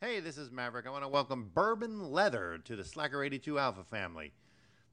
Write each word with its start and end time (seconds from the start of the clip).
Hey, 0.00 0.20
this 0.20 0.38
is 0.38 0.52
Maverick. 0.52 0.86
I 0.86 0.90
want 0.90 1.02
to 1.02 1.08
welcome 1.08 1.50
Bourbon 1.52 2.12
Leather 2.12 2.60
to 2.66 2.76
the 2.76 2.84
Slacker 2.84 3.24
82 3.24 3.58
Alpha 3.58 3.82
family. 3.82 4.30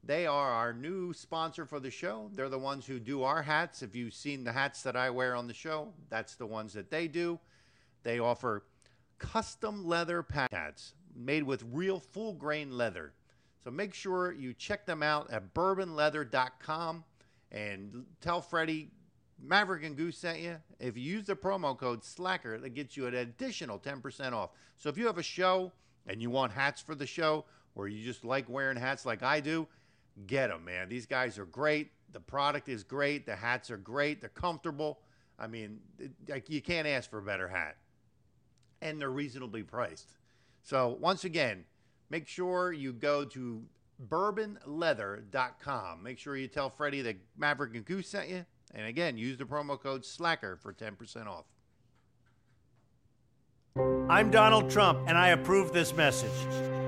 They 0.02 0.26
are 0.26 0.50
our 0.50 0.72
new 0.72 1.12
sponsor 1.12 1.64
for 1.64 1.78
the 1.78 1.92
show. 1.92 2.28
They're 2.34 2.48
the 2.48 2.58
ones 2.58 2.86
who 2.86 2.98
do 2.98 3.22
our 3.22 3.40
hats. 3.40 3.84
If 3.84 3.94
you've 3.94 4.14
seen 4.14 4.42
the 4.42 4.50
hats 4.50 4.82
that 4.82 4.96
I 4.96 5.10
wear 5.10 5.36
on 5.36 5.46
the 5.46 5.54
show, 5.54 5.92
that's 6.08 6.34
the 6.34 6.46
ones 6.46 6.72
that 6.72 6.90
they 6.90 7.06
do. 7.06 7.38
They 8.02 8.18
offer 8.18 8.64
custom 9.18 9.86
leather 9.86 10.26
hats 10.50 10.94
made 11.14 11.44
with 11.44 11.62
real 11.70 12.00
full 12.00 12.32
grain 12.32 12.76
leather. 12.76 13.12
So 13.62 13.70
make 13.70 13.94
sure 13.94 14.32
you 14.32 14.54
check 14.54 14.86
them 14.86 15.04
out 15.04 15.30
at 15.30 15.54
bourbonleather.com 15.54 17.04
and 17.52 18.06
tell 18.20 18.40
Freddie 18.40 18.90
Maverick 19.42 19.84
and 19.84 19.96
Goose 19.96 20.18
sent 20.18 20.40
you. 20.40 20.56
If 20.80 20.96
you 20.96 21.02
use 21.02 21.26
the 21.26 21.36
promo 21.36 21.76
code 21.76 22.04
SLACKER, 22.04 22.58
that 22.58 22.70
gets 22.70 22.96
you 22.96 23.06
an 23.06 23.14
additional 23.14 23.78
10% 23.78 24.32
off. 24.32 24.50
So 24.76 24.88
if 24.88 24.96
you 24.98 25.06
have 25.06 25.18
a 25.18 25.22
show 25.22 25.72
and 26.06 26.22
you 26.22 26.30
want 26.30 26.52
hats 26.52 26.80
for 26.80 26.94
the 26.94 27.06
show, 27.06 27.44
or 27.74 27.88
you 27.88 28.04
just 28.04 28.24
like 28.24 28.48
wearing 28.48 28.76
hats 28.78 29.04
like 29.04 29.22
I 29.22 29.40
do, 29.40 29.68
get 30.26 30.48
them, 30.48 30.64
man. 30.64 30.88
These 30.88 31.06
guys 31.06 31.38
are 31.38 31.44
great. 31.44 31.90
The 32.12 32.20
product 32.20 32.68
is 32.68 32.82
great. 32.82 33.26
The 33.26 33.36
hats 33.36 33.70
are 33.70 33.76
great. 33.76 34.20
They're 34.20 34.30
comfortable. 34.30 35.00
I 35.38 35.46
mean, 35.46 35.80
like 36.28 36.48
you 36.48 36.62
can't 36.62 36.88
ask 36.88 37.10
for 37.10 37.18
a 37.18 37.22
better 37.22 37.48
hat. 37.48 37.76
And 38.80 39.00
they're 39.00 39.10
reasonably 39.10 39.62
priced. 39.62 40.08
So 40.62 40.96
once 41.00 41.24
again, 41.24 41.64
make 42.08 42.26
sure 42.26 42.72
you 42.72 42.92
go 42.94 43.26
to 43.26 43.62
bourbonleather.com. 44.08 46.02
Make 46.02 46.18
sure 46.18 46.36
you 46.36 46.48
tell 46.48 46.70
Freddie 46.70 47.02
that 47.02 47.16
Maverick 47.36 47.74
and 47.74 47.84
Goose 47.84 48.08
sent 48.08 48.30
you. 48.30 48.46
And 48.74 48.86
again, 48.86 49.16
use 49.16 49.38
the 49.38 49.44
promo 49.44 49.80
code 49.80 50.04
SLACKER 50.04 50.56
for 50.56 50.72
10% 50.72 51.26
off. 51.26 51.46
I'm 54.08 54.30
Donald 54.30 54.70
Trump, 54.70 55.08
and 55.08 55.18
I 55.18 55.28
approve 55.28 55.72
this 55.72 55.94
message. 55.94 56.85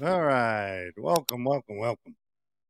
All 0.00 0.22
right. 0.22 0.92
Welcome, 0.96 1.42
welcome, 1.42 1.76
welcome. 1.76 2.14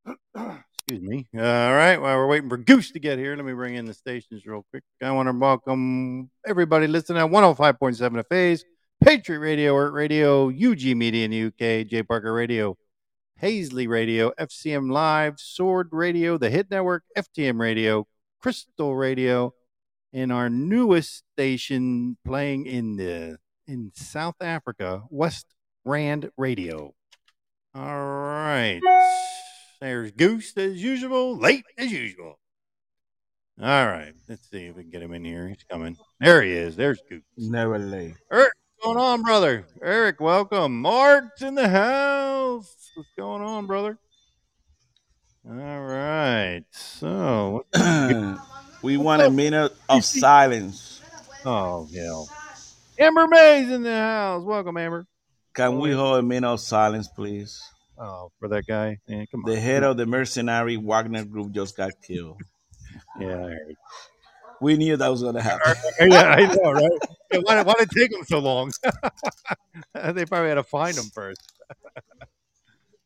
Excuse 0.88 1.02
me. 1.02 1.26
All 1.34 1.74
right. 1.74 1.98
While 1.98 2.16
we're 2.16 2.26
waiting 2.26 2.48
for 2.48 2.56
Goose 2.56 2.90
to 2.92 3.00
get 3.00 3.18
here, 3.18 3.36
let 3.36 3.44
me 3.44 3.52
bring 3.52 3.74
in 3.74 3.84
the 3.84 3.92
stations 3.92 4.46
real 4.46 4.64
quick. 4.70 4.82
I 5.02 5.10
want 5.10 5.28
to 5.28 5.38
welcome 5.38 6.30
everybody 6.46 6.86
listening 6.86 7.18
at 7.18 7.30
105.7 7.30 8.18
of 8.18 8.26
Phase, 8.28 8.64
Patriot 9.04 9.40
Radio, 9.40 9.76
Earth 9.76 9.92
Radio, 9.92 10.48
UG 10.48 10.96
Media 10.96 11.26
in 11.26 11.30
the 11.30 11.44
UK, 11.48 11.86
J 11.86 12.02
Parker 12.02 12.32
Radio, 12.32 12.78
Paisley 13.38 13.86
Radio, 13.86 14.32
FCM 14.40 14.90
Live, 14.90 15.38
Sword 15.38 15.90
Radio, 15.92 16.38
The 16.38 16.48
Hit 16.48 16.70
Network, 16.70 17.02
FTM 17.14 17.60
Radio, 17.60 18.06
Crystal 18.40 18.96
Radio, 18.96 19.52
and 20.14 20.32
our 20.32 20.48
newest 20.48 21.24
station 21.34 22.16
playing 22.24 22.64
in 22.64 22.96
the 22.96 23.36
in 23.66 23.92
South 23.94 24.36
Africa, 24.40 25.02
West 25.10 25.54
Rand 25.84 26.30
Radio. 26.38 26.94
All 27.78 28.06
right. 28.06 28.80
There's 29.80 30.10
Goose 30.10 30.52
as 30.56 30.82
usual, 30.82 31.38
late 31.38 31.64
as 31.78 31.92
usual. 31.92 32.40
All 33.62 33.86
right. 33.86 34.12
Let's 34.28 34.50
see 34.50 34.66
if 34.66 34.74
we 34.74 34.82
can 34.82 34.90
get 34.90 35.02
him 35.02 35.12
in 35.14 35.24
here. 35.24 35.46
He's 35.46 35.62
coming. 35.70 35.96
There 36.18 36.42
he 36.42 36.50
is. 36.50 36.74
There's 36.74 37.00
Goose. 37.08 37.22
Never 37.36 37.78
late. 37.78 38.14
Eric, 38.32 38.52
what's 38.52 38.84
going 38.84 38.96
on, 38.96 39.22
brother? 39.22 39.64
Eric, 39.80 40.18
welcome. 40.18 40.82
Mark's 40.82 41.40
in 41.40 41.54
the 41.54 41.68
house. 41.68 42.90
What's 42.96 43.10
going 43.16 43.42
on, 43.42 43.68
brother? 43.68 43.96
All 45.48 45.54
right. 45.54 46.64
So, 46.72 47.64
we 48.82 48.96
want 48.96 49.22
a 49.22 49.30
minute 49.30 49.72
of 49.88 50.04
silence. 50.04 51.00
oh, 51.44 51.86
hell. 51.94 52.28
Amber 52.98 53.28
May's 53.28 53.70
in 53.70 53.84
the 53.84 53.96
house. 53.96 54.42
Welcome, 54.42 54.76
Amber. 54.76 55.06
Can 55.58 55.80
we 55.80 55.90
hold 55.90 56.20
a 56.20 56.22
minute 56.22 56.48
of 56.48 56.60
silence, 56.60 57.08
please? 57.08 57.60
Oh, 57.98 58.30
for 58.38 58.46
that 58.46 58.64
guy. 58.64 58.98
Yeah, 59.08 59.24
come 59.28 59.44
on. 59.44 59.50
The 59.50 59.58
head 59.58 59.82
of 59.82 59.96
the 59.96 60.06
mercenary 60.06 60.76
Wagner 60.76 61.24
group 61.24 61.50
just 61.50 61.76
got 61.76 61.90
killed. 62.00 62.40
Yeah, 63.18 63.56
We 64.60 64.76
knew 64.76 64.96
that 64.96 65.08
was 65.08 65.20
going 65.20 65.34
to 65.34 65.42
happen. 65.42 65.74
yeah, 66.12 66.28
I 66.28 66.54
know, 66.54 66.70
right? 66.70 66.92
Yeah, 67.32 67.40
why, 67.42 67.60
why 67.62 67.74
did 67.76 67.88
it 67.90 68.00
take 68.00 68.12
them 68.12 68.22
so 68.22 68.38
long? 68.38 68.70
they 70.14 70.24
probably 70.26 70.48
had 70.48 70.54
to 70.54 70.62
find 70.62 70.94
them 70.94 71.10
first. 71.12 71.42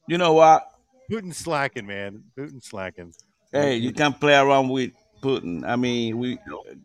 You 0.09 0.19
know 0.19 0.33
what? 0.33 0.67
Putin 1.11 1.33
slacking, 1.33 1.87
man. 1.87 2.25
Putin 2.37 2.63
slacking. 2.63 3.15
Hey, 3.53 3.77
you 3.77 3.93
can't 3.93 4.19
play 4.21 4.35
around 4.35 4.69
with 4.69 4.91
Putin. 5.23 5.65
I 5.65 5.77
mean, 5.77 6.19
we 6.19 6.39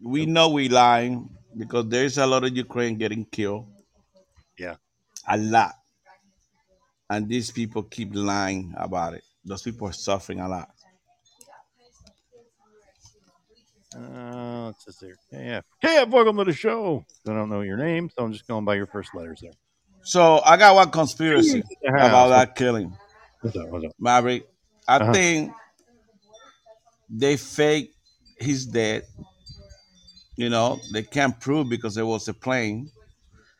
we 0.03 0.27
know 0.27 0.50
we 0.50 0.69
lying 0.69 1.27
because 1.57 1.88
there's 1.88 2.19
a 2.19 2.27
lot 2.27 2.43
of 2.43 2.55
Ukraine 2.55 2.95
getting 2.95 3.25
killed. 3.25 3.65
Yeah. 4.57 4.75
A 5.27 5.38
lot. 5.38 5.74
And 7.10 7.27
these 7.29 7.51
people 7.51 7.84
keep 7.84 8.10
lying 8.13 8.74
about 8.77 9.13
it. 9.13 9.24
Those 9.46 9.62
people 9.62 9.88
are 9.88 9.93
suffering 9.93 10.39
a 10.39 10.48
lot. 10.48 10.69
Uh, 13.96 14.65
let's 14.67 14.84
just 14.86 15.00
see. 15.00 15.12
KF. 15.34 15.63
KF, 15.84 16.10
welcome 16.10 16.38
to 16.38 16.43
the 16.43 16.53
show. 16.53 17.05
I 17.27 17.31
don't 17.34 17.50
know 17.50 17.62
your 17.62 17.77
name, 17.77 18.10
so 18.15 18.25
I'm 18.25 18.34
just 18.34 18.48
going 18.48 18.65
by 18.65 18.75
your 18.75 18.88
first 18.88 19.15
letters 19.15 19.39
there. 19.41 19.53
So 20.03 20.41
I 20.46 20.57
got 20.57 20.75
one 20.75 20.91
conspiracy 20.91 21.63
about 21.88 22.29
that 22.29 22.55
killing. 22.55 22.96
What's 23.41 23.55
up? 23.57 23.69
What's 23.69 23.86
up? 23.86 23.91
Maverick, 24.00 24.48
I 24.88 24.98
Uh-huh. 24.98 25.13
think 25.13 25.51
they 27.10 27.38
fake 27.38 27.93
he's 28.39 28.65
dead. 28.65 29.03
You 30.36 30.50
know, 30.50 30.79
they 30.93 31.03
can't 31.03 31.39
prove 31.39 31.69
because 31.69 31.96
there 31.96 32.05
was 32.05 32.27
a 32.27 32.34
plane. 32.34 32.91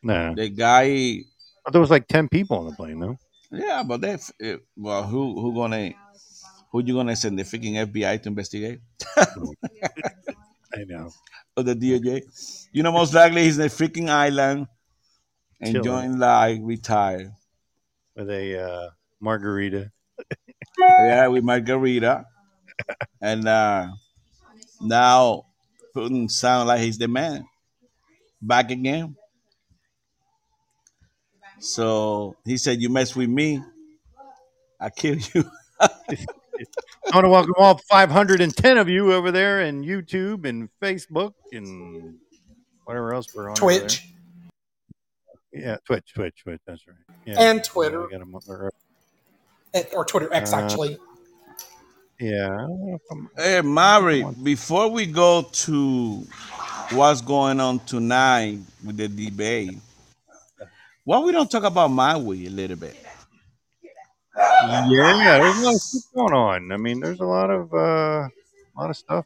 Nah. 0.04 0.34
The 0.36 0.50
guy, 0.50 1.22
But 1.68 1.74
there 1.74 1.82
was 1.82 1.92
like 1.92 2.08
10 2.08 2.30
people 2.30 2.60
on 2.60 2.66
the 2.68 2.72
plane, 2.72 2.98
though. 2.98 3.18
yeah, 3.52 3.84
but 3.84 4.00
they, 4.00 4.18
eh, 4.40 4.56
well, 4.78 5.04
who 5.04 5.42
who 5.42 5.54
gonna, 5.54 5.92
who 6.72 6.82
you 6.82 6.94
gonna 6.94 7.14
send 7.14 7.38
the 7.38 7.44
freaking 7.44 7.74
FBI 7.74 8.24
to 8.24 8.30
investigate 8.30 8.80
I 9.18 10.86
know. 10.86 11.12
or 11.58 11.64
the 11.64 11.76
DOJ? 11.76 12.70
You 12.72 12.84
know, 12.84 12.94
most 12.94 13.14
likely 13.14 13.44
he's 13.44 13.58
in 13.58 13.66
a 13.66 13.68
freaking 13.68 14.08
island, 14.08 14.68
enjoying 15.60 16.18
life, 16.18 16.60
retired. 16.62 17.34
With 18.16 18.30
a 18.30 18.64
uh, 18.64 18.90
margarita. 19.20 19.92
yeah, 20.80 21.28
with 21.28 21.44
Margarita. 21.44 22.28
and 23.20 23.46
uh, 23.46 23.90
now 24.80 25.44
Putin 25.94 26.32
sound 26.32 26.70
like 26.70 26.80
he's 26.80 26.98
the 26.98 27.10
man. 27.10 27.46
Back 28.42 28.72
again. 28.72 29.18
So 31.60 32.36
he 32.46 32.58
said, 32.58 32.82
You 32.82 32.90
mess 32.90 33.16
with 33.16 33.30
me, 33.30 33.62
I 34.80 34.90
kill 34.90 35.16
you. 35.34 35.44
I 35.80 35.88
want 37.14 37.26
to 37.26 37.30
welcome 37.30 37.54
all 37.58 37.78
510 37.90 38.78
of 38.78 38.90
you 38.90 39.14
over 39.14 39.32
there 39.32 39.62
in 39.62 39.84
YouTube 39.84 40.46
and 40.48 40.70
Facebook 40.82 41.34
and 41.52 42.16
whatever 42.86 43.14
else 43.14 43.28
we're 43.36 43.50
on. 43.50 43.56
Twitch. 43.56 44.08
Yeah, 45.54 45.78
Twitch, 45.86 46.14
Twitch, 46.14 46.36
Twitch. 46.44 46.62
That's 46.68 46.88
right. 46.88 46.98
Yeah. 47.26 47.36
And 47.40 47.64
Twitter. 47.64 48.08
I 48.08 48.12
got 48.12 48.22
'em- 48.22 48.36
or- 48.48 48.72
Eh, 49.74 49.84
or 49.94 50.06
Twitter 50.06 50.32
X 50.34 50.54
Uh, 50.54 50.58
actually. 50.58 50.98
Yeah. 52.20 52.46
I 52.54 52.58
don't 52.58 52.88
know 52.88 52.96
if 52.96 53.02
I'm- 53.12 53.30
Hey, 53.38 53.62
Mari, 53.62 54.26
before 54.44 54.90
we 54.90 55.06
go 55.06 55.44
to 55.44 56.28
what's 56.92 57.22
going 57.22 57.60
on 57.60 57.80
tonight 57.80 58.60
with 58.84 58.98
the 58.98 59.08
debate, 59.08 59.78
why 61.08 61.20
we 61.20 61.32
don't 61.32 61.50
talk 61.50 61.64
about 61.64 61.90
Maui 61.90 62.48
a 62.48 62.50
little 62.50 62.76
bit? 62.76 62.94
Yeah, 64.36 65.40
there's 65.40 65.58
a 65.58 65.62
lot 65.64 65.74
of 65.76 65.82
stuff 65.82 66.04
going 66.14 66.34
on. 66.34 66.72
I 66.74 66.76
mean, 66.76 67.00
there's 67.00 67.22
a 67.22 67.26
lot 67.26 67.50
of 67.50 67.74
uh, 67.74 68.28
a 68.28 68.76
lot 68.76 68.90
of 68.90 68.98
stuff 68.98 69.26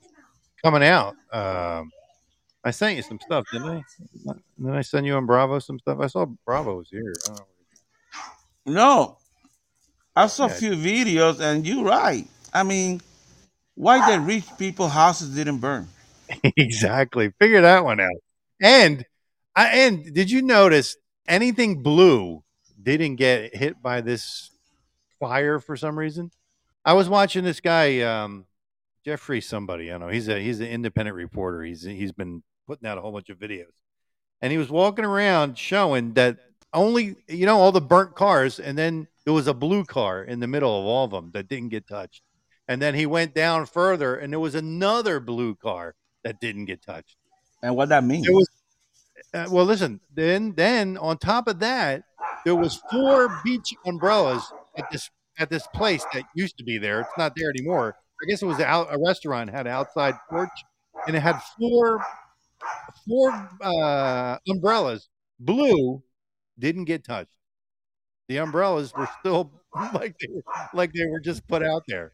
coming 0.63 0.83
out. 0.83 1.15
Um, 1.33 1.91
I 2.63 2.69
sent 2.69 2.97
you 2.97 3.01
some 3.01 3.19
stuff, 3.19 3.45
didn't 3.51 3.67
I? 3.67 3.83
Didn't 4.59 4.75
I 4.75 4.81
send 4.81 5.07
you 5.07 5.15
on 5.15 5.25
Bravo 5.25 5.57
some 5.57 5.79
stuff? 5.79 5.97
I 5.99 6.05
saw 6.05 6.27
Bravo 6.45 6.77
was 6.77 6.89
here. 6.91 7.13
I. 7.27 7.39
No, 8.67 9.17
I 10.15 10.27
saw 10.27 10.45
a 10.45 10.49
Yeah. 10.49 10.53
few 10.53 10.71
videos, 10.73 11.39
and 11.39 11.65
you're 11.65 11.83
right. 11.83 12.27
I 12.53 12.61
mean, 12.61 13.01
why 13.73 14.05
the 14.05 14.19
rich 14.21 14.45
people 14.59 14.87
houses 14.87 15.33
didn't 15.33 15.57
burn? 15.57 15.87
exactly. 16.57 17.31
Figure 17.39 17.61
that 17.61 17.83
one 17.83 17.99
out. 17.99 18.21
And 18.61 19.03
I 19.55 19.67
and 19.79 20.13
did 20.13 20.29
you 20.29 20.43
notice 20.43 20.95
anything 21.27 21.83
blue 21.83 22.43
didn't 22.81 23.15
get 23.15 23.55
hit 23.55 23.81
by 23.81 24.01
this 24.01 24.51
fire 25.19 25.59
for 25.59 25.75
some 25.77 25.97
reason? 25.97 26.31
I 26.83 26.93
was 26.93 27.07
watching 27.09 27.43
this 27.43 27.59
guy, 27.59 28.01
um, 28.01 28.45
Jeffrey 29.05 29.41
somebody. 29.41 29.91
I 29.91 29.97
know. 29.97 30.07
He's 30.07 30.27
a 30.27 30.39
he's 30.39 30.59
an 30.59 30.67
independent 30.67 31.15
reporter. 31.15 31.63
He's 31.63 31.83
he's 31.83 32.11
been 32.11 32.43
putting 32.67 32.87
out 32.87 32.97
a 32.97 33.01
whole 33.01 33.11
bunch 33.11 33.29
of 33.29 33.37
videos. 33.37 33.73
And 34.41 34.51
he 34.51 34.57
was 34.57 34.69
walking 34.69 35.05
around 35.05 35.57
showing 35.57 36.13
that 36.13 36.37
only 36.73 37.15
you 37.27 37.45
know 37.45 37.59
all 37.59 37.71
the 37.71 37.81
burnt 37.81 38.15
cars 38.15 38.59
and 38.59 38.77
then 38.77 39.07
there 39.25 39.33
was 39.33 39.47
a 39.47 39.53
blue 39.53 39.83
car 39.83 40.23
in 40.23 40.39
the 40.39 40.47
middle 40.47 40.79
of 40.79 40.85
all 40.85 41.05
of 41.05 41.11
them 41.11 41.31
that 41.33 41.47
didn't 41.47 41.69
get 41.69 41.87
touched. 41.87 42.23
And 42.67 42.81
then 42.81 42.95
he 42.95 43.05
went 43.05 43.35
down 43.35 43.65
further 43.65 44.15
and 44.15 44.33
there 44.33 44.39
was 44.39 44.55
another 44.55 45.19
blue 45.19 45.55
car 45.55 45.95
that 46.23 46.39
didn't 46.39 46.65
get 46.65 46.81
touched. 46.81 47.17
And 47.61 47.75
what 47.75 47.89
that 47.89 48.03
means? 48.03 48.25
There 48.25 48.35
was 48.35 48.49
uh, 49.33 49.47
well, 49.49 49.65
listen. 49.65 49.99
Then, 50.13 50.53
then 50.53 50.97
on 50.97 51.17
top 51.17 51.47
of 51.47 51.59
that, 51.59 52.03
there 52.45 52.55
was 52.55 52.81
four 52.91 53.39
beach 53.43 53.73
umbrellas 53.85 54.51
at 54.77 54.89
this 54.91 55.09
at 55.37 55.49
this 55.49 55.65
place 55.73 56.05
that 56.13 56.23
used 56.35 56.57
to 56.57 56.63
be 56.63 56.77
there. 56.77 57.01
It's 57.01 57.17
not 57.17 57.33
there 57.35 57.49
anymore. 57.49 57.95
I 58.21 58.29
guess 58.29 58.41
it 58.41 58.45
was 58.45 58.59
out, 58.59 58.87
a 58.91 58.99
restaurant 58.99 59.49
had 59.49 59.65
an 59.65 59.73
outside 59.73 60.15
porch, 60.29 60.49
and 61.07 61.15
it 61.15 61.21
had 61.21 61.39
four 61.57 62.03
four 63.07 63.49
uh, 63.61 64.37
umbrellas. 64.47 65.09
Blue 65.39 66.03
didn't 66.59 66.85
get 66.85 67.03
touched. 67.03 67.37
The 68.27 68.37
umbrellas 68.37 68.93
were 68.95 69.09
still 69.19 69.51
like 69.93 70.15
they 70.19 70.27
were, 70.33 70.43
like 70.73 70.93
they 70.93 71.05
were 71.05 71.19
just 71.19 71.47
put 71.47 71.63
out 71.63 71.83
there. 71.87 72.13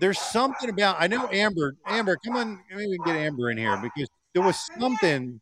There's 0.00 0.18
something 0.18 0.70
about 0.70 0.96
I 1.00 1.08
know 1.08 1.28
Amber. 1.32 1.76
Amber, 1.86 2.16
come 2.24 2.36
on, 2.36 2.60
maybe 2.70 2.88
we 2.88 2.98
can 2.98 3.14
get 3.14 3.16
Amber 3.16 3.50
in 3.50 3.58
here 3.58 3.76
because 3.82 4.08
there 4.34 4.42
was 4.42 4.58
something. 4.78 5.40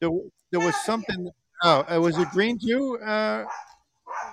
There, 0.00 0.10
there 0.50 0.60
was 0.60 0.76
something. 0.84 1.30
Oh, 1.62 1.84
uh, 1.88 2.00
was 2.00 2.18
it 2.18 2.28
green 2.30 2.58
too? 2.58 2.98
Uh, 2.98 3.44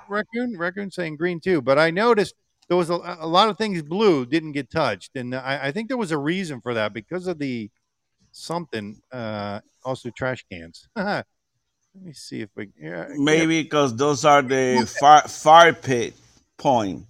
raccoon, 0.10 0.58
raccoon 0.58 0.91
saying 0.91 1.18
green 1.18 1.39
too. 1.39 1.62
But 1.62 1.80
I 1.80 1.91
noticed 1.91 2.36
there 2.68 2.77
was 2.77 2.89
a, 2.89 3.18
a 3.20 3.27
lot 3.27 3.50
of 3.50 3.58
things 3.58 3.82
blue 3.82 4.25
didn't 4.25 4.53
get 4.53 4.70
touched, 4.70 5.15
and 5.15 5.36
I, 5.36 5.68
I 5.68 5.72
think 5.72 5.88
there 5.88 5.98
was 5.98 6.12
a 6.12 6.18
reason 6.18 6.62
for 6.62 6.74
that 6.74 6.94
because 6.94 7.27
of 7.27 7.39
the 7.39 7.70
something. 8.32 9.01
Uh, 9.12 9.60
also 9.84 10.10
trash 10.10 10.46
cans. 10.51 10.88
Let 10.96 11.25
me 11.96 12.13
see 12.13 12.41
if 12.41 12.50
we. 12.56 12.70
Yeah, 12.80 13.08
Maybe 13.18 13.63
because 13.63 13.96
those 13.96 14.24
are 14.24 14.41
the 14.41 14.89
fire, 15.00 15.24
fire 15.27 15.74
pit 15.74 16.13
point. 16.58 17.06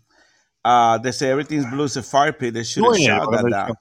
Uh, 0.63 0.97
they 0.97 1.11
say 1.11 1.29
everything's 1.29 1.65
blue 1.67 1.83
is 1.83 1.97
a 1.97 2.03
fire 2.03 2.33
pit. 2.33 2.53
They 2.53 2.63
should 2.63 2.83
have 2.83 2.93
Join 2.95 3.05
shot 3.05 3.31
that 3.31 3.43
Let's 3.43 3.53
down. 3.53 3.75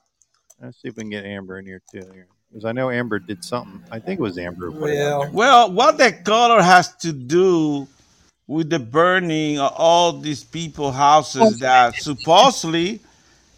Go. 0.61 0.65
Let's 0.67 0.81
see 0.81 0.87
if 0.87 0.95
we 0.95 1.03
can 1.03 1.09
get 1.09 1.25
Amber 1.25 1.59
in 1.59 1.65
here 1.65 1.81
too. 1.91 2.05
Because 2.49 2.65
I 2.65 2.71
know 2.71 2.89
Amber 2.89 3.19
did 3.19 3.43
something. 3.43 3.83
I 3.91 3.99
think 3.99 4.19
it 4.19 4.23
was 4.23 4.37
Amber. 4.37 4.71
who 4.71 4.79
put 4.79 4.89
it 4.89 5.01
on 5.01 5.19
Well. 5.19 5.31
Well, 5.33 5.71
what 5.71 5.97
the 5.97 6.11
color 6.11 6.61
has 6.61 6.95
to 6.97 7.13
do 7.13 7.87
with 8.47 8.69
the 8.69 8.79
burning 8.79 9.59
of 9.59 9.73
all 9.77 10.13
these 10.13 10.43
people 10.43 10.91
houses 10.91 11.59
that 11.59 11.95
supposedly 11.95 12.99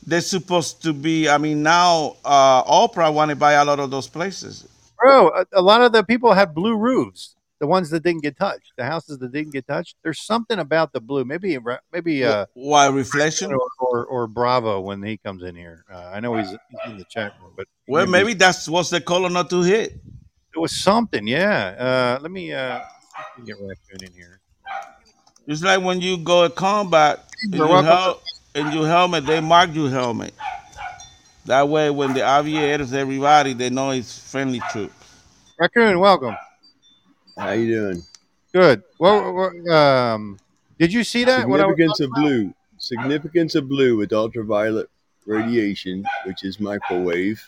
they're 0.05 0.21
supposed 0.21 0.83
to 0.83 0.93
be. 0.93 1.27
I 1.27 1.37
mean, 1.37 1.63
now 1.63 2.17
uh, 2.23 2.63
Oprah 2.63 3.11
want 3.11 3.29
to 3.29 3.35
buy 3.35 3.53
a 3.53 3.65
lot 3.65 3.79
of 3.79 3.89
those 3.89 4.07
places. 4.07 4.67
bro, 4.99 5.29
a, 5.29 5.45
a 5.53 5.61
lot 5.61 5.81
of 5.81 5.91
the 5.91 6.03
people 6.03 6.33
had 6.33 6.53
blue 6.53 6.77
roofs. 6.77 7.35
The 7.63 7.67
ones 7.67 7.89
that 7.91 8.03
didn't 8.03 8.23
get 8.23 8.35
touched, 8.37 8.73
the 8.75 8.83
houses 8.83 9.19
that 9.19 9.31
didn't 9.31 9.53
get 9.53 9.65
touched. 9.65 9.95
There's 10.03 10.19
something 10.19 10.59
about 10.59 10.91
the 10.91 10.99
blue. 10.99 11.23
Maybe, 11.23 11.57
maybe, 11.93 12.25
uh, 12.25 12.45
Why 12.55 12.87
reflection? 12.87 13.53
or, 13.53 13.69
or, 13.79 14.05
or 14.05 14.27
Bravo 14.27 14.81
when 14.81 15.01
he 15.01 15.15
comes 15.15 15.43
in 15.43 15.55
here. 15.55 15.85
Uh, 15.89 16.11
I 16.13 16.19
know 16.19 16.35
he's, 16.35 16.49
he's 16.49 16.91
in 16.91 16.97
the 16.97 17.05
chat 17.05 17.31
room, 17.41 17.53
but 17.55 17.65
Well, 17.87 18.05
maybe 18.05 18.33
that's 18.33 18.67
what's 18.67 18.89
the 18.89 18.99
color 18.99 19.29
not 19.29 19.49
to 19.51 19.61
hit. 19.61 19.93
it 19.93 20.59
was 20.59 20.75
something. 20.75 21.25
Yeah. 21.25 22.17
Uh, 22.17 22.19
let 22.21 22.31
me 22.31 22.51
uh, 22.51 22.81
get 23.45 23.55
Raccoon 23.61 24.07
in 24.07 24.11
here. 24.11 24.41
It's 25.47 25.63
like 25.63 25.81
when 25.81 26.01
you 26.01 26.17
go 26.17 26.43
at 26.43 26.55
combat 26.55 27.29
and 27.43 27.53
You're 27.55 27.67
you, 27.67 27.71
welcome. 27.71 27.87
hel- 27.87 28.21
and 28.55 28.73
your 28.73 28.87
helmet, 28.87 29.25
they 29.25 29.39
mark 29.39 29.73
your 29.73 29.89
helmet. 29.89 30.33
That 31.45 31.69
way, 31.69 31.89
when 31.91 32.13
the 32.13 32.29
aviators, 32.29 32.91
everybody, 32.91 33.53
they 33.53 33.69
know 33.69 33.91
it's 33.91 34.19
friendly 34.29 34.59
troops. 34.69 34.93
Raccoon, 35.57 36.01
welcome. 36.01 36.35
How 37.37 37.51
you 37.51 37.67
doing? 37.67 38.03
Good. 38.53 38.83
Well, 38.99 39.33
well, 39.33 39.71
um, 39.71 40.39
did 40.77 40.93
you 40.93 41.03
see 41.03 41.23
that? 41.23 41.41
Significance 41.41 41.99
of 41.99 42.11
blue. 42.11 42.53
Significance 42.77 43.55
of 43.55 43.67
blue 43.67 43.97
with 43.97 44.13
ultraviolet 44.13 44.89
radiation, 45.25 46.05
which 46.25 46.43
is 46.43 46.59
microwave. 46.59 47.41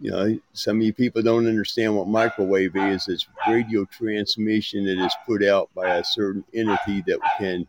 You 0.00 0.10
know, 0.10 0.38
some 0.52 0.78
of 0.78 0.82
you 0.82 0.92
people 0.92 1.22
don't 1.22 1.46
understand 1.46 1.96
what 1.96 2.08
microwave 2.08 2.76
is. 2.76 3.08
It's 3.08 3.26
radio 3.48 3.84
transmission 3.84 4.84
that 4.86 5.04
is 5.04 5.14
put 5.26 5.44
out 5.44 5.70
by 5.74 5.96
a 5.96 6.04
certain 6.04 6.44
entity 6.52 7.04
that 7.06 7.20
can 7.38 7.66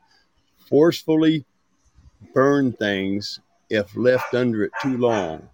forcefully 0.58 1.46
burn 2.34 2.74
things 2.74 3.40
if 3.70 3.96
left 3.96 4.34
under 4.34 4.64
it 4.64 4.72
too 4.82 4.98
long. 4.98 5.48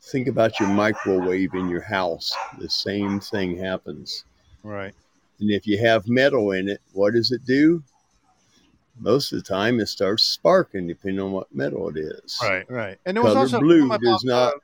Think 0.00 0.28
about 0.28 0.58
your 0.60 0.68
microwave 0.68 1.54
in 1.54 1.68
your 1.68 1.82
house. 1.82 2.32
The 2.58 2.68
same 2.68 3.20
thing 3.20 3.56
happens. 3.56 4.24
Right. 4.62 4.94
And 5.40 5.50
if 5.50 5.66
you 5.66 5.78
have 5.78 6.08
metal 6.08 6.52
in 6.52 6.68
it, 6.68 6.80
what 6.92 7.14
does 7.14 7.32
it 7.32 7.44
do? 7.44 7.82
Most 9.00 9.32
of 9.32 9.42
the 9.42 9.48
time, 9.48 9.80
it 9.80 9.86
starts 9.86 10.22
sparking, 10.22 10.86
depending 10.86 11.20
on 11.20 11.32
what 11.32 11.52
metal 11.54 11.88
it 11.88 11.96
is. 11.96 12.38
Right. 12.42 12.70
Right. 12.70 12.98
And 13.06 13.16
there 13.16 13.24
was 13.24 13.32
Color 13.32 13.40
also 13.40 13.60
blue 13.60 13.88
something 13.88 14.10
does 14.10 14.24
not. 14.24 14.54
uh, 14.54 14.58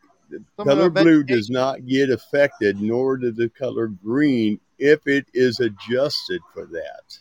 color 0.64 0.90
blue 0.90 1.24
does 1.24 1.50
not 1.50 1.86
get 1.86 2.10
affected, 2.10 2.80
nor 2.80 3.16
does 3.16 3.36
the 3.36 3.48
color 3.48 3.88
green 3.88 4.60
if 4.78 5.06
it 5.06 5.26
is 5.34 5.60
adjusted 5.60 6.40
for 6.52 6.66
that. 6.66 7.18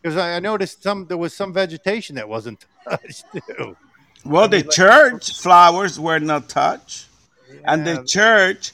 Because 0.00 0.16
I, 0.16 0.36
I 0.36 0.40
noticed 0.40 0.82
some 0.82 1.06
there 1.06 1.16
was 1.16 1.34
some 1.34 1.52
vegetation 1.52 2.16
that 2.16 2.28
wasn't 2.28 2.64
touched 2.88 3.24
too. 3.32 3.76
Well, 4.24 4.48
the 4.48 4.62
church 4.62 5.38
flowers 5.38 5.98
were 5.98 6.18
not 6.18 6.48
touched, 6.48 7.06
and 7.64 7.86
the 7.86 8.04
church 8.04 8.72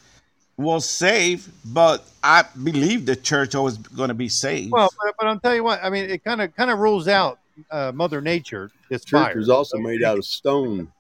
was 0.56 0.88
safe. 0.88 1.49
But 1.64 2.04
I 2.23 2.44
believe 2.62 3.06
the 3.06 3.16
church 3.16 3.54
always 3.54 3.76
going 3.76 4.08
to 4.08 4.14
be 4.14 4.28
saved. 4.28 4.73
Well, 4.73 4.90
but, 5.02 5.14
but 5.18 5.26
I'll 5.28 5.40
tell 5.40 5.54
you 5.54 5.64
what. 5.64 5.82
I 5.82 5.90
mean, 5.90 6.08
it 6.08 6.25
kind 6.25 6.40
of 6.40 6.54
kind 6.54 6.70
of 6.70 6.78
rules 6.78 7.08
out 7.08 7.38
uh, 7.70 7.92
Mother 7.94 8.20
Nature. 8.20 8.70
This 8.88 9.04
Church 9.04 9.26
fire. 9.26 9.37
was 9.37 9.49
also 9.49 9.78
made 9.78 10.02
out 10.02 10.18
of 10.18 10.25
stone. 10.25 10.92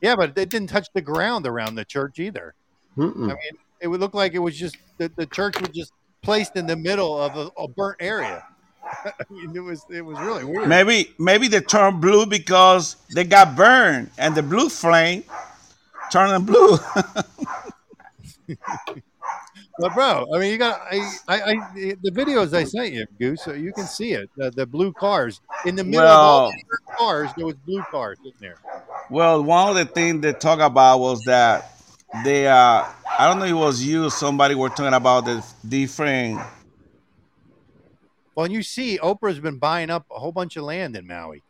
Yeah, 0.00 0.16
but 0.16 0.36
it 0.36 0.48
didn't 0.48 0.68
touch 0.68 0.88
the 0.92 1.00
ground 1.00 1.46
around 1.46 1.76
the 1.76 1.84
church 1.84 2.18
either. 2.18 2.54
Mm-mm. 2.98 3.24
I 3.24 3.34
mean, 3.34 3.58
it 3.80 3.88
would 3.88 4.00
look 4.00 4.14
like 4.14 4.34
it 4.34 4.40
was 4.40 4.58
just 4.58 4.76
the, 4.98 5.10
the 5.16 5.26
church 5.26 5.60
was 5.60 5.70
just 5.70 5.92
placed 6.22 6.56
in 6.56 6.66
the 6.66 6.76
middle 6.76 7.20
of 7.20 7.36
a, 7.36 7.50
a 7.60 7.68
burnt 7.68 7.98
area. 8.00 8.44
I 9.04 9.12
mean, 9.30 9.54
it 9.54 9.60
was 9.60 9.84
it 9.90 10.02
was 10.02 10.18
really 10.18 10.44
weird. 10.44 10.68
maybe 10.68 11.14
maybe 11.18 11.48
they 11.48 11.60
turned 11.60 12.00
blue 12.00 12.26
because 12.26 12.96
they 13.14 13.24
got 13.24 13.56
burned, 13.56 14.10
and 14.18 14.34
the 14.34 14.42
blue 14.42 14.68
flame 14.68 15.24
turned 16.10 16.32
them 16.32 16.44
blue. 16.44 16.78
But 19.78 19.94
bro, 19.94 20.26
I 20.34 20.38
mean, 20.38 20.52
you 20.52 20.58
got 20.58 20.80
I, 20.80 20.96
I, 21.28 21.42
I 21.42 21.54
the 21.74 22.10
videos 22.12 22.54
I 22.54 22.64
sent 22.64 22.92
you, 22.92 23.06
Goose, 23.18 23.42
so 23.42 23.52
you 23.52 23.72
can 23.72 23.86
see 23.86 24.12
it. 24.12 24.30
The, 24.36 24.50
the 24.50 24.66
blue 24.66 24.92
cars 24.92 25.40
in 25.66 25.76
the 25.76 25.84
middle 25.84 26.06
of 26.06 26.18
all 26.18 26.50
the 26.50 26.94
cars, 26.96 27.30
there 27.36 27.46
was 27.46 27.54
blue 27.66 27.82
cars 27.90 28.18
in 28.24 28.32
there. 28.40 28.58
well, 29.10 29.42
one 29.42 29.70
of 29.70 29.74
the 29.76 29.84
things 29.84 30.20
they 30.20 30.32
talk 30.32 30.60
about 30.60 31.00
was 31.00 31.24
that 31.24 31.72
they 32.24 32.46
uh 32.46 32.84
I 33.18 33.28
don't 33.28 33.38
know 33.38 33.44
if 33.44 33.50
it 33.50 33.54
was 33.54 33.84
you 33.84 34.10
somebody 34.10 34.54
were 34.54 34.68
talking 34.68 34.94
about 34.94 35.24
the 35.24 35.44
different 35.66 36.40
Well, 38.34 38.44
and 38.44 38.54
you 38.54 38.62
see, 38.62 38.98
Oprah's 38.98 39.40
been 39.40 39.58
buying 39.58 39.90
up 39.90 40.06
a 40.10 40.18
whole 40.18 40.32
bunch 40.32 40.56
of 40.56 40.64
land 40.64 40.96
in 40.96 41.06
Maui. 41.06 41.42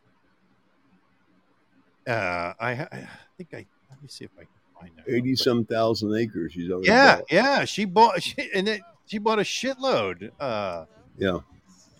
Uh, 2.07 2.53
I, 2.59 2.71
I 2.71 3.09
think 3.37 3.53
I 3.53 3.65
let 3.89 4.01
me 4.01 4.07
see 4.09 4.25
if 4.25 4.31
I 4.37 4.43
can 4.87 4.95
find 4.95 4.97
that. 4.97 5.07
real 5.07 5.15
Eighty 5.17 5.29
quick. 5.31 5.37
some 5.39 5.65
thousand 5.65 6.15
acres. 6.15 6.53
She's 6.53 6.69
already 6.71 6.87
Yeah, 6.87 7.15
bought. 7.17 7.25
yeah, 7.31 7.65
she 7.65 7.85
bought, 7.85 8.23
she, 8.23 8.35
and 8.53 8.67
it, 8.69 8.81
she 9.05 9.17
bought 9.19 9.39
a 9.39 9.43
shitload. 9.43 10.31
Uh, 10.39 10.85
Yeah. 11.17 11.39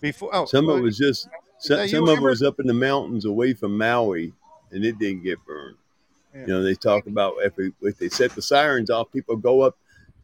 before 0.00 0.30
oh, 0.34 0.44
Some 0.46 0.68
of 0.68 0.78
it 0.78 0.82
was 0.82 0.96
just 0.98 1.28
some, 1.58 1.86
some 1.88 2.08
of 2.08 2.18
it 2.18 2.22
was 2.22 2.42
up 2.42 2.60
in 2.60 2.66
the 2.66 2.74
mountains 2.74 3.24
away 3.24 3.54
from 3.54 3.76
Maui, 3.78 4.32
and 4.70 4.84
it 4.84 4.98
didn't 4.98 5.22
get 5.22 5.38
burned. 5.46 5.76
Yeah. 6.34 6.40
You 6.40 6.46
know, 6.48 6.62
they 6.64 6.74
talk 6.74 7.06
about 7.06 7.34
if, 7.42 7.56
we, 7.56 7.72
if 7.82 7.96
they 7.98 8.08
set 8.08 8.32
the 8.34 8.42
sirens 8.42 8.90
off, 8.90 9.10
people 9.12 9.36
go 9.36 9.60
up 9.62 9.76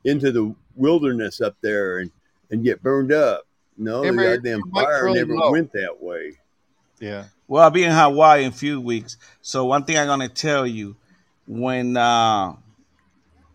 into 0.04 0.32
the 0.32 0.54
wilderness 0.76 1.40
up 1.40 1.54
there 1.60 1.98
and, 2.00 2.10
and 2.50 2.64
get 2.64 2.82
burned 2.82 3.12
up. 3.12 3.44
No, 3.78 4.02
the 4.02 4.08
Remember, 4.10 4.36
goddamn 4.36 4.62
fire 4.72 5.04
really 5.04 5.18
never 5.20 5.36
low. 5.36 5.52
went 5.52 5.72
that 5.72 6.02
way. 6.02 6.32
yeah. 6.98 7.24
Well, 7.48 7.62
I'll 7.64 7.70
be 7.70 7.82
in 7.84 7.90
Hawaii 7.92 8.42
in 8.44 8.48
a 8.50 8.52
few 8.54 8.80
weeks. 8.80 9.16
So 9.40 9.64
one 9.64 9.84
thing 9.84 9.96
I'm 9.98 10.06
gonna 10.06 10.28
tell 10.28 10.66
you, 10.66 10.96
when 11.50 11.96
uh, 11.96 12.54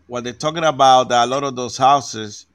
what 0.06 0.22
they're 0.22 0.34
talking 0.34 0.64
about, 0.64 1.10
a 1.10 1.24
lot 1.24 1.44
of 1.44 1.56
those 1.56 1.78
houses, 1.78 2.46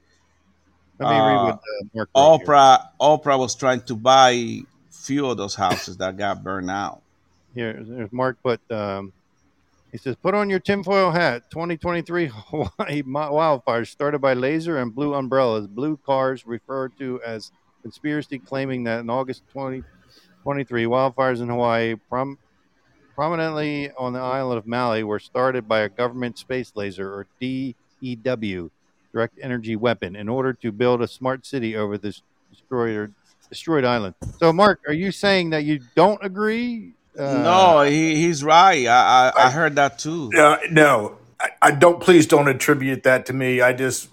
Let 1.00 1.08
me 1.08 1.18
read 1.18 1.36
Uh, 1.36 1.44
what 1.44 1.54
uh, 1.54 1.84
Mark 1.94 2.10
wrote 2.16 2.36
here. 2.36 2.46
Oprah, 2.46 2.86
Oprah 3.00 3.38
was 3.38 3.56
trying 3.56 3.80
to 3.82 3.96
buy 3.96 4.60
few 4.90 5.26
of 5.26 5.36
those 5.36 5.56
houses 5.56 5.96
that 5.96 6.16
got 6.16 6.44
burned 6.44 6.70
out. 6.70 7.02
Here, 7.56 7.82
there's 7.82 8.12
Mark. 8.12 8.38
But 8.44 8.60
um, 8.70 9.12
he 9.90 9.98
says, 9.98 10.14
"Put 10.14 10.34
on 10.34 10.48
your 10.48 10.60
tinfoil 10.60 11.10
hat. 11.10 11.50
2023 11.50 12.26
Hawaii 12.32 13.02
wildfires 13.02 13.88
started 13.88 14.20
by 14.20 14.34
laser 14.34 14.78
and 14.78 14.94
blue 14.94 15.12
umbrellas. 15.12 15.66
Blue 15.66 15.96
cars 15.96 16.46
referred 16.46 16.96
to 16.98 17.20
as 17.26 17.50
conspiracy, 17.82 18.38
claiming 18.38 18.84
that 18.84 19.00
in 19.00 19.10
August 19.10 19.42
2023, 19.52 20.84
wildfires 20.84 21.40
in 21.40 21.48
Hawaii, 21.48 21.96
prom- 22.08 22.38
prominently 23.14 23.90
on 23.98 24.12
the 24.12 24.20
island 24.20 24.58
of 24.58 24.66
Maui, 24.66 25.04
were 25.04 25.18
started 25.18 25.68
by 25.68 25.80
a 25.80 25.88
government 25.88 26.38
space 26.38 26.72
laser 26.74 27.12
or 27.12 27.26
DEW, 27.40 28.70
direct 29.12 29.38
energy 29.42 29.76
weapon, 29.76 30.16
in 30.16 30.28
order 30.28 30.52
to 30.54 30.72
build 30.72 31.02
a 31.02 31.08
smart 31.08 31.46
city 31.46 31.76
over 31.76 31.98
this 31.98 32.22
destroyed 32.50 33.12
destroyed 33.48 33.84
island." 33.84 34.14
So, 34.38 34.52
Mark, 34.52 34.80
are 34.86 34.94
you 34.94 35.12
saying 35.12 35.50
that 35.50 35.64
you 35.64 35.80
don't 35.94 36.22
agree? 36.24 36.92
Uh, 37.18 37.42
no, 37.42 37.82
he, 37.82 38.16
he's 38.16 38.42
right. 38.42 38.86
I, 38.86 39.32
I 39.36 39.46
I 39.46 39.50
heard 39.50 39.76
that 39.76 39.98
too. 39.98 40.30
Uh, 40.36 40.56
no, 40.70 41.16
I, 41.38 41.50
I 41.60 41.70
don't. 41.72 42.00
Please 42.00 42.26
don't 42.26 42.48
attribute 42.48 43.02
that 43.02 43.26
to 43.26 43.32
me. 43.32 43.60
I 43.60 43.74
just, 43.74 44.08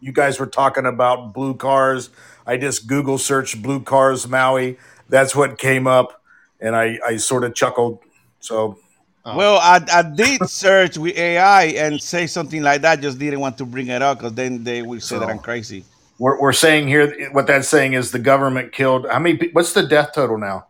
you 0.00 0.12
guys 0.12 0.40
were 0.40 0.46
talking 0.46 0.86
about 0.86 1.32
blue 1.32 1.54
cars. 1.54 2.10
I 2.46 2.56
just 2.56 2.88
Google 2.88 3.18
searched 3.18 3.62
blue 3.62 3.80
cars 3.80 4.26
Maui. 4.26 4.78
That's 5.08 5.36
what 5.36 5.58
came 5.58 5.86
up, 5.86 6.22
and 6.60 6.74
I, 6.74 6.98
I 7.06 7.16
sort 7.18 7.44
of 7.44 7.54
chuckled. 7.54 8.00
So 8.40 8.78
Oh. 9.24 9.36
Well, 9.36 9.58
I, 9.58 9.84
I 9.92 10.02
did 10.02 10.48
search 10.48 10.96
with 10.96 11.16
AI 11.16 11.64
and 11.64 12.00
say 12.00 12.26
something 12.26 12.62
like 12.62 12.80
that. 12.82 13.02
Just 13.02 13.18
didn't 13.18 13.40
want 13.40 13.58
to 13.58 13.66
bring 13.66 13.88
it 13.88 14.00
up 14.00 14.18
because 14.18 14.32
then 14.32 14.64
they 14.64 14.80
will 14.80 15.00
say 15.00 15.18
that 15.18 15.28
I'm 15.28 15.38
crazy. 15.38 15.84
we're, 16.18 16.40
we're 16.40 16.54
saying 16.54 16.88
here 16.88 17.30
what 17.32 17.46
that's 17.46 17.68
saying 17.68 17.92
is 17.92 18.12
the 18.12 18.18
government 18.18 18.72
killed. 18.72 19.06
How 19.10 19.18
many? 19.18 19.50
What's 19.52 19.74
the 19.74 19.82
death 19.82 20.12
total 20.14 20.38
now? 20.38 20.66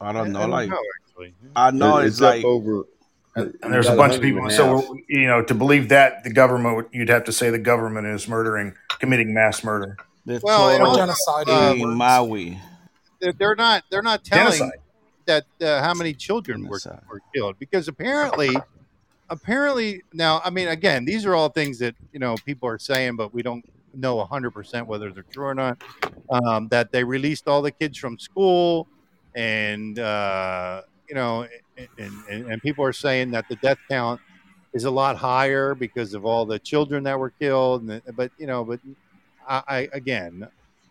I 0.00 0.12
don't 0.12 0.32
know. 0.32 0.40
I 0.40 0.42
don't 0.42 0.50
like 0.50 0.70
know. 0.70 0.82
I 1.54 1.70
know 1.70 1.98
it's, 1.98 2.14
it's, 2.14 2.20
like 2.20 2.44
over. 2.44 2.84
And 3.36 3.54
there's 3.62 3.88
a 3.88 3.94
bunch 3.94 4.16
of 4.16 4.20
people. 4.20 4.50
So 4.50 4.96
you 5.08 5.28
know, 5.28 5.42
to 5.42 5.54
believe 5.54 5.90
that 5.90 6.24
the 6.24 6.32
government, 6.32 6.88
you'd 6.92 7.08
have 7.08 7.24
to 7.24 7.32
say 7.32 7.50
the 7.50 7.58
government 7.58 8.08
is 8.08 8.26
murdering, 8.26 8.74
committing 8.98 9.32
mass 9.32 9.62
murder. 9.62 9.96
the 10.26 10.40
Well, 10.42 10.70
it 10.70 10.80
also- 10.80 10.98
genocide. 11.02 11.48
uh, 11.48 11.74
in 11.76 11.94
Maui. 11.94 12.58
They're, 13.20 13.32
they're 13.32 13.56
not. 13.56 13.84
They're 13.90 14.02
not 14.02 14.24
telling 14.24 14.58
Genocide. 14.58 14.80
That 15.28 15.44
uh, 15.62 15.80
how 15.80 15.94
many 15.94 16.12
children 16.14 16.66
were, 16.66 16.80
were 17.08 17.20
killed 17.34 17.56
because 17.58 17.86
apparently, 17.86 18.56
apparently 19.30 20.02
now. 20.12 20.40
I 20.44 20.50
mean, 20.50 20.68
again, 20.68 21.04
these 21.04 21.24
are 21.24 21.34
all 21.34 21.50
things 21.50 21.78
that 21.78 21.94
you 22.12 22.18
know 22.18 22.34
people 22.44 22.68
are 22.68 22.78
saying, 22.78 23.16
but 23.16 23.32
we 23.32 23.42
don't 23.42 23.64
know 23.94 24.24
hundred 24.24 24.50
percent 24.50 24.86
whether 24.86 25.12
they're 25.12 25.24
true 25.30 25.46
or 25.46 25.54
not. 25.54 25.78
Um, 26.30 26.68
that 26.68 26.90
they 26.92 27.04
released 27.04 27.46
all 27.46 27.62
the 27.62 27.70
kids 27.70 27.96
from 27.98 28.18
school, 28.18 28.88
and 29.36 29.98
uh, 29.98 30.82
you 31.08 31.14
know, 31.14 31.46
and, 31.76 32.12
and, 32.28 32.50
and 32.50 32.62
people 32.62 32.84
are 32.84 32.92
saying 32.92 33.30
that 33.32 33.48
the 33.48 33.56
death 33.56 33.78
count 33.88 34.20
is 34.72 34.84
a 34.84 34.90
lot 34.90 35.16
higher 35.16 35.74
because 35.74 36.14
of 36.14 36.24
all 36.24 36.44
the 36.46 36.58
children 36.58 37.04
that 37.04 37.18
were 37.18 37.30
killed. 37.30 37.82
And, 37.82 38.02
but 38.16 38.30
you 38.38 38.46
know, 38.46 38.64
but 38.64 38.80
I, 39.46 39.62
I 39.68 39.88
again, 39.92 40.48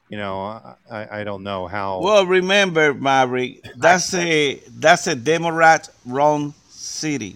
you 0.09 0.17
know, 0.17 0.61
I, 0.89 1.19
I 1.19 1.23
don't 1.23 1.43
know 1.43 1.67
how. 1.67 2.01
Well, 2.01 2.25
remember, 2.25 2.93
Maverick, 2.93 3.63
that's 3.75 4.13
a 4.13 4.61
that's 4.79 5.07
a 5.07 5.15
Democrat 5.15 5.89
run 6.05 6.53
city. 6.69 7.35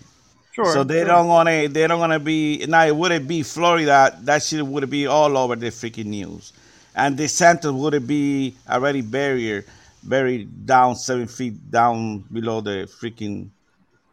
sure. 0.52 0.72
So 0.72 0.84
they 0.84 1.00
sure. 1.00 1.08
don't 1.08 1.28
wanna 1.28 1.68
they 1.68 1.88
don't 1.88 2.00
wanna 2.00 2.20
be 2.20 2.66
now 2.68 2.86
it 2.86 2.96
wouldn't 2.96 3.28
be 3.28 3.44
Florida, 3.44 4.18
that 4.22 4.44
shit 4.44 4.66
would 4.66 4.90
be 4.90 5.08
all 5.08 5.38
over 5.38 5.56
the 5.56 5.68
freaking 5.68 6.06
news. 6.06 6.54
And 6.96 7.18
the 7.18 7.24
DeSantis 7.24 7.74
would 7.74 8.08
be 8.08 8.56
already 8.70 9.02
buried 9.02 9.66
buried 10.04 10.66
down 10.66 10.96
seven 10.96 11.28
feet 11.28 11.70
down 11.70 12.20
below 12.32 12.60
the 12.60 12.90
freaking 13.00 13.50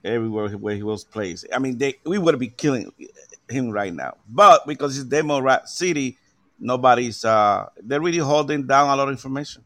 everywhere 0.05 0.51
where 0.51 0.75
he 0.75 0.83
was 0.83 1.05
placed. 1.05 1.47
I 1.55 1.59
mean 1.59 1.79
they 1.79 1.95
we 2.05 2.19
would 2.19 2.39
be 2.39 2.49
killing 2.49 2.93
him 3.49 3.71
right 3.71 3.95
now. 3.95 4.17
But 4.29 4.67
because 4.67 4.99
it's 4.99 5.09
Democrat 5.09 5.69
city, 5.69 6.19
nobody's 6.59 7.25
uh 7.25 7.67
they're 7.83 8.01
really 8.01 8.19
holding 8.19 8.67
down 8.67 8.89
a 8.89 8.97
lot 8.97 9.09
of 9.09 9.11
information. 9.11 9.65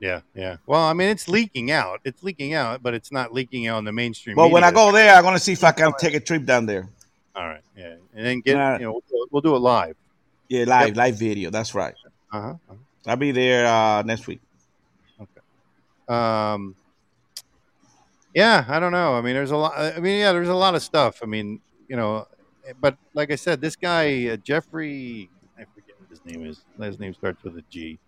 Yeah, 0.00 0.20
yeah. 0.34 0.58
Well, 0.66 0.82
I 0.82 0.92
mean, 0.92 1.08
it's 1.08 1.28
leaking 1.28 1.72
out. 1.72 2.00
It's 2.04 2.22
leaking 2.22 2.54
out, 2.54 2.82
but 2.82 2.94
it's 2.94 3.10
not 3.10 3.32
leaking 3.34 3.66
out 3.66 3.78
on 3.78 3.84
the 3.84 3.92
mainstream. 3.92 4.36
But 4.36 4.50
when 4.50 4.62
I 4.62 4.70
go 4.70 4.92
there, 4.92 5.14
I'm 5.14 5.24
gonna 5.24 5.38
see 5.40 5.52
if 5.52 5.64
I 5.64 5.72
can 5.72 5.92
take 5.98 6.14
a 6.14 6.20
trip 6.20 6.44
down 6.44 6.66
there. 6.66 6.88
all 7.34 7.46
right, 7.48 7.62
yeah, 7.76 7.96
and 8.14 8.26
then 8.26 8.40
get 8.40 8.56
Nah. 8.56 8.74
you 8.78 8.84
know 8.84 9.00
we'll, 9.10 9.26
we'll 9.30 9.42
do 9.42 9.56
it 9.56 9.58
live. 9.58 9.96
Yeah, 10.48 10.64
live, 10.64 10.96
live 10.96 11.18
video. 11.18 11.50
That's 11.50 11.74
right. 11.74 11.94
Uh 12.32 12.54
I'll 13.06 13.16
be 13.16 13.32
there 13.32 13.66
uh, 13.66 14.02
next 14.02 14.26
week. 14.26 14.40
huh. 16.08 16.14
Um, 16.14 16.74
yeah, 18.34 18.64
I 18.68 18.78
don't 18.78 18.92
know. 18.92 19.14
I 19.14 19.20
mean, 19.22 19.34
there's 19.34 19.50
a 19.50 19.56
lot. 19.56 19.72
I 19.78 19.98
mean, 19.98 20.20
yeah, 20.20 20.32
there's 20.32 20.48
a 20.48 20.54
lot 20.54 20.74
of 20.74 20.82
stuff. 20.82 21.20
I 21.22 21.26
mean, 21.26 21.60
you 21.88 21.96
know, 21.96 22.26
but 22.80 22.96
like 23.14 23.30
I 23.30 23.36
said, 23.36 23.60
this 23.60 23.76
guy 23.76 24.28
uh, 24.28 24.36
Jeffrey, 24.36 25.30
I 25.56 25.64
forget 25.74 25.98
what 25.98 26.10
his 26.10 26.17
name 26.28 26.46
is. 26.46 26.60
His 26.80 26.98
name 26.98 27.14
starts 27.14 27.42
with 27.42 27.56
a 27.56 27.64
G. 27.70 27.98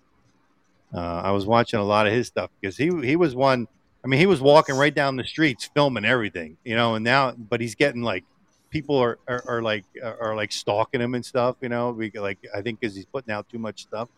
Uh, 0.95 0.99
I 0.99 1.31
was 1.31 1.47
watching 1.47 1.79
a 1.79 1.85
lot 1.85 2.07
of 2.07 2.13
his 2.13 2.29
stuff 2.29 2.51
because 2.61 2.77
he 2.77 2.91
he 3.03 3.17
was 3.17 3.35
one. 3.35 3.69
I 4.05 4.09
mean, 4.09 4.19
he 4.19 4.27
was 4.27 4.41
walking 4.41 4.77
right 4.77 4.95
down 4.95 5.17
the 5.17 5.25
streets 5.25 5.69
filming 5.75 6.05
everything, 6.05 6.57
you 6.65 6.75
know. 6.75 6.95
And 6.95 7.05
now, 7.05 7.33
but 7.33 7.61
he's 7.61 7.75
getting 7.75 8.03
like 8.03 8.25
people 8.71 8.97
are 8.97 9.19
are, 9.29 9.43
are 9.47 9.63
like 9.63 9.85
are, 10.03 10.35
like 10.35 10.53
stalking 10.53 11.01
him 11.01 11.15
and 11.15 11.25
stuff, 11.25 11.57
you 11.61 11.69
know. 11.69 11.91
We, 11.91 12.11
like 12.11 12.39
I 12.55 12.63
think 12.63 12.81
because 12.81 12.95
he's 12.95 13.07
putting 13.07 13.33
out 13.33 13.49
too 13.49 13.59
much 13.59 13.83
stuff, 13.83 14.09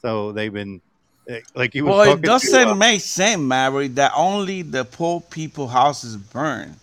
so 0.00 0.32
they've 0.32 0.52
been 0.52 0.80
eh, 1.28 1.40
like 1.54 1.72
he 1.72 1.82
was. 1.82 1.90
Well, 1.90 2.16
it 2.16 2.22
doesn't 2.22 2.68
uh, 2.68 2.74
make 2.74 3.00
sense, 3.00 3.40
Mary, 3.40 3.88
that 3.88 4.12
only 4.16 4.62
the 4.62 4.84
poor 4.84 5.20
people 5.20 5.68
houses 5.68 6.16
burn 6.16 6.76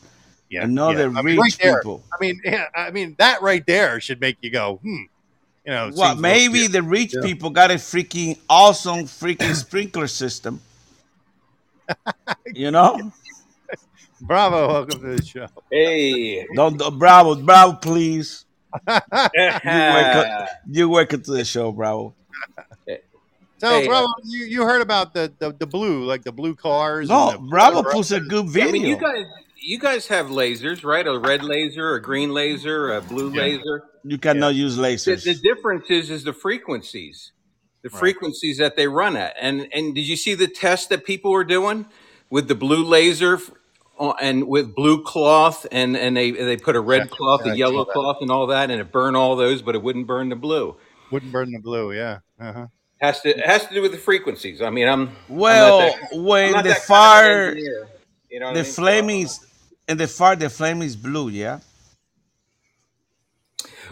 yeah, 0.50 0.66
not 0.66 0.98
yeah. 0.98 1.12
I 1.16 1.22
mean, 1.22 1.40
rich 1.40 1.58
right 1.64 1.76
people. 1.76 2.04
I 2.14 2.18
mean, 2.20 2.40
yeah, 2.44 2.66
I 2.76 2.92
mean 2.92 3.16
that 3.18 3.42
right 3.42 3.66
there 3.66 4.00
should 4.00 4.22
make 4.22 4.38
you 4.42 4.50
go, 4.50 4.80
hmm. 4.84 5.04
You 5.66 5.72
know, 5.74 5.92
Well, 5.96 6.16
maybe 6.16 6.64
like- 6.64 6.72
the 6.72 6.84
rich 6.84 7.14
Yeah. 7.16 7.22
people 7.22 7.50
got 7.50 7.72
a 7.72 7.76
freaking 7.76 8.38
awesome 8.50 9.06
freaking 9.06 9.56
sprinkler 9.66 10.08
system. 10.08 10.62
you 12.54 12.72
know? 12.72 13.12
Bravo, 14.22 14.68
welcome 14.68 15.02
to 15.02 15.16
the 15.18 15.24
show. 15.26 15.48
Hey. 15.72 16.46
Don't, 16.56 16.78
don't- 16.78 16.98
bravo, 17.00 17.36
bravo, 17.36 17.74
please. 17.78 18.46
You, 18.88 19.00
welcome. 19.64 20.48
You 20.70 20.90
welcome 20.90 21.22
to 21.24 21.32
the 21.32 21.46
show, 21.46 21.72
bravo. 21.72 22.14
So, 23.58 23.70
Hey, 23.70 23.86
uh, 23.86 23.88
Bravo, 23.88 24.08
you, 24.26 24.46
you 24.46 24.64
heard 24.64 24.82
about 24.82 25.14
the, 25.14 25.32
the, 25.40 25.54
the 25.54 25.66
blue, 25.66 26.04
like 26.04 26.24
the 26.24 26.32
blue 26.34 26.56
cars? 26.56 27.08
No, 27.08 27.30
and 27.30 27.38
the 27.46 27.50
Bravo 27.50 27.84
puts 27.84 28.12
a 28.12 28.20
good 28.20 28.50
video. 28.50 28.68
I 28.70 28.72
mean, 28.74 28.86
you 28.86 28.98
guys, 28.98 29.26
you 29.66 29.80
guys 29.80 30.08
have 30.08 30.28
lasers, 30.28 30.84
right? 30.84 31.06
A 31.08 31.18
red 31.18 31.44
laser, 31.44 31.96
a 31.96 32.02
green 32.02 32.32
laser, 32.32 32.94
a 32.94 33.02
blue 33.02 33.30
Yeah. 33.32 33.42
laser. 33.42 33.84
you 34.04 34.18
cannot 34.20 34.54
use 34.56 34.78
lasers. 34.78 35.24
the 35.24 35.34
difference 35.36 35.90
is 35.90 36.10
is 36.12 36.24
the 36.24 36.34
frequencies, 36.34 37.32
the 37.84 37.90
Right. 37.90 38.00
frequencies 38.00 38.58
that 38.60 38.76
they 38.76 38.88
run 38.88 39.16
at. 39.18 39.36
And 39.40 39.68
and 39.74 39.96
did 39.96 40.08
you 40.08 40.16
see 40.16 40.36
the 40.36 40.48
test 40.48 40.90
that 40.90 41.06
people 41.06 41.32
were 41.32 41.44
doing 41.44 41.88
with 42.30 42.48
the 42.48 42.56
blue 42.56 42.84
laser 42.84 43.40
uh, 44.00 44.14
and 44.22 44.48
with 44.48 44.76
blue 44.76 45.04
cloth 45.04 45.66
and 45.72 45.98
and 45.98 46.16
they 46.16 46.32
they 46.32 46.58
put 46.58 46.76
a 46.76 46.80
red 46.82 47.04
Yeah, 47.04 47.08
cloth, 47.18 47.42
yeah, 47.46 47.52
I 47.52 47.56
a 47.56 47.58
yellow 47.58 47.86
cloth, 47.86 48.18
and 48.22 48.30
all 48.32 48.48
that, 48.48 48.70
and 48.72 48.80
it 48.80 48.92
burned 48.92 49.18
all 49.18 49.36
those, 49.36 49.62
but 49.62 49.74
it 49.76 49.82
wouldn't 49.82 50.06
burn 50.08 50.30
the 50.30 50.36
blue. 50.36 50.76
Wouldn't 51.12 51.32
burn 51.32 51.52
the 51.52 51.60
blue, 51.60 51.92
yeah. 51.94 52.20
Uh-huh. 52.40 52.68
Has 53.02 53.22
to 53.22 53.30
it 53.30 53.46
has 53.46 53.66
to 53.68 53.74
do 53.74 53.82
with 53.82 53.92
the 53.92 53.98
frequencies. 53.98 54.62
I 54.62 54.70
mean, 54.70 54.88
I'm 54.88 55.16
well, 55.30 55.80
I'm 55.80 55.96
not 55.96 56.00
that, 56.00 56.18
I'm 56.18 56.24
when 56.24 56.52
not 56.52 56.64
the 56.64 56.70
that 56.70 56.76
kind 56.76 56.82
of 56.82 56.86
fire, 56.88 57.48
engineer, 57.50 57.88
you 58.30 58.40
know 58.40 58.46
what 58.48 58.52
I 58.52 58.54
the 58.56 58.64
mean? 58.64 58.74
So, 58.74 58.84
is, 59.22 59.40
and 59.88 60.00
the 60.00 60.08
fire, 60.08 60.36
the 60.36 60.50
flame 60.50 60.82
is 60.82 60.96
blue, 60.96 61.30
yeah? 61.30 61.60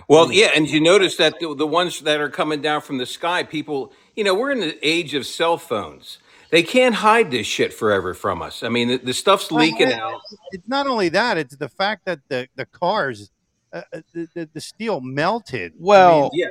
Well, 0.07 0.31
yeah, 0.31 0.49
and 0.55 0.67
you 0.67 0.81
notice 0.81 1.15
that 1.17 1.39
the, 1.39 1.55
the 1.55 1.67
ones 1.67 2.01
that 2.01 2.19
are 2.19 2.29
coming 2.29 2.61
down 2.61 2.81
from 2.81 2.97
the 2.97 3.05
sky, 3.05 3.43
people, 3.43 3.93
you 4.15 4.23
know, 4.23 4.33
we're 4.35 4.51
in 4.51 4.59
the 4.59 4.77
age 4.87 5.13
of 5.13 5.25
cell 5.25 5.57
phones. 5.57 6.17
They 6.51 6.61
can't 6.63 6.93
hide 6.95 7.31
this 7.31 7.47
shit 7.47 7.73
forever 7.73 8.13
from 8.13 8.41
us. 8.41 8.63
I 8.63 8.69
mean, 8.69 8.89
the, 8.89 8.97
the 8.97 9.13
stuff's 9.13 9.51
leaking 9.51 9.87
Well, 9.89 10.15
out. 10.15 10.21
It's 10.51 10.67
not 10.67 10.85
only 10.87 11.09
that; 11.09 11.37
it's 11.37 11.55
the 11.55 11.69
fact 11.69 12.05
that 12.05 12.19
the 12.27 12.47
the 12.55 12.65
cars. 12.67 13.31
uh, 13.71 13.81
uh, 13.91 14.01
the, 14.13 14.27
the 14.35 14.49
the 14.53 14.61
steel 14.61 15.01
melted. 15.01 15.71
I 15.71 15.75
mean, 15.75 15.83
Well, 15.83 16.29
Yeah. 16.33 16.45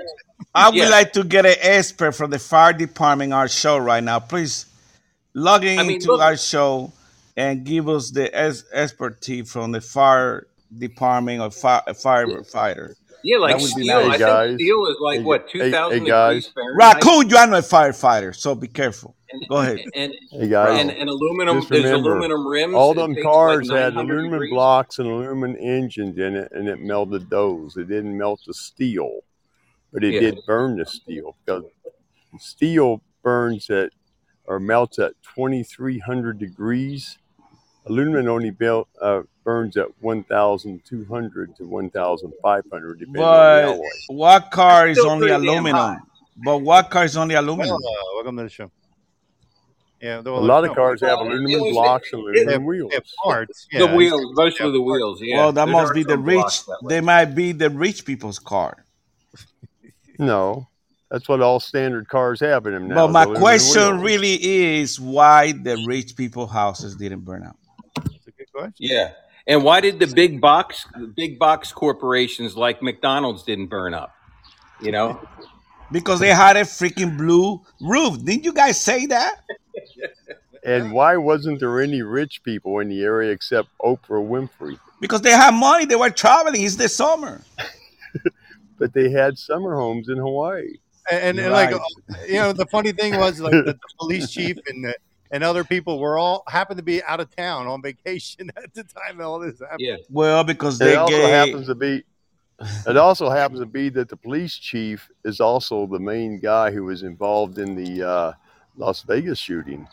I 0.54 0.68
would 0.70 0.76
Yeah. 0.76 0.88
like 0.88 1.12
to 1.12 1.22
get 1.22 1.46
an 1.46 1.54
expert 1.60 2.12
from 2.12 2.30
the 2.32 2.38
fire 2.40 2.72
department 2.72 3.32
our 3.32 3.46
show 3.46 3.78
right 3.78 4.02
now. 4.02 4.18
Please 4.18 4.66
log 5.34 5.62
in 5.64 5.78
I 5.78 5.82
mean, 5.84 5.96
into 5.96 6.08
look- 6.12 6.20
our 6.20 6.36
show 6.36 6.92
and 7.36 7.64
give 7.64 7.88
us 7.88 8.10
the 8.10 8.34
es- 8.36 8.64
expertise 8.72 9.50
from 9.50 9.72
the 9.72 9.80
fire 9.80 10.46
department 10.76 11.40
or 11.40 11.50
fi- 11.50 11.82
firefighter. 11.88 12.94
Yeah, 13.24 13.38
like 13.38 13.56
That 13.56 13.62
would 13.62 13.74
be 13.76 13.82
steel. 13.84 13.86
nice. 13.86 13.96
I 13.96 14.02
Hey, 14.02 14.08
think 14.10 14.18
guys. 14.20 14.54
steel 14.56 14.86
is 14.86 14.96
like 15.00 15.18
Hey, 15.18 15.24
what 15.24 15.46
hey, 15.52 15.52
two 15.52 15.70
thousand 15.70 15.92
hey, 15.92 16.04
degrees 16.04 16.10
guys. 16.10 16.46
Fahrenheit. 16.48 16.94
Raccoon, 16.96 17.30
you 17.30 17.36
are 17.36 17.46
not 17.46 17.58
a 17.60 17.62
firefighter, 17.62 18.34
so 18.34 18.54
be 18.56 18.66
careful. 18.68 19.14
And, 19.30 19.48
Go 19.48 19.56
ahead. 19.58 19.78
And 19.94 20.12
Hey 20.32 20.48
guys, 20.48 20.80
and, 20.80 20.90
and 20.90 21.08
aluminum. 21.08 21.58
just 21.60 21.70
There's 21.70 21.84
remember, 21.84 22.10
aluminum 22.18 22.46
rims. 22.48 22.74
all 22.74 22.92
It 22.92 22.96
them 22.96 23.14
takes 23.14 23.24
like 23.24 23.32
cars 23.32 23.70
had 23.70 23.94
aluminum 23.94 24.32
degrees. 24.32 24.50
blocks 24.50 24.98
and 24.98 25.08
aluminum 25.08 25.56
engines 25.60 26.18
in 26.18 26.34
it, 26.36 26.50
and 26.52 26.68
it 26.68 26.80
melted 26.80 27.30
those. 27.30 27.76
It 27.76 27.88
didn't 27.88 28.18
melt 28.18 28.40
the 28.46 28.52
steel, 28.54 29.20
but 29.92 30.02
it 30.04 30.14
Yeah. 30.14 30.20
did 30.20 30.40
burn 30.46 30.76
the 30.78 30.84
steel 30.86 31.36
because 31.46 31.64
steel 32.40 33.02
burns 33.22 33.70
at 33.70 33.90
or 34.46 34.58
melts 34.58 34.98
at 34.98 35.12
2,300 35.34 36.38
degrees. 36.38 37.18
Aluminum 37.86 38.28
only 38.28 38.50
built, 38.50 38.88
uh, 39.00 39.22
burns 39.44 39.76
at 39.76 39.88
1,200 40.00 41.56
to 41.56 41.64
1,500, 41.66 42.98
depending 42.98 43.22
on 43.22 43.26
the 43.26 43.28
But 43.28 43.64
alloy. 43.64 43.88
what 44.08 44.50
car 44.52 44.88
is 44.88 44.98
only 45.00 45.30
aluminum? 45.30 45.76
high. 45.76 45.98
But 46.44 46.58
what 46.58 46.90
car 46.90 47.04
is 47.04 47.16
only 47.16 47.34
aluminum? 47.34 47.74
uh, 47.74 47.78
welcome 48.14 48.36
to 48.36 48.44
the 48.44 48.48
show. 48.48 48.70
Yeah, 50.00 50.18
A 50.18 50.22
well, 50.22 50.42
lot 50.42 50.64
of 50.64 50.70
no, 50.70 50.74
cars 50.74 51.00
have 51.02 51.18
aluminum 51.20 51.72
blocks 51.72 52.12
and 52.12 52.22
they 52.34 52.40
have, 52.52 52.60
aluminum 52.62 52.88
they 52.88 52.94
have 52.94 53.02
wheels. 53.02 53.14
parts. 53.24 53.66
The 53.72 53.86
wheels, 53.86 54.20
mostly 54.36 54.66
yeah, 54.66 54.72
the 54.72 54.78
parts. 54.78 54.90
wheels. 54.90 55.18
Yeah, 55.22 55.36
Well, 55.38 55.52
that 55.52 55.64
there 55.64 55.72
must 55.72 55.94
be 55.94 56.02
the 56.02 56.18
rich. 56.18 56.34
blocks 56.36 56.62
that 56.64 56.78
way. 56.82 56.88
They 56.94 57.00
might 57.00 57.26
be 57.26 57.52
the 57.52 57.70
rich 57.70 58.04
people's 58.04 58.38
car. 58.38 58.84
No, 60.18 60.68
that's 61.10 61.28
what 61.28 61.40
all 61.40 61.58
standard 61.58 62.06
cars 62.08 62.40
have 62.40 62.66
in 62.66 62.74
them 62.74 62.88
now. 62.88 63.06
But 63.06 63.12
my 63.12 63.26
question 63.38 64.00
really 64.00 64.34
is 64.78 65.00
why 65.00 65.52
the 65.52 65.82
rich 65.86 66.14
people 66.16 66.46
houses 66.46 66.94
didn't 66.96 67.20
burn 67.20 67.44
out. 67.44 67.56
That's 68.54 68.64
a 68.64 68.68
good 68.68 68.74
question. 68.74 68.96
Yeah. 68.96 69.12
And 69.46 69.64
why 69.64 69.80
did 69.80 69.98
the 69.98 70.06
big 70.06 70.40
box, 70.40 70.86
the 70.98 71.06
big 71.06 71.38
box 71.38 71.72
corporations 71.72 72.56
like 72.56 72.82
McDonald's 72.82 73.42
didn't 73.42 73.66
burn 73.66 73.92
up? 73.92 74.14
You 74.80 74.92
know, 74.92 75.20
Because 75.90 76.20
they 76.20 76.28
had 76.28 76.56
a 76.56 76.62
freaking 76.62 77.16
blue 77.16 77.60
roof. 77.80 78.24
Didn't 78.24 78.44
you 78.44 78.52
guys 78.52 78.80
say 78.80 79.06
that? 79.06 79.40
And 80.64 80.92
why 80.92 81.16
wasn't 81.16 81.58
there 81.58 81.80
any 81.80 82.02
rich 82.02 82.44
people 82.44 82.78
in 82.78 82.88
the 82.88 83.02
area 83.02 83.32
except 83.32 83.68
Oprah 83.80 84.24
Winfrey? 84.24 84.78
Because 85.00 85.20
they 85.22 85.32
had 85.32 85.52
money. 85.54 85.86
They 85.86 85.96
were 85.96 86.10
traveling. 86.10 86.62
It's 86.62 86.76
the 86.76 86.88
summer. 86.88 87.42
But 88.78 88.94
they 88.94 89.10
had 89.10 89.38
summer 89.38 89.76
homes 89.76 90.08
in 90.08 90.18
Hawaii. 90.18 90.74
And, 91.08 91.38
and, 91.38 91.38
and 91.38 91.52
like 91.52 91.70
you 92.26 92.34
know, 92.34 92.52
the 92.52 92.66
funny 92.66 92.90
thing 92.90 93.16
was 93.16 93.40
like 93.40 93.52
the, 93.52 93.62
the 93.62 93.78
police 93.98 94.28
chief 94.28 94.56
and 94.66 94.84
the, 94.84 94.94
and 95.32 95.42
other 95.42 95.64
people 95.64 95.98
were 95.98 96.18
all 96.18 96.44
happened 96.48 96.76
to 96.78 96.84
be 96.84 97.02
out 97.02 97.18
of 97.18 97.34
town 97.34 97.66
on 97.66 97.82
vacation 97.82 98.50
at 98.56 98.72
the 98.74 98.84
time 98.84 99.20
all 99.20 99.40
this 99.40 99.58
happened. 99.60 99.80
yeah. 99.80 99.96
Well, 100.10 100.44
because 100.44 100.80
It 100.80 100.96
also 100.96 101.16
gave. 101.16 101.28
happens 101.30 101.66
to 101.66 101.74
be. 101.74 102.04
It 102.86 102.96
also 102.96 103.28
happens 103.28 103.58
to 103.58 103.66
be 103.66 103.88
that 103.88 104.08
the 104.08 104.16
police 104.16 104.54
chief 104.54 105.08
is 105.24 105.40
also 105.40 105.86
the 105.86 105.98
main 105.98 106.38
guy 106.38 106.70
who 106.70 106.84
was 106.84 107.02
involved 107.02 107.58
in 107.58 107.74
the 107.74 108.06
uh, 108.08 108.32
Las 108.76 109.02
Vegas 109.02 109.38
shooting. 109.40 109.88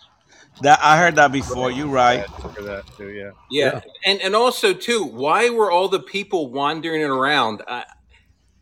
That 0.61 0.79
I 0.83 0.97
heard 0.99 1.15
that 1.15 1.31
before. 1.31 1.71
You're 1.71 1.87
right. 1.87 2.25
For 2.53 2.61
that 2.63 2.83
too, 2.97 3.09
yeah. 3.09 3.31
Yeah. 3.49 3.81
And 4.05 4.21
and 4.21 4.35
also 4.35 4.73
too, 4.73 5.03
why 5.05 5.49
were 5.49 5.71
all 5.71 5.87
the 5.87 5.99
people 6.01 6.51
wandering 6.51 7.01
around? 7.03 7.63
Uh, 7.67 7.83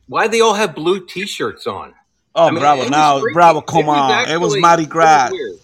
why 0.07 0.27
they 0.29 0.39
all 0.39 0.53
have 0.53 0.73
blue 0.75 1.05
T-shirts 1.05 1.67
on? 1.67 1.93
Oh, 2.35 2.47
I 2.47 2.51
mean, 2.51 2.59
bravo! 2.59 2.87
Now, 2.87 3.19
freaky. 3.19 3.33
bravo! 3.33 3.59
It 3.59 3.65
Come 3.65 3.87
was 3.87 3.97
on! 3.97 4.29
It 4.29 4.37
was 4.39 4.51
actually 4.53 4.61
Mardi 4.61 4.83
it 4.83 4.85
was 4.85 4.91
Gras. 4.93 5.29
weird. 5.31 5.55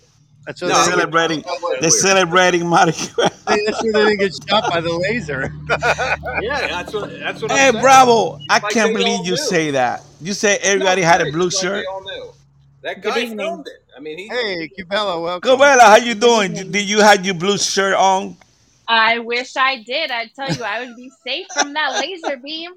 That's 0.45 0.59
so 0.59 0.67
No, 0.67 0.73
They're 0.73 0.83
celebrating. 0.85 1.41
that 1.41 1.57
They're 1.79 1.89
weird. 1.89 1.93
celebrating 1.93 2.67
Mardi 2.67 2.91
Gras. 3.13 3.29
That's 3.45 3.83
why 3.83 3.91
they 3.93 4.05
didn't 4.05 4.19
get 4.19 4.31
shot 4.49 4.71
by 4.71 4.81
the 4.81 4.93
laser. 4.93 5.53
Yeah, 6.41 6.67
that's 6.67 6.93
what 6.93 7.09
that's 7.19 7.41
what 7.41 7.51
Hey, 7.51 7.67
I'm 7.69 7.79
bravo! 7.79 8.39
I 8.49 8.59
Like 8.59 8.73
can't 8.73 8.93
believe 8.93 9.25
you 9.25 9.31
knew. 9.31 9.37
say 9.37 9.71
that. 9.71 10.03
You 10.21 10.33
say 10.33 10.59
No, 10.63 10.69
everybody 10.71 11.01
had 11.01 11.21
a 11.21 11.31
blue 11.31 11.47
it's 11.47 11.55
like 11.55 11.63
shirt. 11.63 11.85
they 11.85 11.85
all 11.85 12.03
knew. 12.03 12.31
That 12.81 13.01
Good 13.01 13.13
guy 13.13 13.19
evening. 13.21 13.37
filmed 13.37 13.67
it. 13.67 13.83
I 13.95 13.99
mean, 14.01 14.17
he 14.17 14.27
hey, 14.27 14.69
Cubella, 14.77 15.21
welcome. 15.21 15.49
Cobella, 15.51 15.81
how 15.81 15.95
you 15.97 16.15
doing? 16.15 16.53
Did 16.53 16.89
you 16.89 16.99
have 17.01 17.23
your 17.25 17.35
blue 17.35 17.57
shirt 17.57 17.93
on? 17.95 18.35
I 18.87 19.19
wish 19.19 19.55
I 19.55 19.81
did. 19.83 20.11
I 20.11 20.27
tell 20.35 20.51
you, 20.51 20.63
I 20.63 20.85
would 20.85 20.95
be 20.95 21.09
safe 21.25 21.47
from 21.53 21.73
that 21.73 21.95
laser 21.99 22.37
beam. 22.37 22.71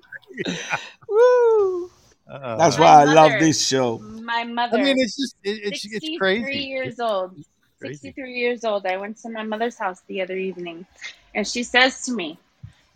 Woo! 1.09 1.91
Uh, 2.29 2.57
That's 2.57 2.79
My 2.79 2.85
why 2.85 3.01
I 3.03 3.05
love 3.05 3.33
this 3.41 3.67
show. 3.67 3.99
my 3.99 4.45
mother. 4.45 4.79
I 4.79 4.83
mean, 4.83 4.97
it's 4.99 5.17
just 5.17 5.37
it, 5.45 5.61
it's 5.65 5.85
it's 5.85 5.93
63 5.95 6.19
crazy. 6.19 6.59
years 6.67 6.99
old. 7.01 7.37
Crazy. 7.81 7.97
63 8.09 8.33
years 8.39 8.65
old. 8.65 8.87
I 8.87 8.97
went 8.97 9.19
to 9.19 9.29
my 9.31 9.43
mother's 9.43 9.79
house 9.79 10.01
the 10.09 10.23
other 10.23 10.37
evening, 10.37 10.87
and 11.35 11.47
she 11.47 11.63
says 11.63 12.03
to 12.07 12.13
me, 12.13 12.39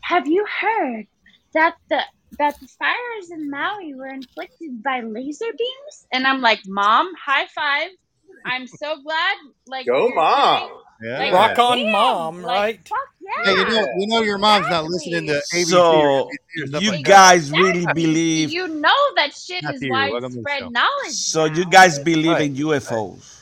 "Have 0.02 0.26
you 0.26 0.46
heard 0.46 1.06
that 1.54 1.76
the 1.88 2.00
that 2.38 2.58
the 2.60 2.68
fires 2.78 3.30
in 3.30 3.50
Maui 3.50 3.94
were 3.94 4.08
inflicted 4.08 4.82
by 4.82 5.00
laser 5.00 5.52
beams?" 5.56 6.06
And 6.12 6.26
I'm 6.26 6.40
like, 6.40 6.60
"Mom, 6.66 7.12
high 7.14 7.46
five! 7.46 7.90
I'm 8.44 8.66
so 8.66 9.00
glad. 9.02 9.36
Like 9.66 9.86
go 9.86 10.08
mom. 10.14 10.60
doing, 10.60 10.72
Yeah. 11.02 11.18
like, 11.18 11.32
Rock 11.32 11.58
on, 11.58 11.76
damn, 11.78 11.92
mom, 11.92 12.42
like 12.42 12.56
right? 12.58 12.88
fuck 12.88 12.98
Hey, 13.44 13.52
you 13.54 13.64
know, 13.64 13.86
you 13.98 14.06
know 14.08 14.22
your 14.22 14.38
mom's 14.38 14.68
not 14.68 14.84
listening 14.84 15.26
to 15.28 15.40
ABC 15.54 15.68
So 15.68 16.28
or 16.28 16.30
you 16.80 16.90
like 16.90 17.04
that. 17.04 17.04
guys 17.04 17.50
really 17.52 17.86
believe? 17.86 18.50
You 18.50 18.68
know 18.68 19.14
that 19.16 19.34
shit 19.34 19.62
is 19.64 19.80
Matthew, 19.82 19.90
welcome 19.90 20.22
to 20.22 20.36
the 20.36 20.40
widespread 20.42 20.72
knowledge 20.72 21.12
So 21.12 21.44
you 21.44 21.64
guys 21.66 21.98
believe 21.98 22.32
Right. 22.32 22.42
in 22.50 22.56
UFOs? 22.56 23.39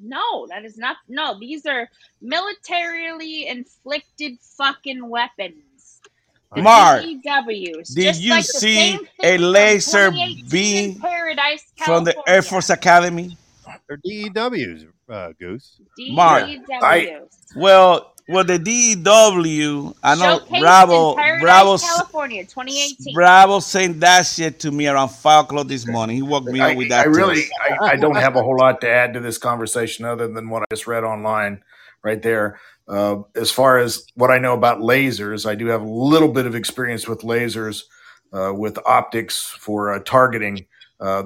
No, 0.00 0.46
that 0.48 0.64
is 0.64 0.76
not. 0.76 0.96
No, 1.08 1.38
these 1.38 1.66
are 1.66 1.88
militarily 2.20 3.46
inflicted 3.46 4.38
fucking 4.40 5.08
weapons. 5.08 6.00
The 6.54 6.62
Mark, 6.62 7.02
DEWs, 7.02 7.94
did 7.94 8.04
just 8.04 8.20
you 8.20 8.30
like 8.30 8.44
see 8.44 8.98
a 9.22 9.36
laser 9.36 10.10
2018 10.10 10.48
beam 10.48 11.00
Paradise, 11.00 11.64
from 11.84 12.04
the 12.04 12.16
Air 12.26 12.40
Force 12.40 12.70
Academy? 12.70 13.36
They're 13.88 13.98
DEWs, 13.98 14.86
uh, 15.08 15.32
Goose. 15.38 15.80
Mark, 15.98 16.48
I 16.82 17.20
well, 17.56 18.14
well, 18.28 18.44
the 18.44 18.58
DEW, 18.58 19.94
I 20.02 20.14
know 20.16 20.38
Showcased 20.40 20.54
in 20.54 20.60
Bravo, 20.60 21.14
Paradise, 21.14 21.42
Bravo, 21.42 21.74
s- 21.74 21.82
California, 21.82 22.42
2018. 22.42 23.14
Bravo 23.14 23.60
saying 23.60 24.00
that 24.00 24.22
shit 24.22 24.60
to 24.60 24.72
me 24.72 24.88
around 24.88 25.10
five 25.10 25.44
o'clock 25.44 25.68
this 25.68 25.86
morning. 25.86 26.16
He 26.16 26.22
woke 26.22 26.44
me 26.44 26.58
up 26.58 26.70
I, 26.70 26.74
with 26.74 26.90
I 26.90 27.04
really. 27.04 27.44
I, 27.62 27.92
I 27.92 27.96
don't 27.96 28.16
have 28.16 28.34
a 28.34 28.42
whole 28.42 28.56
lot 28.56 28.80
to 28.80 28.88
add 28.88 29.14
to 29.14 29.20
this 29.20 29.38
conversation 29.38 30.04
other 30.04 30.26
than 30.26 30.48
what 30.48 30.62
I 30.62 30.66
just 30.70 30.88
read 30.88 31.04
online 31.04 31.62
right 32.02 32.20
there. 32.20 32.58
Uh, 32.88 33.22
as 33.36 33.52
far 33.52 33.78
as 33.78 34.06
what 34.14 34.30
I 34.30 34.38
know 34.38 34.54
about 34.54 34.78
lasers, 34.78 35.46
I 35.48 35.54
do 35.54 35.66
have 35.66 35.82
a 35.82 35.88
little 35.88 36.32
bit 36.32 36.46
of 36.46 36.54
experience 36.54 37.06
with 37.06 37.20
lasers, 37.20 37.82
uh, 38.32 38.52
with 38.52 38.78
optics 38.86 39.54
for 39.58 39.92
uh, 39.92 40.00
targeting. 40.04 40.66
Uh, 40.98 41.24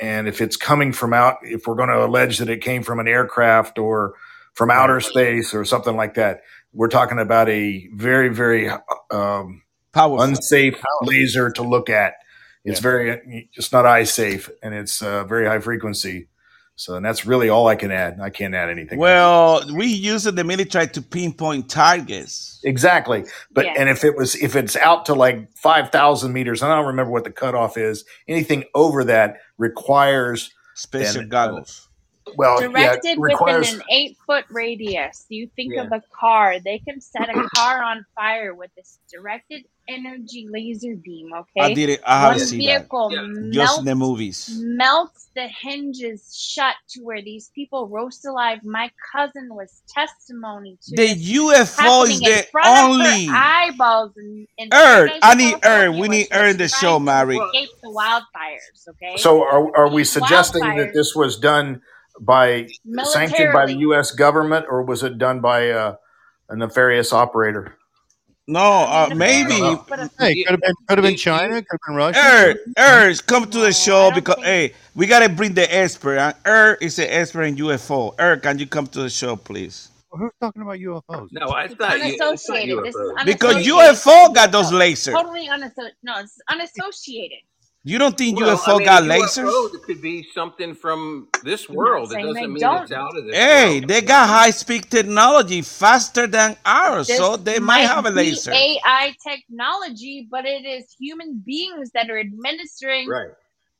and 0.00 0.28
if 0.28 0.40
it's 0.40 0.56
coming 0.56 0.92
from 0.92 1.12
out, 1.12 1.38
if 1.42 1.66
we're 1.66 1.74
going 1.74 1.88
to 1.88 2.04
allege 2.04 2.38
that 2.38 2.48
it 2.48 2.62
came 2.62 2.82
from 2.82 3.00
an 3.00 3.08
aircraft 3.08 3.78
or 3.78 4.14
from 4.54 4.68
Right. 4.68 4.78
outer 4.78 5.00
space 5.00 5.54
or 5.54 5.64
something 5.64 5.96
like 5.96 6.14
that, 6.14 6.40
we're 6.72 6.88
talking 6.88 7.18
about 7.18 7.48
a 7.48 7.88
very, 7.94 8.28
very 8.28 8.68
um, 9.10 9.62
Powerful. 9.92 10.22
unsafe 10.22 10.74
Powerful. 10.74 10.86
laser 11.06 11.50
to 11.50 11.62
look 11.62 11.90
at. 11.90 12.14
It's 12.64 12.78
Yeah. 12.80 12.82
very, 12.82 13.48
it's 13.54 13.72
not 13.72 13.86
eye 13.86 14.04
safe, 14.04 14.48
and 14.62 14.74
it's 14.74 15.02
uh, 15.02 15.24
very 15.24 15.46
high 15.46 15.58
frequency. 15.58 16.28
So, 16.74 16.94
and 16.94 17.04
that's 17.04 17.26
really 17.26 17.50
all 17.50 17.68
I 17.68 17.74
can 17.76 17.92
add. 17.92 18.18
I 18.20 18.30
can't 18.30 18.54
add 18.54 18.70
anything 18.70 18.98
else. 18.98 19.02
Well, 19.02 19.76
we 19.76 19.86
use 19.86 20.26
it 20.26 20.36
the 20.36 20.42
military 20.44 20.86
to 20.88 21.02
pinpoint 21.02 21.68
targets. 21.68 22.60
Exactly, 22.64 23.24
but 23.52 23.66
Yeah. 23.66 23.74
and 23.76 23.88
if 23.90 24.04
it 24.04 24.16
was 24.16 24.34
if 24.36 24.56
it's 24.56 24.74
out 24.76 25.04
to 25.06 25.14
like 25.14 25.52
five 25.54 25.90
thousand 25.90 26.32
meters, 26.32 26.62
I 26.62 26.74
don't 26.74 26.86
remember 26.86 27.12
what 27.12 27.24
the 27.24 27.30
cutoff 27.30 27.76
is. 27.76 28.04
Anything 28.26 28.64
over 28.74 29.04
that 29.04 29.36
requires 29.58 30.50
Special 30.74 31.20
and 31.22 31.32
uh, 31.32 31.46
goggles. 31.46 31.88
Well, 32.36 32.58
Directed 32.60 33.18
it 33.18 33.20
requires 33.20 33.68
within 33.68 33.80
an 33.80 33.82
eight 33.90 34.16
foot 34.26 34.44
radius. 34.50 35.26
You 35.28 35.48
think 35.56 35.74
Yeah. 35.74 35.82
of 35.82 35.92
a 35.92 36.02
car, 36.18 36.60
they 36.60 36.78
can 36.80 37.00
set 37.00 37.28
a 37.30 37.34
car 37.54 37.82
on 37.82 38.06
fire 38.14 38.54
with 38.54 38.70
this 38.76 38.98
directed 39.12 39.62
energy 39.88 40.46
laser 40.50 40.96
beam, 40.96 41.32
Okay, 41.34 41.60
I 41.60 41.68
okay? 41.68 41.74
did 41.74 41.88
it. 41.90 42.02
I 42.06 42.20
have 42.20 42.38
One 42.38 42.38
seen 42.40 42.64
that. 42.66 42.82
vehicle 42.82 43.10
Just 43.50 43.78
in 43.78 43.84
the 43.84 43.94
melts 43.94 43.96
movies. 43.96 44.48
melts 44.48 45.30
the 45.34 45.48
hinges 45.48 46.34
shut 46.36 46.76
to 46.90 47.02
where 47.02 47.22
these 47.22 47.50
people 47.54 47.88
roast 47.88 48.24
alive. 48.26 48.60
My 48.64 48.90
cousin 49.14 49.48
was 49.50 49.82
testimony 49.88 50.78
to 50.82 50.96
The 50.96 51.08
this 51.08 51.18
UFO 51.38 51.76
happening 51.76 52.10
is 52.10 52.20
in 52.22 52.38
the 52.38 52.46
front 52.52 52.78
of 52.78 52.88
only 52.88 53.26
her 53.26 53.34
eyeballs 53.34 54.12
in, 54.16 54.46
in 54.58 54.68
Earth. 54.72 55.10
I 55.22 55.34
need 55.34 55.54
Earth. 55.64 55.96
We 55.96 56.08
need 56.08 56.28
Earth 56.32 56.52
in 56.52 56.56
the 56.58 56.68
show, 56.68 56.98
trying 56.98 57.04
Mary. 57.04 57.36
escape 57.36 57.70
the 57.82 57.90
wildfires, 57.90 58.88
okay? 58.90 59.16
So 59.18 59.42
are, 59.42 59.76
are 59.76 59.88
we 59.90 60.04
These 60.04 60.10
suggesting 60.12 60.62
that 60.76 60.92
this 60.94 61.14
was 61.14 61.38
done 61.38 61.82
by 62.20 62.68
sanctioned 63.04 63.52
by 63.52 63.66
the 63.66 63.74
U.S. 63.90 64.12
government, 64.12 64.66
or 64.68 64.82
was 64.82 65.02
it 65.02 65.18
done 65.18 65.40
by 65.40 65.70
uh, 65.70 65.96
a 66.48 66.56
nefarious 66.56 67.12
operator? 67.12 67.76
No, 68.48 68.60
uh, 68.60 69.08
maybe. 69.14 69.50
parents 69.54 69.84
put 69.86 69.98
a 70.00 70.10
Hey, 70.18 70.42
could 70.42 70.50
have 70.52 70.60
been 70.60 70.74
could 70.88 70.98
have 70.98 71.02
been 71.04 71.16
China, 71.16 71.62
could 71.62 71.66
have 71.70 71.80
been 71.86 71.96
Russia. 71.96 72.54
Er, 72.78 73.10
Er, 73.10 73.14
come 73.26 73.48
to 73.50 73.58
the 73.60 73.72
show 73.72 74.08
I 74.08 74.14
because 74.14 74.34
think. 74.36 74.46
hey, 74.46 74.74
we 74.96 75.06
gotta 75.06 75.28
bring 75.28 75.54
the 75.54 75.72
expert. 75.74 76.18
And 76.18 76.34
Er 76.44 76.74
is 76.80 76.98
an 76.98 77.06
expert 77.08 77.44
in 77.44 77.56
UFO. 77.56 78.14
Er, 78.20 78.36
can 78.38 78.58
you 78.58 78.66
come 78.66 78.86
to 78.88 79.02
the 79.02 79.10
show, 79.10 79.36
please? 79.36 79.90
Who's 80.10 80.32
talking 80.40 80.60
about 80.62 80.76
UFOs? 80.78 81.28
No, 81.32 81.46
it's 81.56 81.78
not. 81.78 81.98
u- 81.98 82.04
It's 82.04 82.18
not 82.18 82.28
Unassociated. 82.28 82.84
This 82.84 82.94
is 82.96 83.12
UFO. 83.12 83.24
Because. 83.24 83.56
UFO 83.66 84.34
got 84.34 84.50
those 84.52 84.70
lasers. 84.72 85.12
Totally 85.12 85.48
unassociated. 85.48 85.96
No, 86.02 86.18
it's 86.18 86.36
unassociated. 86.50 87.38
You 87.84 87.98
don't 87.98 88.16
think 88.16 88.38
Well, 88.38 88.40
UFO 88.40 88.72
I 88.74 88.74
mean, 88.74 88.84
got 88.84 89.04
lasers? 89.04 89.44
UFO 89.44 89.82
could 89.84 90.02
be 90.02 90.26
something 90.34 90.74
from 90.74 91.28
this 91.42 91.68
world. 91.68 92.12
It 92.12 92.20
doesn't 92.20 92.52
mean 92.52 92.72
don't. 92.72 92.74
it's 92.74 92.92
out 92.92 93.16
of 93.18 93.26
this 93.26 93.40
Hey, 93.40 93.48
world. 93.48 93.80
they 93.80 94.02
got 94.02 94.28
high 94.28 94.50
speed 94.52 94.90
technology 94.90 95.62
faster 95.62 96.26
than 96.26 96.56
ours, 96.66 97.08
This 97.08 97.28
so 97.28 97.36
they 97.36 97.60
might 97.60 97.82
have 97.86 98.06
a 98.06 98.10
be 98.14 98.20
laser. 98.22 98.52
AI 98.52 99.14
technology, 99.26 100.28
but 100.30 100.46
it 100.46 100.64
is 100.66 100.94
human 101.00 101.42
beings 101.44 101.90
that 101.94 102.10
are 102.10 102.18
administering 102.20 103.08
Right. 103.08 103.30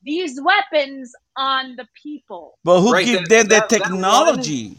these 0.02 0.40
weapons 0.42 1.12
on 1.36 1.76
the 1.76 1.86
people. 2.02 2.58
But 2.64 2.80
who 2.82 2.94
Right. 2.94 3.02
give 3.02 3.28
That, 3.28 3.28
them 3.28 3.48
the 3.48 3.60
that, 3.60 3.70
that 3.78 3.92
one, 4.08 4.38
technology? 4.38 4.78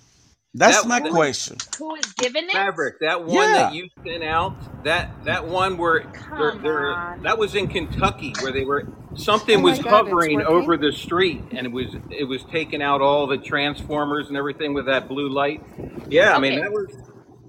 That's 0.53 0.81
that, 0.81 0.87
my 0.87 0.99
that 0.99 1.09
question. 1.11 1.57
Who 1.79 1.95
is 1.95 2.05
giving 2.13 2.45
it? 2.45 2.51
fabric, 2.51 2.99
that 3.01 3.23
one 3.25 3.53
Yeah. 3.53 3.53
that 3.53 3.73
you 3.73 3.89
sent 4.05 4.23
out, 4.23 4.83
that 4.83 5.23
that 5.25 5.47
one 5.47 5.77
where 5.77 6.05
they're, 6.37 6.55
they're, 6.61 6.93
on. 6.93 7.23
that 7.23 7.37
was 7.37 7.55
in 7.55 7.67
Kentucky 7.67 8.33
where 8.41 8.51
they 8.51 8.65
were 8.65 8.87
Oh 8.87 9.15
something 9.15 9.61
my 9.61 9.63
was 9.63 9.79
God, 9.79 9.85
it's 9.85 9.89
hovering 9.89 10.41
over 10.43 10.77
the 10.77 10.91
street 10.91 11.43
and 11.51 11.67
it 11.67 11.71
was 11.73 11.95
it 12.11 12.25
was 12.25 12.43
taking 12.45 12.81
out 12.83 13.01
all 13.01 13.27
the 13.27 13.37
transformers 13.37 14.27
and 14.29 14.37
everything 14.37 14.73
with 14.73 14.85
that 14.87 15.07
blue 15.07 15.29
light. 15.29 15.63
Yeah, 16.09 16.35
I 16.35 16.39
mean 16.39 16.53
Okay, 16.53 16.61
that 16.61 16.71
was 16.71 16.87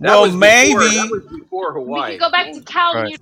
that 0.01 0.17
Well, 0.17 0.23
was 0.23 0.37
before 0.37 0.37
maybe 0.37 0.75
that 0.97 1.11
was 1.11 1.25
before 1.31 1.75
we 1.91 2.03
Hawaii. 2.03 2.13
could 2.13 2.21
go 2.21 2.31
back 2.31 2.53
to 2.53 2.63
Cal. 2.63 2.95
Right. 2.95 3.19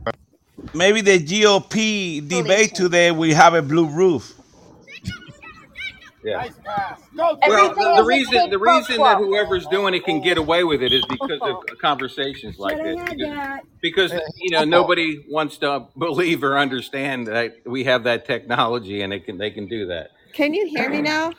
Maybe 0.74 1.00
the 1.02 1.18
GOP 1.18 2.26
debate 2.28 2.74
today 2.74 3.12
we 3.12 3.32
have 3.34 3.54
a 3.54 3.62
blue 3.62 3.86
roof. 3.88 4.34
Yeah. 6.24 6.48
Well, 7.16 7.36
the, 7.36 7.94
the 7.96 8.04
reason 8.04 8.50
the 8.50 8.58
reason 8.58 8.98
that 8.98 9.18
whoever's 9.18 9.66
doing 9.66 9.94
it 9.94 10.04
can 10.04 10.20
get 10.20 10.38
away 10.38 10.62
with 10.62 10.82
it 10.82 10.92
is 10.92 11.04
because 11.06 11.40
of 11.42 11.64
conversations 11.80 12.58
like 12.58 12.76
this. 12.76 12.96
Because, 13.80 14.12
because 14.12 14.12
you 14.36 14.50
know 14.50 14.64
nobody 14.64 15.24
wants 15.28 15.58
to 15.58 15.86
believe 15.98 16.44
or 16.44 16.58
understand 16.58 17.26
that 17.26 17.56
we 17.66 17.84
have 17.84 18.04
that 18.04 18.24
technology 18.24 19.02
and 19.02 19.12
they 19.12 19.20
can 19.20 19.36
they 19.36 19.50
can 19.50 19.66
do 19.66 19.86
that. 19.86 20.10
Can 20.32 20.54
you 20.54 20.66
hear 20.66 20.88
me 20.88 21.02
now? 21.02 21.32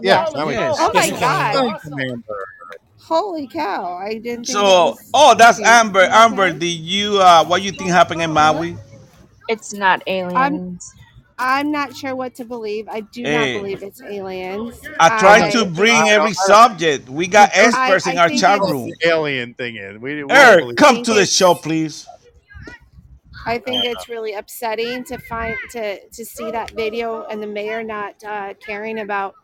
Yeah, 0.00 0.26
now 0.34 0.46
we 0.46 0.54
can. 0.54 0.62
Yes. 0.62 0.76
Oh 0.80 0.90
my 0.94 1.10
God. 1.10 1.80
you, 1.98 2.22
Holy 2.98 3.46
cow. 3.46 3.92
I 3.92 4.14
didn't 4.14 4.46
think 4.46 4.48
So, 4.48 4.62
was 4.62 5.10
oh, 5.14 5.34
that's. 5.36 5.60
Amber. 5.60 6.00
Amber, 6.00 6.44
okay? 6.46 6.58
did 6.58 6.66
you 6.66 7.20
uh, 7.20 7.44
what 7.44 7.58
do 7.58 7.64
you 7.64 7.72
think 7.72 7.90
happened 7.90 8.22
in 8.22 8.32
Maui? 8.32 8.76
It's 9.48 9.72
not 9.72 10.02
I'm 10.08 10.32
aliens. 10.32 10.92
I'm 10.94 11.05
not 11.38 11.94
sure 11.94 12.16
what 12.16 12.34
to 12.36 12.44
believe. 12.44 12.88
I 12.88 13.00
do 13.00 13.22
not 13.22 13.44
believe 13.60 13.82
it's 13.82 14.00
aliens. 14.00 14.80
I 14.98 15.18
tried 15.18 15.42
I 15.42 15.50
to 15.50 15.64
bring 15.66 16.08
every 16.08 16.32
subject. 16.32 17.08
We 17.08 17.26
got 17.26 17.50
I 17.54 17.66
experts 17.66 18.06
in 18.06 18.18
our 18.18 18.30
chat 18.30 18.60
room. 18.60 18.90
alien 19.04 19.54
thing 19.54 19.76
in. 19.76 20.00
We, 20.00 20.24
we 20.24 20.30
Eric, 20.30 20.76
come 20.76 21.02
to 21.02 21.14
the 21.14 21.26
show, 21.26 21.54
please. 21.54 22.06
I 23.46 23.58
think 23.58 23.84
it's 23.84 24.08
really 24.08 24.32
upsetting 24.32 25.04
to 25.04 25.18
find 25.18 25.56
to 25.70 26.00
to 26.08 26.24
see 26.24 26.50
that 26.50 26.72
video 26.72 27.24
and 27.26 27.40
the 27.40 27.46
mayor 27.46 27.84
not 27.84 28.22
uh, 28.24 28.54
caring 28.54 28.98
about 28.98 29.34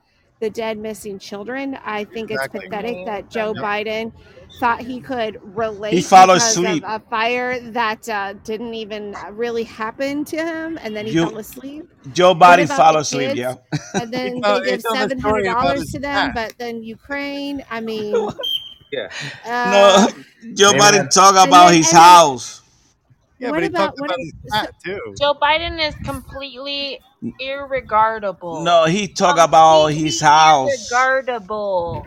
the 0.42 0.50
dead 0.50 0.78
missing 0.78 1.18
children. 1.18 1.78
I 1.84 2.04
think 2.04 2.30
it's 2.32 2.44
exactly. 2.44 2.68
pathetic 2.68 3.06
that 3.06 3.30
Joe 3.30 3.54
Yep. 3.56 3.64
Biden 3.64 4.12
thought 4.60 4.80
he 4.82 5.00
could 5.00 5.36
He 5.36 5.40
relate 5.44 6.04
fell 6.04 6.30
because 6.30 6.56
of 6.56 6.64
a 6.84 7.00
fire 7.10 7.60
that 7.72 8.08
uh, 8.08 8.34
didn't 8.44 8.74
even 8.74 9.16
really 9.32 9.64
happen 9.64 10.24
to 10.26 10.36
him, 10.36 10.78
and 10.82 10.96
then 10.96 11.06
he 11.06 11.12
You, 11.12 11.26
fell 11.28 11.38
asleep. 11.38 11.88
Joe 12.12 12.34
Biden 12.34 12.66
about 12.66 12.76
fell 12.76 12.96
asleep. 12.98 13.36
Yeah. 13.36 13.54
And 13.94 14.12
then 14.12 14.40
No, 14.40 14.60
they 14.60 14.60
give 14.60 14.74
it's 14.74 14.84
on 14.84 15.00
the 15.08 15.10
seven 15.10 15.20
story 15.20 15.46
hundred 15.46 15.46
about 15.46 15.62
dollars 15.62 15.90
to 15.92 16.00
them, 16.00 16.32
hat. 16.32 16.34
but 16.34 16.54
then 16.58 16.82
Ukraine. 16.82 17.64
I 17.70 17.80
mean, 17.80 18.30
Yeah. 18.92 19.08
No, 19.64 19.96
uh, 19.96 20.08
Joe 20.54 20.72
Biden 20.74 21.04
man. 21.04 21.08
talk 21.08 21.34
about 21.46 21.72
then 21.72 21.74
his 21.74 21.92
and 21.92 22.00
then 22.00 22.18
house. 22.18 22.61
Yeah, 23.42 23.50
what 23.50 23.56
but 23.56 23.64
he 23.64 23.68
about 23.68 23.86
talked 23.88 24.00
what? 24.00 24.10
about 24.10 24.20
his 24.20 24.32
So, 24.46 24.56
hat 24.56 24.74
too. 24.84 25.14
Joe 25.20 25.34
Biden 25.34 25.80
is 25.86 25.94
completely 26.04 27.00
irregardable. 27.40 28.64
No, 28.64 28.86
he 28.86 29.08
talk 29.08 29.38
about 29.38 29.88
his 29.88 30.20
house. 30.20 30.70
irregardable. 30.70 32.06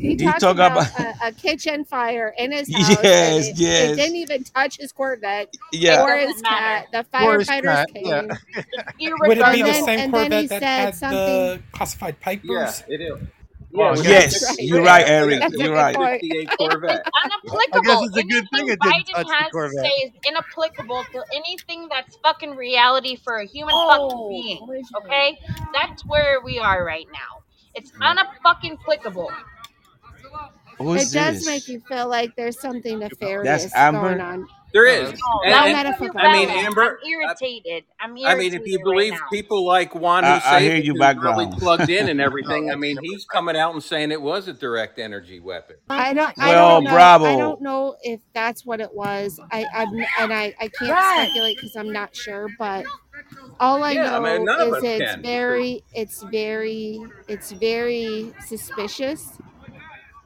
he 0.00 0.16
He 0.16 0.16
talked 0.16 0.46
about 0.48 0.72
about 0.72 0.88
a, 0.98 1.28
a 1.28 1.32
kitchen 1.32 1.84
fire 1.84 2.34
in 2.38 2.52
his 2.52 2.68
house, 2.72 3.06
and 3.20 3.34
yes, 3.34 3.48
it, 3.48 3.58
it 3.58 3.58
yes, 3.58 3.96
didn't 3.96 4.16
even 4.16 4.44
touch 4.44 4.78
his 4.78 4.92
Corvette 4.92 5.54
yeah. 5.72 6.04
or 6.04 6.16
his 6.18 6.42
cat. 6.42 6.88
The 6.92 7.04
firefighters 7.14 7.62
cat. 7.62 7.88
Yeah. 8.04 8.22
came, 8.28 8.36
Would 9.24 9.38
it 9.38 9.44
and 9.44 9.52
be 9.52 9.62
the 9.62 9.72
then 9.72 9.84
same 9.84 10.00
and 10.00 10.16
then 10.16 10.32
he 10.32 10.48
Corvette 10.48 10.50
that 10.50 10.60
said 10.60 10.86
had 10.86 10.94
something. 10.96 11.18
the 11.20 11.62
classified 11.72 12.16
Yeah, 12.42 12.72
papers? 12.72 12.84
it 12.88 13.00
is. 13.00 13.18
Oh, 13.76 13.84
Yeah, 13.84 13.92
I 13.92 13.94
it 13.94 13.98
was 13.98 14.02
guess 14.02 14.24
a 14.32 14.32
That's 14.32 14.42
Yes, 14.42 14.42
right. 14.42 14.58
you're 14.58 14.82
right, 14.82 15.06
Eric. 15.08 15.40
That's 15.40 15.54
You're 15.56 15.74
right. 15.74 15.96
point. 15.96 16.22
68 16.22 16.50
It, 16.58 16.58
Corvette. 16.58 17.06
it's 17.44 17.54
I 17.72 17.80
guess 17.80 18.00
it's 18.02 18.16
a 18.16 18.24
good 18.24 18.48
thing 18.50 18.68
Anything 18.68 18.68
it 18.68 18.80
didn't 18.80 19.06
Biden 19.06 19.14
touch 19.14 19.28
the 19.34 19.34
has 19.34 19.46
to 19.46 19.50
Corvette. 19.52 19.84
say 19.84 19.88
is 20.06 20.12
inapplicable 20.26 21.04
to 21.12 21.24
anything 21.34 21.88
that's 21.90 22.16
fucking 22.16 22.56
reality 22.56 23.16
for 23.16 23.36
a 23.36 23.46
human 23.46 23.74
Oh, 23.76 23.88
fucking 24.10 24.28
being. 24.30 24.68
Okay? 25.04 25.38
That's 25.74 26.04
where 26.06 26.40
we 26.42 26.58
are 26.58 26.84
right 26.84 27.06
now. 27.12 27.42
It's 27.74 27.92
hmm. 27.92 28.02
unfucking 28.02 28.78
applicable. 28.80 29.30
Who 30.78 30.94
It 30.94 31.02
is 31.02 31.12
does 31.12 31.46
make 31.46 31.68
you 31.68 31.80
feel 31.80 32.08
like 32.08 32.36
there's 32.36 32.60
something 32.60 32.98
That's 32.98 33.12
nefarious 33.20 33.72
going 33.74 34.20
on. 34.20 34.48
There 34.72 34.86
No, 34.86 34.92
is, 35.02 35.10
that's, 35.10 35.20
No, 35.20 35.42
and, 35.42 35.54
No 35.54 35.66
and. 35.66 35.76
I 36.18 36.28
mean, 36.28 36.48
irrelevant. 36.48 36.58
I'm 36.58 36.66
Amber. 36.66 37.00
I, 37.24 37.34
irritated. 37.36 37.84
I'm 38.00 38.16
I 38.24 38.34
mean, 38.34 38.54
if 38.54 38.66
you 38.66 38.78
irritated 38.78 38.86
right 38.86 38.94
believe 38.94 39.14
people 39.32 39.66
like 39.66 39.94
Juan 39.94 40.24
I, 40.24 40.40
I 40.44 40.60
hear 40.60 40.76
you 40.76 40.94
who's 40.94 41.16
really 41.16 41.46
plugged 41.58 41.90
in 41.90 42.08
and 42.08 42.20
everything, 42.20 42.70
I 42.70 42.76
mean, 42.76 42.98
he's 43.02 43.24
coming 43.32 43.56
out 43.56 43.74
and 43.74 43.82
saying 43.82 44.12
it 44.12 44.22
was 44.22 44.48
a 44.48 44.54
direct 44.54 44.98
energy 44.98 45.40
weapon. 45.40 45.76
I 45.90 46.14
don't. 46.14 46.34
I 46.38 46.54
Well, 46.54 46.80
don't 46.80 46.84
know. 46.84 47.14
I 47.24 47.36
don't 47.36 47.62
know 47.62 47.96
if 48.02 48.20
that's 48.34 48.66
what 48.66 48.80
it 48.80 48.94
was. 48.94 49.40
I. 49.52 49.66
I'm, 49.74 49.94
and 50.18 50.32
I. 50.32 50.54
I 50.60 50.68
can't 50.68 50.90
Right. 50.90 51.28
speculate 51.28 51.56
because 51.58 51.76
I'm 51.76 51.92
not 51.92 52.16
sure. 52.16 52.48
But 52.58 52.86
all 53.60 53.82
I 53.84 53.92
Yeah, 53.94 54.16
I 54.16 54.20
mean, 54.20 54.44
know 54.44 54.74
is 54.74 54.74
us 54.74 54.82
it's 54.84 54.98
can. 54.98 55.22
very. 55.22 55.84
It's 55.94 56.22
very. 56.22 57.00
It's 57.28 57.52
very 57.52 58.34
suspicious. 58.38 59.38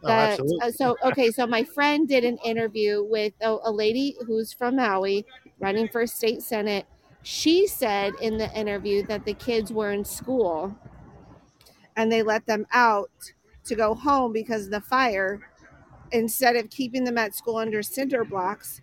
Oh, 0.04 0.08
That 0.08 0.40
uh, 0.60 0.70
so 0.70 0.96
okay. 1.04 1.30
So 1.30 1.46
my 1.46 1.64
friend 1.64 2.08
did 2.08 2.24
an 2.24 2.38
interview 2.38 3.02
with 3.04 3.34
a, 3.40 3.56
a 3.64 3.72
lady 3.72 4.16
who's 4.26 4.52
from 4.52 4.76
Maui, 4.76 5.24
running 5.60 5.88
for 5.88 6.06
state 6.06 6.42
senate. 6.42 6.86
She 7.22 7.66
said 7.68 8.14
in 8.20 8.36
the 8.38 8.52
interview 8.58 9.04
that 9.06 9.24
the 9.24 9.34
kids 9.34 9.72
were 9.72 9.92
in 9.92 10.04
school 10.04 10.76
and 11.96 12.10
they 12.10 12.22
let 12.22 12.46
them 12.46 12.66
out 12.72 13.10
to 13.64 13.74
go 13.74 13.94
home 13.94 14.32
because 14.32 14.66
of 14.66 14.70
the 14.70 14.80
fire 14.80 15.40
instead 16.12 16.56
of 16.56 16.70
keeping 16.70 17.04
them 17.04 17.18
at 17.18 17.34
school 17.34 17.56
under 17.56 17.82
cinder 17.82 18.24
blocks. 18.24 18.80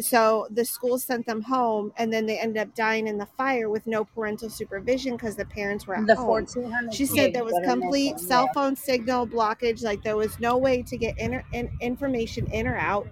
So 0.00 0.46
the 0.50 0.64
school 0.64 0.98
sent 0.98 1.26
them 1.26 1.42
home 1.42 1.92
and 1.96 2.12
then 2.12 2.26
they 2.26 2.38
ended 2.38 2.62
up 2.62 2.74
dying 2.74 3.06
in 3.08 3.18
the 3.18 3.26
fire 3.26 3.68
with 3.68 3.86
no 3.86 4.04
parental 4.04 4.48
supervision 4.48 5.16
because 5.16 5.36
the 5.36 5.44
parents 5.44 5.86
were 5.86 5.96
at 5.96 6.06
The 6.06 6.14
home. 6.16 6.46
She 6.92 7.06
said 7.06 7.32
there 7.34 7.44
was 7.44 7.54
complete 7.64 8.12
missing. 8.14 8.28
cell 8.28 8.44
Yeah. 8.46 8.52
phone 8.52 8.76
signal 8.76 9.26
blockage, 9.26 9.82
like 9.82 10.02
there 10.02 10.16
was 10.16 10.38
no 10.40 10.56
way 10.56 10.82
to 10.82 10.96
get 10.96 11.18
inter- 11.18 11.44
in- 11.52 11.70
information 11.80 12.46
in 12.52 12.66
or 12.66 12.76
out. 12.76 13.08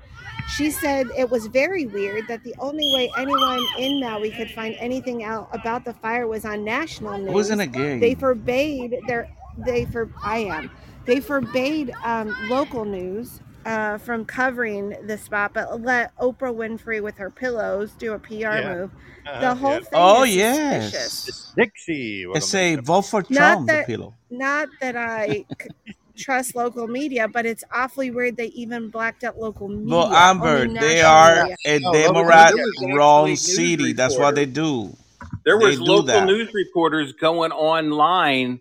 She 0.57 0.71
said 0.71 1.09
it 1.17 1.29
was 1.29 1.47
very 1.49 1.87
weird 1.87 2.27
that 2.29 2.43
the 2.45 2.55
only 2.59 2.91
way 2.95 3.11
anyone 3.19 3.65
in 3.79 4.01
Maui 4.01 4.31
could 4.31 4.51
find 4.51 4.75
anything 4.79 5.25
out 5.25 5.49
about 5.53 5.85
the 5.85 5.93
fire 5.95 6.27
was 6.27 6.45
on 6.45 6.65
national 6.65 7.19
news. 7.19 7.29
It 7.29 7.35
wasn't 7.35 7.61
a 7.61 7.67
game. 7.67 8.01
They 8.01 8.15
forbade 8.15 8.97
their 9.07 9.29
they 9.67 9.85
for 9.87 10.09
I 10.23 10.39
am 10.39 10.71
they 11.05 11.21
forbade 11.21 11.91
um, 12.05 12.35
local 12.49 12.85
news 12.85 13.41
uh, 13.67 13.99
from 13.99 14.25
covering 14.25 14.97
the 15.07 15.19
spot, 15.19 15.53
but 15.55 15.81
let 15.83 16.17
Oprah 16.17 16.55
Winfrey 16.55 17.03
with 17.03 17.17
her 17.19 17.31
pillows 17.31 17.93
do 17.99 18.13
a 18.15 18.19
PR 18.19 18.33
Yeah. 18.33 18.75
move. 18.75 18.91
Uh-huh. 19.27 19.41
The 19.41 19.55
whole 19.55 19.73
Yeah. 19.73 19.81
thing 19.81 19.89
Oh 19.95 20.23
is 20.25 20.33
suspicious. 20.33 21.27
yes. 21.27 21.53
Dixie. 21.57 22.27
What 22.27 22.37
It's 22.39 22.55
a 22.55 22.75
a 22.75 22.81
vote 22.81 23.03
for 23.03 23.25
Not 23.29 23.37
Trump. 23.37 23.67
The 23.67 23.73
that 23.75 23.87
pillow. 23.87 24.15
not 24.31 24.69
that 24.81 24.97
I 24.97 25.45
c- 25.61 25.69
trust 26.17 26.55
local 26.57 26.87
media, 26.89 27.29
but 27.29 27.45
it's 27.47 27.63
awfully 27.75 28.11
weird 28.11 28.37
they 28.37 28.47
even 28.47 28.89
blacked 28.91 29.23
out 29.25 29.39
local 29.39 29.69
Well, 29.69 29.77
media, 29.77 29.95
only 30.05 30.17
Amber, 30.17 30.69
they 30.81 31.03
are 31.03 31.43
media. 31.45 31.57
a 31.67 31.79
No, 31.81 31.91
local 31.91 32.03
Democrat 32.15 32.55
There 32.55 32.65
media. 32.67 32.89
was 32.89 32.97
run 32.97 33.37
city. 33.37 33.93
That's 33.93 34.17
what 34.19 34.35
they 34.35 34.47
do. 34.47 34.97
There 35.45 35.59
was 35.59 35.77
do 35.77 35.85
local 35.85 36.03
that. 36.07 36.27
news 36.27 36.53
reporters 36.55 37.13
going 37.13 37.53
online 37.53 38.61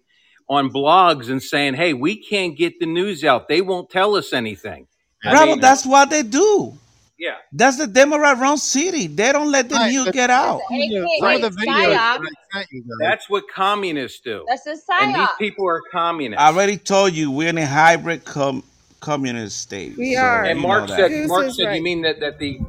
on 0.49 0.69
blogs 0.71 1.29
and 1.29 1.41
saying, 1.43 1.75
"Hey, 1.75 1.93
we 1.93 2.15
can't 2.17 2.57
get 2.57 2.79
the 2.79 2.85
news 2.87 3.23
out. 3.23 3.47
They 3.47 3.61
won't 3.61 3.89
tell 3.89 4.15
us 4.15 4.33
anything." 4.33 4.87
I 5.25 5.31
Bravo, 5.31 5.51
mean, 5.51 5.59
that's 5.61 5.85
what 5.85 6.09
they 6.09 6.23
do. 6.23 6.73
yeah, 7.19 7.35
That's 7.53 7.77
the 7.77 7.87
Democrat 7.87 8.37
run 8.39 8.57
city. 8.57 9.07
They 9.07 9.31
don't 9.31 9.51
let 9.51 9.69
the 9.69 9.75
Right, 9.75 9.91
news 9.91 10.09
get 10.11 10.29
out. 10.29 10.61
of 10.61 10.69
the, 10.69 11.07
some 11.19 11.41
the 11.41 11.49
videos 11.49 11.89
that 11.89 11.97
psyop. 11.97 12.19
I 12.19 12.57
sent 12.59 12.67
you 12.71 12.81
guys. 12.83 13.09
that's 13.09 13.29
what 13.29 13.43
communists 13.53 14.21
do. 14.21 14.45
That's 14.47 14.67
a 14.67 14.73
psyop. 14.75 15.01
And 15.01 15.15
these 15.15 15.29
people 15.39 15.67
are 15.67 15.81
communists. 15.91 16.41
I 16.41 16.47
already 16.47 16.77
told 16.77 17.13
you 17.13 17.31
we're 17.31 17.49
in 17.49 17.57
a 17.57 17.65
hybrid 17.65 18.25
com- 18.25 18.63
communist 18.99 19.59
state. 19.61 19.97
We 19.97 20.15
So 20.15 20.25
are. 20.25 20.43
And 20.45 20.59
Mark 20.59 20.89
said, 20.89 21.09
Goose 21.11 21.29
Mark 21.29 21.47
is 21.47 21.55
said, 21.57 21.75
you 21.75 21.83
mean 21.83 22.01
that 22.03 22.19
that 22.21 22.39
the 22.39 22.59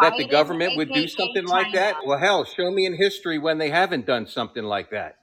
that 0.00 0.16
the 0.16 0.24
government 0.24 0.76
would 0.76 0.92
do 0.92 1.06
something 1.08 1.46
like 1.46 1.72
that? 1.74 1.96
Well, 2.06 2.18
hell, 2.18 2.44
show 2.44 2.70
me 2.70 2.86
in 2.86 2.94
history 2.94 3.38
when 3.38 3.58
they 3.58 3.70
haven't 3.70 4.06
done 4.06 4.26
something 4.26 4.64
like 4.64 4.90
that. 4.90 5.16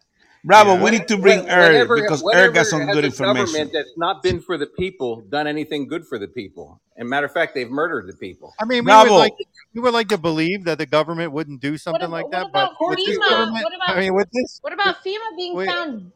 Bravo, 0.47 0.75
Yeah. 0.75 0.83
we 0.83 0.91
need 0.91 1.07
to 1.09 1.17
bring 1.17 1.39
When- 1.39 1.49
Eric 1.49 1.89
because 1.89 2.23
whenever 2.23 2.41
Eric 2.43 2.53
got 2.55 2.65
some 2.67 2.85
good 2.87 3.03
information. 3.03 3.35
government 3.45 3.71
that's 3.73 3.91
not 3.97 4.23
been 4.23 4.39
for 4.39 4.57
the 4.57 4.65
people 4.65 5.21
done 5.29 5.45
anything 5.45 5.87
good 5.87 6.07
for 6.07 6.17
the 6.17 6.27
people. 6.27 6.79
And 6.95 7.09
matter 7.09 7.25
of 7.27 7.33
fact, 7.33 7.53
they've 7.53 7.69
murdered 7.69 8.07
the 8.07 8.15
people. 8.15 8.53
I 8.59 8.63
mean, 8.65 8.85
we 8.85 8.89
Bravo. 8.89 9.11
would 9.11 9.17
like 9.19 9.33
we 9.75 9.81
would 9.81 9.93
like 9.93 10.07
to 10.07 10.17
believe 10.17 10.63
that 10.63 10.77
the 10.77 10.85
government 10.85 11.33
wouldn't 11.33 11.59
do 11.61 11.77
something 11.77 12.01
about- 12.03 12.11
like 12.11 12.23
what 12.25 12.31
that, 12.31 12.45
about 12.47 12.71
but 12.79 12.89
with 12.89 12.97
this 13.05 13.17
government, 13.17 13.63
What 13.65 13.75
about- 13.75 13.97
I 13.97 13.99
mean, 13.99 14.15
with 14.15 14.29
this, 14.31 14.59
What 14.63 14.73
about 14.73 14.95
FEMA 15.03 15.35
being 15.35 15.53
Wait. 15.53 15.67
found 15.69 16.11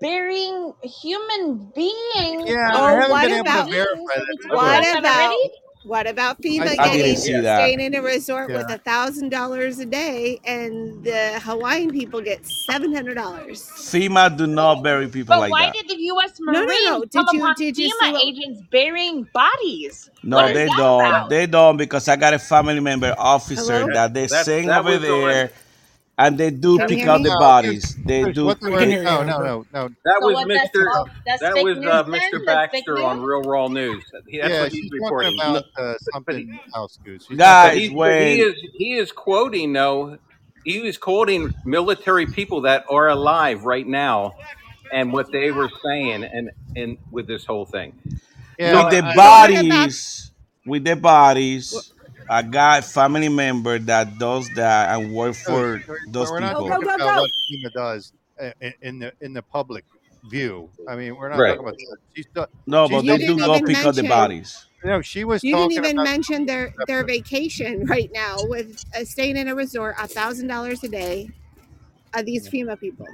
burying 0.00 0.72
human 0.82 1.70
beings? 1.74 2.48
yeah, 2.50 2.70
Oh, 2.74 2.84
I 2.84 2.92
haven't 2.92 3.10
what 3.10 3.22
been 3.22 3.32
able 3.32 3.40
about- 3.40 3.66
to 3.66 3.72
verify 3.72 4.14
that. 4.16 4.38
What 4.50 4.84
Have 4.84 4.98
about 4.98 5.16
already? 5.32 5.50
What 5.82 6.06
about 6.06 6.40
FEMA 6.42 6.60
I- 6.66 6.70
I 6.72 6.76
getting 6.88 7.02
didn't 7.02 7.18
see 7.18 7.32
that. 7.40 7.56
staying 7.58 7.80
in 7.80 7.94
a 7.94 8.02
resort 8.02 8.50
with 8.50 8.70
a 8.70 8.78
thousand 8.78 9.30
dollars 9.30 9.78
a 9.78 9.86
day, 9.86 10.38
and 10.44 11.02
the 11.04 11.40
Hawaiian 11.42 11.90
people 11.90 12.20
get 12.20 12.44
seven 12.46 12.94
hundred 12.94 13.14
dollars? 13.14 13.62
FEMA 13.76 14.36
do 14.36 14.46
not 14.46 14.82
bury 14.82 15.08
people 15.08 15.38
like 15.38 15.50
that. 15.50 15.50
But 15.50 15.50
like 15.50 15.52
why 15.52 15.66
that. 15.66 15.88
did 15.88 15.98
the 15.98 16.02
U.S. 16.04 16.32
No, 16.40 16.52
no, 16.52 16.64
no. 16.84 17.00
Did 17.00 17.12
come 17.12 17.26
you- 17.32 17.40
upon 17.40 17.54
did 17.56 17.76
you 17.78 17.88
see 17.90 17.96
FEMA 18.02 18.12
what- 18.12 18.24
agents 18.24 18.60
burying 18.70 19.26
bodies? 19.32 20.10
No, 20.22 20.36
What 20.36 20.50
is 20.50 20.56
they 20.56 20.66
don't. 20.66 21.00
about? 21.06 21.30
They 21.30 21.46
don't 21.46 21.76
because 21.78 22.06
I 22.08 22.16
got 22.16 22.34
a 22.34 22.38
family 22.38 22.80
member 22.80 23.14
officer 23.18 23.80
Hello? 23.80 23.92
that 23.94 24.12
they 24.12 24.26
That- 24.26 24.44
sing 24.44 24.66
that 24.66 24.80
over 24.80 24.90
was 24.90 25.00
the 25.00 25.06
there, 25.06 25.50
and 26.20 26.38
they 26.38 26.50
do 26.52 26.78
Can 26.78 26.88
pick 26.88 26.98
hear 26.98 27.10
out 27.10 27.20
me? 27.20 27.24
the 27.24 27.30
No, 27.30 27.38
bodies. 27.40 27.96
They 28.06 28.22
Bruce, 28.24 28.36
do. 28.36 28.46
what 28.46 28.60
the 28.60 28.66
We 28.66 28.72
word? 28.72 28.80
can 28.80 28.90
hear 28.90 29.02
No, 29.04 29.22
no, 29.24 29.38
no, 29.38 29.66
no. 29.72 29.88
That 30.04 30.18
So 30.20 30.26
was 30.26 30.34
what, 30.36 30.48
that's 30.48 30.70
Mr. 30.76 30.84
false- 30.94 31.10
that's 31.26 31.42
That 31.42 31.54
was 31.64 31.78
uh. 31.78 32.04
Mr. 32.04 32.46
Baxter 32.46 33.02
on 33.02 33.20
Real 33.22 33.42
Raw 33.42 33.68
News. 33.68 34.04
That's 34.12 34.26
yeah, 34.28 34.62
what 34.62 34.72
he's 34.72 34.82
she's 34.82 34.92
reporting. 34.92 35.36
talking 35.38 35.50
about 35.76 35.84
uh, 35.84 35.94
something 36.12 36.60
else, 36.74 36.98
Goose. 37.04 37.26
She's 37.28 37.38
Guys, 37.38 37.70
But 37.72 37.78
he's, 37.78 37.92
when- 37.92 38.22
he 38.36 38.40
is 38.42 38.54
he 38.74 38.94
is 38.94 39.12
quoting 39.12 39.72
though. 39.72 40.18
He 40.64 40.80
was 40.80 40.98
quoting 40.98 41.54
military 41.64 42.26
people 42.26 42.62
that 42.62 42.84
are 42.90 43.08
alive 43.08 43.64
right 43.64 43.86
now, 43.86 44.34
and 44.92 45.12
what 45.12 45.32
they 45.32 45.50
were 45.52 45.70
saying, 45.84 46.24
and 46.24 46.50
and 46.76 46.98
with 47.10 47.26
this 47.26 47.46
whole 47.46 47.66
thing. 47.66 47.94
yeah, 48.58 48.84
with 48.84 48.92
the 48.92 49.04
I- 49.06 49.14
bodies, 49.16 50.32
with 50.66 50.84
the 50.84 50.96
bodies, 50.96 51.92
I 52.30 52.42
got 52.42 52.84
family 52.84 53.28
member 53.28 53.78
that 53.80 54.18
does 54.18 54.48
that 54.54 54.94
and 54.98 55.12
work 55.12 55.34
for 55.34 55.52
We're- 55.52 55.82
those 56.08 56.30
we're 56.30 56.40
not 56.40 56.50
people. 56.52 56.68
Go, 56.68 56.68
talking 56.70 56.86
go, 56.88 56.94
about 56.94 57.16
go. 57.16 57.20
what 57.22 57.30
FEMA 57.52 57.72
does 57.72 58.12
uh, 58.40 58.50
in, 58.60 58.74
in 58.82 58.98
the 59.00 59.12
in 59.20 59.32
the 59.32 59.42
public 59.42 59.84
view. 60.30 60.68
I 60.88 60.96
mean, 60.96 61.16
we're 61.16 61.28
not 61.30 61.38
Right. 61.38 61.56
talking 61.56 61.66
about 61.66 61.76
that. 61.76 61.96
She's 62.14 62.26
No, 62.66 62.86
she's 62.86 62.96
but 62.96 63.04
You 63.04 63.10
they 63.12 63.18
do 63.18 63.26
didn't 63.26 63.38
go 63.38 63.56
even 63.56 63.66
pick 63.66 63.76
up 63.78 63.94
the 63.96 64.02
mention- 64.02 64.08
bodies. 64.08 64.66
no, 64.84 65.00
she 65.02 65.24
was 65.24 65.42
You 65.42 65.56
didn't 65.56 65.72
even 65.72 65.96
about 65.98 66.04
mention 66.04 66.46
their 66.46 66.72
their 66.86 67.04
vacation 67.04 67.84
right 67.94 68.10
now 68.14 68.36
with 68.42 68.84
uh, 68.94 69.04
staying 69.04 69.36
in 69.36 69.48
a 69.48 69.54
resort, 69.54 69.96
a 69.98 70.06
thousand 70.06 70.46
dollars 70.46 70.84
a 70.84 70.88
day. 70.88 71.30
Of 72.12 72.26
these 72.26 72.48
FEMA 72.48 72.76
people, 72.80 73.06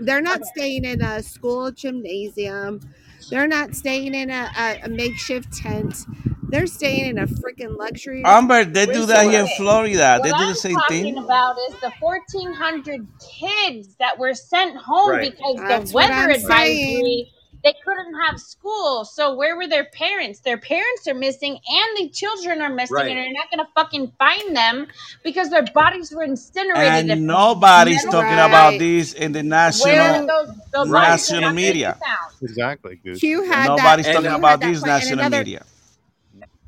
they're 0.00 0.22
not 0.22 0.42
staying 0.46 0.86
in 0.86 1.02
a 1.02 1.22
school 1.22 1.70
gymnasium. 1.70 2.80
They're 3.28 3.46
not 3.46 3.74
staying 3.74 4.14
in 4.14 4.30
a, 4.30 4.50
a, 4.58 4.80
a 4.84 4.88
makeshift 4.88 5.52
tent. 5.52 6.06
They're 6.50 6.66
staying 6.66 7.06
in 7.10 7.18
a 7.18 7.26
freaking 7.26 7.76
luxury. 7.78 8.22
Amber, 8.24 8.64
they 8.64 8.86
do 8.86 9.06
that 9.06 9.24
here 9.24 9.40
in 9.40 9.42
resort. 9.42 9.56
Florida. 9.58 10.20
They 10.22 10.30
What 10.30 10.38
do 10.38 10.44
I'm 10.44 10.48
the 10.50 10.54
same 10.54 10.74
talking 10.76 11.14
thing. 11.14 11.18
about 11.18 11.56
is 11.68 11.74
the 11.80 11.92
1,400 12.00 13.06
kids 13.38 13.94
that 13.96 14.18
were 14.18 14.34
sent 14.34 14.76
home 14.76 15.10
Right. 15.10 15.30
because 15.30 15.56
That's 15.56 15.90
the 15.90 15.96
weather 15.96 16.12
I'm 16.14 16.30
advisory. 16.30 17.32
They 17.64 17.74
couldn't 17.84 18.14
have 18.24 18.38
school, 18.40 19.04
so 19.04 19.34
where 19.34 19.56
were 19.56 19.66
their 19.66 19.86
parents? 19.86 20.38
Their 20.40 20.58
parents 20.58 21.08
are 21.08 21.14
missing, 21.14 21.54
and 21.68 21.96
the 21.98 22.08
children 22.08 22.62
are 22.62 22.68
missing, 22.72 22.94
Right. 22.94 23.08
and 23.10 23.18
you're 23.18 23.32
not 23.32 23.50
gonna 23.50 23.68
fucking 23.74 24.12
find 24.16 24.56
them 24.56 24.86
because 25.24 25.50
their 25.50 25.64
bodies 25.74 26.12
were 26.12 26.22
incinerated. 26.22 27.10
And 27.10 27.26
nobody's 27.26 28.04
metal 28.06 28.12
talking 28.22 28.36
Right. 28.38 28.46
about 28.46 28.78
this 28.78 29.12
in 29.12 29.32
the 29.32 29.42
national. 29.42 30.26
those, 30.28 30.54
those 30.72 30.88
national 30.88 31.52
media. 31.52 31.98
exactly, 32.40 33.00
Goose. 33.04 33.20
Nobody's 33.22 34.06
that. 34.06 34.12
talking 34.14 34.30
about 34.30 34.60
that 34.60 34.66
this 34.68 34.80
point, 34.80 34.92
and 34.92 35.00
national 35.00 35.18
another 35.18 35.38
media. 35.38 35.64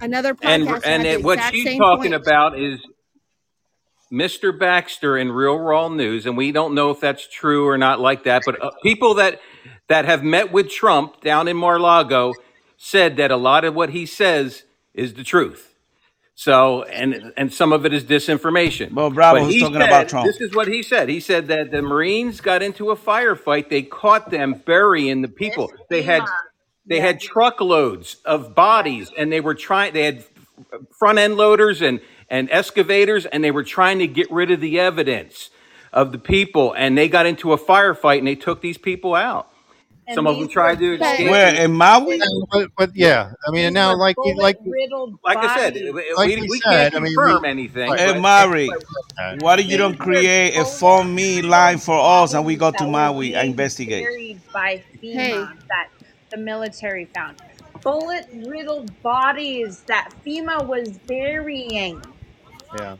Another 0.00 0.36
And 0.42 0.64
podcast 0.66 0.82
and 0.86 1.02
had 1.02 1.06
it, 1.06 1.18
the 1.18 1.24
what 1.24 1.42
she's 1.52 1.64
talking 1.78 2.10
point. 2.12 2.14
about 2.14 2.58
is 2.58 2.80
Mr. 4.12 4.56
Baxter 4.58 5.16
in 5.16 5.30
Real 5.30 5.56
Raw 5.58 5.88
News, 5.88 6.26
and 6.26 6.36
we 6.36 6.50
don't 6.52 6.74
know 6.74 6.90
if 6.90 7.00
that's 7.00 7.28
true 7.28 7.68
or 7.68 7.78
not 7.78 8.00
like 8.00 8.24
that, 8.24 8.42
but 8.44 8.60
uh, 8.62 8.70
people 8.82 9.14
that 9.14 9.40
that 9.88 10.04
have 10.04 10.22
met 10.24 10.52
with 10.52 10.68
Trump 10.68 11.20
down 11.20 11.46
in 11.48 11.56
Mar-Lago 11.56 12.32
said 12.76 13.16
that 13.18 13.30
a 13.30 13.36
lot 13.36 13.64
of 13.64 13.74
what 13.74 13.90
he 13.90 14.06
says 14.06 14.64
is 14.94 15.14
the 15.14 15.22
truth. 15.24 15.66
So, 16.34 16.82
and 16.84 17.32
and 17.36 17.52
some 17.52 17.72
of 17.72 17.84
it 17.86 17.92
is 17.92 18.02
disinformation. 18.02 18.94
But 18.94 19.10
Bravo, 19.10 19.40
But 19.40 19.44
who's 19.44 19.60
talking 19.60 19.74
said- 19.78 19.88
about 19.88 20.08
Trump? 20.08 20.26
This 20.26 20.40
is 20.40 20.54
what 20.56 20.66
he 20.66 20.82
said. 20.82 21.08
He 21.08 21.20
said 21.20 21.46
that 21.48 21.70
the 21.70 21.82
Marines 21.82 22.40
got 22.40 22.62
into 22.62 22.90
a 22.90 22.96
firefight. 22.96 23.68
They 23.68 23.82
caught 23.82 24.30
them 24.30 24.62
burying 24.64 25.22
the 25.22 25.28
people. 25.28 25.70
They 25.88 26.02
had 26.02 26.22
they 26.86 27.00
had 27.00 27.20
truckloads 27.20 28.16
of 28.24 28.54
bodies, 28.54 29.10
and 29.16 29.30
they 29.32 29.40
were 29.40 29.54
trying. 29.54 29.92
They 29.92 30.04
had 30.04 30.24
front 30.98 31.18
end 31.18 31.36
loaders 31.36 31.82
and 31.82 32.00
and 32.28 32.48
excavators, 32.50 33.26
and 33.26 33.42
they 33.42 33.50
were 33.50 33.64
trying 33.64 33.98
to 34.00 34.06
get 34.06 34.30
rid 34.30 34.50
of 34.50 34.60
the 34.60 34.78
evidence 34.80 35.50
of 35.92 36.12
the 36.12 36.18
people. 36.18 36.72
And 36.76 36.96
they 36.96 37.08
got 37.08 37.26
into 37.26 37.52
a 37.52 37.58
firefight, 37.58 38.18
and 38.18 38.26
they 38.26 38.36
took 38.36 38.60
these 38.60 38.78
people 38.78 39.14
out. 39.14 39.48
And 40.08 40.14
Some 40.16 40.26
of 40.26 40.36
them 40.36 40.46
these 40.46 40.52
tried 40.52 40.80
were 40.80 40.96
to 40.98 41.04
escape. 41.04 41.30
Where 41.30 41.54
in 41.54 41.72
Maui? 41.72 42.20
But, 42.50 42.70
but 42.76 42.90
yeah, 42.96 43.32
I 43.46 43.50
mean, 43.52 43.66
and 43.66 43.74
now 43.74 43.96
like 43.96 44.16
you 44.24 44.34
like 44.34 44.56
riddled 44.64 45.18
Like 45.24 45.38
I 45.38 45.56
said, 45.56 45.74
we, 45.74 45.92
Like 46.16 46.28
we, 46.28 46.36
we 46.36 46.48
we 46.48 46.58
said, 46.60 46.92
can't 46.92 46.94
I 46.96 46.98
mean, 46.98 47.14
confirm 47.14 47.42
we- 47.42 47.48
anything. 47.48 47.90
Right. 47.90 48.00
Hey, 48.00 48.12
but- 48.14 48.20
Mari, 48.20 48.68
uh, 49.20 49.36
why 49.38 49.54
do 49.54 49.62
you 49.62 49.76
don't 49.76 49.96
create 49.96 50.56
a 50.56 50.64
phone 50.64 51.14
me 51.14 51.42
line 51.42 51.78
for 51.78 51.96
us 51.96 52.34
and 52.34 52.44
we 52.44 52.56
go 52.56 52.72
to 52.72 52.86
Maui 52.88 53.36
and 53.36 53.50
investigate? 53.50 54.02
Buried 54.02 54.40
by 54.52 54.82
FEMA 55.00 55.12
Hey. 55.12 55.44
that 55.68 55.88
the 56.30 56.36
military 56.36 57.06
found. 57.06 57.40
Bullet 57.82 58.26
riddled 58.46 58.90
bodies 59.02 59.80
that 59.86 60.10
FEMA 60.24 60.66
was 60.66 60.98
burying. 61.06 62.02
yeah. 62.78 62.96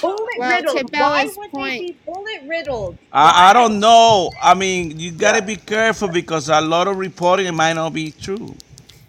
Bullet 0.00 0.18
Well, 0.38 0.50
riddled. 0.56 0.92
Why 0.94 1.30
would 1.36 1.50
point- 1.50 1.80
they 1.80 1.86
be 1.88 1.96
bullet 2.06 2.40
riddled? 2.46 2.96
I, 3.12 3.50
I 3.50 3.52
don't 3.52 3.80
know. 3.80 4.30
I 4.40 4.54
mean, 4.54 4.98
you 4.98 5.10
gotta 5.12 5.42
be 5.42 5.56
careful 5.56 6.08
because 6.08 6.48
a 6.48 6.60
lot 6.60 6.88
of 6.88 6.96
reporting 6.96 7.46
it 7.46 7.52
might 7.52 7.74
not 7.74 7.92
be 7.92 8.10
true. 8.12 8.54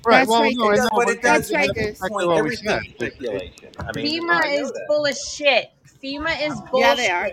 Right. 0.06 0.20
That's 0.20 0.30
well, 0.30 0.42
right, 0.42 0.54
no, 0.58 0.68
Goose. 0.70 0.80
no, 0.80 0.90
But 0.92 1.06
but 1.06 1.10
it 1.10 1.22
That's 1.22 1.54
right, 1.54 1.70
at 1.70 1.76
Goose. 1.76 1.86
this 1.86 2.00
point, 2.00 2.12
what 2.12 2.28
we 2.28 2.38
everything's 2.40 2.68
said. 2.68 2.96
speculation. 2.96 3.70
I 3.80 3.92
mean, 3.96 4.24
FEMA 4.28 4.42
I 4.44 4.48
is 4.50 4.72
that. 4.72 4.86
full 4.88 5.06
of 5.06 5.16
shit. 5.16 5.72
FEMA 6.04 6.48
is 6.48 6.60
bullshit. 6.72 6.74
Yeah, 6.88 6.96
they 6.96 7.10
are. 7.10 7.32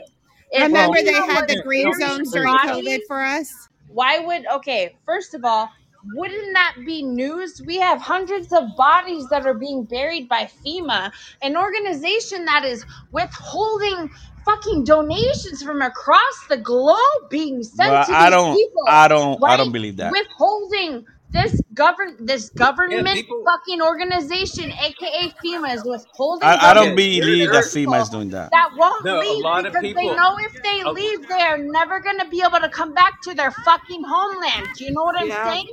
If 0.52 0.62
Remember, 0.62 1.02
they 1.02 1.12
had 1.12 1.48
the 1.48 1.60
green 1.62 1.92
zones 1.94 2.30
during 2.32 2.54
COVID 2.54 3.00
for 3.08 3.22
us. 3.24 3.50
Why 3.88 4.18
would 4.20 4.46
okay? 4.46 4.94
First 5.04 5.34
of 5.34 5.44
all, 5.44 5.68
wouldn't 6.04 6.54
that 6.54 6.76
be 6.86 7.02
news? 7.02 7.60
We 7.66 7.78
have 7.80 8.00
hundreds 8.00 8.52
of 8.52 8.64
bodies 8.76 9.28
that 9.28 9.46
are 9.46 9.54
being 9.54 9.84
buried 9.84 10.28
by 10.28 10.50
FEMA, 10.66 11.12
an 11.42 11.56
organization 11.56 12.44
that 12.46 12.64
is 12.64 12.84
withholding 13.12 14.10
fucking 14.44 14.84
donations 14.84 15.62
from 15.62 15.82
across 15.82 16.46
the 16.48 16.58
globe 16.58 16.98
being 17.30 17.62
sent 17.62 17.90
But 17.90 18.06
to 18.06 18.12
I 18.12 18.24
these 18.24 18.30
don't, 18.30 18.54
people. 18.56 18.82
I 18.86 19.08
don't, 19.08 19.42
I 19.46 19.56
don't 19.56 19.72
believe 19.72 19.98
that. 19.98 20.12
Withholding 20.12 21.06
this 21.30 21.60
govern 21.74 22.16
this 22.24 22.48
government 22.50 23.06
people- 23.14 23.44
fucking 23.44 23.82
organization, 23.82 24.72
aka 24.72 25.32
FEMA, 25.44 25.74
is 25.74 25.84
withholding. 25.84 26.48
I, 26.48 26.70
I 26.70 26.74
don't 26.74 26.96
believe 26.96 27.50
that 27.52 27.64
FEMA 27.64 28.00
is 28.02 28.08
doing 28.08 28.30
that. 28.30 28.50
that 28.50 28.70
won't 28.76 29.04
No, 29.04 29.18
a 29.18 29.20
leave 29.20 29.42
lot 29.44 29.66
of 29.66 29.72
because 29.72 29.94
they 29.94 30.06
know 30.06 30.36
if 30.38 30.62
they 30.62 30.84
leave, 30.84 31.28
they 31.28 31.40
are 31.42 31.58
never 31.58 32.00
going 32.00 32.18
to 32.18 32.28
be 32.28 32.42
able 32.46 32.60
to 32.60 32.68
come 32.68 32.94
back 32.94 33.20
to 33.22 33.34
their 33.34 33.50
fucking 33.50 34.02
homeland. 34.04 34.68
Do 34.76 34.84
you 34.84 34.92
know 34.92 35.04
what 35.04 35.20
I'm 35.20 35.28
Yeah. 35.28 35.44
saying? 35.44 35.66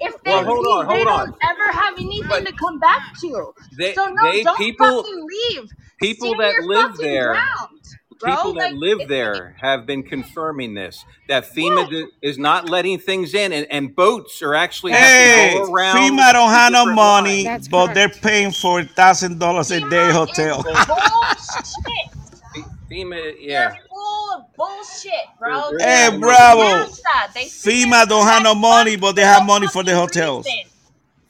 If 0.00 0.22
they 0.24 0.30
Well, 0.32 0.44
hold 0.44 0.64
leave, 0.64 0.74
on, 0.74 0.86
they 0.88 0.94
hold 0.94 1.08
don't 1.08 1.20
on. 1.28 1.34
ever 1.42 1.72
have 1.72 1.94
anything 1.98 2.28
But 2.28 2.46
to 2.46 2.52
come 2.54 2.78
back 2.78 3.00
to. 3.20 3.52
They, 3.78 3.94
so 3.94 4.06
no, 4.06 4.30
they 4.32 4.42
don't 4.42 4.56
people, 4.56 5.02
fucking 5.02 5.26
leave. 5.28 5.70
people 6.00 6.34
Stand 6.34 6.40
that 6.40 6.64
live 6.64 6.96
there, 6.96 7.28
ground, 7.32 7.80
bro. 8.22 8.34
people 8.36 8.54
that 8.54 8.72
Like, 8.72 8.80
live 8.80 9.08
there 9.08 9.56
have 9.60 9.86
been 9.86 10.02
confirming 10.02 10.74
this 10.74 11.04
that 11.28 11.44
FEMA 11.44 11.90
d- 11.90 12.06
is 12.22 12.38
not 12.38 12.70
letting 12.70 12.98
things 12.98 13.34
in, 13.34 13.52
and, 13.52 13.66
and 13.70 13.94
boats 13.94 14.42
are 14.42 14.54
actually 14.54 14.92
Hey, 14.92 14.98
having 14.98 15.62
to 15.62 15.66
go 15.66 15.72
around. 15.74 15.96
FEMA 15.96 16.32
don't 16.32 16.50
have 16.50 16.72
no 16.72 16.86
money, 16.94 17.44
but 17.44 17.86
correct. 17.86 17.94
they're 17.94 18.08
paying 18.08 18.52
for 18.52 18.80
a 18.80 18.84
thousand 18.84 19.38
dollars 19.38 19.70
a 19.70 19.80
day 19.80 19.86
FEMA 19.86 20.12
hotel. 20.12 20.62
bullshit. 20.62 22.10
FEMA, 22.90 23.34
yeah. 23.40 23.70
They're 23.70 23.78
full 23.88 24.34
of 24.36 24.54
bullshit, 24.56 25.12
bro. 25.38 25.70
Hey, 25.78 26.16
bravo. 26.18 26.90
FEMA 27.34 28.06
don't 28.08 28.26
have 28.26 28.42
no 28.42 28.54
money, 28.54 28.96
but 28.96 29.16
they 29.16 29.22
have 29.22 29.44
money 29.46 29.66
for 29.68 29.82
the 29.82 29.94
hotels. 29.94 30.46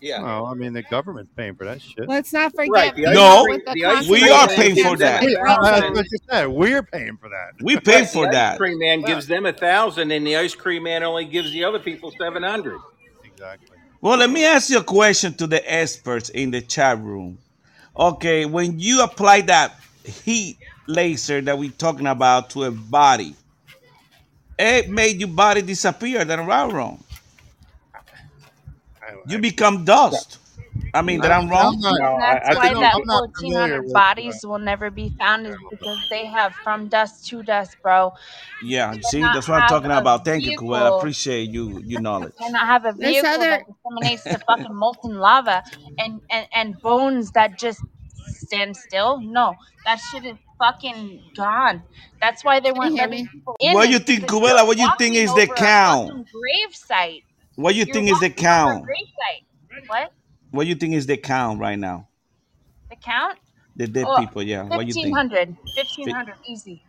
Yeah. 0.02 0.20
Well, 0.20 0.46
I 0.46 0.54
mean, 0.54 0.72
the 0.72 0.82
government's 0.82 1.30
paying 1.36 1.54
for 1.54 1.64
that 1.64 1.80
shit. 1.80 2.08
Let's 2.08 2.32
not 2.32 2.52
forget. 2.54 2.72
Right, 2.72 2.94
the 2.96 3.02
No, 3.02 3.44
the 3.44 3.60
the 3.66 4.10
we 4.10 4.28
are 4.28 4.48
paying 4.48 4.74
for 4.74 4.96
that. 4.96 5.22
that's 5.22 5.90
what 5.96 6.06
you 6.10 6.18
said. 6.28 6.46
We're 6.48 6.82
paying 6.82 7.16
for 7.18 7.28
that. 7.28 7.52
We 7.62 7.78
pay 7.78 8.00
Right, 8.00 8.08
for 8.10 8.26
the 8.26 8.32
that. 8.32 8.52
ice 8.54 8.58
cream 8.58 8.78
man 8.80 9.02
gives 9.02 9.28
them 9.28 9.46
a 9.46 9.52
thousand, 9.52 10.10
and 10.10 10.26
the 10.26 10.36
ice 10.36 10.56
cream 10.56 10.82
man 10.82 11.04
only 11.04 11.24
gives 11.24 11.52
the 11.52 11.62
other 11.64 11.78
people 11.78 12.12
seven 12.20 12.42
hundred. 12.42 12.80
Exactly. 13.24 13.76
Well, 14.00 14.18
let 14.18 14.28
me 14.28 14.44
ask 14.44 14.68
you 14.70 14.78
a 14.78 14.84
question 14.84 15.34
to 15.34 15.46
the 15.46 15.62
experts 15.72 16.28
in 16.30 16.50
the 16.50 16.60
chat 16.60 16.98
room. 16.98 17.38
Okay, 17.96 18.44
when 18.44 18.80
you 18.80 19.04
apply 19.04 19.42
that 19.42 19.78
heat 20.04 20.58
laser 20.88 21.40
that 21.42 21.56
we're 21.56 21.70
talking 21.70 22.08
about 22.08 22.50
to 22.50 22.64
a 22.64 22.70
body. 22.72 23.36
It 24.58 24.90
made 24.90 25.18
your 25.20 25.28
body 25.28 25.62
disappear. 25.62 26.24
That 26.24 26.38
I'm 26.40 26.70
wrong. 26.70 27.02
You 29.28 29.38
become 29.38 29.84
dust. 29.84 30.38
I 30.94 31.02
mean, 31.02 31.20
that 31.22 31.32
I'm 31.32 31.48
wrong. 31.50 31.74
That's 32.18 32.50
I 32.50 32.54
why 32.54 32.68
think 32.68 32.78
that 32.80 32.94
I'm 32.94 33.06
not 33.06 33.24
familiar 33.36 33.82
1,400 33.82 33.82
with, 33.82 33.94
bodies 33.94 34.36
uh, 34.44 34.48
will 34.48 34.58
never 34.58 34.90
be 34.90 35.12
found 35.20 35.46
is 35.46 35.56
because 35.70 35.98
they 36.10 36.26
have 36.26 36.54
from 36.64 36.88
dust 36.88 37.28
to 37.28 37.42
dust, 37.42 37.76
bro. 37.82 38.12
Yeah, 38.62 38.94
You 38.94 39.02
see, 39.02 39.28
that's 39.28 39.48
what 39.48 39.56
I'm 39.56 39.66
talking 39.66 39.90
about. 39.90 40.24
Thank 40.24 40.44
you, 40.46 40.52
Kuel. 40.52 40.76
I 40.76 40.88
appreciate 40.88 41.50
you, 41.50 41.80
your 41.84 42.00
knowledge. 42.00 42.34
cannot 42.40 42.66
have 42.66 42.84
a 42.84 42.92
This 42.98 43.22
vehicle 43.22 43.24
other 43.24 43.50
that 43.50 43.62
disseminates 43.66 44.28
the 44.30 44.40
fucking 44.46 44.76
molten 44.76 45.16
lava 45.18 45.62
and, 45.98 46.20
and, 46.30 46.46
and 46.54 46.80
bones 46.82 47.32
that 47.32 47.58
just 47.58 47.84
stand 48.26 48.76
still. 48.76 49.20
No, 49.22 49.56
that 49.84 49.96
shit 49.96 50.24
is 50.24 50.38
fucking 50.58 51.22
gone. 51.36 51.84
That's 52.20 52.44
why 52.44 52.60
they 52.60 52.72
weren't 52.72 52.94
hear 52.94 53.08
letting 53.08 53.10
me? 53.10 53.28
people 53.32 53.56
in. 53.60 53.74
What 53.74 53.88
is 53.88 53.90
you 53.90 53.98
think, 54.00 54.20
because 54.20 54.28
Kuela? 54.28 54.66
you're 54.66 54.66
What 54.66 54.78
you 54.78 54.88
think 54.90 55.16
is 55.16 55.34
the 55.34 55.46
count? 55.48 56.10
grave 56.32 56.74
site. 56.74 57.24
What 57.62 57.74
you 57.74 57.84
You're 57.86 57.94
think 57.94 58.10
is 58.10 58.20
the 58.20 58.28
walking 58.28 58.46
over 58.68 58.78
a 58.80 58.84
count? 58.84 58.86
What? 59.86 60.12
What 60.50 60.66
you 60.66 60.74
think 60.74 60.94
is 60.94 61.06
the 61.06 61.16
count 61.16 61.60
right 61.60 61.78
now? 61.78 62.08
The 62.90 62.96
count? 62.96 63.38
The 63.76 63.86
dead 63.88 64.06
Oh, 64.06 64.18
people, 64.20 64.42
yeah. 64.42 64.64
What 64.64 64.86
you 64.86 64.94
think? 64.94 65.16
1,500. 65.16 65.56
1,500, 65.76 66.34
easy. 66.46 66.82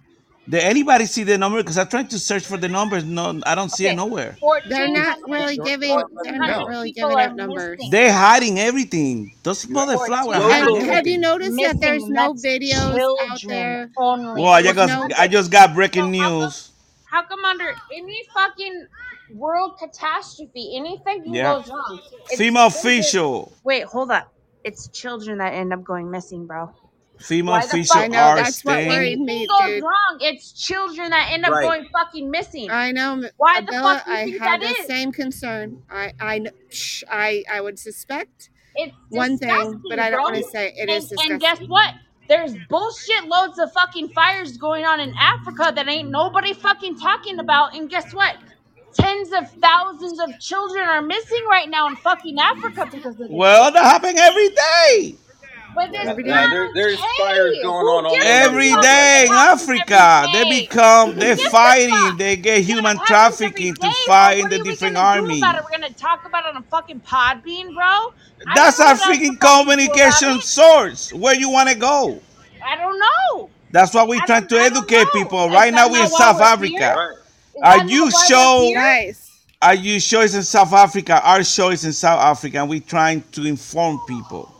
Did 0.49 0.61
anybody 0.63 1.05
see 1.05 1.23
the 1.23 1.37
number? 1.37 1.59
Because 1.59 1.77
I 1.77 1.85
tried 1.85 2.09
to 2.09 2.19
search 2.19 2.45
for 2.45 2.57
the 2.57 2.67
numbers. 2.67 3.05
No, 3.05 3.39
I 3.45 3.55
don't 3.55 3.69
see 3.71 3.85
it 3.87 3.89
Okay, 3.91 3.95
nowhere. 3.95 4.35
They're 4.67 4.89
not 4.89 5.19
really 5.27 5.57
giving. 5.57 6.03
They're 6.23 6.37
not 6.37 6.67
1,400 6.67 6.67
really 6.67 6.91
giving 6.91 7.11
are 7.11 7.19
out 7.19 7.35
numbers. 7.35 7.77
missing. 7.77 7.91
They're 7.91 8.11
hiding 8.11 8.59
everything. 8.59 9.33
Those 9.43 9.69
mother 9.69 9.97
flower 9.97 10.35
are 10.35 10.41
Have, 10.51 10.83
have 10.83 11.07
you 11.07 11.17
noticed 11.19 11.57
that 11.61 11.79
there's 11.79 12.09
no 12.09 12.33
videos 12.33 12.99
out 13.21 13.41
there? 13.47 13.91
only. 13.97 14.41
Well, 14.41 14.51
I 14.51 14.61
just, 14.63 14.77
no. 14.77 15.07
I 15.17 15.27
just 15.29 15.51
got 15.51 15.73
breaking 15.75 16.13
So 16.13 16.19
how 16.19 16.29
come 16.29 16.39
news. 16.41 16.71
how 17.05 17.23
come 17.23 17.45
under 17.45 17.73
any 17.95 18.23
fucking 18.33 18.87
world 19.33 19.77
catastrophe, 19.79 20.75
anything 20.77 21.33
Yeah. 21.33 21.53
goes 21.55 21.69
wrong, 21.69 21.99
it's 22.29 22.37
Female 22.37 22.69
children. 22.69 22.79
official. 22.99 23.53
Wait, 23.63 23.83
hold 23.85 24.11
up. 24.11 24.31
It's 24.63 24.87
children 24.89 25.39
that 25.39 25.53
end 25.53 25.73
up 25.73 25.83
going 25.83 26.09
missing, 26.09 26.45
bro. 26.47 26.69
Female 27.19 27.53
Why 27.53 27.61
the 27.61 27.67
official 27.67 27.95
fuck? 27.95 28.03
I 28.03 28.07
know 28.07 28.17
are 28.19 28.35
that's 28.37 28.63
what 28.65 28.73
staying. 28.73 28.89
worried 28.89 29.19
me, 29.19 29.33
Anything 29.33 29.47
goes 29.47 29.69
dude. 29.75 29.83
wrong, 29.83 30.17
it's 30.21 30.51
children 30.53 31.09
that 31.11 31.31
end 31.31 31.45
up 31.45 31.51
Right. 31.51 31.63
going 31.63 31.87
fucking 31.91 32.29
missing. 32.31 32.69
I 32.71 32.91
know, 32.91 33.13
M- 33.13 33.29
Why 33.37 33.61
the 33.61 33.71
fuck 33.71 34.05
do 34.05 34.11
you 34.11 34.17
I 34.17 34.23
think 34.25 34.39
had 34.41 34.61
that 34.61 34.67
the 34.75 34.81
is? 34.81 34.87
same 34.87 35.11
concern. 35.11 35.83
I, 35.89 36.13
I, 36.19 36.45
shh, 36.69 37.03
I, 37.09 37.43
I 37.51 37.61
would 37.61 37.77
suspect 37.79 38.49
It's 38.75 38.93
one 39.09 39.37
thing, 39.37 39.81
but 39.89 39.99
I 39.99 40.09
don't 40.09 40.19
bro. 40.23 40.31
want 40.31 40.35
to 40.37 40.49
say 40.49 40.73
it 40.75 40.89
is 40.89 41.11
And, 41.11 41.31
and 41.31 41.39
guess 41.41 41.59
what? 41.67 41.93
There's 42.29 42.55
bullshit 42.69 43.25
loads 43.25 43.59
of 43.59 43.71
fucking 43.73 44.09
fires 44.09 44.57
going 44.57 44.85
on 44.85 44.99
in 44.99 45.13
Africa 45.19 45.71
that 45.75 45.87
ain't 45.87 46.09
nobody 46.09 46.53
fucking 46.53 46.97
talking 46.97 47.37
about. 47.39 47.75
And 47.75 47.89
guess 47.89 48.13
what? 48.13 48.37
Tens 48.93 49.31
of 49.33 49.49
thousands 49.61 50.19
of 50.19 50.39
children 50.39 50.87
are 50.87 51.01
missing 51.01 51.43
right 51.49 51.69
now 51.69 51.87
in 51.87 51.95
fucking 51.97 52.37
Africa 52.39 52.85
because 52.91 53.13
of 53.13 53.17
this 53.17 53.29
Well, 53.31 53.71
they're 53.71 53.83
happening 53.83 54.17
every 54.19 54.49
day. 54.49 55.15
But 55.75 55.89
it's 55.93 56.07
Every 56.07 56.23
Yeah, 56.27 56.47
there, 56.49 56.69
there's 56.73 56.99
okay. 56.99 57.07
fires 57.17 57.57
going 57.63 57.85
on 57.87 58.05
all 58.05 58.11
gives 58.11 58.25
over 58.25 58.37
a 58.37 58.51
the 58.51 58.65
Every 58.65 58.69
fuck 58.69 58.75
world. 58.75 58.85
if 58.85 58.89
day 58.89 59.25
in 59.27 59.33
Africa, 59.33 60.27
they 60.31 60.43
become, 60.61 61.15
they're 61.15 61.37
fighting. 61.37 61.89
fuck? 61.89 62.17
They 62.17 62.35
get 62.37 62.63
human 62.63 62.97
trafficking 63.05 63.75
to 63.75 63.91
fight 63.91 64.39
in 64.39 64.49
the 64.49 64.59
different 64.59 64.97
gonna 64.97 65.11
do 65.11 65.29
army. 65.29 65.41
We're 65.63 65.71
gonna 65.71 65.93
talk 65.93 66.25
about 66.25 66.45
it 66.47 66.55
on 66.55 66.63
fucking 66.63 67.01
Podbean, 67.01 67.73
bro? 67.75 68.13
That's 68.53 68.79
don't 68.79 68.79
our 68.79 68.95
what 68.95 69.01
else 69.01 69.21
to 69.23 69.31
freaking 69.31 69.39
fucking 69.39 69.67
communication 69.67 70.41
source. 70.41 71.13
Where 71.13 71.35
you 71.35 71.49
want 71.49 71.69
to 71.69 71.75
go? 71.75 72.21
I 72.65 72.75
don't 72.77 72.99
know. 72.99 73.49
That's 73.71 73.93
why 73.93 74.03
we're 74.05 74.21
I 74.21 74.25
trying 74.25 74.47
to 74.47 74.57
educate 74.59 75.05
know. 75.05 75.11
people. 75.13 75.49
Right 75.49 75.73
now 75.73 75.89
we're 75.89 76.03
in 76.03 76.09
South 76.09 76.39
we're? 76.39 76.43
Africa. 76.43 77.01
Right. 77.63 77.75
Is 77.75 77.81
Are 77.81 77.87
you 77.89 78.05
not 78.05 78.27
show? 78.27 78.71
Nice. 78.73 79.31
Are 79.61 79.75
you 79.75 79.99
show 79.99 80.21
is 80.21 80.35
in 80.35 80.43
South 80.43 80.73
Africa? 80.73 81.21
Our 81.23 81.43
show 81.43 81.69
is 81.69 81.85
in 81.85 81.93
South 81.93 82.19
Africa, 82.19 82.59
and 82.59 82.69
we're 82.69 82.81
trying 82.81 83.23
to 83.31 83.45
inform 83.45 83.99
people. 84.07 84.53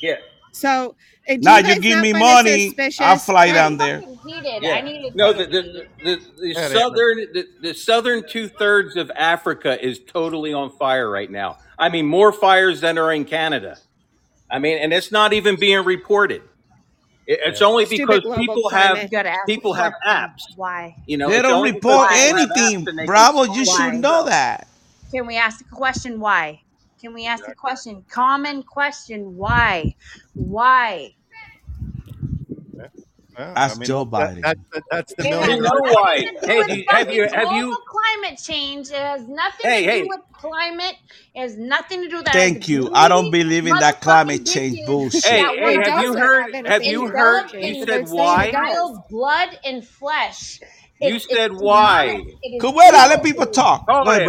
Yeah. 0.00 0.16
So, 0.52 0.94
Now 1.28 1.58
you 1.58 1.74
you 1.74 1.80
give 1.80 2.00
me 2.00 2.12
money, 2.12 2.74
I'll 3.00 3.18
fly 3.18 3.46
I 3.46 3.52
down 3.52 3.76
there. 3.76 4.00
fucking. 4.00 4.62
Yeah. 4.62 4.70
I 4.72 4.80
needed 4.80 5.14
No, 5.16 5.32
to 5.32 5.46
the 5.46 5.62
the 5.62 5.86
the, 6.04 6.20
the 6.40 6.54
southern 6.70 7.16
the, 7.32 7.46
the 7.60 7.74
southern 7.74 8.26
two 8.28 8.48
thirds 8.48 8.96
of 8.96 9.10
Africa 9.16 9.82
is 9.84 10.00
totally 10.00 10.52
on 10.54 10.70
fire 10.70 11.10
right 11.10 11.30
now. 11.30 11.58
I 11.78 11.88
mean, 11.90 12.06
more 12.06 12.32
fires 12.32 12.80
than 12.80 12.98
are 12.98 13.12
in 13.12 13.24
Canada. 13.24 13.78
I 14.50 14.58
mean, 14.58 14.78
and 14.78 14.92
it's 14.92 15.10
not 15.12 15.32
even 15.32 15.56
being 15.56 15.84
reported. 15.84 16.42
It, 17.26 17.40
it's 17.44 17.62
only 17.62 17.86
Stupid 17.86 18.22
because 18.22 18.36
people 18.38 18.62
climate. 18.68 18.96
have 18.96 19.02
You 19.04 19.08
gotta 19.10 19.30
ask 19.30 19.40
a 19.44 19.46
people 19.46 19.72
have 19.72 19.94
apps. 20.06 20.42
Why? 20.56 20.96
You 21.06 21.16
know, 21.16 21.28
They 21.28 21.42
don't 21.42 21.54
only 21.54 21.72
report 21.72 22.08
Why? 22.08 22.14
people 22.16 22.38
have 22.38 22.48
apps 22.48 22.56
anything, 22.56 22.88
and 22.88 22.98
they 22.98 23.02
can 23.02 23.06
Bravo. 23.06 23.44
solve 23.44 23.56
You 23.56 23.64
should 23.64 23.94
know 23.94 24.24
that. 24.26 24.68
Can 25.10 25.26
we 25.26 25.36
ask 25.36 25.60
a 25.60 25.74
question? 25.74 26.20
Why? 26.20 26.60
Can 27.00 27.14
we 27.14 27.26
ask 27.26 27.46
a 27.48 27.54
question? 27.54 28.04
Common 28.10 28.62
question. 28.62 29.36
Why? 29.36 29.94
Why? 30.34 31.14
Yeah, 33.38 33.56
Ask 33.56 33.74
I 33.74 33.74
mean, 33.76 33.88
Joe 33.88 34.06
that, 34.16 34.30
Biden. 34.34 34.42
that, 34.42 34.58
that, 34.72 34.84
that's 34.90 35.14
the 35.14 35.24
It 35.24 35.30
million 35.30 35.50
has 35.50 35.58
You 35.58 35.62
know 35.62 35.80
why? 35.80 36.16
nothing 36.16 36.40
to 36.40 36.40
do 36.40 36.46
Hey, 36.46 36.64
do 36.64 36.74
you, 36.76 36.86
have 36.90 37.10
you 37.12 37.28
have 37.32 37.52
you? 37.52 37.76
climate 37.86 38.40
change. 38.42 38.88
It 38.90 38.96
has 38.96 39.28
nothing 39.28 39.66
Hey, 39.70 39.84
to 39.84 39.90
do 39.90 40.06
with 40.08 40.20
climate. 40.32 40.96
It 41.34 41.40
has 41.42 41.56
nothing 41.58 42.02
to 42.02 42.08
do 42.08 42.16
with 42.18 42.26
that. 42.26 42.32
Thank 42.32 42.68
you. 42.68 42.90
I 42.94 43.08
don't 43.08 43.30
believe 43.30 43.66
in 43.66 43.78
that 43.80 44.00
climate 44.00 44.46
change 44.46 44.76
bitches 44.76 44.86
bullshit. 44.86 45.24
Hey, 45.24 45.42
hey, 45.58 45.76
have 45.84 45.98
you 45.98 46.14
heard? 46.16 46.54
have 46.54 46.66
Have 46.66 46.84
you 46.84 47.08
heard? 47.08 47.52
You 47.60 47.74
said 47.74 48.02
why? 48.08 48.46
it 48.46 48.52
does. 48.52 48.76
child 48.76 49.02
blood 49.10 49.50
and 49.64 49.86
flesh. 49.86 50.60
You 51.00 51.18
said 51.20 51.52
why? 51.52 52.06
demonic. 52.08 52.26
It 52.42 52.48
is 52.64 52.64
let 53.08 53.22
people 53.22 53.46
talk. 53.46 53.86
Go 53.88 54.02
Go 54.04 54.10
ahead, 54.10 54.22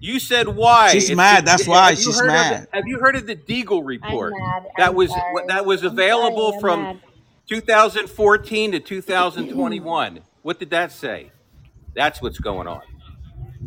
You 0.00 0.20
said 0.20 0.48
why? 0.48 0.90
She's 0.90 1.10
It's 1.10 1.12
mad. 1.12 1.46
the, 1.46 1.46
That's 1.46 1.66
why 1.68 1.94
have 1.94 1.98
you 1.98 2.04
she's 2.04 2.14
heard 2.14 2.36
of 2.36 2.48
mad. 2.48 2.50
the, 2.50 2.68
Have 2.72 2.84
you 2.86 3.00
heard 3.00 3.16
of 3.16 3.26
the 3.26 3.36
Deagle 3.36 3.84
I'm 4.02 4.18
report? 4.18 4.30
mad. 4.30 4.64
That 4.76 4.94
I'm 4.94 4.96
was 4.96 5.14
sorry. 5.14 5.34
that 5.48 5.66
was 5.66 5.84
available 5.84 6.52
from 6.52 6.80
mad. 6.80 7.00
2014 7.50 8.72
to 8.72 8.80
2021. 8.80 10.20
What 10.42 10.60
did 10.60 10.70
that 10.70 10.92
say? 10.92 11.32
That's 11.94 12.22
what's 12.22 12.38
going 12.38 12.68
on. 12.68 12.82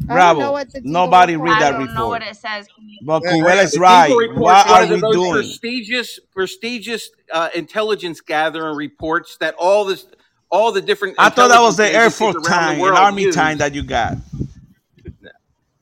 I 0.09 0.19
don't 0.21 0.39
know 0.39 0.45
Bravo. 0.45 0.51
what 0.53 0.71
the 0.73 0.81
Deagle 0.81 0.85
Nobody 0.85 1.35
report 1.35 1.49
read 1.49 1.63
I 1.63 1.71
don't 1.71 1.93
know 1.95 2.07
what 2.09 2.23
it 2.23 2.35
says. 2.37 2.67
But 3.01 3.23
Yeah, 3.23 3.31
Kuwela's 3.33 3.71
The 3.73 3.79
right. 3.79 4.11
Deagle 4.11 4.19
report 4.19 4.39
What 4.41 4.67
is 4.67 4.71
one 4.71 4.83
are 4.83 4.87
we 4.87 5.01
doing? 5.11 5.31
prestigious 5.33 6.19
prestigious 6.33 7.09
uh, 7.31 7.49
intelligence 7.55 8.21
gathering 8.21 8.75
reports 8.77 9.37
that 9.37 9.55
all 9.59 9.85
this 9.85 10.05
all 10.49 10.71
the 10.71 10.81
different 10.81 11.15
I 11.17 11.29
thought 11.29 11.49
that 11.49 11.61
was 11.61 11.77
the 11.77 11.87
Air 11.93 12.09
Force 12.09 12.35
around 12.35 12.67
the 12.67 12.75
time 12.75 12.79
and 12.87 12.97
Army 12.97 13.23
use. 13.23 13.35
time 13.35 13.57
that 13.59 13.73
you 13.73 13.83
got. 13.83 14.17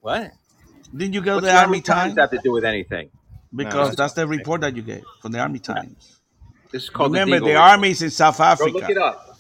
What? 0.02 0.32
Didn't 0.96 1.14
you 1.14 1.22
go 1.22 1.40
to 1.40 1.42
What's 1.42 1.48
the 1.48 1.52
the 1.52 1.58
Army 1.58 1.78
Army 1.78 1.82
Times 1.82 2.16
time? 2.16 2.18
have 2.18 2.32
to 2.32 2.40
do 2.40 2.52
with 2.52 2.66
anything? 2.66 3.12
Because 3.56 3.90
that's 3.90 3.98
that's 3.98 4.14
the 4.14 4.28
report 4.28 4.62
that 4.62 4.76
you 4.76 4.82
get 4.84 5.04
from 5.22 5.34
the 5.34 5.40
Army 5.40 5.60
Times. 5.60 6.21
This 6.72 6.84
is 6.84 6.90
called 6.90 7.12
Remember, 7.12 7.40
the 7.40 7.46
the 7.46 7.52
Deagle 7.52 7.60
Army 7.60 7.90
report. 7.90 7.92
is 7.92 8.02
in 8.04 8.10
South 8.12 8.40
Africa. 8.40 8.72
Go 8.72 8.74
look 8.76 8.84
Africa. 8.84 9.00
it 9.00 9.04
up. 9.04 9.38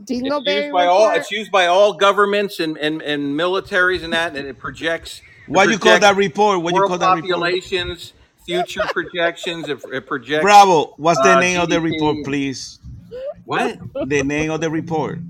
It's 0.00 0.10
Dingleberry 0.10 0.62
used 0.64 0.72
by 0.72 0.86
all. 0.86 1.06
report? 1.06 1.16
It's 1.20 1.30
used 1.30 1.50
by 1.52 1.66
all 1.66 1.92
governments 1.94 2.60
and, 2.60 2.76
and, 2.78 3.00
and 3.02 3.38
militaries 3.38 4.02
and 4.02 4.12
that, 4.12 4.36
and 4.36 4.46
it 4.48 4.58
projects. 4.58 5.20
It 5.46 5.50
What 5.52 5.70
you 5.70 5.78
call 5.78 5.98
that 6.00 6.16
report? 6.16 6.60
What 6.62 6.74
do 6.74 6.80
you 6.80 6.86
call 6.86 6.98
that 6.98 7.14
report? 7.14 7.30
populations, 7.30 8.12
future 8.44 8.82
projections. 8.92 9.68
It, 9.68 9.80
it 9.92 10.06
projects. 10.06 10.42
Bravo. 10.42 10.94
What's 10.96 11.20
the 11.22 11.36
uh, 11.36 11.40
name 11.40 11.60
of 11.60 11.68
the 11.68 11.80
report, 11.80 12.24
please? 12.24 12.80
What? 13.44 13.78
The 14.08 14.22
name 14.24 14.50
of 14.50 14.60
the 14.60 14.70
report. 14.70 15.20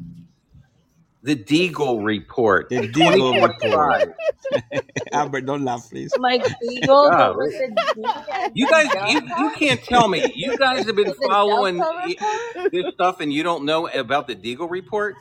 The 1.22 1.36
Deagle 1.36 2.04
report. 2.04 2.68
The 2.68 2.88
Deagle 2.88 3.46
report. 3.46 4.14
Albert, 5.12 5.42
don't 5.42 5.64
laugh, 5.64 5.88
please. 5.90 6.12
like 6.18 6.42
Beagle, 6.60 7.10
but 7.10 7.34
Golly. 7.34 7.36
with 7.36 7.52
the 7.58 7.94
D 7.94 8.50
You 8.54 8.68
guys, 8.68 8.88
you, 9.12 9.20
you 9.38 9.50
can't 9.56 9.82
tell 9.84 10.08
me. 10.08 10.32
You 10.34 10.56
guys 10.58 10.84
have 10.86 10.96
been 10.96 11.14
following 11.14 11.78
Delta 11.78 11.98
y- 12.06 12.16
report? 12.54 12.72
this 12.72 12.84
stuff 12.94 13.20
and 13.20 13.32
you 13.32 13.42
don't 13.42 13.64
know 13.64 13.86
about 13.88 14.26
the 14.26 14.34
Deagle 14.36 14.70
report? 14.70 15.16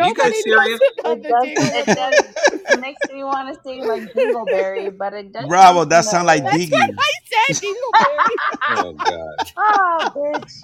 You 0.00 0.14
guys 0.14 0.34
Nobody 0.34 0.42
knows 0.46 0.74
serious? 0.74 0.80
about 1.00 1.18
It 1.18 1.22
the 1.22 1.28
does. 1.28 1.74
It 1.76 1.86
does. 1.86 2.24
It 2.70 2.80
makes 2.80 3.00
me 3.12 3.22
want 3.22 3.54
to 3.54 3.60
say 3.62 3.80
like 3.82 4.12
Dingleberry, 4.14 4.96
but 4.96 5.12
it 5.12 5.32
doesn't. 5.32 5.48
Bravo. 5.48 5.84
That 5.84 6.04
sounds 6.04 6.26
like 6.26 6.42
That's 6.42 6.52
what 6.52 6.58
digging. 6.58 6.96
I 6.98 7.10
said, 7.52 7.62
Dingleberry. 7.62 8.36
Oh 8.68 8.92
God. 8.94 9.52
Oh, 9.56 10.10
bitch. 10.16 10.62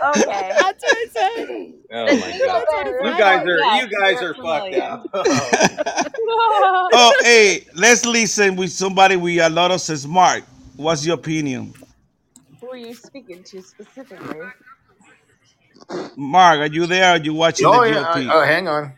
Okay. 0.00 0.52
That's 0.58 0.82
what 0.82 0.96
I 0.96 1.06
said. 1.12 1.48
Oh 1.92 2.16
my 2.16 2.32
God. 2.44 2.66
Dingleberry 2.70 3.02
You 3.02 3.14
guys 3.16 3.46
are 3.46 3.60
Yes, 3.60 3.82
you 3.82 3.88
guys 3.88 4.20
we're 4.20 4.30
are 4.30 4.34
fucked 4.34 4.74
familiar. 4.74 4.82
up. 4.82 5.04
Oh. 6.92 7.14
hey, 7.22 7.66
let's 7.74 8.04
listen 8.06 8.56
with 8.56 8.72
somebody 8.72 9.16
with 9.16 9.40
a 9.40 9.48
lot 9.50 9.70
of 9.70 9.80
sense. 9.80 10.06
Mark, 10.06 10.44
what's 10.76 11.04
your 11.06 11.16
opinion? 11.16 11.74
Who 12.60 12.70
are 12.70 12.76
you 12.76 12.94
speaking 12.94 13.42
to 13.44 13.62
specifically? 13.62 14.40
Mark, 16.16 16.60
are 16.60 16.66
you 16.66 16.86
there? 16.86 17.10
Are 17.12 17.18
you 17.18 17.34
watching 17.34 17.66
Oh 17.66 17.82
the 17.82 17.90
yeah. 17.90 18.04
I, 18.12 18.20
GOP? 18.20 18.30
oh, 18.30 18.42
hang 18.44 18.68
on. 18.68 18.92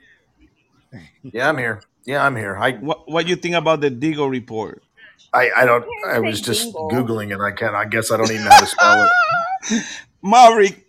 Yeah, 1.22 1.48
I'm 1.48 1.58
here. 1.58 1.82
Yeah, 2.04 2.24
I'm 2.24 2.36
here. 2.36 2.56
I 2.56 2.72
What 2.72 3.10
What 3.10 3.24
do 3.24 3.30
you 3.30 3.36
think 3.36 3.54
about 3.56 3.80
the 3.80 3.90
Deagle 3.90 4.30
report? 4.30 4.82
I, 5.32 5.50
I 5.56 5.64
don't. 5.66 5.84
I 6.06 6.20
was 6.20 6.40
just 6.40 6.72
googling 6.74 7.32
and 7.32 7.42
I 7.42 7.52
can't. 7.52 7.74
I 7.74 7.84
guess 7.86 8.10
I 8.12 8.16
don't 8.16 8.30
even 8.30 8.44
know 8.44 8.50
how 8.50 8.60
to 8.60 8.66
spell 8.66 9.04
it. 9.04 9.84
Maverick, 10.22 10.83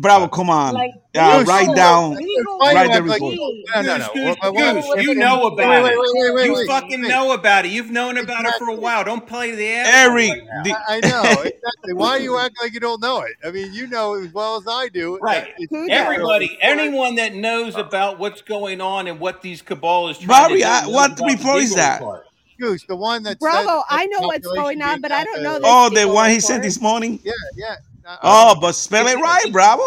Bravo, 0.00 0.28
come 0.28 0.48
on. 0.48 0.72
Like, 0.72 0.92
Goose, 1.12 1.46
write 1.46 1.76
down, 1.76 2.12
why 2.14 2.72
write 2.74 2.88
you 2.88 2.94
the 2.94 3.02
report. 3.02 3.34
you- 3.34 3.64
no, 3.74 3.82
no, 3.82 3.96
no. 3.98 4.08
Goose, 4.14 4.24
What- 4.24 4.38
what- 4.40 4.54
what- 4.54 4.96
Goose, 4.96 5.04
you 5.06 5.14
know 5.14 5.46
about 5.48 5.82
wait, 5.82 5.92
it. 5.92 5.98
wait, 5.98 6.08
wait, 6.14 6.34
wait, 6.34 6.46
you 6.46 6.54
wait, 6.54 6.66
fucking 6.66 7.02
wait. 7.02 7.08
know 7.08 7.32
about 7.32 7.66
it. 7.66 7.68
You've 7.68 7.90
known 7.90 8.16
about 8.16 8.46
it 8.46 8.54
for 8.58 8.68
a 8.68 8.74
while. 8.74 9.04
Don't 9.04 9.26
play 9.26 9.50
the 9.50 9.68
ass. 9.72 9.88
Eric, 9.92 10.30
right 10.30 10.64
the- 10.64 10.72
I, 10.72 10.96
I 10.96 11.00
know 11.00 11.22
exactly. 11.42 11.92
Why 11.92 12.16
you 12.16 12.38
act 12.38 12.54
like 12.62 12.72
you 12.72 12.80
don't 12.80 13.02
know 13.02 13.20
it? 13.20 13.32
I 13.44 13.50
mean, 13.50 13.74
you 13.74 13.88
know 13.88 14.14
as 14.14 14.32
well 14.32 14.56
as 14.56 14.64
I 14.66 14.88
do. 14.88 15.18
Right. 15.20 15.48
it's- 15.58 15.88
Everybody, 15.90 16.56
anyone 16.62 17.16
that 17.16 17.34
knows 17.34 17.74
about 17.76 18.18
what's 18.18 18.40
going 18.40 18.80
on 18.80 19.06
and 19.06 19.20
what 19.20 19.42
these 19.42 19.60
cabal 19.60 20.08
is 20.08 20.16
trying 20.18 20.28
Bobby, 20.28 20.54
to 20.54 20.60
do. 20.60 20.66
I- 20.66 20.86
what 20.86 21.20
report 21.20 21.58
is 21.62 21.74
that? 21.74 22.00
report. 22.00 22.26
Goose, 22.58 22.84
the 22.84 22.96
one 22.96 23.22
that 23.22 23.38
Bravo, 23.40 23.66
that 23.66 23.84
I 23.88 24.06
know 24.06 24.20
what's 24.20 24.46
going 24.46 24.82
on, 24.82 25.00
but 25.00 25.10
I 25.12 25.24
don't 25.24 25.42
know 25.42 25.58
oh, 25.64 25.88
the 25.88 26.00
Deagle 26.00 26.14
one 26.14 26.30
he 26.30 26.40
sent 26.40 26.62
this 26.62 26.78
morning. 26.80 27.18
Yeah, 27.24 27.32
yeah. 27.56 27.76
Uh, 28.06 28.16
Oh, 28.22 28.54
but 28.60 28.72
spell 28.72 29.06
it 29.06 29.16
right, 29.20 29.46
Bravo. 29.52 29.82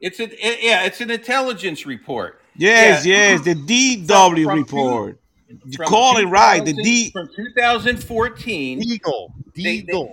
It's 0.00 0.20
a, 0.20 0.24
it- 0.24 0.58
yeah, 0.62 0.84
it's 0.84 1.00
an 1.00 1.10
intelligence 1.10 1.86
report. 1.86 2.40
Yes, 2.56 3.04
Yeah. 3.04 3.32
yes, 3.32 3.40
the 3.42 3.54
DW 3.54 4.44
From- 4.44 4.64
from 4.64 4.78
report. 4.78 5.20
You 5.66 5.78
call 5.78 6.16
it 6.18 6.24
right, 6.26 6.64
the 6.64 6.72
D 6.72 7.10
from 7.10 7.28
2014. 7.34 8.80
Deagle, 8.82 9.32
They- 9.54 9.62
they- 9.62 9.82
Deagle. 9.92 10.12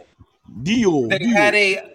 deal. 0.63 1.07
They 1.07 1.17
deal. 1.19 1.29
had 1.29 1.55
a 1.55 1.87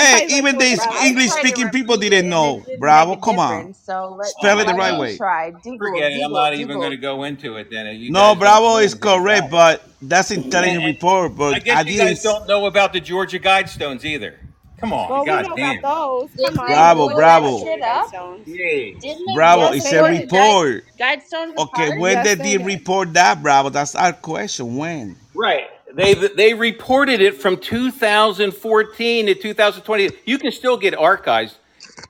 Hey, 0.00 0.12
like 0.12 0.30
even 0.30 0.54
what 0.56 0.58
the 0.64 0.76
Bravo 0.76 1.04
English-speaking 1.06 1.70
people 1.70 1.96
didn't 1.96 2.28
know. 2.28 2.54
and 2.54 2.62
it 2.62 2.66
didn't 2.66 2.80
Bravo, 2.80 3.16
come 3.16 3.40
on. 3.40 3.74
So 3.74 4.14
let, 4.16 4.28
Spell 4.28 4.60
it 4.60 4.68
the 4.68 4.74
right 4.74 4.96
way. 4.96 5.16
Try. 5.16 5.50
Deagle, 5.50 5.76
forget 5.78 6.12
it. 6.12 6.22
I'm 6.22 6.30
Deagle, 6.30 6.34
not 6.34 6.54
even 6.54 6.78
going 6.78 6.92
to 6.92 6.96
go 6.96 7.24
into 7.24 7.56
it. 7.56 7.68
Then 7.68 7.86
You 7.96 8.12
No, 8.12 8.36
Bravo 8.36 8.76
is 8.76 8.94
correct, 8.94 9.46
it. 9.46 9.50
but 9.50 9.82
that's 10.00 10.30
intelligent 10.30 10.84
And- 10.84 10.86
report. 10.86 11.32
I 11.40 11.58
guess 11.58 11.78
I 11.78 11.80
you 11.90 11.98
guys 11.98 12.22
don't 12.22 12.46
know 12.46 12.66
about 12.66 12.92
the 12.92 13.00
Georgia 13.00 13.40
Guidestones 13.40 14.04
either. 14.04 14.36
Come 14.78 14.92
on, 14.92 15.08
Well, 15.08 15.26
we 15.26 15.40
know 15.40 15.56
damn. 15.56 15.78
about 15.78 15.82
those. 15.82 16.30
Come 16.38 16.58
Bravo, 16.66 17.08
blow 17.08 17.16
bravo. 17.16 17.58
that 17.58 17.64
shit 17.64 17.82
up? 17.82 18.14
Yeah. 18.46 18.92
Bravo, 19.34 19.68
blow 19.68 19.72
it's 19.72 19.92
a 19.92 20.02
they 20.02 20.26
did. 20.28 20.32
report. 20.32 20.84
Guidestones 20.98 21.56
Okay, 21.58 21.90
apart? 21.90 21.98
when 21.98 22.18
Yes, 22.18 22.24
did 22.24 22.42
they 22.42 22.56
they 22.58 22.58
report 22.58 23.14
that, 23.14 23.42
Bravo? 23.42 23.70
That's 23.70 23.94
our 23.96 24.12
question. 24.14 24.76
When? 24.76 25.16
Right. 25.34 25.66
They 25.94 26.14
they 26.14 26.54
reported 26.54 27.20
it 27.22 27.36
from 27.40 27.56
2014 27.58 29.26
to 29.26 29.34
2020. 29.34 30.10
You 30.26 30.38
can 30.38 30.52
still 30.52 30.76
get 30.76 30.94
archives 30.94 31.56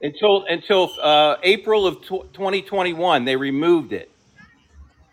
until 0.03 0.45
until 0.49 0.91
uh, 1.03 1.37
April 1.45 1.87
of 1.87 2.03
tw 2.03 2.33
2021. 2.35 3.25
They 3.25 3.37
removed 3.37 3.93
it, 3.93 4.11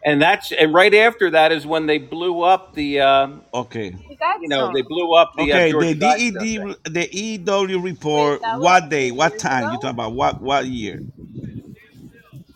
and 0.05 0.21
that's 0.21 0.53
and 0.53 0.73
right 0.73 0.93
after 0.95 1.31
that 1.31 1.53
is 1.53 1.67
when 1.67 1.87
they 1.87 1.99
blew 1.99 2.43
up 2.43 2.75
the 2.75 3.01
uh, 3.01 3.27
Okay. 3.53 3.95
You 4.39 4.49
know 4.49 4.71
they 4.73 4.83
blew 4.83 5.15
up 5.15 5.31
the 5.37 5.53
Okay, 5.53 5.73
uh, 5.73 5.73
the 5.73 5.95
Guidestones 5.95 5.95
DED, 5.95 6.33
thing. 6.55 6.75
the 6.85 7.09
EW 7.11 7.79
report. 7.81 8.41
that 8.41 8.59
was 8.59 8.71
What 8.71 8.89
day? 8.89 9.11
What 9.11 9.37
time? 9.39 9.69
ago? 9.69 9.73
You 9.73 9.77
talking 9.79 9.95
about? 9.95 10.13
What 10.15 10.41
what 10.41 10.67
year? 10.67 11.03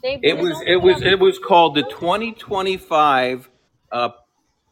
They 0.04 0.20
It 0.24 0.38
was 0.40 0.62
it 0.68 0.78
was 0.78 1.02
it 1.04 1.20
was 1.20 1.40
called 1.40 1.76
the 1.76 1.84
2025 1.84 3.50
uh, 3.92 4.10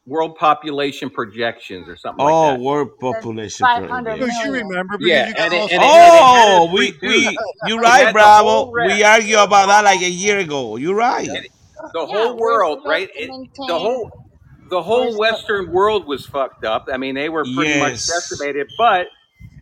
World 0.06 0.36
Population 0.38 1.10
Projections 1.10 1.90
or 1.90 1.98
something 1.98 2.20
Oh, 2.20 2.26
like 2.26 2.42
that. 2.42 2.62
world 2.64 3.00
population. 3.00 3.68
500 3.76 4.20
project. 4.20 4.20
Goose, 4.20 4.44
you 4.44 4.54
remember 4.54 4.98
Yeah, 5.00 5.26
you 5.26 5.36
got 5.36 5.48
and 5.48 5.54
it, 5.54 5.64
all 5.64 5.70
and 5.72 5.84
it, 5.84 5.94
and 5.96 6.16
it 6.16 6.26
Oh, 6.26 6.72
we 6.74 6.94
we. 7.04 7.40
You're 7.62 7.80
right, 7.80 8.12
Bravo. 8.12 8.76
We 8.78 9.04
rest. 9.04 9.04
argued 9.04 9.40
about 9.40 9.68
that 9.68 9.84
like 9.86 10.02
a 10.02 10.10
year 10.10 10.40
ago. 10.40 10.78
You're 10.78 10.96
right. 10.96 11.30
the 11.94 12.06
Yeah, 12.06 12.08
whole 12.08 12.38
world, 12.38 12.82
right? 12.86 13.10
It, 13.16 13.30
the 13.68 13.80
whole 13.80 14.12
the 14.70 14.82
whole 14.84 15.04
Where's 15.04 15.18
the 15.18 15.20
Western 15.20 15.72
world 15.72 16.08
was 16.08 16.26
fucked 16.26 16.66
up. 16.66 16.88
I 16.92 16.98
mean, 16.98 17.16
they 17.16 17.30
were 17.30 17.46
pretty 17.46 17.74
much 17.74 18.06
decimated. 18.06 18.68
But 18.78 19.08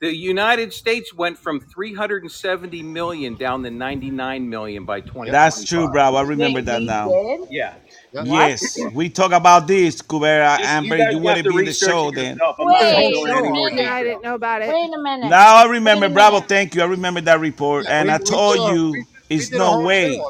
the 0.01 0.15
United 0.15 0.73
States 0.73 1.13
went 1.13 1.37
from 1.39 1.61
370 1.61 2.83
million 2.83 3.35
down 3.35 3.63
to 3.63 3.71
99 3.71 4.49
million 4.49 4.85
by 4.85 5.01
20. 5.01 5.31
That's 5.31 5.63
true, 5.63 5.89
Bravo. 5.89 6.17
I 6.17 6.23
remember 6.23 6.61
They, 6.61 6.63
that 6.63 6.83
they 6.83 6.83
now. 6.83 7.09
did? 7.09 7.49
Yeah. 7.49 7.75
Yes, 8.19 8.85
we 8.91 9.09
talk 9.09 9.33
about 9.33 9.67
this, 9.67 10.01
Kubera, 10.01 10.59
You, 10.59 10.67
you 10.79 10.91
Amber. 10.91 10.97
guys 10.97 11.07
You 11.11 11.19
want 11.19 11.37
to 11.39 11.43
be 11.43 11.59
in 11.59 11.65
the 11.65 11.73
show 11.73 12.11
then. 12.11 12.41
yourself. 12.41 12.57
I'm 12.59 12.71
not 12.71 12.89
going 12.89 13.05
Wait 13.05 13.11
go 13.11 13.25
a 13.25 13.27
into 13.27 13.39
any 13.39 13.49
more 13.49 13.71
minute. 13.71 13.77
Yeah, 13.77 13.93
I 13.93 14.03
didn't 14.03 14.23
know 14.23 14.35
about 14.35 14.61
it. 14.63 14.69
Wait 14.69 14.91
a 14.93 15.01
minute. 15.01 15.29
Now 15.29 15.57
I 15.57 15.65
remember, 15.65 16.09
Bravo. 16.09 16.41
Thank 16.41 16.75
you. 16.75 16.81
I 16.83 16.85
remember 16.85 17.21
that 17.21 17.39
report, 17.39 17.85
Yeah, 17.85 17.89
and 17.89 18.09
we, 18.09 18.11
I 18.11 18.17
told 18.19 18.57
did 18.57 18.63
you 18.63 18.91
we, 18.93 19.05
we 19.37 19.37
it's 19.37 19.47
did 19.47 19.59
no 19.59 19.65
whole 19.65 19.83
way. 19.85 20.21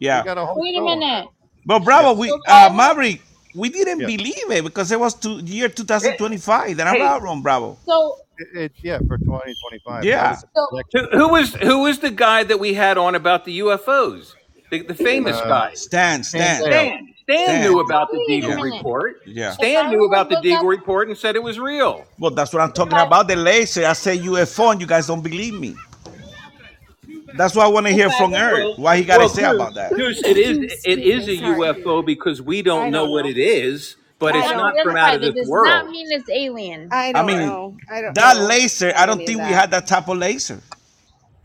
Show. 0.00 0.06
We 0.06 0.06
Yeah, 0.06 0.24
got 0.24 0.38
a 0.38 0.46
whole 0.46 0.60
Wait 0.62 0.74
a 0.74 0.78
show 0.78 0.84
minute. 0.84 1.28
but 1.66 1.82
Yeah. 1.82 1.84
Bravo, 1.84 2.12
we 2.14 2.30
uh, 2.48 2.70
guys, 2.70 2.70
Maverick, 2.70 3.22
we 3.54 3.68
didn't 3.70 4.00
Yeah. 4.00 4.06
believe 4.06 4.50
it 4.50 4.64
because 4.64 4.90
it 4.92 4.98
was 5.00 5.14
to 5.20 5.28
year 5.42 5.68
2025. 5.68 6.76
Then 6.76 6.86
I'm 6.88 6.94
hey, 6.94 7.00
not 7.00 7.22
wrong, 7.22 7.42
Bravo. 7.42 7.78
so 7.86 8.16
It, 8.38 8.48
it, 8.58 8.72
yeah, 8.82 8.98
for 9.06 9.16
2025. 9.18 10.04
Yeah. 10.04 10.34
so 10.36 10.66
who, 10.92 11.08
who 11.12 11.28
was 11.28 11.54
who 11.54 11.82
was 11.82 12.00
the 12.00 12.10
guy 12.10 12.42
that 12.44 12.58
we 12.58 12.74
had 12.74 12.98
on 12.98 13.14
about 13.14 13.44
the 13.44 13.60
UFOs? 13.60 14.34
The, 14.70 14.82
the 14.82 14.94
famous 14.94 15.36
Uh, 15.36 15.46
guy. 15.48 15.74
Stan, 15.74 16.24
Stan 16.24 16.56
Stan, 16.56 16.62
Stan. 16.62 17.08
Stan 17.22 17.46
Stan. 17.46 17.60
knew 17.62 17.80
about 17.80 18.10
the 18.10 18.18
wait 18.28 18.42
Deagle 18.42 18.56
Yeah, 18.56 18.60
report. 18.76 19.22
yeah. 19.26 19.50
Stan 19.52 19.90
knew 19.90 20.04
about 20.06 20.28
the 20.30 20.34
look 20.36 20.44
Deagle 20.44 20.68
report 20.68 21.08
and 21.08 21.16
said 21.16 21.36
it 21.36 21.42
was 21.42 21.58
real. 21.60 22.04
Well, 22.18 22.32
that's 22.32 22.52
what 22.52 22.60
I'm 22.60 22.72
talking 22.72 22.98
about. 22.98 23.28
The 23.28 23.36
laser. 23.36 23.86
I 23.86 23.92
say 23.92 24.18
UFO, 24.18 24.72
and 24.72 24.80
you 24.80 24.86
guys 24.86 25.06
don't 25.06 25.22
believe 25.22 25.54
me. 25.54 25.76
That's 27.36 27.54
what 27.56 27.66
I 27.66 27.68
want 27.68 27.86
to 27.86 27.92
hear 27.92 28.10
from 28.10 28.34
Eric. 28.34 28.70
Why 28.76 28.96
he 28.98 29.04
got 29.04 29.18
to 29.18 29.24
well, 29.24 29.28
say 29.28 29.44
Goose, 29.44 29.54
about 29.56 29.74
that. 29.74 29.92
Goose, 29.94 30.22
it 30.24 30.36
is 30.38 30.68
it 30.84 30.98
is 31.00 31.28
a. 31.28 31.36
Sorry. 31.38 31.58
UFO 31.74 32.04
because 32.04 32.42
we 32.42 32.62
I 32.62 32.62
don't 32.62 32.90
know 32.90 33.06
don't 33.06 33.10
what 33.10 33.24
know. 33.24 33.30
it 33.30 33.38
is, 33.38 33.96
but 34.18 34.34
I 34.34 34.40
it's 34.40 34.48
don't. 34.48 34.56
not 34.56 34.80
from 34.82 34.96
out 34.96 35.14
of 35.14 35.20
unidentified, 35.20 35.24
it 35.24 35.34
this 35.34 35.48
does 35.48 35.62
not 35.62 35.86
world. 35.86 35.90
mean 35.90 36.06
it's 36.12 36.30
alien. 36.30 36.92
I 36.92 37.12
I 37.14 37.24
don't 37.24 37.26
mean, 37.26 37.38
know. 37.38 37.76
I 37.90 38.02
don't 38.02 38.14
that 38.14 38.36
know 38.38 38.44
laser. 38.46 38.92
I 38.96 39.06
don't 39.06 39.20
any 39.20 39.28
of 39.28 39.28
think 39.28 39.42
we 39.44 39.50
that. 39.50 39.54
had 39.54 39.70
that 39.72 39.86
type 39.86 40.08
of 40.08 40.18
laser. 40.18 40.62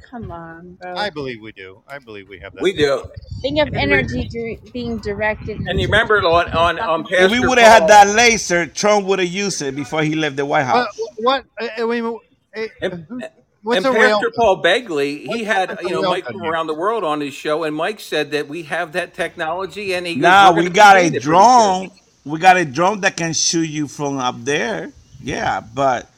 Come 0.10 0.32
on, 0.32 0.76
bro. 0.82 0.96
I 0.96 1.10
believe 1.10 1.42
we 1.42 1.52
do. 1.52 1.84
I 1.88 2.00
believe 2.00 2.30
we 2.30 2.40
have 2.40 2.54
that. 2.56 2.64
We 2.64 2.74
do. 2.74 3.06
Think 3.42 3.60
of 3.60 3.70
And, 3.74 3.92
we, 3.92 3.94
energy 3.94 4.26
dir- 4.28 4.58
being 4.74 5.00
directed 5.00 5.60
and 5.68 5.80
you 5.80 5.88
into 5.88 5.88
remember 5.88 6.22
on 6.28 6.50
on, 6.52 6.80
on 6.80 7.06
fucking 7.06 7.18
If 7.18 7.32
we 7.32 7.40
Pastor 7.40 7.48
would 7.48 7.58
have 7.60 7.68
had 7.82 7.88
Paul 7.88 7.90
that 7.90 8.08
laser, 8.16 8.68
Trump 8.68 9.06
would 9.08 9.20
have 9.20 9.30
used 9.30 9.62
it 9.62 9.76
before 9.76 10.04
he 10.04 10.16
left 10.16 10.38
the 10.38 10.46
White 10.46 10.66
What? 10.72 10.90
House. 10.90 11.14
What? 11.18 11.46
wait 11.80 12.02
a. 12.04 12.20
Uh, 12.56 12.68
and, 12.82 13.08
who's- 13.10 13.30
What's 13.62 13.86
and 13.86 13.95
a 13.95 13.99
real? 13.99 14.12
Pastor 14.18 14.32
Paul 14.36 14.64
Begley, 14.64 15.20
he 15.22 15.28
what's 15.28 15.43
had 15.43 15.80
you 15.84 15.89
know 15.89 16.01
Mike 16.03 16.26
from 16.26 16.41
around 16.41 16.68
the 16.68 16.74
world 16.74 17.03
on 17.03 17.20
his 17.22 17.34
show, 17.34 17.64
and 17.64 17.76
Mike 17.76 17.99
said 17.99 18.32
that 18.32 18.47
we 18.47 18.64
have 18.64 18.93
that 18.93 19.14
technology, 19.14 19.93
and 19.93 20.07
he 20.07 20.16
goes, 20.16 20.22
Now 20.22 20.53
"We're 20.53 20.64
we 20.64 20.70
got 20.70 20.95
a 20.95 20.99
create 20.99 21.16
it 21.16 21.24
pretty 21.24 21.24
soon." 21.24 21.32
drone. 21.34 21.91
We 22.26 22.39
got 22.39 22.57
a 22.57 22.66
drone 22.66 23.01
that 23.01 23.18
can 23.18 23.34
shoot 23.34 23.68
you 23.70 23.88
from 23.88 24.18
up 24.18 24.36
there. 24.43 24.91
Yeah, 25.22 25.62
but 25.62 26.10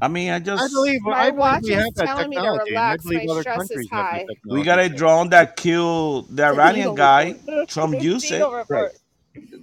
I 0.00 0.08
mean, 0.08 0.30
I 0.30 0.36
I 0.36 0.38
just 0.38 0.72
believe. 0.72 1.00
My 1.02 1.12
I 1.12 1.30
believe 1.30 1.38
watch 1.38 1.62
we 1.64 1.74
is 1.74 1.82
have 1.82 1.94
that 1.94 2.06
telling 2.06 2.28
me 2.30 2.36
to 2.36 2.42
technology, 2.42 2.76
I 2.76 2.92
relax. 2.92 3.02
believe 3.04 3.24
My 3.26 3.32
other 3.32 3.40
stress 3.40 3.60
is 3.62 3.68
countries 3.68 3.88
have 3.90 4.06
the 4.12 4.18
high. 4.18 4.26
we 4.44 4.62
got 4.62 4.78
a 4.78 4.88
drone 4.88 5.30
that 5.30 5.56
killed 5.56 6.28
the 6.28 6.34
The 6.34 6.44
Iranian 6.44 6.88
Deagle 6.90 6.96
guy. 6.96 7.64
Trump 7.66 8.00
used 8.00 8.30
it. 8.30 8.42
Right. 8.68 8.90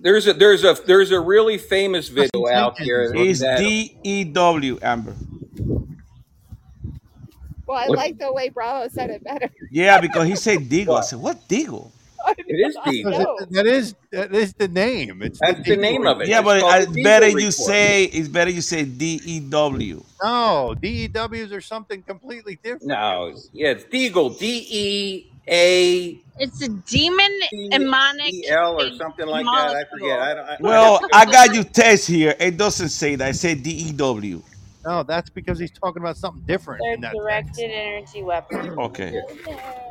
There's 0.01 0.27
a 0.27 0.33
there's 0.33 0.63
a 0.63 0.75
there's 0.85 1.11
a 1.11 1.19
really 1.19 1.57
famous 1.57 2.09
video 2.09 2.47
out 2.51 2.75
tank 2.75 2.89
there. 2.89 3.13
It's 3.15 3.39
D 3.39 3.97
E 4.03 4.23
W, 4.25 4.79
Amber. 4.81 5.15
Well, 7.71 7.79
I 7.83 7.87
what 7.87 7.97
like 7.97 8.19
the 8.19 8.31
way 8.33 8.49
Bravo 8.49 8.89
said 8.89 9.09
it 9.09 9.23
better. 9.23 9.49
Yeah, 9.71 10.01
because 10.01 10.27
he 10.27 10.35
said 10.35 10.59
Deagle. 10.69 10.97
I 10.97 11.01
said, 11.01 11.19
what 11.19 11.47
Deagle? 11.47 11.89
It 12.37 12.53
is 12.67 12.75
did 12.85 13.05
Deagle. 13.05 13.11
Because 13.11 13.23
know. 13.23 13.37
it, 13.39 13.51
that 13.53 13.65
is 13.65 13.95
that 14.11 14.35
is 14.35 14.53
the 14.53 14.67
name. 14.67 15.21
It's 15.23 15.39
the 15.39 15.53
That's 15.53 15.65
the 15.67 15.77
Deagle 15.77 15.79
name 15.79 16.05
of 16.05 16.21
it. 16.21 16.27
Yeah, 16.27 16.39
It's 16.39 16.45
but 16.45 16.59
called 16.61 16.73
uh, 16.73 16.77
it's 16.91 17.03
better 17.03 17.25
Deagle 17.27 17.31
you 17.31 17.35
report. 17.37 17.53
say 17.53 18.03
it's 18.05 18.27
better 18.27 18.51
you 18.51 18.61
say 18.61 18.83
D 18.85 19.21
E 19.25 19.39
W. 19.39 20.03
No, 20.21 20.75
D 20.79 20.87
E 21.05 21.07
Ws 21.07 21.51
are 21.53 21.61
something 21.61 22.03
completely 22.03 22.59
different. 22.61 22.87
No, 22.87 23.33
yeah, 23.53 23.69
it's 23.71 23.85
Deagle. 23.85 24.37
D 24.37 24.67
E 24.69 25.31
A 25.47 26.19
It's 26.37 26.61
a 26.61 26.69
demon 26.69 27.39
C 27.49 27.69
demonic 27.71 28.33
E 28.33 28.47
L 28.49 28.79
or 28.81 28.91
something 28.97 29.25
like 29.27 29.45
that. 29.45 29.75
I 29.77 29.83
forget. 29.89 30.19
I 30.19 30.33
don't. 30.35 30.45
I, 30.45 30.53
I 30.53 30.57
Well, 30.59 30.99
have 30.99 31.09
I 31.29 31.31
got 31.31 31.55
you 31.55 31.63
test 31.63 32.07
here. 32.07 32.35
It 32.39 32.57
doesn't 32.57 32.89
say 32.89 33.15
that. 33.15 33.29
It 33.29 33.35
said 33.35 33.63
D 33.63 33.71
E 33.71 33.91
W. 33.93 34.43
No, 34.85 35.03
that's 35.03 35.29
because 35.29 35.59
he's 35.59 35.71
talking 35.71 36.01
about 36.01 36.17
something 36.17 36.41
different 36.45 36.81
They're 36.83 36.93
in 36.95 37.01
that 37.01 37.11
text. 37.13 37.21
directed 37.21 37.71
energy 37.71 38.23
weapons. 38.23 38.77
Okay. 38.77 39.21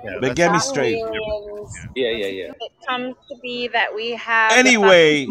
Yeah, 0.04 0.16
But 0.20 0.34
get 0.34 0.50
me 0.52 0.58
straight. 0.58 0.96
Aliens. 0.96 1.74
Yeah, 1.94 2.08
yeah, 2.10 2.26
yeah. 2.26 2.52
It 2.60 2.72
comes 2.88 3.14
to 3.28 3.36
be 3.42 3.68
that 3.68 3.94
we 3.94 4.12
have 4.12 4.52
Anyway, 4.52 5.26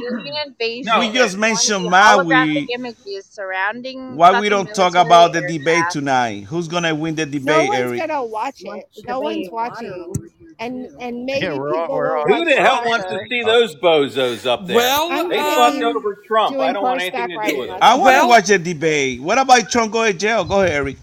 invasion 0.46 0.84
No, 0.86 1.00
we 1.00 1.12
just 1.12 1.38
mentioned 1.38 1.86
the 1.86 1.90
holographic 1.90 2.54
Maui. 2.54 2.68
images 2.74 3.26
surrounding 3.26 4.16
Why 4.16 4.40
we 4.40 4.48
don't 4.50 4.74
talk 4.74 4.96
about 4.96 5.34
the 5.34 5.42
debate 5.42 5.86
tonight? 5.92 6.44
Who's 6.46 6.68
gonna 6.68 6.96
win 6.96 7.16
the 7.16 7.26
debate? 7.26 7.44
No 7.46 7.54
debate, 7.66 7.70
one's 7.70 7.80
Eric? 7.80 8.00
gonna 8.08 8.24
watch 8.26 8.62
it. 8.64 8.86
No 9.08 9.20
one's 9.20 9.48
debate. 9.48 9.52
watching, 9.52 10.14
and 10.60 10.88
and 11.00 11.26
maybe 11.26 11.46
Yeah, 11.46 11.58
we're 11.58 11.74
all 11.76 11.84
people 11.84 11.96
we're 11.96 12.18
all. 12.18 12.28
Who 12.28 12.46
the 12.46 12.56
hell 12.58 12.84
wants 12.86 13.06
to 13.08 13.20
see 13.30 13.44
those 13.44 13.76
bozos 13.76 14.46
up 14.46 14.66
there? 14.68 14.76
Well, 14.76 15.10
I'm 15.12 15.30
They 15.30 15.38
gonna 15.38 15.56
fucked 15.56 15.78
be 15.80 15.84
over 15.84 16.16
Trump. 16.28 16.58
I 16.58 16.74
don't 16.74 16.84
want 16.84 17.02
anything 17.02 17.30
to 17.30 17.52
do 17.52 17.58
with 17.60 17.70
it. 17.70 17.78
I 17.82 17.96
want 17.96 18.22
to 18.22 18.28
watch 18.28 18.48
the 18.48 18.60
debate. 18.60 19.22
What 19.22 19.38
about 19.38 19.70
Trump 19.70 19.92
going 19.92 20.14
to 20.14 20.18
jail? 20.18 20.44
Go 20.46 20.62
ahead, 20.62 20.74
Eric. 20.74 20.98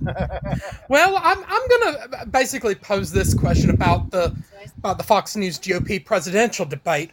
well, 0.88 1.18
I'm 1.22 1.38
I'm 1.48 1.68
gonna 1.68 2.26
basically 2.26 2.74
pose 2.74 3.10
this 3.10 3.34
question 3.34 3.70
about 3.70 4.10
the 4.10 4.34
about 4.78 4.98
the 4.98 5.04
Fox 5.04 5.34
News 5.36 5.58
GOP 5.58 6.04
presidential 6.04 6.64
debate. 6.64 7.10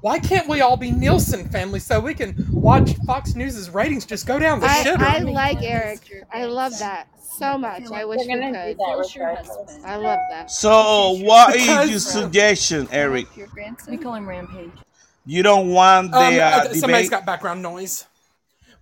Why 0.00 0.18
can't 0.18 0.48
we 0.48 0.60
all 0.60 0.76
be 0.76 0.90
Nielsen 0.90 1.48
family 1.48 1.80
so 1.80 1.98
we 2.00 2.14
can 2.14 2.46
watch 2.50 2.94
Fox 3.06 3.34
News's 3.34 3.70
ratings 3.70 4.04
just 4.06 4.26
go 4.26 4.38
down 4.38 4.60
the 4.60 4.66
I, 4.66 4.84
shitter? 4.84 4.98
I 5.00 5.18
like 5.18 5.62
Eric. 5.62 6.00
I 6.32 6.44
love 6.44 6.78
that 6.78 7.08
so 7.38 7.58
much. 7.58 7.82
I 7.92 8.04
wish 8.04 8.20
we 8.20 8.26
They're 8.26 8.40
gonna 8.40 8.74
do 8.74 8.78
could. 8.78 9.84
I 9.84 9.96
love 9.96 10.18
that. 10.30 10.50
So, 10.50 11.18
what 11.22 11.54
is 11.56 11.62
Because- 11.62 11.90
your 11.90 11.98
suggestion, 11.98 12.88
Eric? 12.92 13.26
Your? 13.36 13.48
We 13.88 13.96
call 13.96 14.14
him 14.14 14.28
Rampage. 14.28 14.70
You 15.24 15.42
don't 15.42 15.70
want 15.70 16.12
the 16.12 16.18
Um, 16.18 16.34
uh, 16.34 16.36
uh, 16.38 16.62
somebody's 16.74 16.80
debate? 16.82 17.10
got 17.10 17.26
background 17.26 17.60
noise. 17.62 18.04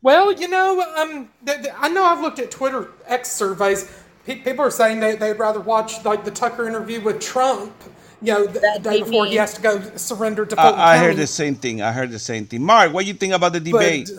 Well, 0.02 0.30
you 0.32 0.48
know, 0.48 0.82
um, 0.96 1.30
th- 1.46 1.62
th- 1.62 1.74
I 1.78 1.88
know 1.88 2.04
I've 2.04 2.20
looked 2.20 2.38
at 2.38 2.50
Twitter 2.50 2.88
X 3.06 3.32
surveys. 3.32 3.90
Pe- 4.26 4.36
people 4.40 4.62
are 4.64 4.70
saying 4.70 5.00
they, 5.00 5.16
they'd 5.16 5.38
rather 5.38 5.60
watch 5.60 6.04
like 6.04 6.24
the 6.24 6.30
Tucker 6.30 6.68
interview 6.68 7.00
with 7.00 7.20
Trump, 7.20 7.72
you 8.24 8.32
know, 8.32 8.46
the, 8.46 8.60
the 8.60 8.80
day 8.82 8.98
be 8.98 9.04
before 9.04 9.26
he 9.26 9.36
has 9.36 9.54
to 9.54 9.60
go 9.60 9.80
surrender 9.96 10.46
to 10.46 10.56
Fulton 10.56 10.80
I, 10.80 10.92
I 10.92 10.94
County. 10.96 11.06
heard 11.08 11.16
the 11.16 11.26
same 11.26 11.54
thing. 11.54 11.82
I 11.82 11.92
heard 11.92 12.10
the 12.10 12.18
same 12.18 12.46
thing. 12.46 12.62
Mark, 12.62 12.92
what 12.92 13.02
do 13.02 13.08
you 13.08 13.14
think 13.14 13.32
about 13.34 13.52
the 13.52 13.60
But- 13.60 13.70
debate? 13.72 14.10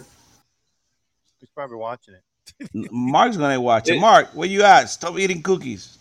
He's 1.39 1.49
probably 1.53 1.77
watching 1.77 2.15
it. 2.15 2.91
Mark's 2.91 3.37
gonna 3.37 3.59
watch 3.59 3.89
it. 3.89 3.99
Mark, 3.99 4.27
where 4.35 4.47
you 4.47 4.63
at? 4.63 4.85
Stop 4.89 5.17
eating 5.17 5.41
cookies. 5.41 5.97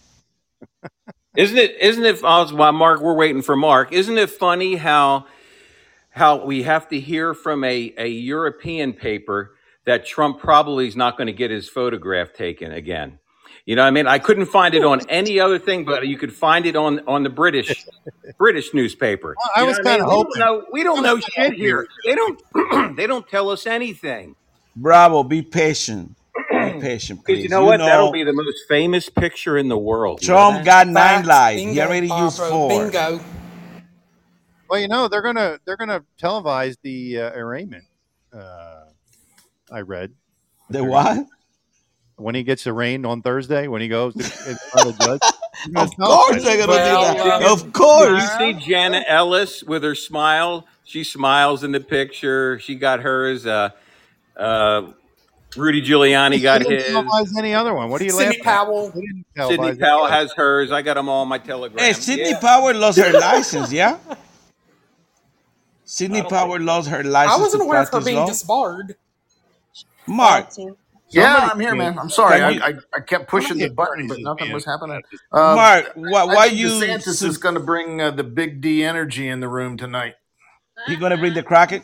Isn't 1.37 1.59
it? 1.59 1.77
Isn't 1.81 2.05
it? 2.05 2.23
uh, 2.23 2.47
While 2.49 2.73
Mark, 2.73 3.01
we're 3.01 3.15
waiting 3.15 3.43
for 3.43 3.57
Mark. 3.57 3.93
Isn't 3.93 4.19
it 4.19 4.31
funny 4.31 4.77
how 4.77 5.27
how 6.11 6.45
we 6.45 6.63
have 6.63 6.89
to 6.91 7.01
hear 7.01 7.35
from 7.35 7.65
a 7.65 7.93
a 7.97 8.07
European 8.07 8.93
paper 8.93 9.57
that 9.87 10.07
Trump 10.07 10.39
probably 10.39 10.87
is 10.87 10.97
not 10.97 11.17
going 11.17 11.27
to 11.27 11.33
get 11.33 11.51
his 11.51 11.69
photograph 11.69 12.33
taken 12.33 12.73
again. 12.73 13.19
You 13.67 13.77
know, 13.77 13.83
what 13.83 13.89
I 13.89 13.91
mean, 13.93 14.07
I 14.07 14.19
couldn't 14.19 14.47
find 14.47 14.75
it 14.75 14.85
on 14.85 15.01
any 15.09 15.41
other 15.41 15.59
thing, 15.59 15.85
but 15.87 16.07
you 16.07 16.19
could 16.19 16.33
find 16.35 16.67
it 16.67 16.77
on 16.77 17.01
on 17.07 17.23
the 17.23 17.31
British 17.31 17.87
British 18.39 18.75
newspaper. 18.75 19.35
I 19.57 19.63
You 19.63 19.67
was 19.69 19.77
kinda 19.79 19.99
mean? 20.01 20.05
We 20.07 20.11
hoping- 20.11 20.33
don't 20.37 20.39
know, 20.61 20.67
we 20.73 20.83
don't 20.83 21.03
know 21.03 21.15
was 21.17 21.25
kinda 21.25 21.51
shit 21.51 21.59
here. 21.59 21.87
They 22.05 22.15
don't 22.15 22.97
they 22.97 23.07
don't 23.07 23.27
tell 23.29 23.49
us 23.51 23.67
anything. 23.67 24.37
Bravo. 24.77 25.23
Be 25.23 25.41
patient. 25.41 26.15
Be 26.51 26.73
patient, 26.81 27.21
Because 27.21 27.37
please. 27.39 27.43
you 27.45 27.49
know 27.49 27.65
what? 27.65 27.79
That'll 27.79 28.11
be 28.13 28.25
the 28.25 28.33
most 28.33 28.65
famous 28.69 29.09
picture 29.09 29.57
in 29.57 29.69
the 29.69 29.79
world. 29.79 30.21
You 30.23 30.29
know 30.29 30.35
Trump 30.35 30.57
that? 30.59 30.65
got 30.65 30.87
nine 30.89 31.25
Facts. 31.25 31.29
lives. 31.29 31.61
He 31.61 31.67
Bingo, 31.67 31.83
already 31.87 32.09
used 32.09 32.39
four. 32.39 32.69
Bingo. 32.69 33.21
Well, 34.69 34.81
you 34.81 34.89
know 34.89 35.09
they're 35.09 35.23
gonna 35.23 35.59
they're 35.65 35.77
gonna 35.77 36.03
televise 36.21 36.77
the 36.83 37.19
uh, 37.21 37.31
arraignment. 37.33 37.85
Uh, 38.33 38.85
I 39.73 39.81
read 39.81 40.13
The 40.71 40.83
what? 40.85 41.27
When 42.17 42.35
he 42.37 42.45
gets 42.45 42.67
arraigned 42.69 43.05
on 43.07 43.23
Thursday 43.23 43.67
when 43.67 43.81
he 43.83 43.89
goes 43.89 44.15
to, 44.15 44.21
of 44.23 44.97
the 44.99 45.05
judge. 45.05 45.21
Of 45.77 45.97
course 45.97 46.43
they're 46.45 46.59
gonna 46.59 46.73
Well, 46.73 47.15
do 47.15 47.25
that. 47.25 47.43
um, 47.43 47.53
Of 47.53 47.73
course. 47.73 48.23
you 48.23 48.39
see 48.39 48.53
Jenna 48.67 49.03
Ellis 49.07 49.63
with 49.63 49.83
her 49.85 49.95
smile? 49.95 50.67
She 50.85 51.05
smiles 51.05 51.63
in 51.65 51.73
the 51.73 51.81
picture. 51.81 52.59
She 52.59 52.75
got 52.75 53.01
hers. 53.01 53.47
Uh, 53.47 53.71
uh, 54.37 54.91
Rudy 55.57 55.81
Giuliani 55.81 56.43
got 56.43 56.63
didn't 56.63 57.07
his. 57.07 57.37
any 57.39 57.55
other 57.55 57.73
one. 57.73 57.89
What 57.89 58.01
are 58.03 58.05
you 58.05 58.11
Sidney? 58.11 58.39
Powell. 58.43 58.91
They 58.91 59.47
Sidney 59.47 59.77
Powell 59.77 60.07
has 60.07 60.33
hers. 60.33 60.71
I 60.73 60.83
got 60.83 60.95
them 60.95 61.09
all 61.09 61.23
on 61.23 61.29
my 61.29 61.39
telegram. 61.39 61.79
Hey, 61.79 61.93
Sidney 61.95 62.31
Yeah. 62.31 62.41
Powell 62.41 62.75
lost 62.75 62.99
her 62.99 63.13
license, 63.19 63.73
yeah? 63.73 63.97
Sidney 65.85 66.21
don't 66.21 66.31
Powell 66.31 66.61
lost 66.61 66.89
her 66.89 67.05
license. 67.05 67.39
I 67.39 67.41
wasn't 67.41 67.63
aware 67.63 67.83
of 67.83 67.89
her 67.91 68.01
being 68.01 68.17
law. 68.19 68.27
disbarred. 68.27 68.97
Mark, 70.07 70.49
Yeah, 71.11 71.51
I'm 71.53 71.61
here, 71.61 71.75
man. 71.75 71.99
I'm 71.99 72.11
sorry. 72.11 72.39
Can 72.39 72.43
I, 72.45 72.51
you- 72.51 72.63
I, 72.63 72.97
I 72.97 73.01
kept 73.01 73.29
pushing 73.29 73.59
the 73.59 73.69
button, 73.71 74.09
but 74.09 74.19
nothing 74.21 74.47
being- 74.47 74.53
was 74.55 74.65
happening. 74.65 75.03
Uh, 75.31 75.55
Mark, 75.55 75.93
why, 75.95 76.23
I 76.23 76.25
why 76.25 76.49
think 76.49 76.59
you? 76.61 76.69
DeSantis 76.69 77.15
su- 77.17 77.29
is 77.29 77.39
going 77.39 77.55
to 77.55 77.61
bring 77.61 78.01
uh, 78.01 78.11
the 78.11 78.25
big 78.25 78.61
D 78.61 78.83
energy 78.83 79.29
in 79.29 79.41
the 79.41 79.49
room 79.49 79.77
tonight. 79.77 80.15
he 80.87 80.97
gonna 80.97 81.17
bring 81.17 81.35
the 81.35 81.43
Crockett? 81.43 81.83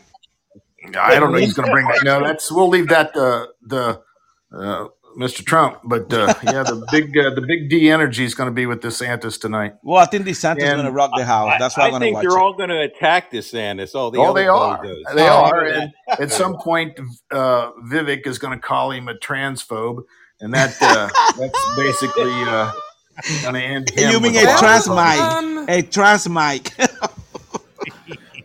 I 0.98 1.20
don't 1.20 1.32
know. 1.32 1.38
He's 1.38 1.52
going 1.54 1.66
to 1.68 1.72
bring. 1.72 1.86
that. 1.86 2.02
No, 2.04 2.24
that's. 2.24 2.50
We'll 2.50 2.68
leave 2.68 2.88
that 2.88 3.12
to 3.14 3.48
the 3.62 4.00
uh, 4.52 4.86
Mr. 5.18 5.44
Trump. 5.44 5.78
But 5.84 6.12
uh, 6.12 6.34
yeah, 6.42 6.62
the 6.64 6.86
big 6.92 7.16
uh, 7.18 7.30
the 7.34 7.42
big 7.42 7.70
D 7.70 7.90
energy 7.90 8.24
is 8.24 8.34
going 8.34 8.48
to 8.48 8.54
be 8.54 8.66
with 8.66 8.80
DeSantis 8.80 9.40
tonight. 9.40 9.74
Well, 9.82 9.98
I 9.98 10.06
think 10.06 10.26
DeSantis 10.26 10.62
And 10.62 10.78
gonna 10.78 10.90
rock 10.92 11.12
the 11.16 11.24
house. 11.24 11.54
That's 11.58 11.76
why 11.76 11.84
I, 11.84 11.86
I'm 11.88 11.94
I 11.94 11.98
gonna 11.98 12.04
think 12.06 12.14
watch 12.16 12.22
they're 12.22 12.38
it. 12.38 12.40
all 12.40 12.54
going 12.54 12.70
to 12.70 12.80
attack 12.82 13.32
DeSantis. 13.32 13.94
All 13.94 14.10
the 14.10 14.18
Oh, 14.20 14.32
they 14.34 14.48
are. 14.48 14.78
bozos. 14.84 15.14
They 15.14 15.28
Oh, 15.28 15.34
are. 15.44 15.64
And 15.66 15.92
at 16.18 16.32
some 16.32 16.56
point, 16.58 16.98
uh, 17.30 17.72
Vivek 17.90 18.26
is 18.26 18.38
going 18.38 18.54
to 18.58 18.60
call 18.60 18.92
him 18.92 19.08
a 19.08 19.14
transphobe, 19.14 20.02
and 20.40 20.54
that 20.54 20.76
uh, 20.82 21.08
that's 21.38 21.76
basically 21.76 22.32
uh, 22.32 22.72
going 23.42 23.54
to 23.54 23.60
end 23.62 23.90
him. 23.90 24.10
You 24.12 24.20
mean 24.20 24.34
with 24.34 24.44
a 24.44 24.58
trans 24.58 24.86
votes. 24.86 24.88
mic? 24.88 25.20
Um, 25.20 25.66
A 25.68 25.82
trans 25.82 26.28
mic. 26.28 26.72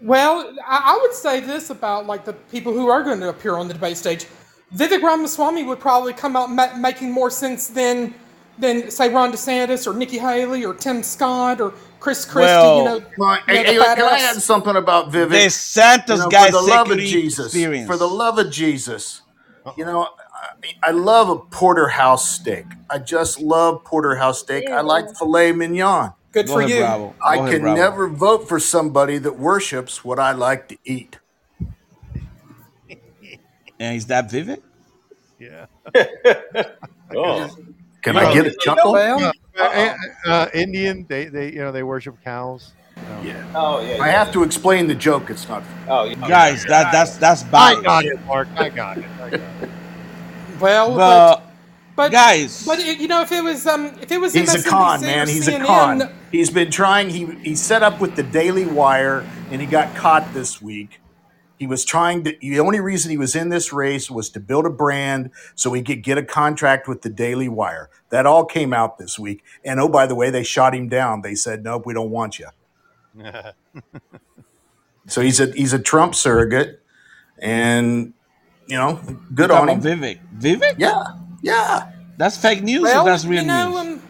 Well, 0.01 0.53
I, 0.67 0.93
I 0.95 0.99
would 1.01 1.13
say 1.13 1.39
this 1.39 1.69
about 1.71 2.05
like 2.07 2.25
the 2.25 2.33
people 2.33 2.73
who 2.73 2.89
are 2.89 3.03
going 3.03 3.19
to 3.21 3.29
appear 3.29 3.55
on 3.55 3.67
the 3.67 3.73
debate 3.73 3.97
stage. 3.97 4.27
Vivek 4.73 5.01
Ramaswamy 5.01 5.63
would 5.63 5.79
probably 5.79 6.13
come 6.13 6.35
out 6.35 6.51
ma- 6.51 6.75
making 6.75 7.11
more 7.11 7.29
sense 7.29 7.67
than 7.67 8.13
than 8.57 8.89
say 8.89 9.09
Ron 9.09 9.31
DeSantis 9.33 9.85
or 9.85 9.93
Nikki 9.93 10.17
Haley 10.17 10.63
or 10.65 10.73
Tim 10.73 11.03
Scott 11.03 11.59
or 11.59 11.73
Chris 11.99 12.23
Christie. 12.23 12.45
Well, 12.45 12.77
you 12.77 12.83
know, 12.85 13.05
Well, 13.17 13.37
you 13.47 13.53
know, 13.53 13.59
hey, 13.59 13.63
the 13.63 13.71
hey, 13.71 13.79
fat 13.79 13.97
can 13.97 14.05
I 14.05 14.19
add 14.19 14.35
something 14.41 14.75
about 14.75 15.11
Vivek? 15.11 15.45
DeSantis 15.45 16.07
You 16.09 16.17
know, 16.17 16.29
got 16.29 16.45
for 16.47 16.51
the 16.53 16.61
love 16.61 16.91
of 16.91 16.97
Jesus, 16.99 17.47
experience. 17.47 17.87
for 17.87 17.97
the 17.97 18.07
love 18.07 18.37
of 18.39 18.49
Jesus, 18.51 19.21
you 19.77 19.83
know, 19.85 20.03
I, 20.03 20.89
I 20.89 20.91
love 20.91 21.29
a 21.29 21.37
porterhouse 21.37 22.29
steak. 22.29 22.65
I 22.89 22.99
just 22.99 23.41
love 23.41 23.83
porterhouse 23.83 24.39
steak. 24.39 24.69
I 24.69 24.81
like 24.81 25.15
filet 25.17 25.51
mignon. 25.51 26.13
Good 26.31 26.47
Go 26.47 26.53
for 26.53 26.59
ahead, 26.61 26.71
you. 26.71 26.79
Bravo. 26.79 27.15
I 27.25 27.35
ahead, 27.35 27.51
can 27.51 27.61
Bravo. 27.61 27.81
never 27.81 28.07
vote 28.09 28.47
for 28.47 28.59
somebody 28.59 29.17
that 29.19 29.37
worships 29.39 30.03
what 30.03 30.19
I 30.19 30.31
like 30.33 30.67
to 30.69 30.77
eat. 30.85 31.19
And 33.79 33.97
is 33.97 34.05
that 34.07 34.29
vivid? 34.31 34.61
Yeah. 35.39 35.65
Oh. 37.15 37.55
Can 38.01 38.17
I 38.17 38.33
get 38.33 38.47
a 38.47 38.55
chuckle? 38.59 38.93
Well, 38.93 39.31
Uh, 39.57 39.61
uh, 39.61 39.95
uh, 40.27 40.47
Indian, 40.55 41.05
they, 41.07 41.25
they 41.25 41.53
you 41.53 41.59
know 41.59 41.71
they 41.71 41.83
worship 41.83 42.17
cows. 42.23 42.73
Yeah. 43.23 43.45
Oh 43.55 43.79
yeah. 43.79 44.01
I 44.01 44.09
have 44.09 44.31
to 44.33 44.43
explain 44.43 44.87
the 44.87 44.95
joke. 44.95 45.29
It's 45.29 45.47
not. 45.47 45.63
Oh 45.87 46.05
yeah. 46.05 46.15
Guys, 46.27 46.65
that 46.65 46.91
that's 46.91 47.17
that's 47.17 47.43
bad. 47.43 47.77
I 47.77 47.81
got 47.81 48.05
it, 48.05 48.19
Mark. 48.25 48.47
I 48.55 48.69
got 48.69 48.97
it. 48.97 49.05
I 49.21 49.29
got 49.29 49.33
it. 49.39 49.69
well, 50.59 50.95
but, 50.95 51.37
But 51.37 51.43
but 51.95 52.11
guys, 52.11 52.65
but 52.65 52.83
you 52.85 53.07
know, 53.07 53.21
if 53.21 53.31
it 53.31 53.43
was 53.43 53.65
um, 53.65 53.85
if 54.01 54.11
it 54.11 54.19
was 54.19 54.33
He's 54.33 54.53
a 54.53 54.67
con 54.67 55.01
man. 55.01 55.27
He's 55.27 55.47
a 55.47 55.59
con. 55.63 56.11
He's 56.31 56.49
been 56.49 56.71
trying. 56.71 57.09
He 57.09 57.25
he 57.35 57.55
set 57.55 57.83
up 57.83 58.01
with 58.01 58.15
the 58.15 58.23
Daily 58.23 58.65
Wire, 58.65 59.25
and 59.51 59.61
he 59.61 59.67
got 59.67 59.95
caught 59.95 60.33
this 60.33 60.61
week. 60.61 60.99
He 61.57 61.67
was 61.67 61.85
trying 61.85 62.23
to. 62.25 62.35
The 62.41 62.59
only 62.59 62.79
reason 62.79 63.11
he 63.11 63.17
was 63.17 63.35
in 63.35 63.49
this 63.49 63.71
race 63.71 64.11
was 64.11 64.29
to 64.31 64.39
build 64.39 64.65
a 64.65 64.69
brand 64.69 65.31
so 65.55 65.73
he 65.73 65.81
could 65.83 66.03
get 66.03 66.17
a 66.17 66.23
contract 66.23 66.87
with 66.87 67.01
the 67.01 67.09
Daily 67.09 67.47
Wire. 67.49 67.89
That 68.09 68.25
all 68.25 68.45
came 68.45 68.73
out 68.73 68.97
this 68.97 69.17
week. 69.17 69.43
And 69.63 69.79
oh, 69.79 69.87
by 69.87 70.05
the 70.05 70.15
way, 70.15 70.29
they 70.29 70.43
shot 70.43 70.75
him 70.75 70.89
down. 70.89 71.21
They 71.21 71.35
said, 71.35 71.63
"Nope, 71.63 71.85
we 71.85 71.93
don't 71.93 72.11
want 72.11 72.39
you." 72.39 72.47
So 75.07 75.21
he's 75.21 75.39
a 75.39 75.51
he's 75.51 75.73
a 75.73 75.79
Trump 75.79 76.15
surrogate, 76.15 76.81
and 77.39 78.13
you 78.67 78.77
know, 78.77 78.99
good 79.33 79.49
talk 79.49 79.61
on 79.61 79.69
him. 79.69 79.81
Vivek. 79.81 80.19
Vivek? 80.39 80.75
Yeah, 80.77 81.03
yeah. 81.41 81.91
That's 82.17 82.37
fake 82.37 82.63
news 82.63 82.83
well, 82.83 83.03
or 83.05 83.09
that's 83.11 83.25
real 83.25 83.41
you 83.41 83.47
know, 83.47 83.83
news? 83.83 83.97
um, 83.97 84.01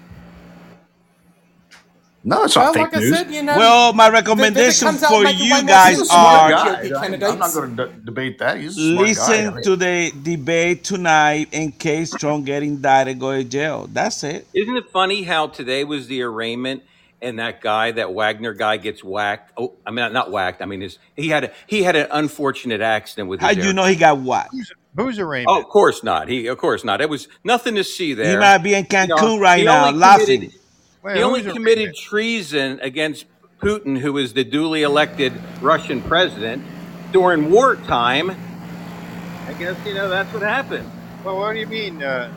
No, 2.27 2.43
it's 2.45 2.55
well, 2.55 2.65
not 2.65 2.73
fake 2.73 2.83
like 2.85 2.95
I 2.95 2.99
news. 3.01 3.15
said, 3.17 3.29
you 3.31 3.43
know, 3.43 3.55
well, 3.55 3.93
my 3.93 4.09
recommendation 4.09 4.87
comes 4.87 5.03
out 5.03 5.09
for 5.11 5.27
you 5.29 5.63
guys 5.67 5.97
sense 5.97 5.99
He's 5.99 6.09
a 6.09 6.13
than 6.13 6.19
are 6.19 6.53
other 6.53 6.57
smart 6.57 6.83
GOP 6.83 6.89
guy. 6.89 7.27
I- 7.27 7.31
I'm 7.31 7.39
not 7.39 7.53
going 7.53 7.77
to 7.77 7.87
debate 8.03 8.39
that. 8.39 8.57
He's 8.57 8.75
a 8.77 8.81
smart 8.93 9.07
listen 9.07 9.53
guy. 9.53 9.61
to 9.61 9.75
the 9.75 10.11
debate 10.23 10.83
tonight 10.83 11.49
in 11.51 11.71
case 11.71 12.09
Trump 12.11 12.47
getting 12.47 12.81
died 12.81 13.07
and 13.09 13.19
go 13.19 13.31
to 13.37 13.43
jail. 13.43 13.87
That's 13.93 14.23
it. 14.23 14.47
Isn't 14.55 14.75
it 14.75 14.89
funny 14.89 15.21
how 15.21 15.47
today 15.47 15.83
was 15.83 16.07
the 16.07 16.23
arraignment 16.23 16.81
and 17.21 17.37
that 17.37 17.61
guy, 17.61 17.91
that 17.91 18.11
Wagner 18.11 18.53
guy, 18.53 18.77
gets 18.77 19.03
whacked? 19.03 19.51
Oh, 19.55 19.73
I 19.85 19.91
mean, 19.91 20.11
not 20.11 20.31
whacked. 20.31 20.63
I 20.63 20.65
mean, 20.65 20.81
his, 20.81 20.97
he 21.15 21.29
had 21.29 21.43
a, 21.43 21.51
he 21.67 21.83
had 21.83 21.95
an 21.95 22.07
unfortunate 22.09 22.81
accident 22.81 23.29
with 23.29 23.39
How 23.41 23.53
do 23.53 23.61
you 23.67 23.71
know 23.71 23.85
he 23.85 23.95
got 23.95 24.17
whacked? 24.17 24.55
Who's 24.97 25.19
Oh, 25.19 25.23
arraignment? 25.23 25.59
of 25.59 25.69
course 25.69 26.03
not. 26.03 26.27
He, 26.29 26.47
of 26.47 26.57
course 26.57 26.83
not. 26.83 27.01
It 27.01 27.09
was 27.09 27.27
nothing 27.43 27.75
to 27.75 27.83
see 27.83 28.15
there. 28.15 28.31
He 28.31 28.37
might 28.37 28.59
be 28.59 28.73
in 28.73 28.87
You 28.89 29.07
know, 29.07 29.15
Cancun 29.15 29.39
right 29.39 29.63
now 29.63 29.91
laughing. 29.91 30.25
committed- 30.41 30.59
Wait, 31.05 31.17
he 31.17 31.23
only 31.23 31.43
committed 31.43 31.93
treason 31.95 32.79
against 32.81 33.27
Putin, 33.61 33.95
who 33.95 34.17
is 34.17 34.33
the 34.33 34.43
duly 34.43 34.81
elected 34.81 35.33
Russian 35.61 36.01
president, 36.01 36.63
during 37.11 37.51
wartime. 37.51 38.31
I 38.31 39.53
guess 39.53 39.77
you 39.85 39.93
know 39.93 40.09
that's 40.09 40.33
what 40.33 40.41
happened. 40.41 40.89
Well, 41.23 41.37
what 41.37 41.53
do 41.53 41.59
you 41.59 41.67
mean, 41.67 42.01
uh, 42.01 42.33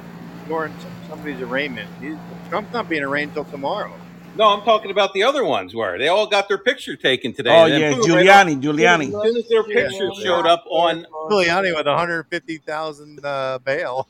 during 0.48 0.74
somebody's 1.08 1.40
arraignment? 1.40 1.88
He's, 1.98 2.16
Trump's 2.50 2.70
not 2.74 2.90
being 2.90 3.02
arraigned 3.02 3.30
until 3.30 3.46
tomorrow. 3.46 3.94
No, 4.38 4.50
I'm 4.50 4.62
talking 4.62 4.92
about 4.92 5.12
the 5.14 5.24
other 5.24 5.44
ones 5.44 5.74
where 5.74 5.98
they 5.98 6.06
all 6.06 6.28
got 6.28 6.46
their 6.46 6.58
picture 6.58 6.94
taken 6.94 7.32
today. 7.32 7.50
Oh 7.50 7.66
yeah, 7.66 7.90
boom, 7.90 7.98
right 7.98 8.08
Giuliani, 8.08 8.56
off- 8.56 8.62
Giuliani. 8.62 9.06
As 9.06 9.10
soon 9.10 9.36
as 9.36 9.48
their 9.48 9.64
picture 9.64 10.10
showed 10.22 10.46
up 10.46 10.64
on, 10.70 11.04
Giuliani 11.28 11.74
with 11.74 11.86
150,000 11.86 13.24
uh, 13.24 13.58
bail. 13.64 14.08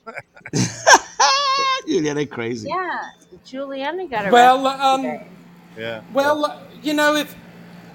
Giuliani 1.88 2.28
crazy. 2.30 2.68
Yeah, 2.68 3.10
Giuliani 3.46 4.10
got 4.10 4.26
arrested. 4.26 4.32
Well, 4.32 4.66
um, 4.66 5.20
yeah. 5.78 6.02
well, 6.12 6.44
uh, 6.44 6.60
you 6.82 6.92
know, 6.92 7.16
if 7.16 7.34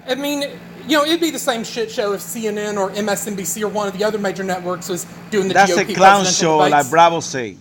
I 0.08 0.16
mean, 0.16 0.42
you 0.88 0.98
know, 0.98 1.04
it'd 1.04 1.20
be 1.20 1.30
the 1.30 1.38
same 1.38 1.62
shit 1.62 1.88
show 1.88 2.14
if 2.14 2.20
CNN 2.20 2.76
or 2.78 2.90
MSNBC 2.90 3.62
or 3.62 3.68
one 3.68 3.86
of 3.86 3.96
the 3.96 4.02
other 4.02 4.18
major 4.18 4.42
networks 4.42 4.88
was 4.88 5.06
doing 5.30 5.46
the 5.46 5.54
That's 5.54 5.70
GOP 5.70 5.90
a 5.90 5.94
clown 5.94 6.22
presidential 6.22 6.32
show, 6.32 6.56
like 6.56 6.72
debates. 6.72 6.90
Bravo 6.90 7.20
say. 7.20 7.58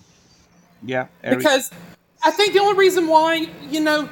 Yeah, 0.81 1.07
Eric. 1.23 1.37
because 1.37 1.69
I 2.23 2.31
think 2.31 2.53
the 2.53 2.59
only 2.59 2.79
reason 2.79 3.07
why 3.07 3.47
you 3.69 3.79
know, 3.79 4.09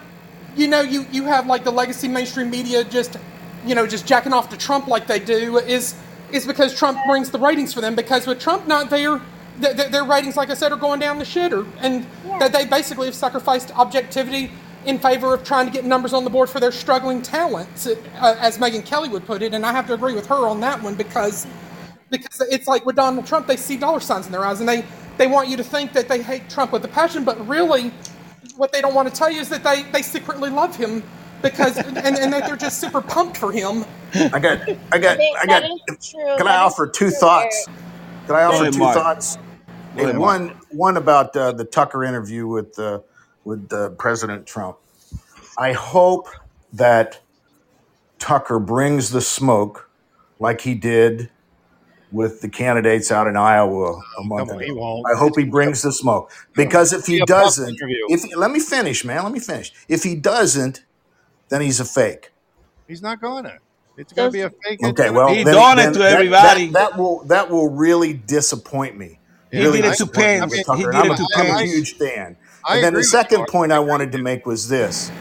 you 0.56 0.68
know, 0.68 0.82
you 0.82 1.06
you 1.12 1.24
have 1.26 1.48
like 1.48 1.64
the 1.64 1.72
legacy 1.72 2.08
mainstream 2.08 2.50
media 2.50 2.84
just, 2.84 3.18
you 3.66 3.76
know, 3.76 3.88
just 3.88 4.06
jacking 4.06 4.34
off 4.34 4.50
to 4.50 4.58
Trump 4.58 4.88
like 4.88 5.08
they 5.08 5.20
do 5.20 5.58
is 5.60 5.96
is 6.32 6.46
because 6.48 6.78
Trump 6.78 6.98
brings 7.08 7.30
the 7.32 7.40
ratings 7.40 7.74
for 7.74 7.82
them. 7.82 7.96
Because 7.96 8.28
with 8.28 8.40
Trump 8.40 8.68
not 8.68 8.90
there, 8.90 9.22
th- 9.62 9.76
th- 9.78 9.92
their 9.92 10.04
ratings, 10.04 10.38
like 10.38 10.50
I 10.50 10.54
said, 10.54 10.72
are 10.72 10.78
going 10.78 11.00
down 11.00 11.20
the 11.20 11.26
shitter, 11.26 11.68
and 11.80 12.06
that 12.40 12.54
they 12.54 12.66
basically 12.66 13.08
have 13.08 13.16
sacrificed 13.16 13.72
objectivity 13.78 14.52
in 14.86 14.98
favor 15.00 15.34
of 15.34 15.44
trying 15.44 15.68
to 15.68 15.72
get 15.72 15.86
numbers 15.86 16.14
on 16.14 16.24
the 16.24 16.30
board 16.30 16.50
for 16.50 16.60
their 16.60 16.72
struggling 16.72 17.22
talents, 17.22 17.88
uh, 17.88 18.36
as 18.40 18.58
Megyn 18.58 18.86
Kelly 18.86 19.10
would 19.10 19.26
put 19.26 19.42
it. 19.42 19.54
And 19.54 19.66
I 19.66 19.72
have 19.72 19.88
to 19.88 19.94
agree 19.94 20.14
with 20.16 20.28
her 20.28 20.48
on 20.48 20.60
that 20.62 20.82
one 20.82 20.96
because 20.96 21.48
because 22.10 22.42
it's 22.52 22.68
like 22.68 22.86
with 22.86 22.98
Donald 22.98 23.26
Trump, 23.26 23.48
they 23.48 23.58
see 23.58 23.78
dollar 23.78 24.00
signs 24.00 24.26
in 24.26 24.32
their 24.32 24.46
eyes, 24.46 24.60
and 24.60 24.68
they 24.70 24.84
they 25.18 25.28
want 25.28 25.50
you 25.50 25.58
to 25.58 25.64
think 25.64 25.94
that 25.94 26.08
they 26.10 26.22
hate 26.22 26.50
Trump 26.50 26.72
with 26.72 26.84
a 26.86 26.88
passion, 26.88 27.24
but 27.24 27.48
really, 27.48 27.94
what 28.58 28.72
they 28.72 28.82
don't 28.82 28.94
want 28.96 29.08
to 29.10 29.14
tell 29.14 29.32
you 29.32 29.42
is 29.42 29.50
that 29.50 29.64
they 29.64 29.84
they 29.92 30.02
secretly 30.02 30.50
love 30.50 30.76
him 30.76 31.04
because 31.42 31.78
and, 31.78 31.98
and 31.98 32.34
that 32.34 32.46
they're 32.46 32.58
just 32.58 32.80
super 32.80 33.02
pumped 33.02 33.38
for 33.38 33.52
him. 33.52 33.86
I 34.34 34.40
got, 34.40 34.60
I 34.92 35.00
got, 35.00 35.18
They- 35.18 35.32
I 35.42 35.46
got. 35.48 35.64
that 35.64 35.72
is 35.72 36.10
true. 36.12 36.38
Can 36.38 36.48
That 36.48 36.48
I 36.48 36.58
offer 36.58 36.88
two 36.88 37.10
true, 37.10 37.20
thoughts? 37.20 37.68
Can 38.28 38.36
I 38.36 38.44
offer 38.44 38.66
two 38.72 38.80
Mark. 38.80 38.96
thoughts? 38.96 39.38
Go 39.98 40.04
Hey, 40.04 40.04
ahead, 40.06 40.18
Mark. 40.18 40.42
one, 40.42 40.56
one 40.70 40.98
about 40.98 41.36
uh, 41.36 41.52
the 41.54 41.66
Tucker 41.66 42.04
interview 42.04 42.48
with 42.48 42.78
uh, 42.80 43.02
with 43.44 43.72
uh, 43.74 43.92
President 43.92 44.48
Trump. 44.48 44.78
I 45.58 45.74
hope 45.74 46.28
that 46.74 47.22
Tucker 48.20 48.60
brings 48.60 49.12
the 49.12 49.22
smoke 49.22 49.90
like 50.40 50.62
he 50.62 50.76
did 50.76 51.32
with 52.12 52.42
the 52.42 52.50
candidates 52.50 53.12
out 53.12 53.28
in 53.28 53.38
Iowa 53.38 53.94
a 53.94 54.02
oh, 54.18 54.24
month 54.24 54.50
Come 54.50 54.58
on, 54.58 54.64
he 54.64 54.72
won't. 54.72 55.06
I 55.14 55.18
hope 55.18 55.38
he 55.38 55.46
brings 55.46 55.82
the 55.82 55.92
smoke 55.92 56.32
because 56.54 56.94
if 56.94 57.06
he 57.06 57.24
doesn't, 57.26 57.70
interview. 57.70 58.06
if 58.10 58.36
let 58.36 58.52
me 58.52 58.60
finish, 58.60 59.06
man, 59.06 59.24
let 59.24 59.32
me 59.32 59.40
finish. 59.40 59.72
If 59.88 60.04
he 60.04 60.16
doesn't, 60.16 60.84
then 61.50 61.62
he's 61.62 61.80
a 61.80 61.86
fake. 61.86 62.32
He's 62.88 63.02
not 63.02 63.22
going 63.22 63.46
to. 63.46 63.58
It's 63.98 64.14
going 64.14 64.30
to 64.30 64.34
be 64.34 64.42
a 64.42 64.50
fake. 64.50 64.84
Okay, 64.84 65.06
gonna 65.06 65.14
well, 65.14 65.28
he's 65.30 65.40
He 65.40 65.44
done 65.44 65.80
it 65.80 65.94
to 65.94 66.00
that, 66.00 66.14
everybody. 66.14 66.68
That, 66.68 66.92
that 66.92 66.98
will 66.98 67.24
that 67.26 67.50
will 67.50 67.70
really 67.70 68.14
disappoint 68.14 68.98
me. 68.98 69.20
He 69.52 69.60
Really 69.60 69.82
did 69.82 69.92
it 69.92 69.98
to 69.98 70.06
disappoint 70.06 70.18
me 70.18 70.40
Pence. 70.40 70.54
He 70.56 70.64
Tucker. 70.64 70.92
did 70.92 70.96
I'm, 70.96 71.12
it 71.12 71.14
a, 71.14 71.16
to 71.18 71.28
I'm 71.36 71.56
a 71.56 71.64
huge 71.66 71.94
fan. 71.96 72.38
I 72.66 72.76
And 72.76 72.84
then 72.84 72.94
the 72.94 73.04
second 73.04 73.48
point 73.48 73.72
I 73.72 73.80
wanted 73.80 74.12
to 74.14 74.18
make 74.18 74.46
was 74.46 74.70
this: 74.70 75.12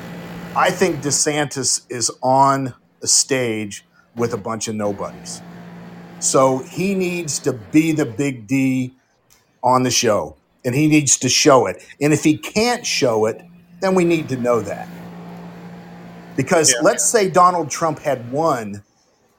I 0.55 0.71
think 0.71 1.03
DeSantis 1.03 1.85
is 1.89 2.11
on 2.23 2.75
a 3.03 3.07
stage 3.07 3.85
with 4.17 4.33
a 4.33 4.37
bunch 4.37 4.69
of 4.69 4.75
nobodies, 4.75 5.43
so 6.21 6.59
he 6.59 6.95
needs 6.95 7.39
to 7.41 7.53
be 7.53 7.93
the 7.93 8.07
big 8.07 8.47
D 8.47 8.95
on 9.63 9.83
the 9.83 9.91
show, 9.91 10.37
and 10.65 10.75
he 10.75 10.87
needs 10.87 11.19
to 11.19 11.29
show 11.29 11.67
it. 11.67 11.85
And 12.01 12.13
if 12.13 12.23
he 12.25 12.37
can't 12.39 12.87
show 12.87 13.27
it, 13.27 13.43
then 13.81 13.95
we 13.95 14.05
need 14.05 14.29
to 14.29 14.37
know 14.37 14.61
that. 14.61 14.89
Because 16.37 16.71
Yeah. 16.71 16.81
let's 16.83 17.05
say 17.05 17.29
Donald 17.29 17.71
Trump 17.71 17.99
had 17.99 18.31
won, 18.33 18.83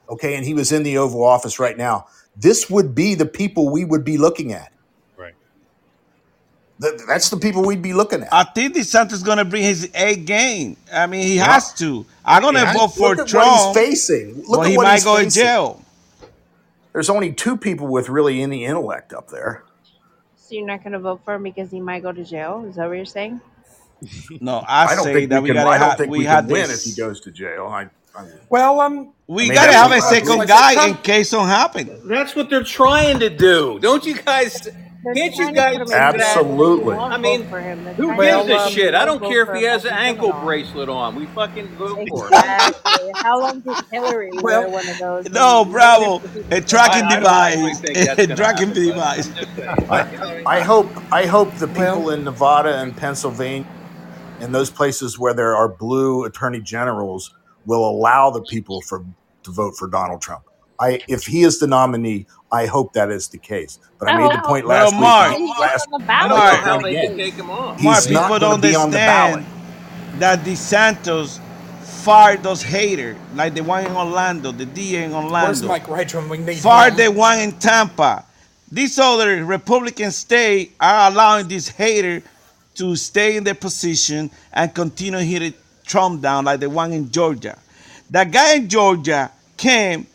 okay, 0.08 0.34
and 0.34 0.44
he 0.44 0.54
was 0.54 0.70
in 0.72 0.82
the 0.82 0.98
Oval 0.98 1.24
Office 1.24 1.58
right 1.58 1.76
now, 1.76 2.06
this 2.36 2.68
would 2.70 2.94
be 2.94 3.14
the 3.14 3.26
people 3.26 3.70
we 3.70 3.84
would 3.84 4.04
be 4.04 4.16
looking 4.18 4.52
at. 4.52 4.72
Right. 5.16 5.34
Th- 6.80 6.94
That's 7.08 7.30
the 7.30 7.36
people 7.36 7.62
we'd 7.64 7.82
be 7.82 7.92
looking 7.92 8.22
at. 8.22 8.28
I 8.32 8.44
think 8.44 8.74
DeSantis 8.74 9.12
is 9.12 9.22
gonna 9.22 9.44
bring 9.44 9.62
his 9.62 9.88
A 9.94 10.16
game. 10.16 10.76
I 10.92 11.06
mean, 11.06 11.26
he 11.26 11.36
Yeah. 11.36 11.52
has 11.52 11.72
to. 11.74 12.06
I'm 12.24 12.42
gonna 12.42 12.60
Yeah. 12.60 12.72
vote 12.74 12.88
for 12.94 13.00
Look 13.10 13.12
at 13.12 13.18
what 13.22 13.28
Trump, 13.28 13.76
he's 13.76 13.86
facing. 14.08 14.36
Look 14.46 14.60
but 14.60 14.60
at 14.66 14.70
he 14.70 14.76
what 14.76 14.84
might 14.84 14.94
he's 14.94 15.04
go 15.04 15.16
in 15.16 15.30
jail. 15.30 15.80
There's 16.92 17.10
only 17.10 17.32
two 17.32 17.56
people 17.56 17.88
with 17.88 18.08
really 18.08 18.42
any 18.42 18.64
intellect 18.64 19.12
up 19.12 19.28
there. 19.28 19.64
So 20.36 20.54
you're 20.56 20.66
not 20.66 20.82
going 20.84 20.92
to 20.94 21.00
vote 21.00 21.22
for 21.24 21.34
him 21.34 21.44
because 21.44 21.70
he 21.70 21.80
might 21.80 22.02
go 22.02 22.12
to 22.12 22.24
jail? 22.24 22.64
Is 22.68 22.76
that 22.76 22.88
what 22.88 22.94
you're 22.96 23.04
saying? 23.06 23.40
No, 24.40 24.64
I, 24.68 24.88
I 24.88 24.94
don't 24.96 25.04
say 25.04 25.12
think 25.12 25.30
that 25.30 25.42
we 25.42 25.42
we 25.42 25.52
can. 25.52 25.54
gotta 25.54 25.70
I 25.70 25.78
don't 25.78 25.90
have. 25.90 25.96
think 25.96 26.10
We, 26.10 26.18
we 26.18 26.24
had 26.24 26.46
can 26.46 26.48
win 26.48 26.70
if 26.70 26.82
he 26.82 26.92
this. 26.92 26.94
goes 26.94 27.20
to 27.22 27.32
jail. 27.32 27.66
I, 27.68 27.88
I, 28.14 28.26
Well, 28.50 28.80
um, 28.80 29.14
We 29.28 29.44
I 29.44 29.48
mean, 29.48 29.54
gotta 29.54 29.72
that's 29.72 29.74
have 29.74 29.90
what 29.90 29.92
a 29.92 30.00
I 30.00 30.00
second 30.00 30.24
believe. 30.24 30.48
guy 30.48 30.76
in 30.88 30.96
case 30.98 31.30
something 31.30 31.48
happens. 31.48 32.02
That's 32.04 32.36
what 32.36 32.50
they're 32.50 32.64
trying 32.64 33.20
to 33.20 33.30
do. 33.30 33.78
Don't 33.80 34.04
you 34.06 34.14
guys? 34.14 34.68
They're 35.04 35.14
Can't 35.14 35.36
you 35.36 35.52
guys 35.52 35.78
put 35.78 35.82
him 35.82 35.86
see 35.88 35.94
in 35.94 36.00
that? 36.00 36.14
Absolutely. 36.14 36.94
I 36.94 37.18
mean, 37.18 37.48
for 37.48 37.60
him. 37.60 37.84
Who 37.94 38.16
gives 38.16 38.48
a 38.48 38.70
shit? 38.70 38.94
I 38.94 39.04
don't 39.04 39.20
care 39.20 39.42
if 39.42 39.56
he 39.58 39.64
has 39.64 39.84
an 39.84 39.92
ankle 39.94 40.32
bracelet 40.32 40.88
on. 40.88 41.16
We 41.16 41.26
fucking 41.26 41.68
vote 41.76 42.08
for 42.08 42.28
him. 42.28 42.32
Exactly. 42.32 43.12
How 43.16 43.40
long 43.40 43.60
did 43.60 43.76
Hillary 43.90 44.30
Well, 44.34 44.62
wear 44.62 44.68
one 44.70 44.88
of 44.88 44.98
those? 44.98 45.30
No, 45.30 45.64
bravo. 45.64 46.22
A 46.50 46.60
tracking 46.60 47.04
I 47.04 47.20
don't 47.20 47.26
actually 47.26 47.72
device. 47.72 47.80
think 47.80 47.98
that's 47.98 48.20
A 48.20 48.26
gonna 48.26 48.36
tracking 48.36 48.68
happen, 48.68 48.84
but 48.88 48.92
device. 48.94 49.28
I'm 49.28 49.34
just 49.34 49.56
saying. 49.56 49.86
I, 49.90 50.58
I 50.58 50.60
hope. 50.60 50.88
I 51.12 51.26
hope 51.26 51.54
the 51.56 51.68
people 51.68 52.04
well, 52.04 52.10
in 52.10 52.24
Nevada 52.24 52.78
and 52.78 52.96
Pennsylvania 52.96 53.66
and 54.40 54.54
those 54.54 54.70
places 54.70 55.18
where 55.18 55.34
there 55.34 55.56
are 55.56 55.68
blue 55.68 56.24
attorney 56.24 56.60
generals 56.60 57.34
will 57.66 57.88
allow 57.88 58.30
the 58.30 58.42
people 58.42 58.80
for 58.82 59.04
to 59.44 59.50
vote 59.50 59.76
for 59.76 59.88
Donald 59.88 60.22
Trump. 60.22 60.44
I, 60.80 61.00
if 61.08 61.24
he 61.24 61.42
is 61.42 61.58
the 61.60 61.66
nominee, 61.66 62.26
I 62.52 62.66
hope 62.66 62.94
that 62.94 63.10
is 63.10 63.28
the 63.28 63.38
case. 63.38 63.80
But 63.98 64.10
I 64.10 64.12
I 64.12 64.18
made 64.18 64.32
the 64.32 64.42
point 64.42 64.66
last 64.66 64.98
week. 64.98 65.00
Mark, 65.00 65.32
and 65.34 65.42
he 65.44 65.54
Last 65.58 65.60
gets 65.60 65.86
on 65.86 66.00
the 66.00 66.06
ballot. 66.06 66.30
Mark, 66.38 66.60
how 66.60 66.78
they 66.80 66.96
can 66.96 67.16
take 67.16 67.34
him 67.34 67.50
off. 67.50 67.80
Mark, 67.82 68.04
he's 68.04 68.10
not 68.10 68.32
people 68.32 68.38
don't 68.38 68.60
to 68.62 68.62
be 68.62 68.76
on 68.76 68.90
the 68.92 68.98
ballot. 68.98 69.40
understand 69.40 69.46
that 70.14 70.40
DeSantis 70.44 71.40
fired 71.80 72.42
those 72.42 72.62
haters, 72.62 73.16
like 73.34 73.54
the 73.54 73.62
one 73.62 73.86
in 73.86 73.92
Orlando, 73.96 74.52
the 74.52 74.66
DA 74.66 75.04
in 75.04 75.12
where's 75.40 75.62
Orlando. 75.62 75.68
Mike 75.68 75.88
Rage 75.88 76.14
when 76.14 76.28
we 76.28 76.38
need 76.38 76.58
Fired 76.58 76.94
him? 76.98 76.98
the 76.98 77.12
one 77.12 77.40
in 77.40 77.52
Tampa. 77.52 78.24
These 78.70 78.98
other 78.98 79.44
Republican 79.44 80.10
states 80.12 80.74
are 80.80 81.10
allowing 81.10 81.48
this 81.48 81.68
hater 81.68 82.22
to 82.76 82.96
stay 82.96 83.36
in 83.36 83.44
their 83.44 83.54
position 83.54 84.30
and 84.52 84.74
continue 84.74 85.20
hitting 85.20 85.54
Trump 85.84 86.22
down, 86.22 86.44
like 86.46 86.60
the 86.60 86.70
one 86.70 86.92
in 86.92 87.10
Georgia. 87.10 87.58
That 88.10 88.30
guy 88.32 88.54
in 88.56 88.68
Georgia 88.68 89.30
came. 89.56 90.06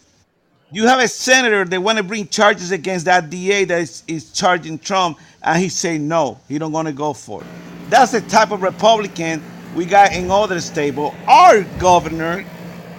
You 0.69 0.85
have 0.87 0.99
a 0.99 1.07
senator 1.07 1.63
that 1.63 1.81
want 1.81 1.97
to 1.97 2.03
bring 2.03 2.27
charges 2.27 2.71
against 2.71 3.05
that 3.05 3.29
DA 3.29 3.63
that 3.65 3.79
is, 3.79 4.03
is 4.05 4.33
charging 4.33 4.77
Trump, 4.77 5.17
and 5.41 5.61
he 5.61 5.69
say 5.69 5.97
no, 5.97 6.39
he 6.49 6.59
don't 6.59 6.73
want 6.73 6.89
to 6.89 6.93
go 6.93 7.13
for 7.13 7.41
it. 7.41 7.47
That's 7.89 8.11
the 8.11 8.19
type 8.19 8.51
of 8.51 8.61
Republican 8.61 9.41
we 9.75 9.85
got 9.85 10.11
in 10.11 10.29
other 10.29 10.59
states. 10.59 10.93
But 10.93 11.13
our 11.25 11.63
governor, 11.79 12.43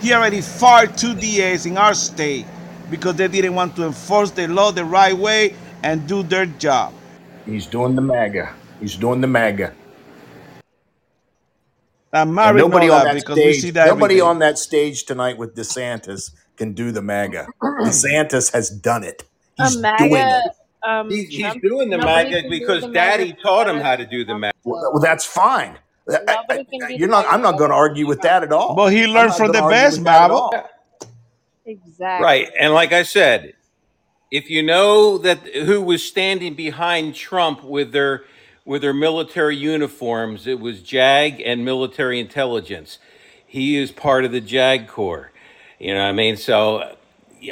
he 0.00 0.14
already 0.14 0.40
fired 0.40 0.96
two 0.96 1.14
DAs 1.14 1.66
in 1.66 1.76
our 1.76 1.92
state 1.92 2.46
because 2.90 3.16
they 3.16 3.28
didn't 3.28 3.54
want 3.54 3.76
to 3.76 3.84
enforce 3.84 4.30
the 4.30 4.48
law 4.48 4.72
the 4.72 4.86
right 4.86 5.14
way 5.14 5.54
and 5.82 6.08
do 6.08 6.22
their 6.22 6.46
job. 6.46 6.94
He's 7.44 7.66
doing 7.66 7.94
the 7.94 8.00
MAGA. 8.00 8.54
He's 8.80 8.96
doing 8.96 9.20
the 9.20 9.26
MAGA. 9.26 9.74
And 12.14 12.34
nobody 12.34 12.88
on 12.88 13.04
that 13.04 13.12
that 13.12 13.14
because 13.14 13.36
we 13.36 13.52
see 13.52 13.60
stage, 13.60 13.74
that 13.74 13.88
nobody 13.88 14.22
on 14.22 14.38
that 14.38 14.56
stage 14.56 15.04
tonight 15.04 15.36
with 15.36 15.54
DeSantis 15.54 16.30
can 16.58 16.74
do 16.74 16.92
the 16.92 17.00
MAGA. 17.02 17.46
DeSantis 17.62 18.52
has 18.52 18.68
done 18.68 19.04
it. 19.04 19.24
A 19.58 19.64
He's 19.64 19.76
doing 19.76 20.12
it. 20.14 20.52
Um, 20.86 21.10
He's, 21.10 21.28
he's 21.28 21.40
Trump. 21.40 21.62
doing 21.62 21.90
the 21.90 21.96
Nobody 21.98 22.30
MAGA 22.30 22.48
because 22.50 22.82
the 22.82 22.88
Daddy 22.92 23.28
MAGA 23.30 23.42
taught 23.42 23.68
him 23.68 23.80
how 23.80 23.96
to 23.96 24.06
do 24.06 24.18
the 24.20 24.32
Trump. 24.32 24.40
MAGA. 24.42 24.54
Well, 24.64 24.90
well, 24.92 25.02
that's 25.02 25.24
fine. 25.24 25.78
I- 26.10 26.18
I- 26.28 26.34
Nobody 26.36 26.64
can 26.64 26.88
do 26.88 26.94
You're 26.94 27.08
not. 27.08 27.26
I'm 27.28 27.42
not 27.42 27.58
going 27.58 27.70
to 27.70 27.76
argue 27.76 28.06
with 28.06 28.20
that 28.22 28.42
at 28.42 28.52
all. 28.52 28.74
But 28.74 28.92
he 28.92 29.06
learned 29.06 29.34
from 29.34 29.48
the 29.48 29.62
best, 29.68 29.98
with 29.98 30.04
that 30.06 30.24
at 30.24 30.28
Bible. 30.28 30.52
Exactly. 31.66 32.24
Right, 32.24 32.48
and 32.58 32.72
like 32.72 32.92
I 32.92 33.02
said, 33.02 33.52
if 34.30 34.48
you 34.48 34.62
know 34.62 35.18
that 35.18 35.38
who 35.54 35.82
was 35.82 36.02
standing 36.02 36.54
behind 36.54 37.14
Trump 37.14 37.62
with 37.62 37.92
their 37.92 38.24
with 38.64 38.82
their 38.82 38.94
military 38.94 39.56
uniforms, 39.56 40.46
it 40.46 40.60
was 40.60 40.82
JAG 40.82 41.40
and 41.44 41.64
military 41.64 42.20
intelligence. 42.20 42.98
He 43.46 43.76
is 43.76 43.90
part 43.90 44.24
of 44.24 44.32
the 44.32 44.40
JAG 44.40 44.86
Corps. 44.88 45.30
You 45.78 45.94
know 45.94 46.02
what 46.02 46.08
I 46.08 46.12
mean? 46.12 46.36
So 46.36 46.94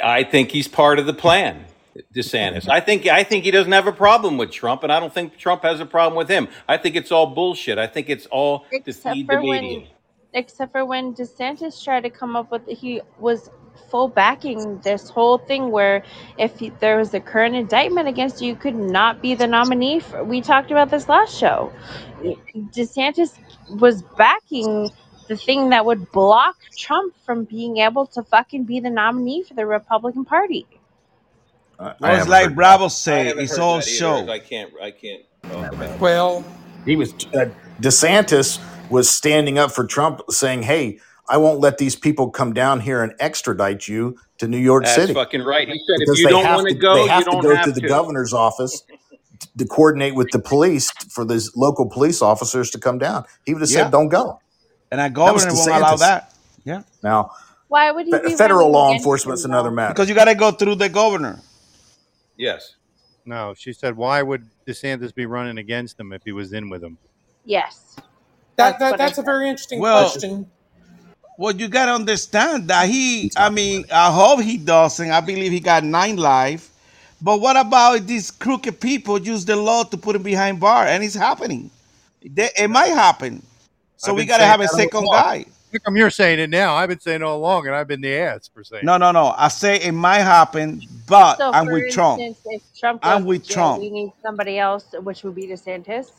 I 0.03 0.23
think 0.23 0.51
he's 0.51 0.67
part 0.67 0.99
of 0.99 1.05
the 1.05 1.13
plan. 1.13 1.65
DeSantis. 2.13 2.69
I 2.69 2.79
think 2.79 3.07
I 3.07 3.23
think 3.23 3.43
he 3.43 3.51
doesn't 3.51 3.71
have 3.71 3.87
a 3.87 3.91
problem 3.91 4.37
with 4.37 4.51
Trump, 4.51 4.83
and 4.83 4.91
I 4.91 4.99
don't 4.99 5.13
think 5.13 5.37
Trump 5.37 5.63
has 5.63 5.79
a 5.79 5.85
problem 5.85 6.15
with 6.15 6.29
him. 6.29 6.47
I 6.67 6.77
think 6.77 6.95
it's 6.95 7.11
all 7.11 7.27
bullshit. 7.27 7.77
I 7.79 7.87
think 7.87 8.09
it's 8.09 8.27
all 8.27 8.59
to 8.59 8.65
Except 8.71 9.15
feed 9.15 9.27
the 9.27 9.33
for 9.33 9.41
media. 9.41 9.79
when, 9.79 9.87
except 10.33 10.71
for 10.71 10.85
when 10.85 11.15
DeSantis 11.15 11.83
tried 11.83 12.01
to 12.01 12.09
come 12.09 12.35
up 12.35 12.51
with, 12.51 12.67
he 12.67 13.01
was 13.19 13.49
full 13.89 14.07
backing 14.07 14.79
this 14.81 15.09
whole 15.09 15.37
thing 15.37 15.71
where 15.71 16.03
if 16.37 16.59
he, 16.59 16.69
there 16.69 16.97
was 16.97 17.13
a 17.13 17.19
current 17.19 17.55
indictment 17.55 18.07
against 18.07 18.41
you, 18.41 18.49
you 18.49 18.55
could 18.55 18.75
not 18.75 19.21
be 19.21 19.35
the 19.35 19.47
nominee. 19.47 19.99
For, 19.99 20.23
we 20.23 20.41
talked 20.41 20.71
about 20.71 20.89
this 20.89 21.07
last 21.07 21.35
show. 21.35 21.71
DeSantis 22.55 23.37
was 23.79 24.01
backing 24.17 24.89
the 25.27 25.37
thing 25.37 25.69
that 25.69 25.85
would 25.85 26.11
block 26.11 26.55
Trump 26.77 27.15
from 27.25 27.45
being 27.45 27.77
able 27.77 28.07
to 28.07 28.23
fucking 28.23 28.65
be 28.65 28.79
the 28.79 28.89
nominee 28.89 29.43
for 29.43 29.53
the 29.55 29.65
Republican 29.65 30.25
Party. 30.25 30.67
I, 31.79 31.95
I 32.03 32.11
Well, 32.11 32.15
it's 32.21 32.27
like 32.27 32.55
Bravo 32.55 32.85
I 32.85 32.87
say, 32.89 33.27
it's 33.29 33.57
all 33.57 33.77
that 33.77 33.87
either. 33.87 33.97
show. 33.97 34.29
I 34.29 34.39
can't. 34.39 34.71
I 34.81 34.91
can't 34.91 35.23
talk 35.49 35.71
about. 35.73 35.99
Well, 35.99 36.45
He 36.85 36.95
was 36.95 37.13
uh, 37.35 37.45
DeSantis 37.81 38.59
was 38.89 39.09
standing 39.09 39.57
up 39.59 39.71
for 39.71 39.85
Trump, 39.85 40.21
saying, 40.29 40.63
"Hey, 40.63 40.99
I 41.29 41.37
won't 41.37 41.59
let 41.59 41.77
these 41.77 41.95
people 41.95 42.31
come 42.31 42.53
down 42.53 42.81
here 42.81 43.03
and 43.03 43.13
extradite 43.19 43.87
you 43.87 44.17
to 44.39 44.47
New 44.47 44.57
York 44.59 44.85
That's 44.85 44.95
City 44.95 45.13
fucking 45.13 45.43
right. 45.43 45.67
He 45.67 45.73
said, 45.87 46.01
if 46.01 46.19
you 46.19 46.27
don't 46.27 46.45
have 46.45 46.57
want 46.57 46.69
to 46.69 46.75
to. 46.75 46.81
go, 46.81 46.95
They 46.95 47.03
you 47.05 47.09
have 47.09 47.23
to 47.25 47.31
don't 47.31 47.43
go 47.43 47.55
have 47.55 47.65
through 47.65 47.73
the 47.73 47.81
to. 47.81 47.87
governor's 47.89 48.33
office 48.33 48.83
to 49.57 49.65
coordinate 49.65 50.15
with 50.15 50.31
the 50.31 50.39
police 50.39 50.91
for 51.13 51.25
these 51.25 51.51
local 51.55 51.89
police 51.89 52.21
officers 52.21 52.71
to 52.71 52.79
come 52.79 52.97
down. 52.99 53.25
He 53.45 53.53
would 53.53 53.61
have 53.61 53.69
Yeah. 53.69 53.83
said, 53.85 53.91
"Don't 53.91 54.09
go." 54.09 54.39
And 54.91 55.01
our 55.01 55.09
That 55.09 55.33
was 55.33 55.43
governor 55.45 55.57
won't 55.59 55.69
allow 55.71 55.93
DeSantis. 55.95 55.99
that. 55.99 56.33
Yeah. 56.63 56.81
Now, 57.03 57.31
Why 57.67 57.91
would 57.91 58.05
he 58.05 58.11
fe- 58.11 58.21
be 58.27 58.35
federal 58.35 58.69
law 58.71 58.89
against 58.89 59.01
enforcement's 59.03 59.43
him, 59.45 59.51
another 59.51 59.71
matter. 59.71 59.93
Because 59.93 60.09
you 60.09 60.15
got 60.15 60.25
to 60.25 60.35
go 60.35 60.51
through 60.51 60.75
the 60.75 60.89
governor. 60.89 61.39
Yes. 62.37 62.75
No, 63.25 63.53
she 63.57 63.73
said, 63.73 63.97
why 63.97 64.21
would 64.21 64.47
DeSantis 64.65 65.13
be 65.13 65.25
running 65.25 65.57
against 65.57 65.99
him 65.99 66.13
if 66.13 66.23
he 66.23 66.31
was 66.31 66.53
in 66.53 66.69
with 66.69 66.83
him? 66.83 66.97
Yes. 67.43 67.95
That, 67.95 68.05
That's 68.55 68.79
that 68.79 68.91
what 68.91 69.01
I 69.01 69.05
that's 69.05 69.17
a 69.17 69.21
very 69.23 69.49
interesting 69.49 69.79
Well, 69.79 70.09
question. 70.09 70.49
well, 71.37 71.53
you 71.53 71.67
got 71.67 71.87
to 71.87 71.93
understand 71.93 72.69
that 72.69 72.87
he, 72.87 73.31
I 73.35 73.49
mean, 73.49 73.85
I 73.91 74.11
hope 74.11 74.41
he 74.41 74.57
doesn't. 74.57 75.11
I 75.11 75.19
believe 75.21 75.51
he 75.51 75.59
got 75.59 75.83
nine 75.83 76.15
life. 76.15 76.71
But 77.21 77.41
what 77.41 77.57
about 77.57 78.05
these 78.07 78.31
crooked 78.31 78.79
people 78.79 79.19
use 79.19 79.43
the 79.43 79.55
law 79.55 79.83
to 79.83 79.97
put 79.97 80.15
him 80.15 80.23
behind 80.23 80.59
bar? 80.59 80.85
And 80.85 81.03
it's 81.03 81.15
happening. 81.15 81.69
They, 82.23 82.49
it 82.57 82.69
might 82.69 82.87
happen. 82.93 83.41
So 83.97 84.11
I've 84.11 84.17
we 84.17 84.25
got 84.25 84.37
to 84.37 84.45
have 84.45 84.61
a 84.61 84.67
second 84.67 85.05
guy. 85.11 85.45
How 85.73 85.79
come 85.83 85.97
you're 85.97 86.09
saying 86.09 86.39
it 86.39 86.49
now? 86.49 86.75
I've 86.75 86.87
been 86.89 86.99
saying 86.99 87.17
it 87.17 87.23
all 87.23 87.37
along, 87.37 87.67
and 87.67 87.75
I've 87.75 87.87
been 87.87 87.99
the 88.01 88.15
ass 88.15 88.49
for 88.53 88.63
saying. 88.63 88.85
No, 88.85 88.97
no, 88.97 89.11
no. 89.11 89.33
I 89.37 89.49
say 89.49 89.81
it 89.81 89.91
might 89.91 90.19
happen, 90.19 90.81
but 91.07 91.37
So, 91.37 91.51
I'm 91.51 91.65
for 91.65 91.73
with 91.73 91.93
Trump. 91.93 92.21
instance, 92.21 92.63
if 92.73 92.79
Trump 92.79 93.01
I'm 93.03 93.25
with 93.25 93.43
jail, 93.45 93.53
Trump. 93.55 93.81
we 93.81 93.89
need 93.89 94.13
somebody 94.23 94.57
else, 94.59 94.85
which 95.03 95.23
would 95.23 95.35
be 95.35 95.47
DeSantis. 95.47 96.11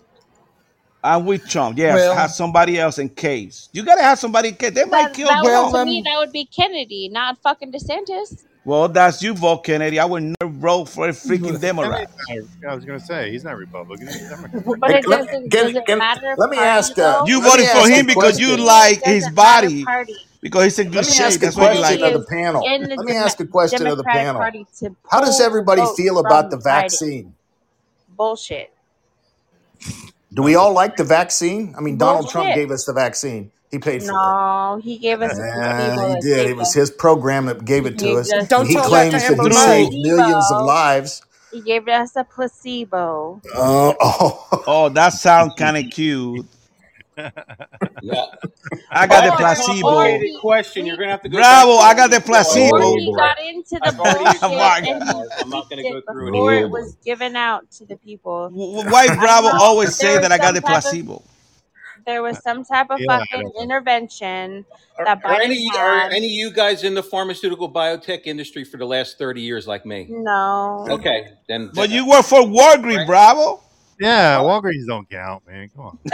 I'm 1.03 1.25
with 1.25 1.49
Trump. 1.49 1.79
Yes, 1.79 1.95
Well- 1.95 2.15
have 2.15 2.31
somebody 2.31 2.79
else 2.79 2.99
in 2.99 3.09
case. 3.09 3.69
You 3.73 3.85
gotta 3.85 4.03
have 4.03 4.19
somebody 4.19 4.49
in 4.49 4.57
case. 4.57 4.73
They 4.73 4.85
might 4.85 5.15
kill 5.15 5.29
that 5.29 5.43
Trump. 5.45 5.73
would, 5.73 5.79
to 5.81 5.85
me, 5.87 6.03
that 6.05 6.19
would 6.19 6.33
be 6.33 6.45
Kennedy, 6.45 7.09
not 7.09 7.39
fucking 7.43 7.73
DeSantis. 7.73 8.45
Well, 8.65 8.89
that's 8.89 9.23
you 9.23 9.33
vote, 9.35 9.65
Kennedy. 9.65 9.99
I 9.99 10.05
would 10.05 10.35
never 10.41 10.53
vote 10.53 10.87
for 10.91 11.09
a 11.09 11.13
freaking 11.13 11.59
Democrat. 11.61 12.11
I 12.69 12.75
was 12.75 12.85
going 12.85 12.99
to 13.01 13.05
say 13.05 13.31
he's 13.31 13.43
not 13.45 13.57
Republican. 13.57 14.09
He's 14.09 14.29
Democrat. 14.29 14.63
But 14.79 14.91
Hey, 14.91 14.99
it 14.99 15.09
let- 15.09 15.27
doesn't, 15.27 15.51
can- 15.51 15.67
does 15.67 15.75
it 15.75 15.87
can- 15.87 15.99
matter 15.99 16.35
let 16.37 16.51
me 16.51 16.57
party, 16.57 16.69
ask, 16.69 16.93
uh, 16.93 16.95
though? 17.21 17.27
You 17.27 17.41
Let 17.41 17.45
me 17.45 17.51
voted 17.51 17.67
for 17.71 17.79
ask 17.79 17.91
a 17.91 17.95
him 17.95 18.07
because 18.07 18.39
you 18.39 18.47
question. 18.49 18.67
like 18.67 18.99
It 18.99 19.07
his 19.07 19.23
doesn't 19.25 19.35
matter 19.37 19.67
body. 19.69 19.85
party. 19.85 20.15
Because 20.41 20.65
he's 20.65 20.79
in 20.79 20.87
good 20.89 20.97
Let 20.97 21.07
me 21.07 21.13
shape. 21.13 21.27
ask 21.27 21.37
a 21.37 21.41
That's 21.47 21.57
why 21.57 21.73
you 21.73 21.81
like 21.81 21.99
question 21.99 22.05
of 22.05 22.15
him. 22.15 22.21
the 22.21 22.27
panel. 22.27 22.63
in 22.67 22.83
the 22.83 22.89
Let 22.91 22.99
me 23.07 23.13
Demo- 23.13 23.25
ask 23.25 23.41
a 23.41 23.47
question 23.47 23.87
of 23.87 23.97
the 23.97 24.03
Democratic 24.05 24.23
panel. 24.27 24.41
Party 24.41 24.67
to 24.81 24.97
How 25.11 25.21
does 25.21 25.37
pull 25.37 25.47
everybody 25.47 25.81
votes 25.81 25.97
feel 25.97 26.19
about 26.19 26.43
from 26.43 26.51
the 26.51 26.57
Biden. 26.59 26.63
vaccine? 26.65 27.35
Bullshit. 28.17 28.71
Do 30.35 30.43
we 30.43 30.55
all 30.57 30.73
like 30.75 30.97
the 30.97 31.05
vaccine? 31.05 31.75
I 31.77 31.81
mean, 31.81 31.97
Donald 31.97 32.29
Trump 32.29 32.49
Bullshit. 32.49 32.55
gave 32.57 32.71
us 32.71 32.85
the 32.85 32.93
vaccine. 32.93 33.51
He 33.71 33.79
paid 33.81 34.03
for 34.05 34.31
it. 34.33 34.39
No, 34.39 34.81
he 34.83 34.99
gave 34.99 35.23
us 35.23 35.39
a 35.39 35.45
Yeah, 35.47 35.99
placebo 35.99 36.09
he 36.09 36.17
that 36.17 36.17
did. 36.17 36.47
It 36.49 36.57
was 36.57 36.73
us. 36.73 36.75
his 36.75 36.91
program 36.91 37.47
that 37.47 37.65
gave 37.65 37.87
it 37.87 37.99
He 37.99 38.01
to 38.01 38.17
gave 38.17 38.19
us. 38.19 38.33
us 38.33 38.49
Don't 38.49 38.59
And 38.59 38.69
he 38.69 38.79
tell 38.79 38.91
that 38.91 39.11
claims 39.11 39.27
to 39.27 39.37
that 39.37 39.39
Amber 39.39 39.45
he 39.45 39.53
Rose. 39.53 39.53
saved 39.53 39.95
millions 39.95 40.51
of 40.51 40.59
placebo. 40.59 40.63
lives. 40.63 41.23
He 41.51 41.63
gave 41.63 41.89
us 41.89 42.17
a 42.17 42.25
placebo. 42.25 43.43
Uh, 43.55 43.95
oh, 44.01 44.49
Oh, 44.67 44.89
that 44.91 45.11
sounds 45.11 45.55
kind 45.57 45.77
of 45.77 45.91
cute. 45.91 46.47
Yeah. 48.01 48.27
I 48.91 49.07
got 49.09 49.25
the 49.25 49.33
That's 49.33 49.41
a 49.41 49.45
placebo. 49.45 49.81
complicated 49.81 50.35
question. 50.41 50.87
You're 50.87 50.97
gonna 50.99 51.11
have 51.11 51.23
to 51.23 51.31
go. 51.31 51.45
Bravo, 51.45 51.79
back 51.79 51.79
I 51.79 51.95
to 51.95 51.95
got 51.95 52.11
the 52.11 52.13
the 52.13 52.21
before 52.21 52.53
I 52.57 52.57
placebo. 52.61 52.79
Before 52.93 52.93
he 52.95 53.13
got 53.17 53.39
it. 53.39 53.41
into 53.41 53.81
the 53.85 53.93
I've 53.93 54.01
already 54.01 54.39
bullshit 54.39 54.51
Mark. 54.57 54.85
and 54.85 55.03
he 55.03 55.15
I'm 55.43 55.51
not 55.51 55.71
gonna 55.71 55.85
leaked 55.85 56.01
go 56.01 56.03
through 56.09 56.29
it 56.29 56.37
before 56.37 56.55
it 56.55 56.71
again. 56.71 56.71
was 56.71 56.97
given 57.05 57.37
out 57.37 57.71
to 57.73 57.87
the 57.87 57.97
people. 57.97 58.55
W- 58.55 58.89
Why 58.89 59.11
I 59.19 59.29
Bravo 59.31 59.49
know 59.51 59.59
always 59.59 59.95
there 59.97 59.97
say 59.97 60.19
was 60.19 60.19
that 60.19 60.33
I 60.33 60.39
got 60.39 60.53
some 60.53 60.57
the 60.57 60.63
type 60.63 60.85
of 60.85 60.99
placebo? 61.01 61.23
There 62.09 62.23
was 62.23 62.43
some 62.43 62.65
type 62.65 62.87
of 62.91 62.99
Yeah, 62.99 63.19
fucking 63.19 63.53
intervention 63.61 64.65
Are, 64.99 65.05
that 65.05 65.25
are 65.25 65.35
Biden 65.35 65.45
any 65.45 65.69
are 65.77 66.09
any 66.11 66.27
of 66.27 66.33
you 66.33 66.51
guys 66.51 66.83
in 66.83 66.95
the 66.95 67.03
pharmaceutical 67.03 67.71
biotech 67.71 68.23
industry 68.25 68.65
for 68.65 68.79
the 68.79 68.87
last 68.87 69.19
thirty 69.19 69.43
years 69.43 69.67
like 69.69 69.85
me? 69.85 70.07
No. 70.09 70.87
Okay, 70.89 71.35
then. 71.49 71.71
But 71.75 71.91
you 71.91 72.09
work 72.09 72.25
for 72.25 72.41
Walgreens, 72.41 73.07
Bravo. 73.07 73.63
Yeah, 74.01 74.39
Walgreens 74.39 74.87
don't 74.87 75.09
count, 75.11 75.47
man. 75.47 75.69
Come 75.75 75.87
on. 75.87 75.99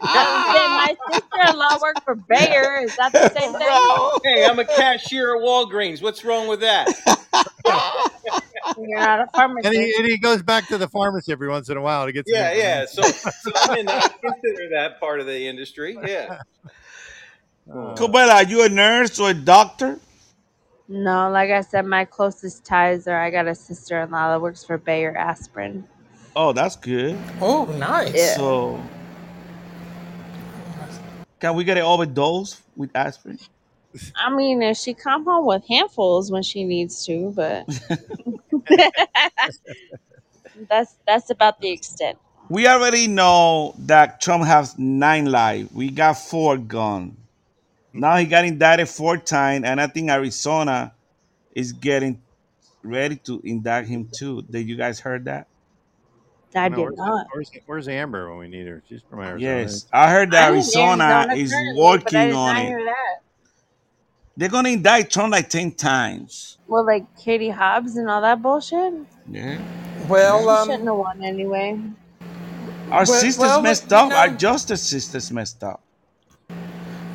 my 0.00 0.94
sister-in-law 1.10 1.78
worked 1.82 2.04
for 2.04 2.14
Bayer. 2.14 2.80
Is 2.84 2.94
that 2.96 3.12
the 3.12 3.28
same 3.30 3.52
thing? 3.58 3.66
Bravo. 3.66 4.18
Hey, 4.22 4.46
I'm 4.46 4.58
a 4.58 4.64
cashier 4.64 5.36
at 5.36 5.42
Walgreens. 5.42 6.02
What's 6.02 6.24
wrong 6.24 6.46
with 6.46 6.60
that? 6.60 6.88
You're 8.78 9.00
not 9.00 9.20
a 9.20 9.26
pharmacist. 9.34 9.74
And 9.74 9.84
he, 9.84 9.94
and 9.98 10.06
he 10.06 10.18
goes 10.18 10.42
back 10.42 10.68
to 10.68 10.78
the 10.78 10.88
pharmacy 10.88 11.32
every 11.32 11.48
once 11.48 11.68
in 11.68 11.76
a 11.76 11.80
while 11.80 12.06
to 12.06 12.12
get 12.12 12.26
some 12.28 12.36
Yeah, 12.36 12.52
yeah. 12.52 12.86
So, 12.86 13.02
so 13.02 13.50
I'm 13.56 13.78
in. 13.78 13.88
I 13.88 14.00
consider 14.00 14.68
that 14.72 15.00
part 15.00 15.20
of 15.20 15.26
the 15.26 15.46
industry. 15.46 15.96
Yeah. 16.04 16.40
Uh, 17.70 17.94
Cobella, 17.94 18.32
are 18.34 18.42
you 18.42 18.64
a 18.64 18.68
nurse 18.68 19.20
or 19.20 19.30
a 19.30 19.34
doctor? 19.34 19.96
No, 20.88 21.30
like 21.30 21.50
I 21.50 21.60
said, 21.60 21.86
my 21.86 22.04
closest 22.04 22.64
ties 22.64 23.06
are 23.06 23.22
I 23.22 23.30
got 23.30 23.46
a 23.46 23.54
sister-in-law 23.54 24.32
that 24.32 24.42
works 24.42 24.64
for 24.64 24.78
Bayer 24.78 25.16
Aspirin. 25.16 25.86
Oh, 26.34 26.52
that's 26.52 26.76
good. 26.76 27.18
Oh, 27.40 27.66
nice. 27.78 28.14
Yeah. 28.14 28.36
So, 28.36 28.80
can 31.40 31.54
we 31.54 31.64
get 31.64 31.76
an 31.76 31.82
overdose 31.82 32.60
with 32.76 32.90
aspirin? 32.94 33.38
I 34.16 34.34
mean, 34.34 34.62
if 34.62 34.78
she 34.78 34.94
come 34.94 35.24
home 35.24 35.46
with 35.46 35.66
handfuls 35.68 36.30
when 36.30 36.42
she 36.42 36.64
needs 36.64 37.04
to, 37.06 37.32
but 37.36 37.66
that's 40.68 40.96
that's 41.06 41.30
about 41.30 41.60
the 41.60 41.70
extent. 41.70 42.18
We 42.48 42.66
already 42.66 43.06
know 43.06 43.74
that 43.80 44.20
Trump 44.20 44.44
has 44.44 44.78
nine 44.78 45.26
lives. 45.26 45.70
We 45.72 45.90
got 45.90 46.14
four 46.14 46.56
gone. 46.56 47.16
Now 47.92 48.16
he 48.16 48.24
got 48.24 48.44
indicted 48.44 48.88
four 48.88 49.18
times, 49.18 49.64
and 49.66 49.80
I 49.80 49.86
think 49.86 50.10
Arizona 50.10 50.92
is 51.54 51.72
getting 51.72 52.22
ready 52.82 53.16
to 53.16 53.40
indict 53.44 53.86
him 53.86 54.08
too. 54.10 54.42
Did 54.42 54.66
you 54.68 54.76
guys 54.76 55.00
heard 55.00 55.26
that? 55.26 55.46
I 56.54 56.68
no, 56.68 56.76
did 56.76 56.82
where's, 56.82 56.96
not. 56.98 57.26
where's, 57.32 57.50
where's 57.66 57.88
Amber 57.88 58.28
when 58.30 58.38
we 58.38 58.48
need 58.48 58.66
her? 58.66 58.82
She's 58.88 59.00
from 59.08 59.20
Arizona. 59.20 59.40
Yes, 59.62 59.86
I 59.92 60.10
heard 60.10 60.30
that 60.32 60.48
I'm 60.48 60.54
Arizona 60.54 61.04
Arizona 61.04 61.34
is 61.34 61.50
currently, 61.52 61.74
but 61.74 61.80
I 61.80 61.90
working 61.90 62.20
did 62.28 62.34
on 62.34 62.54
not 62.54 62.62
it. 62.62 62.66
hear 62.68 62.84
that. 62.84 63.22
They're 64.36 64.48
gonna 64.48 64.70
indict 64.70 65.10
Trump 65.10 65.32
like 65.32 65.48
ten 65.50 65.72
times. 65.72 66.58
Well, 66.66 66.86
like 66.86 67.04
Katie 67.18 67.50
Hobbs 67.50 67.96
and 67.96 68.08
all 68.08 68.20
that 68.22 68.40
bullshit. 68.42 68.94
Yeah, 69.30 69.60
Well, 70.08 70.40
She 70.40 70.48
um, 70.48 70.68
shouldn't 70.68 70.88
have 70.88 70.96
won 70.96 71.22
anyway. 71.22 71.78
our 72.90 73.04
well, 73.04 73.06
sisters 73.06 73.38
well, 73.38 73.62
messed 73.62 73.90
you 73.90 73.96
up. 73.96 74.12
Our 74.12 74.28
justice 74.30 74.82
sisters 74.82 75.30
messed 75.30 75.62
up. 75.62 75.82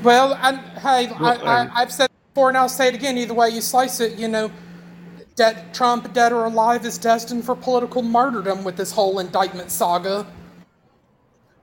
well, 0.03 0.35
and 0.35 0.59
hey, 0.79 1.07
I, 1.07 1.17
Well, 1.19 1.47
I, 1.47 1.61
uh, 1.61 1.69
I've 1.73 1.91
said 1.91 2.05
it 2.05 2.33
before, 2.33 2.49
and 2.49 2.57
I'll 2.57 2.69
say 2.69 2.89
it 2.89 2.95
again. 2.95 3.17
Either 3.17 3.33
way 3.33 3.49
you 3.49 3.61
slice 3.61 3.99
it, 3.99 4.17
you 4.17 4.27
know, 4.27 4.51
dead, 5.38 5.73
Trump, 5.73 6.13
dead 6.13 6.33
or 6.33 6.45
alive, 6.45 6.85
is 6.85 6.99
destined 6.99 7.45
for 7.45 7.55
political 7.55 8.03
martyrdom 8.03 8.65
with 8.65 8.77
this 8.77 8.91
whole 8.93 9.19
indictment 9.19 9.71
saga, 9.71 10.27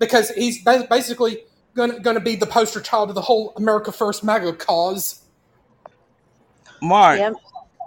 because 0.01 0.31
he's 0.31 0.64
ba- 0.64 0.87
basically 0.91 1.45
going 1.77 2.03
to 2.03 2.20
be 2.20 2.37
the 2.37 2.47
poster 2.47 2.81
child 2.81 3.11
of 3.11 3.16
the 3.16 3.22
whole 3.22 3.53
America 3.57 3.93
First 3.93 4.25
MAGA 4.25 4.55
cause. 4.55 5.22
Mark, 6.83 7.18
Yep. 7.18 7.35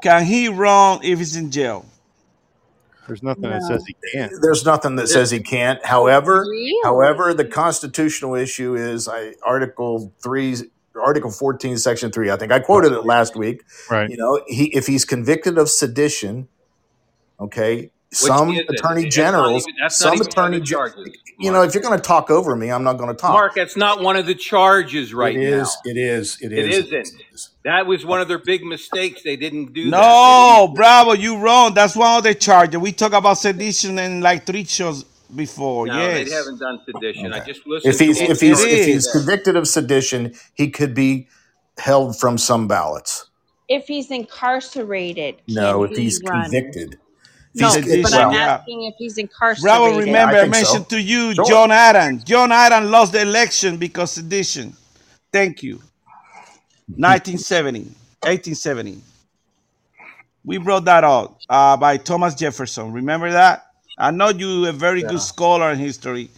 can 0.04 0.26
he 0.26 0.50
run 0.50 1.00
if 1.04 1.20
he's 1.20 1.36
in 1.36 1.52
jail? 1.52 1.86
There's 3.08 3.24
nothing 3.24 3.50
that 3.52 3.64
says 3.64 3.86
he 3.88 3.96
can't. 4.14 4.34
there's 4.42 4.66
nothing 4.66 4.98
that 4.98 5.08
says 5.08 5.32
he 5.32 5.42
can't. 5.42 5.86
However, 5.86 6.42
Really? 6.42 6.78
however, 6.84 7.34
the 7.34 7.46
constitutional 7.46 8.36
issue 8.36 8.76
is 8.76 9.08
I, 9.08 9.36
Article 9.44 10.14
three, 10.24 10.56
Article 11.00 11.32
fourteen, 11.32 11.78
Section 11.78 12.12
three. 12.12 12.32
I 12.32 12.36
think 12.38 12.52
I 12.52 12.60
quoted 12.60 12.92
it 12.94 13.06
last 13.06 13.36
week. 13.36 13.64
Right. 13.90 14.10
You 14.10 14.18
know, 14.18 14.42
he 14.48 14.66
if 14.76 14.88
he's 14.88 15.06
convicted 15.06 15.58
of 15.58 15.70
sedition, 15.70 16.48
okay, 17.40 17.92
Which 18.10 18.18
some 18.20 18.50
is 18.52 18.60
it? 18.60 18.66
attorney 18.70 19.10
generals, 19.10 19.66
even. 19.68 19.90
Some 19.90 20.10
not 20.10 20.16
even 20.16 20.20
one 20.20 20.28
of 20.28 20.28
attorney, 20.28 20.60
the 20.60 20.66
charges. 20.66 21.10
you 21.40 21.52
know, 21.52 21.62
if 21.64 21.74
you're 21.74 21.84
going 21.84 21.98
to 21.98 22.04
talk 22.04 22.30
over 22.32 22.56
me, 22.56 22.72
I'm 22.72 22.84
not 22.84 22.94
going 22.98 23.10
to 23.10 23.16
talk. 23.16 23.32
Mark, 23.34 23.56
that's 23.56 23.78
not 23.78 24.02
one 24.02 24.16
of 24.18 24.26
the 24.26 24.36
charges 24.36 25.14
right 25.14 25.36
it 25.36 25.50
now. 25.52 25.62
is, 25.62 25.78
it 25.86 25.98
is, 25.98 26.38
it 26.42 26.52
It 26.54 26.70
is. 26.70 26.86
isn't. 26.92 27.50
That 27.64 27.86
was 27.86 28.06
one 28.06 28.22
of 28.22 28.28
their 28.28 28.40
big 28.40 28.64
mistakes. 28.64 29.24
They 29.24 29.36
didn't 29.36 29.74
do 29.74 29.90
that. 29.92 29.98
No, 30.00 30.62
didn't. 30.68 30.76
Bravo, 30.76 31.14
you 31.14 31.38
wrong. 31.38 31.74
That's 31.74 31.96
one 31.96 32.18
of 32.18 32.24
the 32.24 32.34
charges. 32.34 32.80
We 32.80 32.92
talk 32.94 33.14
about 33.14 33.38
sedition 33.38 34.00
in 34.00 34.22
like 34.22 34.46
three 34.46 34.64
shows 34.64 35.04
before. 35.36 35.88
No, 35.88 36.24
they 36.24 36.32
haven't 36.32 36.60
done 36.60 36.80
sedition. 36.86 37.34
I 37.34 37.40
just 37.40 37.68
listened 37.68 37.92
If 37.94 38.00
he's 38.00 38.22
what 38.22 38.32
if 38.32 38.42
he's 38.42 38.64
if 38.64 38.86
he's 38.86 39.08
convicted 39.08 39.56
of 39.58 39.68
sedition, 39.68 40.36
he 40.56 40.70
could 40.72 40.96
be 40.96 41.30
held 41.80 42.20
from 42.20 42.38
some 42.38 42.68
ballots. 42.68 43.30
If 43.70 43.88
he's 43.88 44.12
incarcerated, 44.12 45.42
No, 45.48 45.84
if 45.84 45.96
he 45.98 45.98
he's 46.04 46.22
run? 46.22 46.52
convicted. 46.52 47.00
If 47.58 47.62
No, 47.62 47.76
he's 47.76 47.98
but 48.02 48.14
well, 48.14 48.30
I'm 48.30 48.32
yeah. 48.32 48.62
asking 48.62 48.84
if 48.86 48.96
he's 48.98 49.18
Bravo, 49.60 49.88
incarcerated. 49.90 50.06
yeah, 50.06 50.26
remember 50.26 50.36
I 50.36 50.38
I 50.38 50.42
think 50.42 50.56
so. 50.56 50.68
mentioned 50.68 50.90
to 50.90 51.02
you 51.02 51.36
Sure. 51.36 51.46
John 51.46 51.72
Adams. 51.72 52.24
John 52.26 52.52
Adams 52.52 52.90
lost 52.90 53.14
the 53.14 53.22
election 53.24 53.78
because 53.78 54.12
sedition. 54.14 54.76
Thank 55.34 55.64
you. 55.64 55.82
1970, 56.98 57.82
1870. 58.24 59.02
We 60.46 60.60
brought 60.60 60.86
that 60.86 61.04
out 61.06 61.38
uh, 61.50 61.78
by 61.78 61.98
Thomas 61.98 62.36
Jefferson. 62.36 62.94
Remember 62.94 63.32
that? 63.32 63.67
I 63.98 64.12
know 64.12 64.30
you 64.30 64.66
a 64.68 64.72
very 64.74 65.02
Yeah. 65.02 65.10
good 65.10 65.22
scholar 65.22 65.72
in 65.72 65.80
history. 65.80 66.30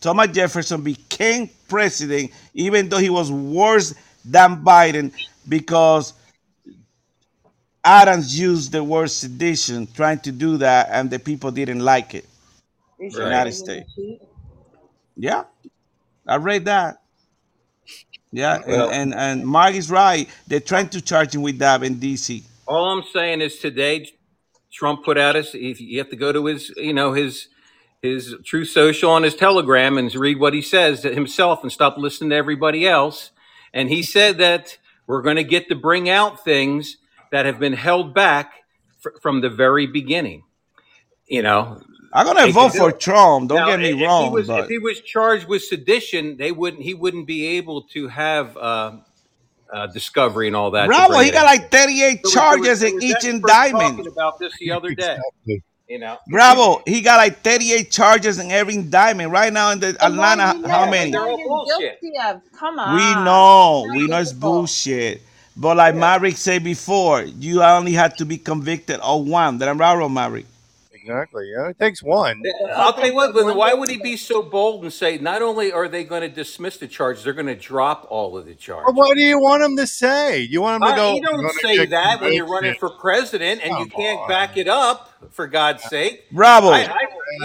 Thomas 0.00 0.28
Jefferson 0.32 0.82
became 0.82 1.48
president 1.68 2.30
even 2.54 2.88
though 2.88 2.98
he 2.98 3.10
was 3.10 3.32
worse 3.32 3.94
than 4.24 4.62
Biden 4.62 5.12
because 5.48 6.12
Adams 7.84 8.38
used 8.38 8.72
the 8.72 8.82
word 8.82 9.10
sedition 9.10 9.86
trying 9.94 10.18
to 10.20 10.32
do 10.32 10.56
that, 10.56 10.88
and 10.90 11.08
the 11.08 11.18
people 11.20 11.52
didn't 11.52 11.78
like 11.80 12.14
it. 12.14 12.26
You 12.98 13.10
The 13.10 13.22
United 13.22 13.52
States. 13.52 13.88
Yeah, 15.16 15.44
I 16.26 16.36
read 16.36 16.64
that. 16.64 17.00
Yeah, 18.32 18.60
and, 18.66 18.92
and, 18.92 19.14
and 19.14 19.46
Mark 19.46 19.74
is 19.76 19.88
right. 19.88 20.28
They're 20.48 20.60
trying 20.60 20.88
to 20.90 21.00
charge 21.00 21.34
him 21.34 21.42
with 21.42 21.58
that 21.60 21.82
in 21.84 21.94
DC. 21.96 22.42
all 22.66 22.98
I'm 22.98 23.04
saying 23.12 23.40
is 23.40 23.58
today, 23.60 24.10
Trump 24.76 25.04
put 25.04 25.16
out 25.16 25.34
his. 25.34 25.54
If 25.54 25.80
you 25.80 25.98
have 25.98 26.10
to 26.10 26.16
go 26.16 26.32
to 26.32 26.44
his, 26.46 26.70
you 26.76 26.92
know, 26.92 27.14
his 27.14 27.48
his 28.02 28.34
Truth 28.44 28.68
Social 28.68 29.10
on 29.10 29.22
his 29.22 29.34
Telegram 29.34 29.96
and 29.96 30.14
read 30.14 30.38
what 30.38 30.52
he 30.52 30.60
says 30.60 31.00
to 31.00 31.14
himself 31.14 31.62
and 31.62 31.72
stop 31.72 31.96
listening 31.96 32.30
to 32.30 32.36
everybody 32.36 32.86
else. 32.86 33.30
And 33.72 33.88
he 33.88 34.02
said 34.02 34.38
that 34.38 34.76
we're 35.06 35.22
going 35.22 35.36
to 35.36 35.44
get 35.44 35.68
to 35.70 35.74
bring 35.74 36.10
out 36.10 36.44
things 36.44 36.98
that 37.32 37.46
have 37.46 37.58
been 37.58 37.72
held 37.72 38.14
back 38.14 38.52
fr- 38.98 39.18
from 39.22 39.40
the 39.40 39.50
very 39.50 39.86
beginning. 39.86 40.42
You 41.26 41.42
know, 41.42 41.80
I'm 42.12 42.26
gonna 42.26 42.52
vote 42.52 42.74
for. 42.74 42.92
Trump. 42.92 43.48
Don't 43.48 43.56
Now, 43.58 43.66
get 43.66 43.80
me 43.80 43.90
if 43.90 43.96
he 43.96 44.04
wrong, 44.04 44.32
was 44.32 44.48
if 44.48 44.68
he 44.68 44.78
was 44.78 45.00
charged 45.00 45.48
with 45.48 45.62
sedition, 45.64 46.36
they 46.36 46.52
wouldn't. 46.52 46.82
He 46.82 46.94
wouldn't 46.94 47.26
be 47.26 47.46
able 47.58 47.82
to 47.94 48.08
have 48.08 48.56
uh, 48.56 48.98
uh, 49.72 49.86
discovery 49.88 50.46
and 50.48 50.56
all 50.56 50.70
that. 50.72 50.94
to 50.94 51.04
Bravo, 51.04 51.20
he 51.20 51.30
it 51.30 51.32
got 51.32 51.44
like 51.46 51.70
38 51.70 52.22
There 52.22 52.32
was, 52.32 52.48
was, 52.50 52.72
charges 52.72 52.82
in 52.82 52.92
was 52.94 53.02
each 53.02 53.24
experts 53.24 53.24
indictment. 53.24 53.72
talking 53.72 54.06
about 54.06 54.38
this 54.38 54.56
the 54.58 54.72
other 54.72 54.94
day. 54.94 55.18
Exactly. 55.18 55.62
You 55.88 55.98
know, 56.00 56.18
Bravo, 56.26 56.82
he 56.86 57.02
got 57.02 57.16
like 57.18 57.40
38 57.42 57.90
charges 57.90 58.38
in 58.38 58.50
every 58.50 58.74
indictment. 58.74 59.30
Right 59.32 59.52
now 59.52 59.72
in 59.72 59.80
the 59.80 59.96
And 60.00 60.14
Atlanta, 60.14 60.54
you 60.56 60.66
how 60.68 60.84
know? 60.84 60.90
many? 60.90 61.10
they're 61.12 61.28
all 61.28 61.38
bullshit. 61.46 62.00
guilty 62.00 62.12
of? 62.24 62.42
Come 62.52 62.78
We 62.78 63.14
know, 63.24 63.86
we 63.94 64.06
know 64.08 64.20
it's 64.20 64.32
bullshit. 64.32 65.22
But 65.56 65.76
like 65.76 65.94
Maverick 65.94 66.36
said 66.36 66.64
before, 66.64 67.22
you 67.22 67.62
only 67.62 67.92
had 67.92 68.16
to 68.18 68.24
be 68.26 68.38
convicted 68.38 69.00
of 69.00 69.26
one. 69.26 69.58
That 69.58 69.68
I'm 69.68 69.78
right, 69.78 70.08
Maverick. 70.08 70.46
Exactly. 71.08 71.50
Yeah, 71.56 71.68
it 71.68 71.78
takes 71.78 72.02
one. 72.02 72.42
I'll 72.74 72.92
tell 72.92 73.06
you 73.06 73.14
what. 73.14 73.34
Why 73.56 73.74
would 73.74 73.88
he 73.88 73.96
be 73.98 74.16
so 74.16 74.42
bold 74.42 74.82
and 74.82 74.92
say 74.92 75.18
not 75.18 75.40
only 75.42 75.70
are 75.72 75.88
they 75.88 76.02
going 76.04 76.22
to 76.22 76.28
dismiss 76.28 76.78
the 76.78 76.88
charges, 76.88 77.22
they're 77.24 77.32
going 77.32 77.46
to 77.46 77.54
drop 77.54 78.06
all 78.10 78.36
of 78.36 78.44
the 78.46 78.52
But 78.52 78.60
charges? 78.60 78.94
what 78.94 79.14
do 79.16 79.22
you 79.22 79.38
want 79.38 79.62
him 79.62 79.76
to 79.76 79.86
say? 79.86 80.40
You 80.40 80.62
want 80.62 80.76
him 80.82 80.88
to 80.88 80.94
Uh, 80.94 80.96
go? 80.96 81.14
you 81.14 81.22
don't 81.22 81.52
say 81.60 81.76
get 81.76 81.90
that 81.90 82.20
when 82.20 82.32
you're 82.32 82.46
running 82.48 82.74
for 82.74 82.90
president 82.90 83.60
and 83.64 83.78
you 83.78 83.86
can't 83.86 84.20
on. 84.20 84.28
back 84.28 84.56
it 84.56 84.68
up. 84.68 85.12
For 85.30 85.46
God's 85.48 85.82
sake, 85.84 86.24
Bravo. 86.30 86.68
I, 86.68 86.82
I, 86.84 86.96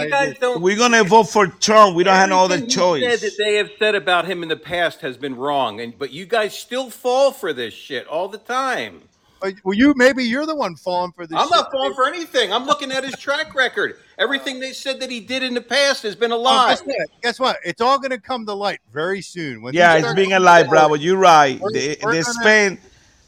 you 0.04 0.10
guys 0.10 0.38
don't. 0.38 0.60
We're 0.62 0.76
gonna 0.76 1.02
vote 1.04 1.24
for 1.24 1.46
Trump. 1.46 1.96
We 1.96 2.04
don't 2.04 2.14
have 2.14 2.28
no 2.28 2.44
other 2.44 2.54
Everything 2.56 2.68
he 2.68 3.00
said 3.00 3.10
choice. 3.10 3.20
that 3.22 3.32
they 3.42 3.54
have 3.56 3.70
said 3.78 3.94
about 3.94 4.26
him 4.26 4.42
in 4.42 4.50
the 4.50 4.56
past 4.58 5.00
has 5.00 5.16
been 5.16 5.34
wrong, 5.34 5.80
and 5.80 5.98
but 5.98 6.12
you 6.12 6.26
guys 6.26 6.56
still 6.56 6.90
fall 6.90 7.32
for 7.32 7.52
this 7.52 7.72
shit 7.74 8.06
all 8.06 8.28
the 8.28 8.38
time. 8.38 9.02
But- 9.42 9.54
Well, 9.64 9.74
you 9.76 9.92
maybe 9.96 10.24
you're 10.24 10.46
the 10.46 10.54
one 10.54 10.76
falling 10.76 11.12
for 11.12 11.26
this. 11.26 11.36
I'm 11.38 11.48
not 11.50 11.70
falling 11.72 11.94
for 11.94 12.06
anything. 12.06 12.52
I'm 12.52 12.64
looking 12.66 12.92
at 12.92 13.04
his 13.04 13.14
track 13.18 13.54
record. 13.54 13.98
Everything 14.18 14.60
they 14.60 14.72
said 14.72 15.00
that 15.00 15.10
he 15.10 15.20
did 15.20 15.42
in 15.42 15.54
the 15.54 15.60
past 15.60 16.02
has 16.04 16.14
been 16.14 16.30
a 16.32 16.36
Oh, 16.36 16.40
lie. 16.40 16.70
guess 16.70 16.80
what? 16.82 16.96
Guess 17.22 17.40
what? 17.40 17.56
It's 17.64 17.80
all 17.80 17.98
going 17.98 18.10
to 18.10 18.20
come 18.20 18.46
to 18.46 18.54
light 18.54 18.80
very 18.92 19.20
soon. 19.22 19.62
When 19.62 19.74
Yeah, 19.74 19.94
it's 19.96 20.14
being 20.14 20.32
a 20.32 20.40
lie, 20.40 20.62
to 20.62 20.68
Bravo. 20.68 20.94
You're 20.94 21.16
right. 21.16 21.58
we're- 21.60 21.72
They, 21.72 21.96
we're 22.02 22.12
they 22.12 22.22
gonna- 22.22 22.34
spend, 22.34 22.78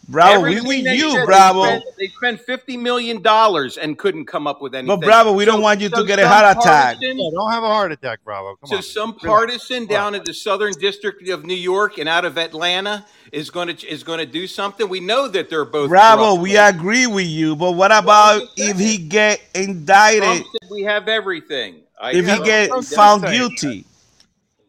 Bravo. 0.08 0.42
We 0.42 0.48
Everything 0.56 0.68
with 0.68 0.84
they 0.84 0.94
you, 0.96 1.10
said, 1.12 1.20
they 1.22 1.24
Bravo. 1.26 1.64
spent- 1.64 1.84
They 1.98 2.06
spent 2.08 2.40
fifty 2.40 2.76
million 2.76 3.22
dollars 3.22 3.76
and 3.78 3.98
couldn't 3.98 4.26
come 4.26 4.46
up 4.46 4.60
with 4.60 4.74
anything. 4.74 4.98
But 5.00 5.04
Bravo, 5.06 5.32
we 5.32 5.44
don't 5.44 5.62
want 5.62 5.80
you 5.80 5.88
so 5.88 6.02
to 6.02 6.06
get 6.06 6.18
a 6.18 6.22
some 6.22 6.30
heart 6.32 6.56
attack. 6.58 6.94
partisan- 6.96 7.18
Yeah, 7.18 7.30
don't 7.32 7.50
have 7.52 7.62
a 7.62 7.68
heart 7.68 7.92
attack, 7.92 8.20
Bravo. 8.24 8.56
Come 8.56 8.68
So 8.68 8.76
on. 8.76 8.82
some 8.82 9.10
Relax. 9.10 9.24
partisan 9.24 9.86
down 9.86 10.14
in 10.14 10.22
the 10.24 10.34
Southern 10.34 10.72
District 10.74 11.26
of 11.30 11.44
New 11.44 11.54
York 11.54 11.98
and 11.98 12.08
out 12.08 12.24
of 12.24 12.36
Atlanta 12.38 13.06
is 13.32 13.50
going 13.50 13.74
to 13.74 13.86
is 13.88 14.02
going 14.04 14.18
to 14.18 14.26
do 14.26 14.46
something. 14.46 14.88
We 14.88 15.00
know 15.00 15.26
that 15.28 15.48
they're 15.48 15.64
both 15.64 15.88
Bravo, 15.88 16.24
corrupt. 16.36 16.42
we 16.42 16.56
agree 16.56 17.06
with 17.06 17.26
you. 17.26 17.56
But 17.56 17.72
what 17.72 17.90
about 17.92 18.42
if 18.56 18.78
he 18.78 18.98
get 18.98 19.40
indicted? 19.54 20.22
Trump 20.22 20.46
said 20.60 20.70
we 20.70 20.82
have 20.82 21.08
everything. 21.08 21.80
I 22.00 22.10
If 22.12 22.26
he 22.26 22.38
get 22.44 22.68
Trump 22.68 22.84
found 22.86 23.22
guilty? 23.24 23.84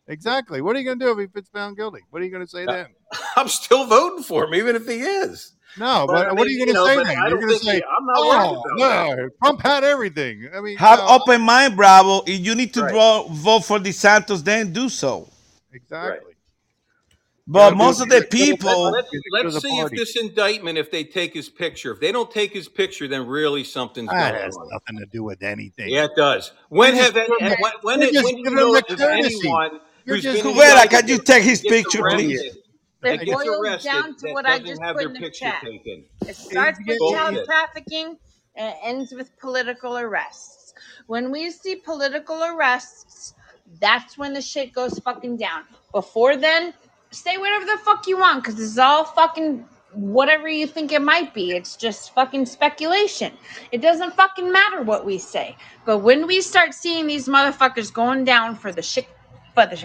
Exactly. 0.07 0.61
What 0.61 0.75
are 0.75 0.79
you 0.79 0.85
going 0.85 0.99
to 0.99 1.05
do 1.05 1.11
if 1.11 1.17
he 1.17 1.25
gets 1.33 1.49
found 1.49 1.75
guilty? 1.77 2.01
What 2.11 2.21
are 2.21 2.25
you 2.25 2.31
going 2.31 2.43
to 2.45 2.49
say 2.49 2.63
uh, 2.65 2.71
then? 2.71 2.85
I'm 3.37 3.47
still 3.47 3.85
voting 3.85 4.23
for 4.23 4.45
him, 4.45 4.53
even 4.55 4.75
if 4.75 4.85
he 4.87 4.95
is. 4.95 5.51
No, 5.77 6.05
But, 6.07 6.13
but 6.13 6.27
I 6.27 6.33
what 6.33 6.47
are 6.47 6.49
you 6.49 6.59
you 6.65 6.73
going 6.73 6.97
to 6.97 7.03
say 7.05 7.13
then? 7.13 7.27
You're 7.27 7.37
going 7.39 7.49
to 7.53 7.59
say, 7.59 7.75
I'm 7.81 8.05
not 8.05 8.15
oh, 8.17 8.29
worried 8.29 8.63
"Oh 8.79 9.07
about 9.07 9.17
no, 9.17 9.29
Trump 9.43 9.61
had 9.61 9.83
everything." 9.83 10.47
I 10.55 10.61
mean, 10.61 10.77
Have 10.77 10.99
no, 10.99 11.07
open 11.19 11.41
mind, 11.41 11.75
Bravo. 11.75 12.21
If 12.25 12.39
you 12.45 12.55
need 12.55 12.73
to 12.75 12.83
Right. 12.83 12.93
vote, 12.93 13.27
vote 13.31 13.65
for 13.65 13.77
DeSantis, 13.79 14.41
then 14.43 14.71
do 14.71 14.87
so. 14.87 15.27
exactly. 15.73 16.31
But 17.47 17.71
know, 17.71 17.75
most 17.75 18.01
of 18.01 18.09
the 18.09 18.21
people, 18.31 18.89
Let's, 18.91 19.07
let's 19.31 19.53
the 19.55 19.61
see 19.61 19.77
if 19.79 19.91
this 19.91 20.15
indictment, 20.15 20.77
if 20.79 20.89
they 20.89 21.03
take 21.03 21.31
his 21.33 21.47
picture. 21.47 21.91
If 21.91 21.99
they 21.99 22.11
don't 22.11 22.31
take 22.31 22.51
his 22.53 22.67
picture, 22.67 23.07
then 23.07 23.27
really 23.27 23.63
something's 23.63 24.09
That 24.09 24.31
going 24.31 24.43
has 24.45 24.55
on. 24.57 24.67
nothing 24.71 24.97
to 24.97 25.05
do 25.11 25.23
with 25.23 25.43
anything. 25.43 25.89
Yeah, 25.89 26.05
it 26.05 26.11
does. 26.15 26.53
When 26.69 26.95
You're 26.95 27.03
have 27.03 27.13
just 27.13 27.29
any, 27.29 27.39
giving 27.49 27.57
when, 27.61 27.71
when, 27.83 27.99
you're 28.01 28.07
did- 28.11 28.13
just 28.13 28.25
when 28.25 28.35
do 28.43 28.49
you 28.49 28.55
know 28.55 28.73
them 28.73 28.75
if 28.83 28.87
the 28.87 28.95
there's 28.95 29.09
courtesy. 29.25 29.39
anyone 29.47 29.79
You're 30.05 30.17
just- 30.17 30.41
been 30.43 30.53
Cubera, 30.55 30.89
can 30.89 31.07
you 31.07 31.17
take 31.19 31.43
his 31.43 31.61
picture, 31.61 32.01
please? 32.09 32.57
It 33.07 33.25
boils 33.25 33.83
down 33.83 34.15
to 34.17 34.31
what 34.33 34.45
I 34.45 34.59
just 34.59 34.81
have 34.81 34.95
put 34.95 35.15
in 35.15 35.21
the 35.21 35.29
chat. 35.29 35.61
taken. 35.63 36.05
It 36.27 36.35
starts 36.35 36.79
with 36.85 36.99
child 37.11 37.45
trafficking 37.45 38.17
and 38.55 38.69
it 38.73 38.77
ends 38.83 39.13
with 39.13 39.37
political 39.39 39.97
arrests. 39.97 40.73
When 41.07 41.31
we 41.31 41.51
see 41.51 41.75
political 41.75 42.43
arrests, 42.43 43.33
that's 43.79 44.17
when 44.17 44.33
the 44.33 44.41
shit 44.41 44.73
goes 44.73 44.99
fucking 44.99 45.37
down. 45.37 45.63
Before 45.91 46.37
then, 46.37 46.73
say 47.11 47.37
whatever 47.37 47.65
the 47.65 47.77
fuck 47.83 48.07
you 48.07 48.17
want 48.17 48.43
because 48.43 48.59
it's 48.59 48.77
all 48.77 49.05
fucking 49.05 49.65
whatever 49.93 50.47
you 50.47 50.67
think 50.67 50.91
it 50.91 51.01
might 51.01 51.33
be. 51.33 51.51
It's 51.51 51.75
just 51.75 52.13
fucking 52.13 52.45
speculation. 52.45 53.33
It 53.71 53.81
doesn't 53.81 54.13
fucking 54.15 54.51
matter 54.51 54.81
what 54.81 55.05
we 55.05 55.17
say. 55.17 55.55
But 55.85 55.99
when 55.99 56.27
we 56.27 56.41
start 56.41 56.73
seeing 56.73 57.07
these 57.07 57.27
motherfuckers 57.27 57.93
going 57.93 58.25
down 58.25 58.55
for 58.55 58.71
the 58.71 58.81
shit, 58.81 59.07
for 59.53 59.65
the 59.65 59.77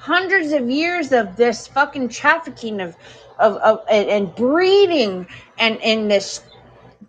hundreds 0.00 0.52
of 0.52 0.70
years 0.70 1.12
of 1.12 1.36
this 1.36 1.68
fucking 1.68 2.08
trafficking 2.08 2.80
of 2.80 2.96
of, 3.38 3.56
of 3.58 3.80
and, 3.90 4.08
and 4.08 4.34
breeding 4.34 5.26
and 5.58 5.80
and 5.82 6.10
this 6.10 6.42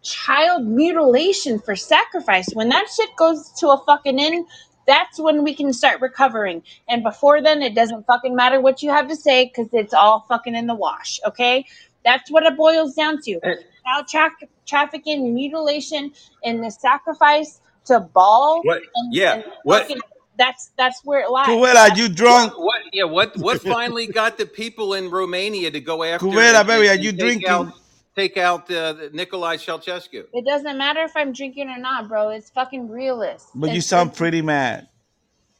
child 0.03 0.65
mutilation 0.65 1.59
for 1.59 1.75
sacrifice 1.75 2.47
when 2.53 2.69
that 2.69 2.87
shit 2.95 3.09
goes 3.17 3.51
to 3.59 3.69
a 3.69 3.77
fucking 3.85 4.19
end 4.19 4.45
that's 4.87 5.19
when 5.19 5.43
we 5.43 5.55
can 5.55 5.73
start 5.73 6.01
recovering 6.01 6.61
and 6.89 7.03
before 7.03 7.41
then 7.41 7.61
it 7.61 7.75
doesn't 7.75 8.05
fucking 8.07 8.35
matter 8.35 8.61
what 8.61 8.83
you 8.83 8.89
have 8.91 9.07
to 9.07 9.15
say 9.15 9.45
because 9.45 9.69
it's 9.73 9.93
all 9.93 10.25
fucking 10.27 10.55
in 10.55 10.67
the 10.67 10.75
wash 10.75 11.19
okay 11.25 11.65
that's 12.05 12.29
what 12.31 12.43
it 12.45 12.57
boils 12.57 12.93
down 12.95 13.21
to 13.21 13.39
child 13.41 14.07
tra- 14.09 14.47
trafficking 14.67 15.33
mutilation 15.33 16.11
and 16.43 16.63
the 16.63 16.71
sacrifice 16.71 17.61
to 17.85 17.99
Baal 18.01 18.61
What? 18.63 18.81
and, 18.95 19.13
Yeah. 19.13 19.35
and 19.35 19.45
What? 19.63 19.83
fucking, 19.83 20.01
that's 20.43 20.71
that's 20.81 20.99
where 21.03 21.21
it 21.25 21.29
lies 21.29 21.47
Cubera, 21.47 21.95
you 21.95 22.07
drunk? 22.09 22.57
What? 22.57 22.81
Yeah. 22.91 23.03
What? 23.17 23.37
What 23.37 23.61
finally 23.61 24.07
got 24.07 24.37
the 24.37 24.47
people 24.61 24.87
in 24.99 25.09
Romania 25.19 25.69
to 25.71 25.79
go 25.91 26.03
after? 26.03 26.25
Cubera, 26.25 26.59
and- 26.59 26.67
baby, 26.67 26.89
are 26.89 26.95
you 26.95 27.11
take 27.11 27.19
drinking? 27.25 27.49
Out, 27.49 27.73
take 28.15 28.37
out 28.37 28.63
uh, 28.71 29.09
Nicolae 29.17 29.57
Ceausescu. 29.65 30.25
It 30.33 30.45
doesn't 30.45 30.77
matter 30.77 31.01
if 31.03 31.13
I'm 31.15 31.31
drinking 31.31 31.69
or 31.69 31.77
not, 31.77 32.07
bro. 32.09 32.29
It's 32.29 32.49
fucking 32.49 32.89
realist. 32.89 33.47
But 33.53 33.71
you 33.71 33.81
sound 33.81 34.15
pretty 34.15 34.41
mad. 34.41 34.87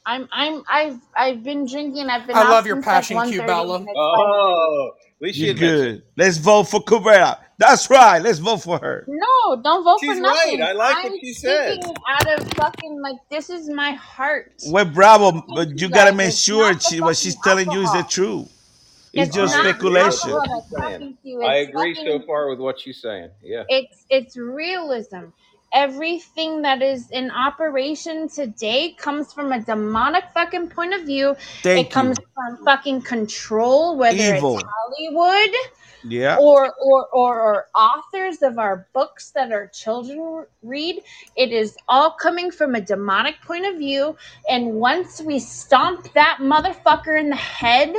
I'm 0.05 0.27
I'm 0.31 0.63
I've 0.67 0.99
I've 1.15 1.43
been 1.43 1.67
drinking. 1.67 2.07
I've 2.09 2.25
been. 2.25 2.35
I 2.35 2.49
love 2.49 2.65
your 2.65 2.81
passion, 2.81 3.17
like 3.17 3.29
Q 3.29 3.41
1:30, 3.41 3.47
Bella. 3.47 3.75
and 3.75 3.87
it's 3.89 3.97
Oh, 3.97 4.91
at 5.21 5.25
least 5.27 5.37
she 5.37 5.45
You 5.45 5.51
admits 5.51 5.61
it. 5.63 5.75
good. 5.75 6.03
Let's 6.17 6.37
vote 6.37 6.63
for 6.63 6.81
Cubera. 6.83 7.37
That's 7.57 7.89
right. 7.91 8.19
Let's 8.19 8.39
vote 8.39 8.57
for 8.63 8.79
her. 8.79 9.05
No, 9.07 9.61
don't 9.61 9.83
vote 9.83 9.99
She's 9.99 10.15
for 10.17 10.21
nothing. 10.21 10.59
right. 10.61 10.69
I 10.69 10.73
like 10.73 10.97
I'm 11.05 11.11
what 11.11 11.19
she 11.21 11.33
said. 11.33 11.73
speaking 11.75 11.95
out 12.09 12.39
of 12.41 12.47
fucking 12.53 13.01
like 13.01 13.17
this 13.29 13.49
is 13.51 13.69
my 13.69 13.91
heart. 13.91 14.53
Well, 14.67 14.85
Bravo, 14.85 15.43
but 15.55 15.79
you 15.79 15.87
gotta 15.89 16.13
make 16.15 16.33
sure 16.33 16.77
she, 16.79 16.99
what 17.01 17.17
she's 17.17 17.35
fucking 17.35 17.65
telling 17.65 17.71
you 17.71 17.81
is 17.83 17.91
the 17.91 17.97
alcohol. 17.99 18.09
truth. 18.09 18.57
It's 19.13 19.27
It's 19.27 19.35
just 19.35 19.53
speculation. 19.53 20.29
alcohol 20.31 20.61
that's 20.71 20.71
talking 20.81 21.17
to 21.21 21.29
you. 21.29 21.43
I 21.43 21.55
agree 21.57 21.93
fucking- 21.93 22.21
so 22.21 22.25
far 22.25 22.49
with 22.49 22.59
what 22.59 22.79
she's 22.79 22.99
saying. 23.01 23.29
Yeah. 23.43 23.63
it's 23.69 24.05
it's 24.09 24.37
realism 24.37 25.25
everything 25.73 26.61
that 26.63 26.81
is 26.81 27.09
in 27.11 27.31
operation 27.31 28.27
today 28.27 28.93
comes 28.97 29.31
from 29.33 29.51
a 29.51 29.59
demonic 29.59 30.25
fucking 30.33 30.69
point 30.69 30.93
of 30.93 31.03
view 31.03 31.35
Thank 31.63 31.87
it 31.87 31.91
comes 31.91 32.17
from 32.33 32.65
fucking 32.65 33.01
control 33.01 33.97
whether 33.97 34.35
Evil. 34.35 34.55
it's 34.57 34.63
hollywood 34.67 35.55
Yeah. 36.03 36.37
or, 36.39 36.73
or 36.83 37.07
or 37.13 37.39
or 37.41 37.67
authors 37.75 38.41
of 38.41 38.57
our 38.59 38.87
books 38.93 39.31
that 39.31 39.51
our 39.51 39.67
children 39.67 40.45
read 40.63 41.01
it 41.35 41.51
is 41.51 41.77
all 41.87 42.11
coming 42.11 42.51
from 42.51 42.75
a 42.75 42.81
demonic 42.81 43.41
point 43.41 43.65
of 43.65 43.77
view 43.77 44.17
and 44.49 44.73
once 44.73 45.21
we 45.21 45.39
stomp 45.39 46.11
that 46.13 46.39
motherfucker 46.41 47.19
in 47.19 47.29
the 47.29 47.35
head 47.35 47.95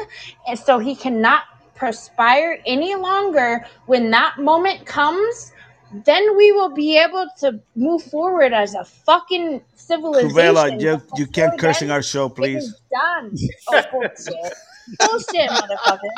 and 0.47 0.59
so 0.59 0.79
he 0.79 0.95
cannot 0.95 1.45
perspire 1.75 2.61
any 2.67 2.95
longer 2.95 3.65
when 3.87 4.11
that 4.11 4.39
moment 4.39 4.85
comes 4.87 5.53
then 5.93 6.37
we 6.37 6.53
will 6.53 6.73
be 6.75 6.99
able 6.99 7.27
to 7.41 7.61
move 7.77 8.03
forward 8.05 8.53
as 8.53 8.75
a 8.75 8.85
fucking 8.85 9.63
civilization 9.75 10.37
Cubella, 10.37 10.81
you, 10.81 11.03
you 11.17 11.27
can't 11.27 11.57
before 11.57 11.59
curse 11.59 11.83
in 11.83 11.89
then, 11.89 11.97
our 11.97 12.03
show, 12.03 12.29
please. 12.29 12.65
is 12.65 12.81
done 12.91 13.37
oh 13.69 13.83
bullshit 13.93 14.55
bullshit 15.01 15.51
motherfucker 15.51 16.11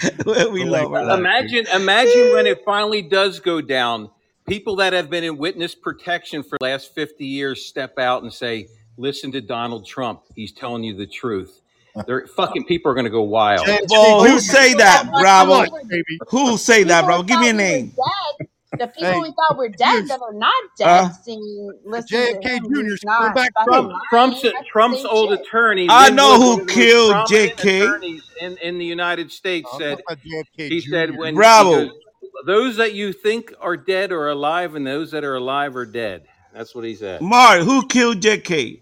we 0.52 0.64
Oh 0.64 0.64
love 0.64 0.90
my 0.90 1.04
her. 1.04 1.18
Imagine, 1.18 1.66
imagine 1.74 2.32
when 2.32 2.46
it 2.46 2.62
finally 2.64 3.02
does 3.02 3.40
go 3.40 3.60
down. 3.60 4.10
People 4.48 4.76
that 4.76 4.92
have 4.92 5.10
been 5.10 5.24
in 5.24 5.38
witness 5.38 5.74
protection 5.74 6.42
for 6.42 6.58
the 6.60 6.64
last 6.66 6.94
50 6.94 7.24
years 7.24 7.64
step 7.64 7.98
out 7.98 8.22
and 8.22 8.32
say, 8.32 8.68
listen 8.96 9.32
to 9.32 9.40
Donald 9.40 9.86
Trump. 9.86 10.22
He's 10.34 10.52
telling 10.52 10.84
you 10.84 10.94
the 10.96 11.06
truth. 11.06 11.60
They're 12.06 12.26
fucking 12.26 12.64
people 12.64 12.90
are 12.90 12.94
going 12.94 13.04
to 13.04 13.10
go 13.10 13.22
wild. 13.22 13.66
Well, 13.88 14.24
who 14.24 14.40
say 14.40 14.74
that, 14.74 15.10
Bravo? 15.20 15.64
Come 15.64 15.74
on, 15.74 15.88
baby. 15.88 16.18
Who 16.28 16.58
say 16.58 16.82
that, 16.84 17.02
People 17.02 17.06
Bravo? 17.06 17.22
Give 17.22 17.40
me 17.40 17.48
a 17.50 17.52
thought 17.52 17.56
we 17.56 17.62
were 17.62 17.76
name. 17.76 17.92
The 18.78 18.88
people 18.88 19.12
Hey, 19.12 19.20
we 19.20 19.32
thought 19.32 19.56
were 19.56 19.68
dead 19.68 20.08
that 20.08 20.20
are 20.20 20.32
not 20.32 20.52
dead 20.76 20.88
Uh, 20.88 21.10
seeing 21.24 21.72
listen 21.84 22.08
to 22.08 22.16
JFK. 22.16 22.58
Jr. 22.58 22.80
He's 22.82 22.92
is 22.94 23.04
coming 23.16 23.32
not 23.32 23.34
back 23.34 23.52
fucking 23.54 23.72
Trump. 23.72 23.92
Trump's 24.10 24.42
Trump's 24.70 25.04
old 25.04 25.30
shit. 25.30 25.40
attorney. 25.46 25.86
I 25.88 26.06
Lin 26.06 26.16
know 26.16 26.36
who 26.40 26.50
one 26.50 26.60
of 26.60 26.66
the 26.66 26.72
most 26.72 26.74
killed 26.74 27.12
prominent 27.12 27.58
JK. 27.58 27.80
in, 28.40 28.58
in 28.58 28.78
the 28.78 28.84
United 28.84 29.30
States, 29.30 29.68
I'm 29.72 29.80
said 29.80 29.90
talking 29.90 30.04
about 30.08 30.18
JFK 30.58 30.68
he 30.68 30.80
said 30.80 31.10
Jr. 31.10 31.18
when 31.18 31.34
he 31.34 31.36
Bravo. 31.36 31.70
goes, 31.86 31.90
those 32.46 32.76
that 32.76 32.94
you 32.94 33.12
think 33.12 33.54
are 33.60 33.76
dead 33.76 34.10
are 34.12 34.28
alive, 34.28 34.74
and 34.74 34.86
those 34.86 35.12
that 35.12 35.24
are 35.24 35.36
alive 35.36 35.76
are 35.76 35.86
dead. 35.86 36.26
That's 36.52 36.74
what 36.74 36.84
he 36.84 36.94
said. 36.96 37.20
Mark, 37.22 37.60
who 37.62 37.86
killed 37.86 38.20
JK? 38.20 38.80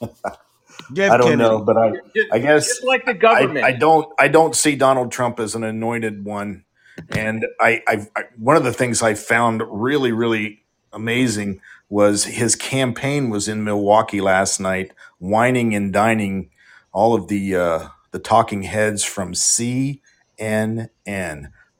Jeff 0.92 1.12
I 1.12 1.16
don't 1.18 1.38
Kennedy. 1.38 1.38
know, 1.38 1.60
but 1.64 1.76
I 1.76 1.92
I 2.32 2.38
guess 2.38 2.66
just 2.66 2.84
like 2.84 3.04
the 3.04 3.14
I, 3.32 3.44
government. 3.44 3.64
I 3.64 3.72
don't 3.72 4.08
I 4.18 4.28
don't 4.28 4.56
see 4.56 4.76
Donald 4.76 5.12
Trump 5.12 5.40
as 5.40 5.54
an 5.54 5.64
anointed 5.64 6.24
one, 6.24 6.64
and 7.10 7.44
I, 7.60 7.82
I, 7.88 8.06
I 8.16 8.24
one 8.36 8.56
of 8.56 8.64
the 8.64 8.72
things 8.72 9.02
I 9.02 9.14
found 9.14 9.62
really 9.68 10.12
really 10.12 10.64
amazing 10.92 11.60
was 11.88 12.24
his 12.24 12.54
campaign 12.56 13.30
was 13.30 13.48
in 13.48 13.64
Milwaukee 13.64 14.20
last 14.20 14.60
night, 14.60 14.92
whining 15.18 15.74
and 15.74 15.92
dining 15.92 16.50
all 16.92 17.14
of 17.14 17.28
the 17.28 17.56
uh, 17.56 17.88
the 18.10 18.18
talking 18.18 18.62
heads 18.62 19.04
from 19.04 19.32
CNN, 19.32 20.88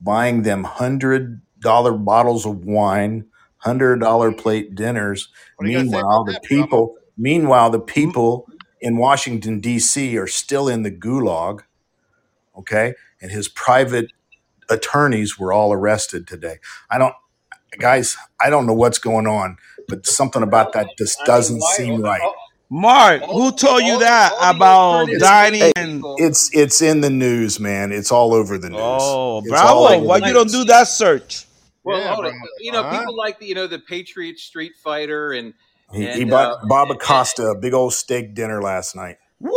buying 0.01 0.43
them 0.43 0.65
hundred 0.65 1.41
dollar 1.61 1.93
bottles 1.93 2.47
of 2.47 2.65
wine, 2.65 3.27
hundred 3.59 4.01
dollar 4.01 4.33
plate 4.33 4.75
dinners. 4.75 5.29
What 5.57 5.67
are 5.67 5.71
you 5.71 5.79
gonna 5.79 5.91
say 5.91 5.97
Meanwhile, 5.97 6.25
the 6.25 6.41
people 6.43 6.97
meanwhile 7.17 7.71
the 7.71 7.81
people 7.81 8.49
in 8.81 8.97
Washington 8.97 9.61
D.C. 9.61 10.17
are 10.19 10.27
still 10.27 10.69
in 10.69 10.83
the 10.83 10.91
gulag 10.91 11.63
okay 12.59 12.95
and 13.23 13.31
his 13.31 13.49
private 13.49 14.13
attorneys 14.69 15.39
were 15.39 15.53
all 15.53 15.73
arrested 15.73 16.27
today 16.27 16.57
i 16.91 16.99
don't 16.99 17.15
guys 17.79 18.17
i 18.41 18.51
don't 18.51 18.67
know 18.67 18.75
what's 18.75 18.99
going 18.99 19.27
on 19.27 19.57
but 19.87 20.05
something 20.07 20.43
about 20.43 20.73
that 20.73 20.87
just 20.99 21.19
doesn't 21.25 21.59
why? 21.59 21.73
seem 21.77 22.03
right 22.03 22.21
Mark, 22.71 23.23
who 23.23 23.51
told 23.53 23.83
you 23.83 23.99
that 24.01 24.31
about 24.43 25.09
dining 25.19 25.73
and 25.75 26.03
it's 26.19 26.55
it's 26.55 26.83
in 26.83 27.01
the 27.01 27.09
news 27.09 27.59
man 27.59 27.93
it's 27.93 28.13
all 28.13 28.35
over 28.35 28.59
the 28.59 28.69
news 28.69 28.81
oh 28.83 29.39
it's 29.39 29.49
bravo? 29.49 30.01
Why 30.05 30.21
the 30.21 30.27
you 30.27 30.33
don't 30.35 30.51
do 30.51 30.65
that 30.65 30.89
search? 30.89 31.47
Well, 31.85 31.99
Yeah, 31.99 32.15
hold 32.15 32.27
on. 32.27 32.35
You 32.61 32.73
know, 32.73 32.91
people 32.91 33.17
like 33.17 33.39
the, 33.39 33.47
you 33.47 33.55
know 33.55 33.67
the 33.67 33.79
Patriot 33.79 34.39
Street 34.39 34.73
Fighter 34.77 35.33
and 35.33 35.55
he, 35.93 36.07
he 36.13 36.23
and 36.23 36.33
uh, 36.33 36.57
bought 36.59 36.69
bob 36.69 36.91
and, 36.91 36.97
acosta 37.01 37.45
a 37.49 37.55
big 37.59 37.75
old 37.75 37.93
steak 37.95 38.35
dinner 38.35 38.63
last 38.63 38.95
night 38.97 39.19
Woo! 39.41 39.51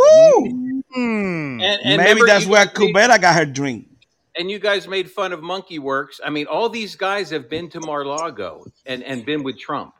Mm. 0.96 1.62
and, 1.62 1.62
and 1.62 1.96
Maybe 1.96 2.22
that's 2.26 2.46
where 2.46 2.64
guys 2.66 2.78
made 2.78 2.92
Cubera 2.94 3.20
got 3.20 3.34
her 3.34 3.46
drink. 3.46 3.88
and 4.36 4.50
you 4.50 4.58
guys 4.58 4.86
made 4.88 5.10
fun 5.10 5.32
of 5.32 5.42
Monkey 5.42 5.78
Werx. 5.78 6.20
I 6.24 6.30
mean, 6.30 6.46
all 6.46 6.68
these 6.68 6.96
guys 6.96 7.30
have 7.30 7.48
been 7.50 7.68
to 7.70 7.80
Mar-Lago 7.80 8.66
and 8.86 9.02
and 9.02 9.24
been 9.24 9.42
with 9.42 9.58
Trump. 9.58 9.94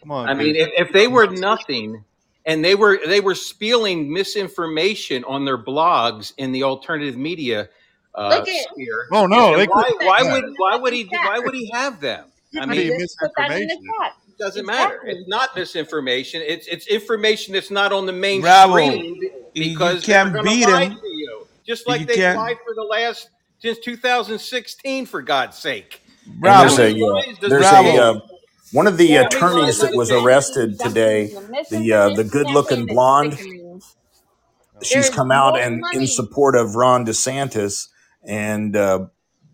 Come 0.00 0.10
on, 0.10 0.28
I 0.28 0.34
mean, 0.34 0.56
if, 0.56 0.68
if 0.76 0.92
they 0.92 1.06
were 1.06 1.28
nothing 1.28 2.04
and 2.44 2.64
they 2.64 2.74
were 2.74 2.98
they 3.06 3.20
were 3.20 3.34
spewing 3.36 4.12
misinformation 4.12 5.22
on 5.24 5.44
their 5.44 5.58
blogs 5.58 6.32
in 6.38 6.50
the 6.52 6.64
alternative 6.64 7.16
media 7.16 7.68
uh, 8.14 8.28
Look 8.28 8.48
at 8.48 8.68
sphere, 8.72 9.06
Oh 9.12 9.26
no, 9.26 9.56
they 9.56 9.66
why 9.66 9.90
why 10.00 10.22
would 10.32 10.54
why 10.58 10.76
would 10.76 10.92
he 10.92 11.04
why 11.10 11.38
would 11.38 11.54
he 11.54 11.70
have 11.70 12.00
them? 12.00 12.26
I 12.54 12.60
Could 12.60 12.68
I 12.70 12.72
be 12.72 12.90
mean, 12.90 13.00
just 13.00 13.18
put 13.18 13.30
that 13.36 13.50
in 13.52 13.68
the 13.68 13.74
misinformation. 13.76 14.12
Chat. 14.50 14.64
it 14.64 14.66
doesn't 14.66 14.66
matter. 14.66 15.00
It's 15.06 15.28
not 15.28 15.56
misinformation. 15.56 16.42
It's 16.46 16.66
it's 16.68 16.86
information 16.88 17.54
that's 17.54 17.70
not 17.70 17.92
on 17.92 18.06
the 18.06 18.12
Bravo. 18.40 18.74
mainstream 18.76 19.20
You 19.54 19.74
because 19.74 20.04
they're 20.06 20.24
can't 20.24 20.32
going 20.32 20.46
to 20.46 20.50
beat 20.50 20.68
lie 20.68 20.84
him. 20.86 20.98
to 21.00 21.08
you, 21.08 21.48
just 21.66 21.88
like 21.88 22.06
they 22.06 22.16
can't, 22.16 22.36
lied 22.36 22.58
for 22.64 22.74
the 22.74 22.82
last 22.82 23.30
since 23.58 23.78
2016. 23.80 25.06
For 25.06 25.22
God's 25.22 25.58
sake, 25.58 26.02
and 26.42 26.56
how 26.56 26.76
there's 26.76 26.78
a 26.78 26.92
lies 26.94 27.38
there's 27.48 27.72
a 27.72 27.96
uh, 27.98 28.20
one 28.72 28.86
of 28.86 28.98
the 28.98 29.16
How 29.16 29.28
many 29.30 29.52
lies 29.52 29.74
attorneys 29.74 29.78
does 29.78 29.90
that 29.90 29.94
was 29.94 30.10
take? 30.10 30.18
arrested 30.24 30.78
today 30.80 31.28
The 31.28 31.40
the 31.70 31.92
uh, 31.92 32.10
the 32.10 32.24
good 32.24 32.50
looking 32.50 32.86
blonde 32.86 33.38
she's 34.82 35.10
There's 35.10 35.10
come 35.10 35.30
out 35.32 35.56
more 35.56 35.62
and 35.62 35.82
in 35.92 36.06
support 36.06 36.56
of 36.56 36.76
Ron 36.76 37.06
DeSantis, 37.06 37.88
and 38.24 38.76
uh, 38.76 39.06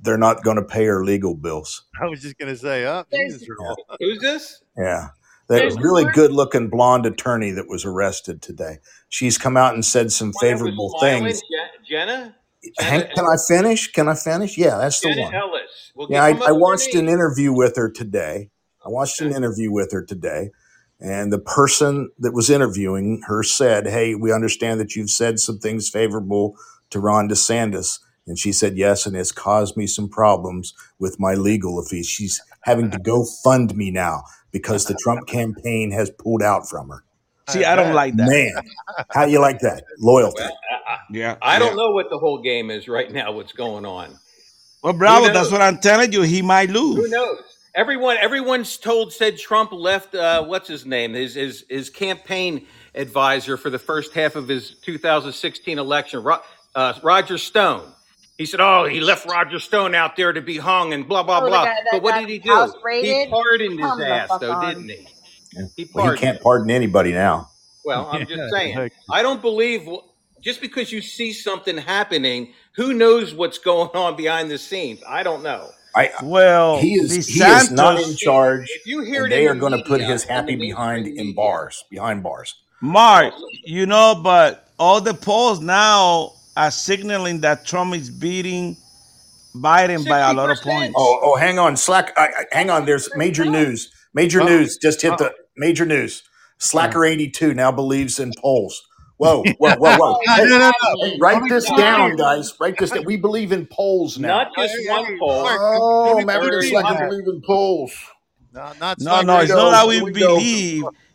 they're 0.02 0.18
not 0.18 0.44
going 0.44 0.56
to 0.56 0.64
pay 0.64 0.86
her 0.86 1.04
legal 1.04 1.34
bills. 1.34 1.84
I 2.00 2.06
was 2.06 2.22
just 2.22 2.38
gonna 2.38 2.56
say, 2.56 2.86
oh, 2.86 3.04
There's 3.10 3.42
Who's 4.00 4.20
this? 4.20 4.62
Yeah, 4.78 5.08
that 5.48 5.58
there's 5.58 5.76
really 5.76 6.04
more. 6.04 6.12
good 6.12 6.32
looking 6.32 6.68
blonde 6.68 7.06
attorney 7.06 7.50
that 7.52 7.68
was 7.68 7.84
arrested 7.84 8.42
today. 8.42 8.78
She's 9.08 9.38
come 9.38 9.56
out 9.56 9.74
and 9.74 9.84
said 9.84 10.12
some 10.12 10.28
One 10.28 10.32
that 10.40 10.52
was 10.52 10.60
favorable 10.60 10.98
things. 11.00 11.40
Je- 11.40 11.88
Jenna, 11.88 12.36
Hank, 12.78 13.10
can 13.14 13.24
I 13.24 13.36
finish? 13.48 13.90
Can 13.92 14.08
I 14.08 14.14
finish? 14.14 14.56
Yeah, 14.58 14.78
that's 14.78 15.00
the 15.00 15.10
Jenna 15.10 15.22
one. 15.22 15.34
Ellis. 15.34 15.92
Well, 15.94 16.08
Yeah, 16.10 16.22
I, 16.24 16.28
I 16.30 16.50
up 16.50 16.56
watched 16.58 16.94
an 16.94 17.08
interview 17.08 17.52
with 17.52 17.76
her 17.76 17.90
today. 17.90 18.50
I 18.84 18.88
watched 18.90 19.20
an 19.20 19.34
interview 19.34 19.72
with 19.72 19.90
her 19.92 20.04
today, 20.04 20.50
and 21.00 21.32
the 21.32 21.38
person 21.38 22.10
that 22.18 22.32
was 22.32 22.50
interviewing 22.50 23.22
her 23.26 23.42
said, 23.42 23.86
"Hey, 23.86 24.14
we 24.14 24.32
understand 24.32 24.80
that 24.80 24.94
you've 24.96 25.10
said 25.10 25.40
some 25.40 25.58
things 25.58 25.88
favorable 25.88 26.56
to 26.90 27.00
Ron 27.00 27.28
DeSantis." 27.28 27.98
And 28.26 28.38
she 28.38 28.52
said, 28.52 28.76
"Yes, 28.76 29.06
and 29.06 29.16
it's 29.16 29.32
caused 29.32 29.76
me 29.76 29.86
some 29.86 30.08
problems 30.08 30.74
with 30.98 31.18
my 31.18 31.34
legal 31.34 31.82
fees. 31.84 32.06
She's 32.06 32.40
having 32.62 32.90
to 32.90 32.98
go 32.98 33.24
fund 33.42 33.74
me 33.76 33.90
now 33.90 34.22
because 34.50 34.84
the 34.86 34.98
Trump 35.02 35.26
campaign 35.26 35.90
has 35.90 36.10
pulled 36.10 36.42
out 36.42 36.68
from 36.68 36.88
her." 36.88 37.04
See, 37.48 37.64
I 37.64 37.72
I 37.72 37.76
don't 37.76 37.94
like 37.94 38.16
that. 38.16 38.28
Man, 38.28 38.52
how 39.10 39.24
you 39.24 39.40
like 39.40 39.60
that 39.60 39.82
loyalty? 39.98 40.42
Well, 40.42 40.58
I, 40.86 40.92
I 40.92 40.98
Yeah, 41.10 41.36
I 41.40 41.58
don't 41.58 41.76
know 41.76 41.90
what 41.92 42.10
the 42.10 42.18
whole 42.18 42.42
game 42.42 42.70
is 42.70 42.88
right 42.88 43.10
now. 43.10 43.32
What's 43.32 43.52
going 43.52 43.86
on? 43.86 44.18
Well, 44.82 44.92
Bravo, 44.92 45.32
that's 45.32 45.50
what 45.50 45.60
I'm 45.60 45.78
telling 45.78 46.12
you. 46.12 46.22
He 46.22 46.42
might 46.42 46.70
lose. 46.70 46.96
Who 46.96 47.08
knows? 47.08 47.38
Everyone, 47.74 48.16
everyone's 48.18 48.76
told 48.76 49.12
said 49.12 49.38
Trump 49.38 49.72
left. 49.72 50.14
Uh, 50.14 50.44
what's 50.44 50.68
his 50.68 50.84
name? 50.84 51.14
His 51.14 51.34
his 51.34 51.64
his 51.68 51.90
campaign 51.90 52.66
advisor 52.94 53.56
for 53.56 53.70
the 53.70 53.78
first 53.78 54.12
half 54.14 54.36
of 54.36 54.48
his 54.48 54.70
2016 54.82 55.78
election, 55.78 56.22
Ro- 56.22 56.40
uh, 56.74 56.94
Roger 57.02 57.38
Stone. 57.38 57.92
He 58.38 58.46
said, 58.46 58.60
"Oh, 58.60 58.84
he 58.84 59.00
left 59.00 59.26
Roger 59.26 59.58
Stone 59.58 59.96
out 59.96 60.16
there 60.16 60.32
to 60.32 60.40
be 60.40 60.56
hung 60.58 60.92
and 60.92 61.06
blah 61.06 61.24
blah 61.24 61.40
Oh, 61.42 61.48
blah." 61.48 61.64
guy 61.64 61.76
But 61.90 62.02
what 62.02 62.14
did 62.14 62.28
he 62.28 62.38
do? 62.38 62.50
He 62.50 62.84
raided? 62.84 63.30
pardoned 63.30 63.80
his 63.80 64.00
ass, 64.00 64.30
though, 64.40 64.52
on. 64.52 64.66
didn't 64.66 64.88
he? 64.88 65.08
Yeah. 65.52 65.62
He 65.76 65.90
Well, 65.92 66.12
he 66.12 66.18
can't 66.18 66.40
pardon 66.40 66.70
anybody 66.70 67.12
now. 67.12 67.50
Well, 67.84 68.08
I'm 68.10 68.26
just 68.26 68.52
saying. 68.52 68.90
I 69.10 69.22
don't 69.22 69.42
believe 69.42 69.88
just 70.40 70.60
because 70.60 70.92
you 70.92 71.00
see 71.00 71.32
something 71.32 71.76
happening, 71.76 72.52
who 72.76 72.94
knows 72.94 73.34
what's 73.34 73.58
going 73.58 73.90
on 73.94 74.16
behind 74.16 74.50
the 74.50 74.58
scenes? 74.58 75.00
I 75.06 75.24
don't 75.24 75.42
know. 75.42 75.70
I 75.96 76.12
Well, 76.22 76.78
he 76.78 76.94
is 76.94 77.26
he 77.26 77.42
is 77.42 77.72
not 77.72 78.00
in 78.00 78.14
charge, 78.14 78.70
If 78.70 78.86
you 78.86 79.00
hear 79.00 79.24
and 79.24 79.32
it 79.32 79.36
they 79.36 79.46
are 79.48 79.54
going 79.54 79.72
to 79.72 79.82
put 79.82 80.00
his 80.00 80.22
happy 80.22 80.54
behind 80.54 81.06
mainstream 81.06 81.28
in 81.30 81.34
bars, 81.34 81.84
behind 81.90 82.22
bars. 82.22 82.54
Mark, 82.80 83.34
you 83.64 83.86
know, 83.86 84.20
but 84.22 84.68
all 84.78 85.00
the 85.00 85.14
polls 85.14 85.60
now 85.60 86.34
are 86.58 86.72
signaling 86.72 87.42
that 87.42 87.66
Trump 87.66 87.94
is 87.94 88.10
beating 88.10 88.76
Biden 89.56 90.08
by 90.08 90.20
a 90.20 90.34
lot 90.34 90.50
of 90.50 90.60
points. 90.62 90.94
Oh, 90.96 91.20
oh, 91.22 91.36
hang 91.36 91.58
on, 91.58 91.76
Slack. 91.76 92.12
I, 92.16 92.28
I, 92.28 92.44
hang 92.52 92.70
on. 92.70 92.86
There's 92.86 93.08
major 93.16 93.44
news. 93.46 93.92
Major 94.14 94.42
Uh 94.42 94.46
news. 94.46 94.78
Just 94.78 95.02
hit 95.02 95.14
oh. 95.14 95.16
the 95.18 95.34
major 95.56 95.86
news. 95.86 96.22
Slacker 96.58 97.04
eighty 97.04 97.30
two 97.30 97.54
now 97.54 97.72
believes 97.72 98.18
in 98.20 98.32
polls. 98.38 98.82
Whoa, 99.18 99.44
whoa, 99.58 99.76
whoa, 99.76 99.96
whoa! 99.96 100.16
Oh, 100.16 100.20
No, 100.26 100.34
Hey, 100.36 100.44
no, 100.44 100.58
no, 100.58 100.70
no. 100.70 101.06
hey, 101.06 101.18
write 101.20 101.48
this 101.48 101.70
down, 101.70 102.16
guys. 102.16 102.54
Write 102.60 102.78
this 102.78 102.92
down. 102.92 103.04
We 103.04 103.16
believe 103.16 103.52
in 103.52 103.66
polls 103.66 104.18
now. 104.18 104.38
Not 104.44 104.48
just 104.56 104.74
Hey, 104.74 104.88
one 104.90 105.06
poll. 105.18 105.46
Oh, 105.46 106.06
don't 106.06 106.26
even 106.26 106.26
Maverick 106.26 106.50
There 106.50 106.58
and 106.58 106.64
is 106.64 106.70
read 106.70 106.70
Slacker 106.70 106.94
that. 106.94 107.10
believe 107.10 107.24
in 107.28 107.42
polls. 107.46 107.92
No, 108.52 108.72
not 108.80 108.98
No, 108.98 109.22
no, 109.22 109.40
it's 109.40 109.54
not 109.54 109.70
go. 109.70 109.70
how 109.72 109.84
two. 109.84 109.88
we 109.88 109.94
Here 109.94 110.04
we 110.04 110.12
go. 110.14 110.38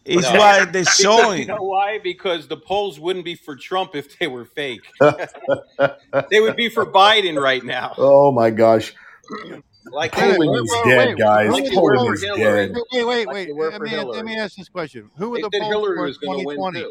Believe. 0.06 0.20
It's 0.20 0.32
No, 0.32 0.34
what 0.34 0.74
they're 0.74 0.86
because 0.86 1.30
you 1.36 1.44
showing. 1.44 1.48
know 1.48 1.62
why? 1.64 2.00
Because 2.00 2.48
the 2.48 2.58
polls 2.58 3.00
wouldn't 3.00 3.26
be 3.26 3.36
for 3.36 3.56
Trump 3.56 3.96
if 3.96 4.18
they 4.20 4.28
were 4.28 4.46
fake. 4.46 4.94
they 6.30 6.40
would 6.42 6.56
be 6.56 6.70
for 6.70 6.86
Biden 6.86 7.42
right 7.42 7.64
now. 7.64 7.98
oh 7.98 8.32
my 8.32 8.50
gosh, 8.52 8.94
Like 9.86 10.16
they 10.16 10.24
Wait, 10.28 10.38
polling 10.38 10.54
wait, 10.54 10.64
is 10.64 10.72
wait, 10.72 10.86
dead, 10.86 11.10
wait. 11.10 11.18
guys. 11.18 11.48
Like 11.48 11.64
were 11.64 11.70
they 11.70 11.78
the 11.78 11.82
were 11.82 11.96
Polling 11.96 12.14
is 12.14 12.24
Hillary. 12.24 12.68
dead. 12.68 12.74
Wait, 12.74 12.84
wait, 12.92 13.06
wait, 13.06 13.28
Like 13.28 13.36
wait. 13.36 13.48
they 13.48 13.54
Let 13.70 13.74
for 13.76 13.84
me 13.84 13.98
let 13.98 14.26
me 14.26 14.38
ask 14.38 14.56
this 14.58 14.70
question. 14.70 15.12
Who 15.18 15.30
were 15.32 15.38
They 15.38 15.42
the 15.42 15.52
polls 15.52 15.70
Hillary 15.70 15.94
for 15.94 16.08
in 16.08 16.08
was 16.08 16.18
going 16.18 16.34
to 16.34 16.40
win 16.40 16.58
2020? 16.58 16.90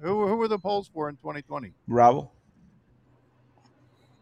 Who 0.00 0.28
who 0.28 0.36
were 0.36 0.48
the 0.48 0.58
polls 0.58 0.88
for 0.92 1.08
in 1.08 1.16
2020? 1.16 1.74
Bravo. 1.88 2.32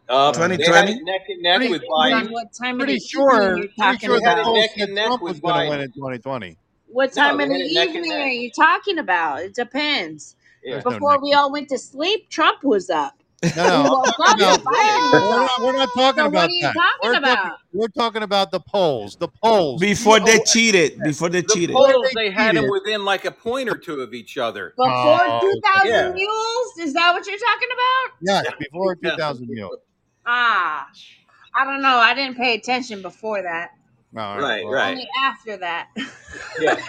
Uh, 0.08 0.32
2020? 0.32 1.02
neck 1.04 1.22
and 1.28 1.42
neck 1.42 1.56
Pretty, 1.56 1.68
with 1.68 1.82
Biden. 1.88 2.30
what 2.30 2.48
time 2.52 2.80
of 2.80 2.86
pretty 2.86 2.94
the 2.94 3.00
sure, 3.00 3.32
evening 3.32 3.56
you're 3.56 3.68
pretty 3.78 3.98
sure 3.98 4.20
They 4.20 4.24
the 4.24 4.36
it 4.38 4.38
about. 4.38 4.44
polls 4.44 4.54
neck 4.54 4.70
said 4.76 4.88
and 4.88 4.94
neck 4.94 5.06
Trump 5.06 5.22
was 5.22 5.40
with 5.40 5.42
going 5.42 5.56
to 5.56 5.62
win 5.62 5.80
Biden. 5.80 5.82
in 5.82 5.92
2020. 5.92 6.58
What 6.94 7.12
time 7.12 7.38
they 7.38 7.44
in 7.44 7.48
the 7.50 7.58
had 7.58 7.66
it 7.66 7.74
neck 7.74 7.88
and 7.88 7.96
evening 8.06 8.12
are 8.12 8.28
you 8.28 8.50
talking 8.52 8.98
about? 8.98 9.40
It 9.42 9.54
depends. 9.54 10.36
Yeah. 10.62 10.74
There's 10.74 10.84
no 10.84 10.90
Before 10.92 11.20
we 11.20 11.32
all 11.32 11.50
went 11.50 11.68
to 11.70 11.78
sleep, 11.78 12.30
Trump 12.30 12.62
was 12.62 12.88
up. 12.88 13.14
No, 13.56 13.64
no, 13.66 13.82
Well, 13.82 14.04
I'm 14.06 14.12
talking 14.12 14.38
Bobby 14.38 14.42
about, 14.42 14.60
Biden 14.60 15.12
we're, 15.12 15.40
not, 15.40 15.50
we're 15.60 15.72
not 15.72 15.88
talking 15.96 16.18
So 16.18 16.24
what 16.24 16.28
about 16.28 16.48
are 16.48 16.52
you 16.52 16.62
that. 16.62 16.74
talking 16.74 16.98
We're 17.02 17.12
talking, 17.12 17.32
about? 17.32 17.58
we're 17.74 17.88
talking 17.88 18.22
about 18.22 18.50
the 18.52 18.60
polls. 18.60 19.16
The 19.16 19.28
polls. 19.42 19.80
Before 19.80 20.20
they 20.20 20.38
cheated, 20.38 21.00
before 21.02 21.28
they 21.28 21.42
The 21.42 21.48
cheated. 21.52 21.74
polls 21.74 22.06
they 22.14 22.30
had 22.30 22.52
cheated. 22.52 22.64
him 22.64 22.70
within 22.70 23.04
like 23.04 23.24
a 23.24 23.32
point 23.32 23.68
or 23.68 23.76
two 23.76 24.00
of 24.00 24.14
each 24.14 24.38
other. 24.38 24.70
Before 24.76 24.88
Oh, 24.88 25.40
2000 25.42 25.90
Yeah. 25.90 26.12
mules? 26.12 26.78
Is 26.78 26.94
that 26.94 27.12
what 27.12 27.26
you're 27.26 27.38
talking 27.38 27.68
about? 27.72 28.44
yes, 28.46 28.54
before 28.58 28.94
2000 28.96 29.46
mule. 29.50 29.76
Ah, 30.24 30.86
I 31.54 31.64
don't 31.64 31.82
know. 31.82 31.96
I 31.96 32.14
didn't 32.14 32.36
pay 32.36 32.54
attention 32.54 33.02
before 33.02 33.42
that. 33.42 33.72
All 34.16 34.36
right. 34.38 34.42
Right, 34.42 34.64
Well, 34.64 34.72
right. 34.74 34.90
Only 34.92 35.08
after 35.24 35.56
that. 35.58 35.88
Yeah. 36.60 36.76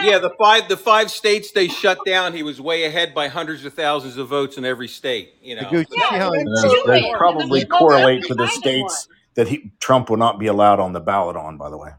Yeah, 0.00 0.18
the 0.20 0.30
five 0.38 0.68
the 0.68 0.76
five 0.76 1.10
states 1.10 1.50
they 1.50 1.66
shut 1.66 1.98
down, 2.06 2.32
he 2.32 2.44
was 2.44 2.60
way 2.60 2.84
ahead 2.84 3.14
by 3.16 3.26
hundreds 3.26 3.64
of 3.64 3.74
thousands 3.74 4.16
of 4.16 4.28
votes 4.28 4.56
in 4.56 4.64
every 4.64 4.86
state. 4.86 5.34
You 5.42 5.56
know, 5.56 5.62
goose. 5.68 5.86
You 5.90 5.98
see 6.00 6.06
Yeah, 6.12 6.18
how 6.20 6.32
he, 6.32 6.44
let's 6.44 6.62
Those, 6.62 6.72
do 6.72 6.82
those 6.86 6.96
it. 6.98 7.04
And 7.06 7.18
probably 7.18 7.60
then 7.62 7.68
correlate 7.68 8.20
let 8.20 8.28
to 8.28 8.34
the 8.36 8.44
Biden 8.44 8.46
one. 8.46 8.60
states 8.60 9.08
that 9.34 9.48
he, 9.48 9.72
Trump 9.80 10.08
will 10.08 10.16
not 10.16 10.38
be 10.38 10.46
allowed 10.46 10.78
on 10.78 10.92
the 10.92 11.00
ballot 11.00 11.34
on. 11.34 11.58
By 11.58 11.68
the 11.68 11.76
way. 11.76 11.90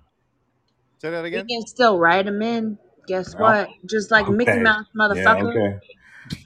say 0.99 1.09
that 1.09 1.25
again. 1.25 1.41
again? 1.41 1.59
can 1.59 1.67
still 1.67 1.99
write 1.99 2.25
him 2.25 2.41
in. 2.41 2.77
Guess 3.07 3.35
Well, 3.35 3.65
what? 3.65 3.69
Just 3.85 4.11
like 4.11 4.29
Mickey 4.29 4.51
okay. 4.51 4.61
Mouse, 4.61 4.85
Yeah. 4.95 5.01
motherfucker. 5.09 5.77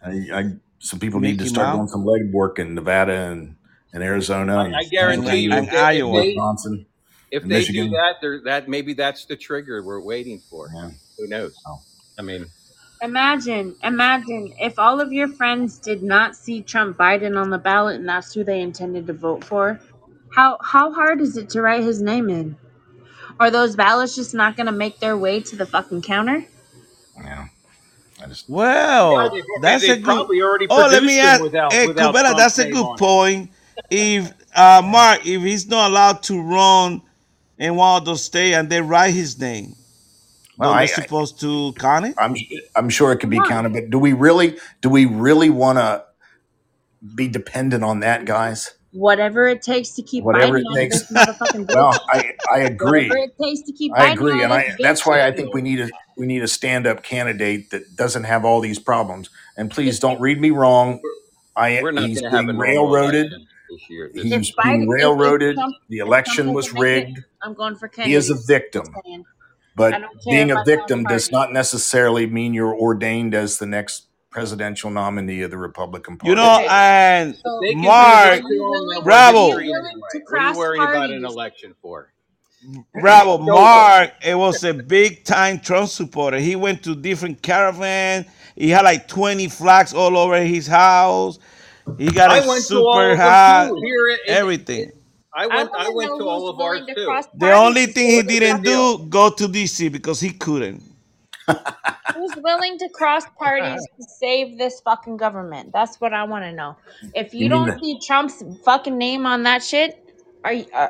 Okay. 0.07 0.31
I, 0.34 0.39
I, 0.39 0.43
some 0.80 0.99
people 0.99 1.19
need 1.19 1.38
to 1.38 1.45
start 1.47 1.68
Mouse 1.68 1.76
doing 1.77 1.88
some 1.89 2.03
leg 2.05 2.31
work 2.34 2.57
in 2.57 2.73
Nevada 2.73 3.14
and, 3.14 3.57
and 3.93 4.01
Arizona 4.01 4.57
I, 4.57 4.65
and 4.65 4.76
I 4.76 4.84
guarantee 4.85 5.38
you, 5.41 5.51
and 5.53 5.65
if 5.68 5.72
they, 5.72 5.77
if 5.77 5.84
Iowa. 5.84 6.22
they 6.22 6.27
Wisconsin 6.30 6.85
if 7.34 7.43
and 7.43 7.51
they 7.51 7.64
do 7.65 7.89
that, 7.89 8.18
they're, 8.22 8.39
that 8.41 8.69
maybe 8.69 8.93
that's 8.93 9.26
the 9.26 9.35
trigger 9.35 9.81
we're 9.81 9.99
waiting 10.01 10.39
for. 10.39 10.69
Yeah. 10.73 10.91
Who 11.18 11.27
knows? 11.27 11.55
Oh. 11.65 11.81
I 12.18 12.22
mean, 12.22 12.45
Imagine, 13.01 13.76
imagine 13.84 14.53
if 14.61 14.80
all 14.80 15.01
of 15.01 15.11
your 15.11 15.27
friends 15.27 15.77
did 15.77 16.03
not 16.03 16.38
see 16.38 16.61
Trump 16.61 16.95
Biden 16.95 17.38
on 17.38 17.49
the 17.49 17.57
ballot 17.57 17.97
and 17.97 18.07
that's 18.07 18.34
who 18.34 18.45
they 18.45 18.61
intended 18.61 19.07
to 19.07 19.14
vote 19.14 19.43
for. 19.43 19.77
How 20.34 20.57
how 20.61 20.93
hard 20.93 21.19
is 21.19 21.35
it 21.35 21.49
to 21.49 21.61
write 21.61 21.84
his 21.84 22.01
name 22.01 22.30
in? 22.30 22.55
Are 23.39 23.51
those 23.51 23.76
ballots 23.76 24.15
just 24.15 24.34
not 24.34 24.55
going 24.55 24.68
to 24.68 24.72
make 24.72 24.99
their 24.99 25.18
way 25.18 25.41
to 25.41 25.55
the 25.55 25.65
fucking 25.65 26.03
counter? 26.03 26.45
Yeah. 27.18 27.47
I 28.23 28.27
just. 28.27 28.47
yeah, 28.47 28.55
Well, 28.55 29.30
they, 29.31 29.41
that's 29.61 29.85
they 29.85 29.93
a 29.93 29.95
good. 29.97 30.05
probably 30.05 30.41
Oh, 30.41 30.88
let 30.89 31.03
me 31.03 31.19
ask. 31.19 31.41
without 31.41 31.73
Hey, 31.73 31.88
without 31.88 32.15
Cubera, 32.15 32.38
that's 32.38 32.60
a 32.60 32.72
good 32.72 32.97
point. 32.97 33.51
If 33.89 34.31
uh, 34.55 34.81
Mark, 34.85 35.26
if 35.26 35.41
he's 35.41 35.68
not 35.68 35.89
allowed 35.91 36.23
to 36.23 36.41
run 36.41 37.01
in 37.58 37.76
one 37.76 37.98
of 38.02 38.06
those 38.06 38.24
states 38.24 38.56
and 38.58 38.70
they 38.70 38.82
write 38.82 39.14
his 39.14 39.40
name, 39.40 39.76
Well, 40.58 40.72
don't 40.72 40.78
I, 40.78 40.86
they 40.86 40.94
I 40.94 40.96
supposed 40.96 41.40
to 41.42 41.74
count 41.74 42.06
it? 42.08 42.16
I'm 42.18 42.36
I'm 42.76 42.90
sure 42.90 43.12
it 43.12 43.18
could 43.18 43.30
be 43.30 43.38
Come 43.38 43.48
counted, 43.48 43.74
but 43.74 43.90
do 43.90 44.00
we 44.00 44.14
really 44.14 44.58
do 44.82 44.90
we 44.90 45.06
really 45.06 45.50
want 45.50 45.78
to 45.80 46.06
be 47.16 47.28
dependent 47.28 47.84
on 47.84 48.02
that, 48.02 48.26
guys? 48.26 48.74
Whatever 48.92 49.48
it 49.48 49.62
takes 49.64 49.92
to 49.92 50.04
keep 50.04 50.24
Whatever 50.24 50.60
Biden 50.60 50.72
it 50.72 50.76
takes. 50.76 51.08
this. 51.08 51.28
Well, 51.74 51.94
I 52.10 52.34
I 52.52 52.60
agree. 52.60 53.10
Whatever 53.10 53.26
it 53.26 53.36
takes 53.42 53.62
to 53.64 53.74
keep 53.74 53.92
I 53.96 54.10
Biden 54.10 54.14
agree, 54.14 54.44
and 54.44 54.54
I 54.54 54.76
that's 54.80 55.06
why 55.06 55.26
I 55.26 55.32
think 55.32 55.54
we 55.54 55.62
need 55.62 55.80
a 55.82 55.90
we 56.18 56.26
need 56.28 56.44
a 56.44 56.48
stand 56.48 56.88
up 56.88 57.04
candidate 57.04 57.72
that 57.72 57.96
doesn't 57.96 58.26
have 58.26 58.46
all 58.46 58.62
these 58.62 58.80
problems. 58.80 59.30
And 59.58 59.72
please 59.72 60.00
don't 60.00 60.20
read 60.22 60.40
me 60.40 60.52
wrong. 60.52 61.02
I 61.56 61.82
We're 61.82 61.92
not 61.92 62.04
he's 62.10 62.22
going 62.22 62.34
have 62.34 62.46
being 62.48 62.58
railroaded. 62.58 63.28
election 63.28 63.48
this 63.69 63.90
year. 63.90 64.11
This 64.14 64.23
He's 64.23 64.31
being 64.64 64.81
Biden, 64.81 64.84
if, 64.84 64.90
if 64.90 64.90
railroaded. 64.90 65.56
Trump, 65.56 65.76
The 65.90 65.98
election 65.99 66.53
was 66.53 66.65
doesn't 66.68 66.77
it, 66.77 66.81
rigged. 66.81 67.19
I'm 67.41 67.53
going 67.53 67.76
for 67.76 67.90
He 68.06 68.14
is 68.14 68.30
a 68.30 68.35
victim. 68.35 68.85
But 69.76 70.02
being 70.30 70.52
a 70.52 70.64
victim 70.65 71.03
does 71.03 71.31
not 71.31 71.52
necessarily 71.52 72.27
mean 72.27 72.53
you're 72.53 72.76
ordained 72.76 73.34
as 73.35 73.57
the 73.57 73.65
next 73.65 74.07
presidential 74.30 74.90
nominee 74.91 75.41
of 75.41 75.52
the 75.52 75.57
Republican 75.57 76.18
Party. 76.18 76.30
You 76.31 76.35
know, 76.35 76.65
and 76.69 77.35
so 77.35 77.60
They 77.61 77.73
can 77.73 77.81
do 77.81 77.88
Mark, 77.88 78.44
what 78.44 78.44
are 78.45 78.49
they 78.49 78.56
you 78.56 78.64
own 78.65 78.88
willing? 78.88 78.90
their 78.90 79.02
Bravo, 79.03 79.38
Are 79.40 79.61
you 79.61 79.69
history 79.69 79.69
willing 79.69 79.85
anyway. 79.91 80.02
to 80.11 80.19
What 80.27 80.40
are 80.40 80.41
you 80.44 80.53
cross 80.53 80.57
worrying 80.57 80.84
about 80.84 81.11
an 81.11 81.26
election 81.26 81.76
for? 81.81 82.14
Bravo, 83.02 83.38
Mark. 83.40 84.11
It 84.26 84.35
was 84.35 84.64
a 84.64 84.73
big 84.73 85.23
time 85.26 85.60
Trump 85.60 85.90
supporter. 85.90 86.40
He 86.40 86.56
went 86.56 86.84
to 86.84 86.95
different 86.95 87.41
caravans. 87.41 88.27
He 88.56 88.69
had 88.69 88.84
like 88.84 89.07
20 89.07 89.48
flags 89.49 89.94
all 89.94 90.18
over 90.18 90.40
his 90.44 90.68
house. 90.68 91.40
He 91.97 92.11
got 92.11 92.31
I 92.31 92.39
a 92.39 92.41
went 92.41 92.69
to 92.69 92.80
all 92.80 93.05
super 93.05 93.15
of 93.15 93.22
them 93.22 93.35
hat, 93.35 93.73
too. 93.73 93.80
Here 93.84 94.07
in, 94.10 94.19
in 94.38 94.39
everything. 94.39 94.91
I 95.35 95.47
I 95.49 95.64
went 95.64 95.69
want 95.69 95.85
I 95.85 95.89
to 95.89 95.93
went 95.95 96.15
to 96.18 96.27
all 96.30 96.49
of 96.49 96.60
ours 96.61 96.81
too. 96.95 97.19
The 97.34 97.51
only 97.53 97.88
thing 97.88 98.10
he 98.10 98.23
didn't 98.23 98.64
do, 98.64 99.05
go 99.10 99.30
to 99.31 99.47
DC 99.47 99.91
because 99.91 100.19
he 100.22 100.31
couldn't. 100.31 100.84
Who's 102.14 102.35
willing 102.38 102.77
to 102.80 102.89
cross 102.89 103.26
parties 103.39 103.88
to 103.97 104.03
save 104.19 104.57
this 104.57 104.81
fucking 104.81 105.18
government? 105.18 105.72
That's 105.73 106.01
what 106.01 106.14
I 106.14 106.26
want 106.26 106.45
to 106.45 106.53
know. 106.53 106.77
If 107.14 107.34
You 107.38 107.49
you 107.49 107.49
don't 107.49 107.72
the, 107.72 107.81
see 107.81 107.99
Trump's 108.05 108.43
fucking 108.65 108.97
name 108.97 109.26
on 109.26 109.43
that 109.43 109.64
shit, 109.64 109.95
are 110.43 110.53
you? 110.53 110.65
Uh, 110.73 110.89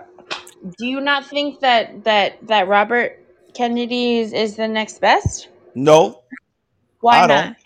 do 0.78 0.86
you 0.88 1.02
not 1.02 1.26
think 1.28 1.62
that 1.62 2.04
that 2.06 2.48
that 2.48 2.68
Robert 2.68 3.20
Kennedy 3.56 4.20
is, 4.20 4.34
is 4.34 4.56
the 4.58 4.68
next 4.68 5.00
best? 5.02 5.50
No, 5.76 6.24
Why 7.02 7.22
I 7.22 7.28
not? 7.28 7.46
don't. 7.46 7.58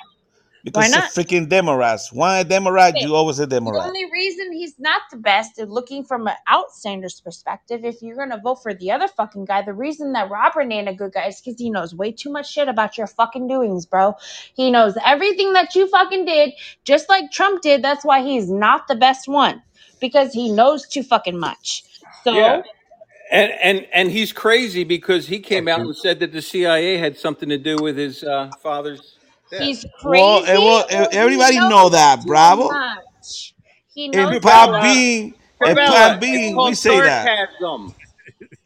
Why 0.73 0.87
Because 0.87 0.91
not? 0.91 1.05
it's 1.05 1.17
a 1.17 1.23
freaking 1.23 1.49
Democrats. 1.49 2.13
One 2.13 2.37
a 2.37 2.43
Democrat, 2.45 2.95
Okay. 2.95 3.01
you 3.01 3.15
always 3.15 3.39
a 3.39 3.47
The 3.47 3.81
only 3.87 4.05
reason 4.11 4.53
he's 4.53 4.79
not 4.79 5.01
the 5.11 5.17
best 5.17 5.59
is 5.59 5.69
looking 5.69 6.03
from 6.05 6.27
an 6.27 6.35
outsider's 6.51 7.21
perspective. 7.21 7.85
If 7.85 8.01
you're 8.01 8.17
gonna 8.17 8.41
vote 8.43 8.63
for 8.63 8.73
the 8.73 8.91
other 8.91 9.07
fucking 9.07 9.45
guy, 9.45 9.63
the 9.63 9.73
reason 9.73 10.13
that 10.13 10.29
Robert 10.31 10.71
ain't 10.71 10.89
a 10.89 10.93
good 10.95 11.13
guy 11.13 11.27
is 11.27 11.41
because 11.41 11.59
he 11.59 11.69
knows 11.71 11.95
way 11.95 12.11
too 12.13 12.31
much 12.31 12.51
shit 12.51 12.67
about 12.69 12.97
your 12.97 13.07
fucking 13.07 13.47
doings, 13.47 13.85
bro. 13.87 14.15
He 14.55 14.71
knows 14.71 14.97
everything 15.05 15.53
that 15.53 15.75
you 15.75 15.87
fucking 15.87 16.25
did, 16.25 16.53
just 16.85 17.09
like 17.09 17.31
Trump 17.31 17.61
did. 17.63 17.83
That's 17.83 18.05
why 18.05 18.23
he's 18.23 18.49
not 18.51 18.87
the 18.87 18.95
best 18.95 19.27
one 19.27 19.63
because 20.01 20.33
he 20.33 20.51
knows 20.51 20.87
too 20.87 21.03
fucking 21.03 21.39
much. 21.39 21.83
So 22.23 22.33
Yeah. 22.35 22.61
And 23.31 23.51
and 23.63 23.87
and 23.93 24.11
he's 24.11 24.33
crazy 24.33 24.83
because 24.85 25.27
he 25.27 25.39
came 25.39 25.67
out 25.67 25.81
and 25.81 25.95
said 25.97 26.19
that 26.21 26.31
the 26.33 26.41
CIA 26.41 26.97
had 26.97 27.17
something 27.17 27.49
to 27.49 27.57
do 27.57 27.81
with 27.81 27.97
his 27.97 28.23
uh, 28.23 28.51
father's 28.63 29.16
death. 29.49 29.73
he's 29.73 29.85
Well, 30.03 30.43
it 30.45 30.57
crazy, 30.57 30.59
will, 30.59 30.85
everybody 31.11 31.61
know 31.61 31.89
knows 31.89 31.89
that, 31.89 32.25
Bravo. 32.25 32.69
much. 32.69 33.55
He 33.93 34.07
In 34.11 34.19
knows 34.19 34.41
too 34.41 34.41
Pop 34.41 34.71
Cabela. 34.71 34.81
Bean, 34.81 35.35
in 35.63 35.77
Cabela, 35.77 35.85
Pop 35.85 36.19
it's 36.31 36.49
Bean, 36.51 36.61
we 36.61 36.75
say 36.75 37.01
that. 37.01 37.31
sarcasm. 37.31 37.95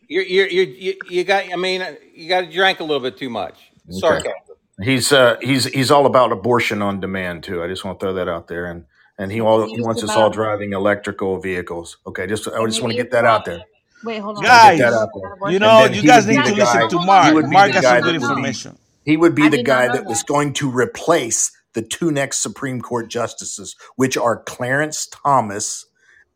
You 0.08 0.22
you 0.22 0.44
you 0.46 0.64
you 0.64 0.96
you 1.10 1.24
got. 1.24 1.46
I 1.52 1.56
mean, 1.58 1.84
you 2.14 2.30
got 2.30 2.42
to 2.42 2.52
drink 2.52 2.80
a 2.82 2.84
little 2.84 3.02
bit 3.02 3.18
too 3.18 3.30
much. 3.30 3.72
okay. 4.04 4.24
Sarcasm. 4.24 4.34
He's 4.82 5.12
uh 5.14 5.38
he's 5.42 5.66
he's 5.66 5.92
all 5.92 6.06
about 6.08 6.32
abortion 6.32 6.82
on 6.82 7.00
demand 7.00 7.44
too. 7.44 7.64
I 7.64 7.68
just 7.68 7.86
want 7.86 8.00
to 8.00 8.06
throw 8.06 8.14
that 8.16 8.28
out 8.30 8.48
there, 8.48 8.68
and 8.68 8.86
and 9.18 9.32
he 9.32 9.42
all 9.42 9.68
he 9.68 9.78
He's 9.78 9.82
wants 9.82 10.04
us 10.04 10.16
all 10.18 10.30
driving 10.30 10.74
electrical 10.74 11.40
vehicles. 11.40 11.98
Okay, 12.08 12.28
just 12.28 12.48
I 12.48 12.66
just 12.66 12.82
want 12.82 12.92
to 12.92 12.98
get 12.98 13.12
that 13.12 13.26
out 13.26 13.46
there. 13.46 13.64
wait, 14.04 14.20
hold 14.20 14.38
on. 14.40 14.50
I 14.50 14.60
get 14.60 14.78
that 14.78 14.94
Guys, 14.94 14.94
out 14.94 15.10
there. 15.14 15.38
You 15.44 15.60
know, 15.60 15.86
you 15.86 16.04
guys 16.04 16.28
need 16.28 16.46
to 16.46 16.54
guy. 16.54 16.54
listen 16.54 16.88
to 16.90 17.00
Mark. 17.00 17.26
He 17.26 17.32
I 17.34 17.34
would 17.34 17.50
did 17.50 17.50
be 17.50 17.52
Mark 17.52 17.72
the 17.74 17.74
got 17.74 17.84
not 17.84 17.84
guy 17.84 18.00
some 18.00 18.02
good 18.02 18.16
would 18.16 18.20
know. 18.20 18.32
information. 18.32 18.78
He 19.06 19.18
would 19.18 19.36
be 19.36 19.44
I 19.44 19.50
the 19.50 19.58
did 19.58 19.68
not 19.68 19.78
guy 19.78 19.88
know 19.88 19.94
that 19.94 20.06
was 20.06 20.20
that. 20.20 20.28
going 20.28 20.54
to 20.54 20.70
replace 20.70 21.52
the 21.74 21.82
two 21.82 22.12
next 22.12 22.40
Supreme 22.40 22.82
Court 22.82 23.10
justices, 23.10 23.76
which 23.96 24.18
are 24.18 24.44
Clarence 24.44 25.08
Thomas 25.08 25.86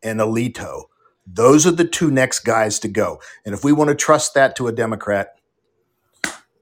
and 0.02 0.20
Alito. 0.20 0.84
Those 1.26 1.66
are 1.66 1.72
the 1.72 1.84
two 1.84 2.10
next 2.10 2.40
guys 2.40 2.78
to 2.80 2.88
go. 2.88 3.20
And 3.44 3.54
if 3.54 3.64
we 3.64 3.72
want 3.72 3.88
to 3.88 3.94
trust 3.96 4.34
that 4.34 4.56
to 4.56 4.68
a 4.68 4.72
Democrat, 4.72 5.38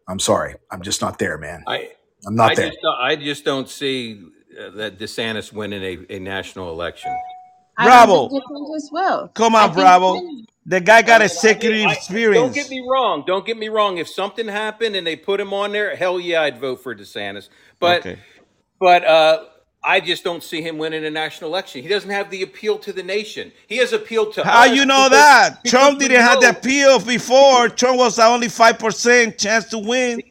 I'm 0.09 0.19
sorry, 0.19 0.57
I'm 0.71 0.83
just 0.83 1.01
not 1.01 1.19
there, 1.19 1.39
man. 1.39 1.63
I 1.67 1.91
I'm 2.27 2.35
not 2.35 2.53
I 2.53 2.55
there. 2.55 2.67
just 2.69 2.79
don't, 2.83 3.01
I 3.01 3.17
just 3.17 3.45
don't 3.45 3.69
see 3.69 4.23
uh, 4.59 4.71
that 4.71 4.99
DeSantis 4.99 5.53
winning 5.53 5.83
a, 5.83 6.15
a 6.17 6.19
national 6.19 6.71
election. 6.71 7.15
I 7.77 8.07
don't 8.07 8.31
think 8.31 8.45
Bravo. 8.45 8.73
DeSantis 8.79 8.93
will. 8.93 9.29
Come 9.29 9.55
I 9.55 9.63
on, 9.63 9.69
think 9.71 9.79
Bravo. 9.79 10.21
Ken- 10.71 10.81
The 10.81 10.81
guy 10.81 11.03
got 11.03 11.23
I, 11.23 11.25
I, 11.25 11.27
executive 11.27 11.87
I, 11.87 11.97
don't 12.33 12.55
get 12.55 12.71
me 12.71 12.85
wrong. 12.89 13.25
Don't 13.27 13.47
get 13.47 13.59
me 13.59 13.69
wrong. 13.69 13.99
If 13.99 14.09
something 14.09 14.49
happened 14.49 14.97
and 14.97 15.07
they 15.07 15.17
put 15.17 15.41
him 15.41 15.55
on 15.55 15.73
there, 15.73 15.97
hell 15.97 16.21
yeah, 16.21 16.43
I'd 16.43 16.59
vote 16.59 16.83
for 16.83 16.95
DeSantis. 16.95 17.49
But 17.81 18.07
Okay. 18.07 18.21
but 18.81 19.05
uh, 19.05 19.47
I 19.85 20.01
just 20.01 20.25
don't 20.25 20.43
see 20.43 20.63
him 20.63 20.79
winning 20.79 21.05
a 21.07 21.11
national 21.11 21.51
election. 21.51 21.83
He 21.83 21.89
doesn't 21.89 22.11
have 22.11 22.31
the 22.31 22.43
appeal 22.43 22.79
to 22.81 22.93
the 22.93 23.03
nation. 23.05 23.53
He 23.69 23.79
has 23.79 23.93
appealed 23.93 24.35
to 24.35 24.45
How 24.45 24.67
us 24.67 24.69
you 24.69 24.87
know 24.87 25.09
because 25.09 25.11
that? 25.11 25.61
because 25.63 25.71
Trump 25.71 25.99
didn't 26.01 26.21
have 26.23 26.41
the 26.41 26.51
know 26.51 26.51
appeal 26.51 27.01
before. 27.01 27.69
Trump 27.71 27.99
was 27.99 28.17
the 28.17 28.25
only 28.27 28.49
5% 28.49 29.39
chance 29.39 29.67
to 29.71 29.79
win. 29.79 30.23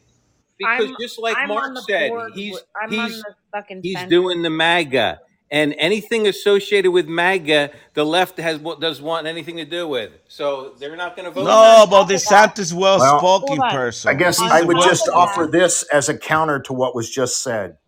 because 0.58 0.90
I'm 0.90 0.96
just 1.00 1.18
like 1.18 1.38
I'm 1.38 1.48
Mark 1.48 1.72
said, 1.78 2.10
board. 2.10 2.32
he's 2.34 2.64
I'm 2.80 2.98
on 2.98 3.10
he's 3.10 3.22
the 3.22 3.34
fucking 3.52 3.82
he's 3.82 3.94
fence. 3.94 4.10
doing 4.10 4.42
the 4.42 4.50
MAGA, 4.50 5.20
and 5.54 5.74
anything 5.78 6.28
associated 6.28 6.92
with 6.92 7.08
MAGA, 7.08 7.72
the 7.94 8.04
left 8.04 8.38
has 8.40 8.60
does 8.80 9.02
want 9.02 9.28
anything 9.28 9.58
to 9.58 9.66
do 9.66 9.88
with. 9.88 10.12
So 10.28 10.74
they're 10.80 10.96
not 10.96 11.16
going 11.16 11.26
to 11.26 11.32
vote. 11.32 11.42
And 11.42 11.48
No, 11.48 11.86
but 11.90 12.04
top 12.04 12.12
of 12.12 12.24
that, 12.24 12.56
DeSantis 12.56 12.72
Well, 12.74 12.98
well 13.00 13.20
hold 13.40 13.44
spoken 13.46 13.62
on. 13.62 13.70
I 14.06 14.14
guess 14.14 14.40
He's 14.40 14.52
I 14.52 14.60
a 14.60 14.66
would 14.66 14.76
just 14.80 15.08
of 15.08 15.14
offer 15.14 15.46
this 15.52 15.84
as 15.92 16.10
a 16.10 16.18
counter 16.18 16.60
to 16.62 16.74
what 16.74 16.94
was 16.96 17.10
just 17.10 17.42
said. 17.42 17.78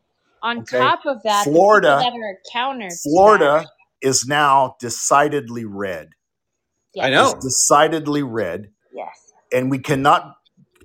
on 0.43 0.61
Okay. 0.63 0.79
top 0.79 1.01
of 1.07 1.23
that, 1.25 1.45
Florida, 1.45 1.99
that 2.01 2.13
are 2.15 2.39
counter 2.53 2.89
Florida 3.03 3.67
is 4.03 4.27
now 4.27 4.77
decidedly 4.81 5.65
red. 5.67 6.11
I 7.01 7.11
yes, 7.11 7.29
Is 7.29 7.35
know. 7.35 7.41
decidedly 7.43 8.23
red. 8.25 8.71
yes. 8.93 9.35
And 9.53 9.71
we 9.71 9.79
cannot 9.81 10.36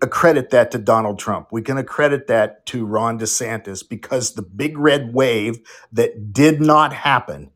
accredit 0.02 0.52
that 0.52 0.72
to 0.72 0.80
Donald 0.80 1.20
Trump. 1.20 1.50
We 1.52 1.62
can 1.64 1.78
accredit 1.78 2.28
that 2.28 2.66
to 2.68 2.86
Ron 2.86 3.20
DeSantis 3.20 3.88
because 3.88 4.34
the 4.36 4.44
big 4.44 4.78
red 4.78 5.14
wave 5.14 5.60
that 5.94 6.34
did 6.34 6.62
not 6.62 6.94
happen 6.94 7.52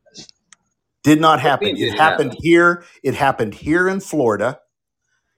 Did 1.04 1.22
not 1.22 1.42
What 1.42 1.60
do 1.60 1.68
you 1.68 1.74
happen. 1.74 1.76
mean 1.76 1.94
It 1.94 1.98
happened 1.98 2.32
happen? 2.32 2.44
here. 2.44 2.86
It 3.04 3.16
happened 3.16 3.56
here 3.56 3.90
in 3.90 4.02
Florida, 4.02 4.62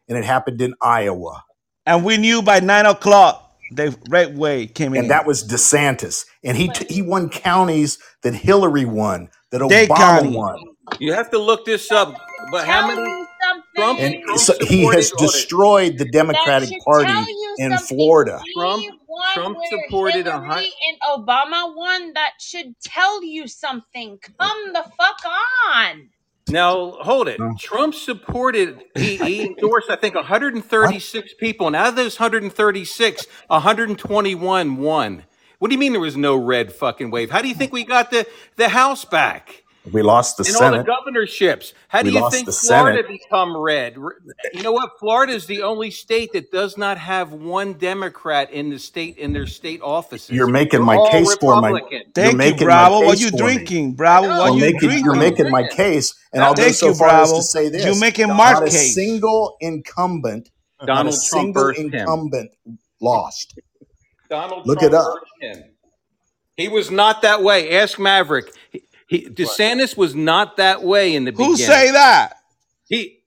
and 0.09 0.17
it 0.17 0.25
happened 0.25 0.61
in 0.61 0.75
Iowa. 0.81 1.43
And 1.85 2.05
we 2.05 2.17
knew 2.17 2.41
by 2.43 2.59
nine 2.61 2.85
o'clock 2.87 3.43
the 3.71 3.97
red 4.09 4.37
wave 4.37 4.73
came 4.75 4.95
in. 4.95 5.01
And 5.03 5.11
that 5.11 5.25
was 5.27 5.47
DeSantis, 5.47 6.25
and 6.43 6.57
he 6.57 6.69
t- 6.69 6.93
he 6.93 7.01
won 7.03 7.29
counties 7.29 7.99
that 8.23 8.35
Hillary 8.35 8.85
won, 8.85 9.29
that 9.51 9.61
Obama 9.61 10.31
won, 10.33 10.57
You 10.99 11.13
have 11.13 11.31
to 11.31 11.39
look 11.39 11.65
this 11.65 11.91
up. 11.91 12.15
But 12.51 12.67
how 12.67 12.87
many 12.87 13.27
Trump, 13.77 13.99
and 13.99 14.23
Trump 14.23 14.39
so 14.39 14.53
he 14.65 14.85
has 14.85 15.09
supported 15.09 15.31
destroyed 15.33 15.97
the 15.97 16.05
Democratic 16.05 16.69
Party 16.83 17.11
in. 17.57 17.77
Florida. 17.77 18.41
Trump 18.55 18.83
Trump 19.33 19.57
where 19.57 19.69
supported 19.69 20.27
a 20.27 20.33
Hillary 20.33 20.47
hun- 20.47 20.65
and 20.89 21.27
Obama 21.27 21.75
won. 21.75 22.13
That 22.13 22.33
should 22.39 22.79
tell 22.81 23.23
you 23.23 23.47
something. 23.47 24.19
Come 24.39 24.73
the 24.73 24.83
fuck 24.97 25.19
on. 25.75 26.09
Now 26.49 26.91
hold 27.01 27.27
it. 27.27 27.39
Trump 27.59 27.93
supported. 27.93 28.83
He, 28.95 29.17
he 29.17 29.41
endorsed, 29.47 29.89
I 29.89 29.95
think, 29.97 30.15
136 30.15 31.33
people, 31.35 31.67
and 31.67 31.75
out 31.75 31.89
of 31.89 31.95
those 31.95 32.19
136, 32.19 33.27
121 33.47 34.77
won. 34.77 35.23
What 35.59 35.69
do 35.69 35.73
you 35.73 35.79
mean 35.79 35.91
there 35.91 36.01
was 36.01 36.15
no 36.15 36.35
red 36.35 36.71
fucking 36.71 37.11
wave? 37.11 37.31
How 37.31 37.41
do 37.41 37.47
you 37.47 37.55
think 37.55 37.73
we 37.73 37.83
got 37.83 38.11
the 38.11 38.27
the 38.55 38.69
House 38.69 39.05
back 39.05 39.63
We 39.93 40.01
lost 40.03 40.37
the 40.37 40.45
and 40.45 40.55
all 40.57 40.71
the 40.71 40.79
governorships? 40.79 41.73
How 41.89 42.03
do 42.03 42.09
We 42.09 42.11
you 42.11 42.23
think 42.23 42.49
Florida 42.61 43.03
Senate. 43.03 43.07
become 43.07 43.57
red? 43.57 43.97
You 44.53 44.63
know 44.63 44.73
what? 44.73 44.99
Florida 44.99 45.33
is 45.33 45.47
the 45.47 45.63
only 45.63 45.91
state 45.91 46.33
that 46.33 46.51
does 46.51 46.77
not 46.77 46.97
have 46.99 47.33
one 47.33 47.73
Democrat 47.75 48.51
in 48.51 48.69
the 48.69 48.79
state 48.79 49.17
in 49.17 49.33
their 49.33 49.47
state 49.47 49.81
offices. 49.81 50.29
You're 50.31 50.47
making 50.47 50.81
They're 50.81 50.85
my 50.85 50.95
all 50.95 51.11
case 51.11 51.35
for 51.35 51.55
my. 51.57 51.75
Thank 52.15 52.45
you, 52.45 52.55
Bravo. 52.55 53.01
What 53.01 53.19
case 53.19 53.21
you 53.21 53.31
drinking, 53.31 53.95
Bravo? 53.95 54.35
What 54.35 54.51
Well, 54.51 54.55
you 54.55 54.61
making, 54.61 54.79
drinking? 54.79 55.05
you're 55.05 55.15
making 55.15 55.49
my 55.49 55.63
case, 55.63 56.15
and 56.33 56.43
I'll 56.43 56.55
go 56.55 56.71
so 56.71 56.87
you, 56.87 56.95
far 56.95 57.21
as 57.21 57.33
to 57.33 57.43
say 57.43 57.69
this: 57.69 57.83
You're 57.85 57.95
making 57.95 58.27
not 58.27 58.37
Mark 58.37 58.61
a 58.67 58.71
case. 58.71 58.95
single 58.95 59.57
incumbent, 59.61 60.49
not 60.81 61.07
a 61.07 61.11
Donald 61.11 61.23
Trump 61.23 61.53
single 61.53 61.53
birthed 61.55 61.91
him. 61.91 62.07
incumbent 62.07 62.51
lost. 63.01 63.55
Donald 64.29 64.65
Look 64.65 64.73
Trump 64.73 64.83
it 64.83 64.93
up. 64.93 65.15
him. 65.41 65.63
He 66.57 66.69
was 66.69 66.91
not 66.91 67.21
that 67.23 67.43
way. 67.43 67.71
Ask 67.77 67.99
Maverick. 67.99 68.53
He, 69.07 69.19
he, 69.19 69.25
DeSantis 69.29 69.95
was 69.97 70.13
not 70.15 70.57
that 70.57 70.83
way 70.83 71.15
in 71.15 71.25
the 71.25 71.31
beginning. 71.31 71.51
Who 71.51 71.57
beginning. 71.57 71.75
say 71.75 71.91
that? 71.91 72.33
He 72.87 73.19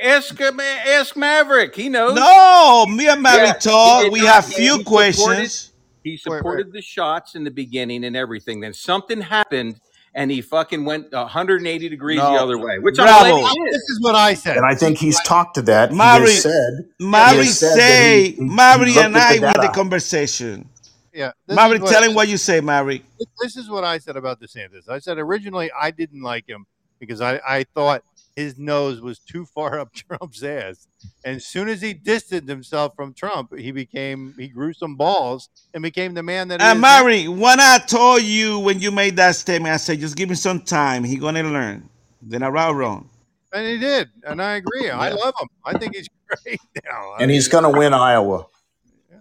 ask. 0.00 0.40
Ask 0.40 1.16
Maverick. 1.16 1.74
He 1.74 1.88
knows. 1.88 2.14
No, 2.14 2.86
me 2.86 3.08
and 3.08 3.22
Mary 3.22 3.46
Yeah, 3.48 3.52
talk. 3.54 4.10
We 4.10 4.20
not. 4.20 4.28
have 4.34 4.46
He- 4.48 4.54
few 4.54 4.72
he 4.72 4.78
supported- 4.78 5.16
questions. 5.16 5.66
He 6.02 6.16
supported 6.16 6.72
the 6.72 6.80
shots 6.82 7.34
in 7.34 7.44
the 7.44 7.50
beginning 7.50 8.04
and 8.04 8.16
everything. 8.16 8.60
Then 8.60 8.72
something 8.72 9.20
happened, 9.20 9.76
and 10.14 10.30
he 10.30 10.40
fucking 10.40 10.86
went 10.86 11.12
180 11.12 11.88
degrees 11.90 12.16
No. 12.18 12.32
the 12.32 12.38
other 12.42 12.56
way. 12.58 12.78
Which 12.78 12.94
Bravo. 12.96 13.12
I'm 13.12 13.40
glad 13.40 13.50
he 13.52 13.64
did. 13.64 13.74
This 13.74 13.82
is 13.90 14.00
what 14.00 14.14
I 14.14 14.32
said. 14.32 14.56
And 14.56 14.64
I 14.64 14.74
think 14.74 14.96
he's 14.96 15.20
talked 15.20 15.56
to 15.56 15.62
that. 15.62 15.90
He 15.90 15.96
Mary, 15.96 16.20
has 16.30 16.42
said. 16.42 16.72
he 16.98 17.04
Mary 17.04 17.36
has 17.36 17.58
said 17.58 17.68
that 17.72 17.76
say, 17.76 18.22
he- 18.22 18.30
he- 18.30 18.34
he 18.36 18.40
Mary 18.48 18.86
looked 18.94 18.96
and 19.06 19.16
I 19.18 19.36
had 19.46 19.62
a 19.62 19.68
conversation. 19.72 20.70
Yeah. 21.12 21.32
This 21.46 21.56
Mary, 21.56 21.76
is 21.76 21.82
what- 21.82 21.90
tell 21.90 22.02
him 22.02 22.14
what 22.14 22.28
you 22.28 22.36
say, 22.36 22.60
Mary. 22.60 23.04
this 23.40 23.56
is 23.56 23.68
what 23.68 23.84
I 23.84 23.98
said 23.98 24.16
about 24.16 24.40
DeSantis. 24.40 24.88
I 24.88 24.98
said 24.98 25.18
originally 25.18 25.70
I 25.78 25.90
didn't 25.90 26.22
like 26.22 26.48
him 26.48 26.66
because 26.98 27.20
I, 27.20 27.40
I 27.46 27.64
thought 27.74 28.02
his 28.36 28.56
nose 28.58 29.00
was 29.00 29.18
too 29.18 29.44
far 29.44 29.78
up 29.80 29.92
Trump's 29.92 30.42
ass. 30.42 30.86
And 31.24 31.36
as 31.36 31.44
soon 31.46 31.68
as 31.68 31.80
he 31.82 31.92
distanced 31.94 32.48
himself 32.48 32.94
from 32.94 33.12
Trump, 33.14 33.56
he 33.58 33.72
became 33.72 34.34
he 34.38 34.48
grew 34.48 34.72
some 34.72 34.96
balls 34.96 35.48
and 35.74 35.82
became 35.82 36.14
the 36.14 36.22
man 36.22 36.48
that 36.48 36.60
he 36.60 36.66
And 36.66 36.76
is 36.78 36.82
now. 36.82 37.02
Mary, 37.02 37.26
when 37.28 37.58
I 37.60 37.78
told 37.78 38.22
you 38.22 38.58
when 38.58 38.78
you 38.80 38.90
made 38.90 39.16
that 39.16 39.36
statement, 39.36 39.72
I 39.74 39.78
said, 39.78 39.98
just 39.98 40.16
give 40.16 40.28
me 40.28 40.34
some 40.36 40.60
time. 40.60 41.04
He 41.04 41.16
gonna 41.16 41.42
learn. 41.42 41.88
Then 42.22 42.42
I 42.42 42.48
was 42.50 42.74
wrong. 42.74 43.08
And 43.52 43.66
he 43.66 43.78
did. 43.78 44.08
And 44.24 44.40
I 44.40 44.56
agree. 44.56 44.90
I 44.90 45.10
love 45.10 45.34
him. 45.40 45.48
I 45.64 45.76
think 45.76 45.96
he's 45.96 46.06
great 46.44 46.60
now. 46.84 47.14
I 47.18 47.22
And 47.22 47.30
he's 47.30 47.48
going 47.48 47.64
to 47.64 47.70
win 47.76 47.92
Iowa. 47.92 48.46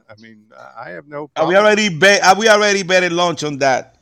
I 0.09 0.15
mean, 0.19 0.45
I 0.77 0.89
have 0.89 1.07
no 1.07 1.29
Are 1.35 1.47
we 1.47 1.55
already 1.55 1.89
bet? 1.89 2.23
Are 2.23 2.35
we 2.35 2.49
already 2.49 2.81
betted 2.81 3.11
lunch 3.11 3.43
on 3.43 3.59
that, 3.59 3.95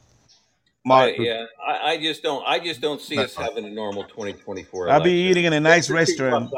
Mark? 0.85 1.13
I, 1.19 1.21
yeah, 1.21 1.45
I, 1.65 1.91
I 1.91 1.97
just 2.01 2.23
don't. 2.23 2.47
I 2.47 2.59
just 2.59 2.79
don't 2.79 3.01
see 3.01 3.17
us 3.17 3.35
having 3.35 3.65
a 3.65 3.69
normal 3.69 4.03
2024 4.05 4.89
I'll 4.89 5.03
be 5.03 5.11
eating 5.11 5.43
in 5.43 5.53
a 5.53 5.59
nice 5.59 5.87
Things 5.87 5.89
are 5.89 6.05
too 6.05 6.23
restaurant. 6.23 6.51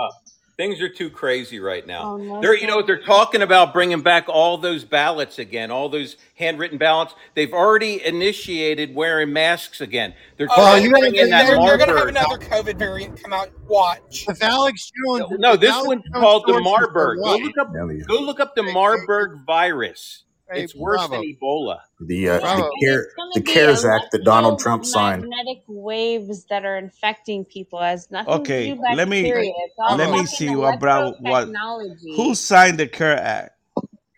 Fucked 0.60 0.72
up. 0.72 0.77
Things 0.77 0.81
are 0.81 0.90
too 0.90 1.10
crazy 1.10 1.60
right 1.60 1.86
now. 1.88 2.02
Oh, 2.14 2.18
no, 2.18 2.41
they're, 2.41 2.56
you 2.57 2.68
know, 2.68 2.81
they're 2.81 3.02
talking 3.02 3.41
about 3.41 3.73
bringing 3.73 4.02
back 4.02 4.27
all 4.30 4.57
those 4.57 4.84
ballots 4.84 5.40
again, 5.40 5.72
all 5.72 5.90
those 5.90 6.18
handwritten 6.36 6.77
ballots. 6.77 7.15
They've 7.36 7.53
already 7.53 8.03
initiated 8.06 8.94
wearing 8.94 9.31
masks 9.34 9.81
again. 9.81 10.14
They're 10.38 10.48
Oh, 10.52 10.56
trying 10.56 10.84
you 10.84 10.90
to 10.90 10.94
gotta 10.95 11.02
bring 11.11 11.15
in 11.15 11.26
get- 11.26 11.30
that 11.31 11.48
they're, 11.48 11.57
they're 11.57 11.77
going 11.77 11.90
to 11.90 11.98
have 11.98 12.07
another 12.07 12.38
COVID 12.38 12.77
variant 12.77 13.22
come 13.22 13.34
out. 13.34 13.49
Watch. 13.68 14.26
If 14.27 14.41
Alex 14.44 14.91
Jones, 15.06 15.26
No, 15.40 15.53
if 15.53 15.60
this 15.60 15.69
Alex 15.72 15.88
one's 15.88 16.03
Jones 16.03 16.22
called 16.22 16.44
the 16.48 16.60
Marburg. 16.60 17.19
Go 17.23 17.36
look 17.38 17.57
up. 17.57 17.73
Go 18.07 18.19
look 18.22 18.40
up 18.40 18.56
the 18.56 18.64
Marburg 18.64 19.45
virus. 19.45 20.23
Hey, 20.52 20.64
It's 20.64 20.74
worse 20.76 20.98
bravo. 21.08 21.22
than 21.22 21.36
Ebola. 21.40 21.80
The 22.00 22.30
uh, 22.30 22.40
Bravo. 22.40 22.62
the, 22.64 22.86
care, 22.86 23.08
the 23.36 23.42
CARES 23.42 23.86
Act 23.86 24.06
that 24.14 24.24
Donald 24.24 24.60
Trump 24.60 24.84
signed. 24.86 25.22
Magnetic 25.22 25.64
waves 25.68 26.46
that 26.46 26.66
are 26.66 26.78
infecting 26.78 27.46
people 27.46 27.80
has 27.80 28.10
nothing 28.10 28.34
Okay, 28.34 28.70
to 28.70 28.76
do 28.76 28.82
with 28.82 28.98
let 28.98 29.08
me- 29.08 29.24
bacteria. 29.24 29.52
It's 29.66 29.76
all 29.78 29.96
let 29.98 30.08
me 30.10 30.12
fucking 30.18 30.28
see 30.28 30.56
what 30.56 30.80
Bravo- 30.80 31.16
what- 31.20 31.48
electrotechnology. 31.50 32.16
Who 32.16 32.34
signed 32.36 32.80
the 32.80 32.88
CARE 32.88 33.18
Act? 33.18 33.52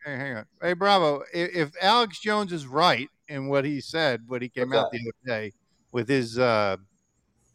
Hey, 0.06 0.16
hang 0.16 0.36
on. 0.38 0.46
Hey, 0.62 0.74
Bravo. 0.74 1.24
If, 1.34 1.56
if 1.56 1.70
Alex 1.82 2.20
Jones 2.20 2.54
is 2.54 2.66
right 2.66 3.10
in 3.28 3.48
what 3.50 3.66
he 3.66 3.82
said, 3.82 4.22
what 4.28 4.42
he 4.42 4.50
came 4.50 4.70
What's 4.70 4.80
out 4.86 4.92
the 4.92 5.00
other 5.00 5.40
day 5.40 5.52
with 5.92 6.08
his, 6.08 6.40
uh, 6.40 6.78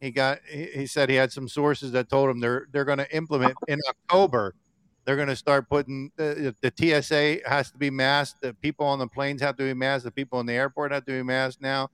he 0.00 0.10
got, 0.10 0.38
he, 0.48 0.64
he 0.66 0.86
said 0.86 1.08
he 1.08 1.16
had 1.16 1.32
some 1.32 1.48
sources 1.48 1.92
that 1.92 2.08
told 2.10 2.28
him 2.30 2.38
they're 2.40 2.66
they're 2.70 2.84
going 2.84 2.98
to 2.98 3.16
implement 3.16 3.54
in 3.66 3.80
October. 3.88 4.54
They're 5.06 5.16
going 5.16 5.28
to 5.28 5.36
start 5.36 5.68
putting 5.68 6.10
the, 6.16 6.54
the 6.60 6.72
TSA 6.76 7.48
has 7.48 7.70
to 7.70 7.78
be 7.78 7.90
masked. 7.90 8.42
The 8.42 8.52
people 8.54 8.84
on 8.86 8.98
the 8.98 9.06
planes 9.06 9.40
have 9.40 9.56
to 9.56 9.62
be 9.62 9.72
masked. 9.72 10.04
The 10.04 10.10
people 10.10 10.40
in 10.40 10.46
the 10.46 10.52
airport 10.54 10.90
have 10.92 11.04
to 11.06 11.12
be 11.12 11.22
masked 11.22 11.62
now. 11.62 11.90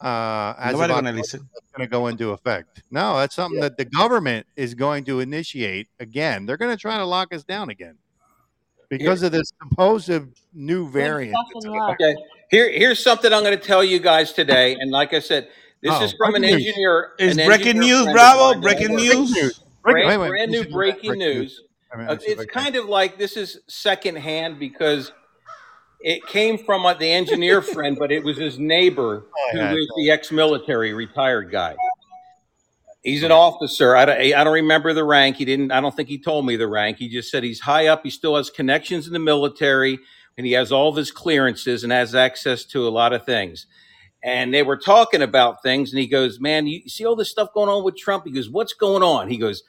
Uh, 0.00 0.54
as 0.58 0.72
Nobody 0.72 0.92
of 0.92 0.98
gonna 0.98 1.12
listen. 1.12 1.48
that's 1.52 1.66
going 1.76 1.86
to 1.88 1.90
go 1.90 2.06
into 2.08 2.30
effect. 2.30 2.82
No, 2.90 3.16
that's 3.16 3.34
something 3.34 3.60
that 3.60 3.76
the 3.76 3.84
government 3.84 4.46
is 4.56 4.74
going 4.74 5.04
to 5.04 5.20
initiate 5.20 5.88
again. 5.98 6.46
They're 6.46 6.56
going 6.56 6.70
to 6.74 6.80
try 6.80 6.96
to 6.98 7.04
lock 7.04 7.32
us 7.34 7.42
down 7.44 7.70
again 7.70 7.96
because 8.88 9.22
of 9.22 9.32
this 9.32 9.50
supposed 9.62 10.10
new 10.52 10.88
variant. 10.90 11.36
Okay. 11.66 12.16
Here, 12.50 12.70
here's 12.70 13.02
something 13.02 13.32
I'm 13.32 13.42
going 13.42 13.58
to 13.58 13.64
tell 13.64 13.82
you 13.82 13.98
guys 13.98 14.32
today. 14.32 14.74
And 14.78 14.90
like 14.90 15.12
I 15.14 15.20
said, 15.20 15.48
this 15.80 15.92
Oh, 15.94 16.04
is 16.04 16.12
from 16.18 16.34
an 16.34 16.42
news. 16.42 16.52
engineer. 16.54 17.12
Is 17.18 17.36
an 17.38 17.46
breaking 17.46 17.68
engineer 17.78 18.04
news, 18.04 18.12
Bravo? 18.12 18.40
mine 18.52 18.60
that 18.60 18.62
Breaking 18.62 18.96
news? 18.96 19.32
Breaking- 19.32 19.50
Brand, 19.82 20.06
wait, 20.08 20.16
wait, 20.18 20.28
brand 20.28 20.50
new 20.50 20.58
should 20.58 20.64
do 20.64 20.70
that. 20.70 20.74
breaking 20.76 21.10
Breaking 21.10 21.18
news. 21.18 21.36
news. 21.42 21.60
I 21.94 21.96
mean, 21.96 22.08
Uh, 22.08 22.18
it's 22.20 22.44
kind 22.46 22.76
of 22.76 22.86
like 22.86 23.18
this 23.18 23.36
is 23.36 23.60
secondhand 23.68 24.58
because 24.58 25.12
it 26.00 26.26
came 26.26 26.58
from 26.58 26.82
the 26.98 27.10
engineer 27.10 27.62
friend, 27.74 27.96
but 27.98 28.10
it 28.10 28.24
was 28.24 28.36
his 28.36 28.58
neighbor 28.58 29.26
who 29.52 29.58
yeah. 29.58 29.72
was 29.72 29.88
the 29.96 30.10
ex-military 30.10 30.92
retired 30.92 31.50
guy. 31.50 31.76
He's 33.02 33.22
an 33.22 33.32
officer. 33.32 33.94
I 33.94 34.04
don't, 34.06 34.18
I 34.18 34.44
don't 34.44 34.54
remember 34.54 34.94
the 34.94 35.04
rank. 35.04 35.36
He 35.36 35.44
didn't. 35.44 35.70
I 35.70 35.80
don't 35.80 35.94
think 35.94 36.08
he 36.08 36.18
told 36.18 36.46
me 36.46 36.56
the 36.56 36.66
rank. 36.66 36.96
He 36.98 37.08
just 37.08 37.30
said 37.30 37.42
he's 37.42 37.60
high 37.60 37.86
up. 37.86 38.02
He 38.02 38.10
still 38.10 38.36
has 38.36 38.48
connections 38.48 39.06
in 39.06 39.12
the 39.12 39.18
military, 39.18 39.98
and 40.38 40.46
he 40.46 40.52
has 40.52 40.72
all 40.72 40.88
of 40.88 40.96
his 40.96 41.10
clearances 41.10 41.84
and 41.84 41.92
has 41.92 42.14
access 42.14 42.64
to 42.64 42.88
a 42.88 42.90
lot 42.90 43.12
of 43.12 43.24
things. 43.26 43.66
And 44.22 44.54
they 44.54 44.62
were 44.62 44.78
talking 44.78 45.20
about 45.20 45.62
things, 45.62 45.92
and 45.92 46.00
he 46.00 46.06
goes, 46.06 46.40
"Man, 46.40 46.66
you 46.66 46.88
see 46.88 47.04
all 47.04 47.14
this 47.14 47.30
stuff 47.30 47.52
going 47.52 47.68
on 47.68 47.84
with 47.84 47.94
Trump?" 47.94 48.24
He 48.24 48.32
goes, 48.32 48.48
"What's 48.48 48.72
going 48.72 49.02
on?" 49.02 49.28
He 49.28 49.36
goes, 49.36 49.62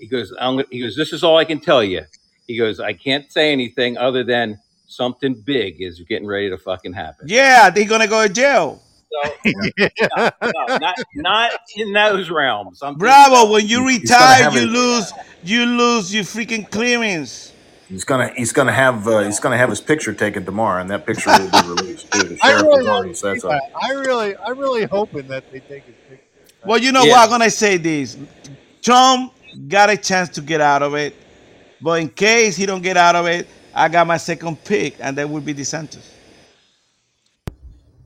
"He 0.00 0.06
goes, 0.08 0.32
I'm, 0.40 0.62
he 0.70 0.80
goes, 0.80 0.96
this 0.96 1.12
is 1.12 1.22
all 1.22 1.36
I 1.38 1.44
can 1.44 1.60
tell 1.60 1.84
you." 1.84 2.02
He 2.48 2.56
goes, 2.56 2.80
"I 2.80 2.92
can't 2.94 3.30
say 3.30 3.52
anything 3.52 3.96
other 3.96 4.24
than 4.24 4.58
something 4.88 5.34
big 5.44 5.80
is 5.80 6.00
getting 6.08 6.26
ready 6.26 6.50
to 6.50 6.58
fucking 6.58 6.94
happen." 6.94 7.26
Yeah, 7.28 7.70
they're 7.70 7.86
gonna 7.86 8.08
go 8.08 8.26
to 8.26 8.32
jail. 8.32 8.82
So, 9.12 9.30
no, 10.16 10.30
no, 10.42 10.76
not 10.78 10.96
not 11.16 11.50
in 11.76 11.92
those 11.92 12.30
realms. 12.30 12.80
I'm 12.82 12.94
just- 12.94 12.98
Bravo, 13.00 13.50
when 13.52 13.66
you 13.68 13.86
He's 13.88 14.02
retire, 14.02 14.44
have 14.44 14.54
you 14.54 14.66
lose 14.66 15.12
you 15.42 15.64
lose 15.66 16.14
your 16.14 16.24
freaking 16.24 16.68
clearance. 16.70 17.52
He's 17.88 18.04
gonna 18.04 18.30
he's 18.36 18.52
gonna 18.52 18.70
have 18.72 19.08
uh, 19.08 19.20
he's 19.24 19.40
gonna 19.40 19.56
have 19.58 19.68
his 19.68 19.80
picture 19.80 20.12
taken 20.14 20.44
tomorrow, 20.44 20.80
and 20.80 20.88
that 20.90 21.06
picture 21.06 21.28
will 21.30 21.50
be 21.50 21.68
released. 21.82 22.10
Too. 22.12 22.20
The 22.28 22.38
I 22.40 22.48
sheriff 22.50 22.62
really 22.62 22.88
already 22.88 23.08
they 23.10 23.14
said 23.14 23.34
do 23.34 23.40
so. 23.40 23.50
I 23.50 23.90
really, 23.94 24.36
I 24.36 24.50
really 24.50 24.84
hoping 24.84 25.26
that 25.26 25.50
they 25.50 25.58
take 25.58 25.84
his 25.86 25.96
picture. 26.08 26.24
Well, 26.64 26.78
you 26.78 26.92
know 26.92 27.02
Yeah. 27.02 27.14
what? 27.14 27.24
I'm 27.24 27.30
gonna 27.30 27.50
say 27.50 27.78
this. 27.78 28.16
Trump 28.80 29.32
got 29.68 29.90
a 29.90 29.96
chance 29.96 30.28
to 30.30 30.40
get 30.40 30.60
out 30.60 30.82
of 30.82 30.94
it, 30.94 31.14
but 31.80 32.00
in 32.00 32.08
case 32.08 32.56
he 32.56 32.66
don't 32.66 32.82
get 32.82 32.96
out 32.96 33.16
of 33.16 33.26
it, 33.26 33.46
I 33.74 33.88
got 33.88 34.06
my 34.06 34.16
second 34.16 34.62
pick, 34.64 34.96
and 35.00 35.16
that 35.18 35.28
would 35.28 35.44
be 35.44 35.54
DeSantis. 35.54 36.06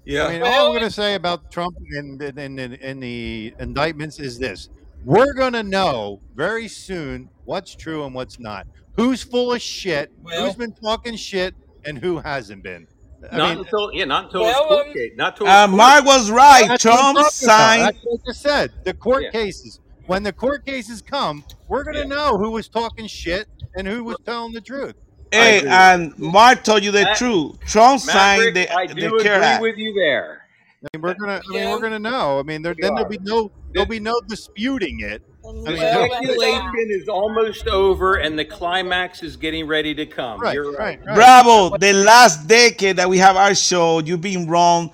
Yeah. 0.05 0.27
I 0.27 0.33
mean, 0.33 0.43
all 0.43 0.67
I'm 0.67 0.73
going 0.73 0.83
to 0.83 0.91
say 0.91 1.15
about 1.15 1.51
Trump 1.51 1.77
and 1.93 2.21
and, 2.21 2.39
and, 2.61 2.75
and 2.75 3.03
the 3.03 3.55
indictments 3.59 4.19
is 4.21 4.39
this: 4.39 4.69
we're 5.05 5.33
going 5.33 5.55
to 5.55 5.63
know 5.63 6.21
very 6.35 6.69
soon 6.69 7.31
what's 7.45 7.75
true 7.75 8.05
and 8.05 8.15
what's 8.15 8.39
not. 8.39 8.67
Who's 8.97 9.23
full 9.23 9.53
of 9.55 9.63
shit? 9.63 10.13
Well- 10.23 10.45
who's 10.47 10.55
been 10.57 10.73
talking 10.75 11.17
shit? 11.17 11.55
And 11.87 11.99
who 11.99 12.19
hasn't 12.19 12.63
been? 12.63 12.87
I 13.31 13.37
not 13.37 13.49
mean, 13.51 13.59
until 13.59 13.93
yeah, 13.93 14.05
not 14.07 14.25
until 14.27 14.43
Well, 14.43 14.51
it's 14.51 14.69
court 14.69 14.87
um, 14.87 14.93
case, 14.95 15.13
not 15.17 15.37
till 15.37 15.47
Uh, 15.47 15.67
court. 15.67 15.77
Mark 15.77 16.05
was 16.07 16.31
right. 16.31 16.65
That's 16.69 16.83
Trump 16.83 16.99
talking 17.01 17.17
about. 17.21 17.33
signed. 17.33 17.83
That's 17.83 17.99
what 18.05 18.21
I 18.21 18.31
just 18.31 18.43
said. 18.43 18.73
The 18.85 18.95
court 18.95 19.23
Yeah. 19.25 19.31
cases. 19.31 19.81
When 20.07 20.23
the 20.23 20.33
court 20.33 20.67
cases 20.67 21.01
come, 21.01 21.45
we're 21.69 21.85
gonna 21.85 22.05
know 22.05 22.37
who 22.37 22.51
was 22.51 22.69
talking 22.69 23.07
shit 23.07 23.47
and 23.77 23.87
who 23.89 24.05
was 24.05 24.17
telling 24.27 24.53
the 24.53 24.61
truth. 24.61 24.95
Hey, 25.33 25.63
and 25.67 26.17
Mark 26.19 26.63
told 26.63 26.85
you 26.85 26.91
the 26.91 27.03
Matt- 27.03 27.17
truth. 27.17 27.59
Trump 27.67 28.01
signed 28.01 28.55
Maverick, 28.55 28.71
I 28.71 28.87
the, 28.87 28.95
do 28.95 29.01
the 29.19 29.25
CARE 29.25 29.35
agree 29.37 29.47
Act. 29.47 29.63
with 29.63 29.77
you 29.79 29.95
there. 29.95 30.43
I 30.83 30.97
mean, 30.97 31.03
we're 31.03 31.15
gonna. 31.15 31.41
I 31.49 31.51
mean, 31.53 31.59
Yeah. 31.63 31.73
we're 31.73 31.81
gonna 31.81 31.99
know. 31.99 32.39
I 32.39 32.43
mean, 32.43 32.61
there, 32.63 32.75
then 32.79 32.93
are. 32.93 32.97
there'll 32.97 33.11
be 33.11 33.19
no. 33.23 33.51
There'll 33.73 33.89
be 33.89 33.99
no 33.99 34.21
disputing 34.29 35.01
it. 35.01 35.23
I 35.47 35.53
mean, 35.53 35.65
Well, 35.65 35.75
there- 35.75 36.09
speculation 36.11 36.87
is 36.91 37.09
almost 37.09 37.67
over, 37.67 38.17
and 38.17 38.39
the 38.39 38.45
climax 38.45 39.23
is 39.23 39.37
getting 39.37 39.67
ready 39.67 39.95
to 39.95 40.07
come. 40.07 40.41
right, 40.41 40.55
You're 40.55 40.71
right. 40.73 40.99
right, 41.01 41.07
right. 41.07 41.15
Bravo, 41.15 41.77
the 41.79 41.93
last 41.95 42.47
decade 42.47 42.97
that 42.99 43.09
we 43.09 43.19
have 43.19 43.37
our 43.37 43.55
show, 43.55 43.99
you've 44.01 44.21
been 44.21 44.47
wrong 44.47 44.93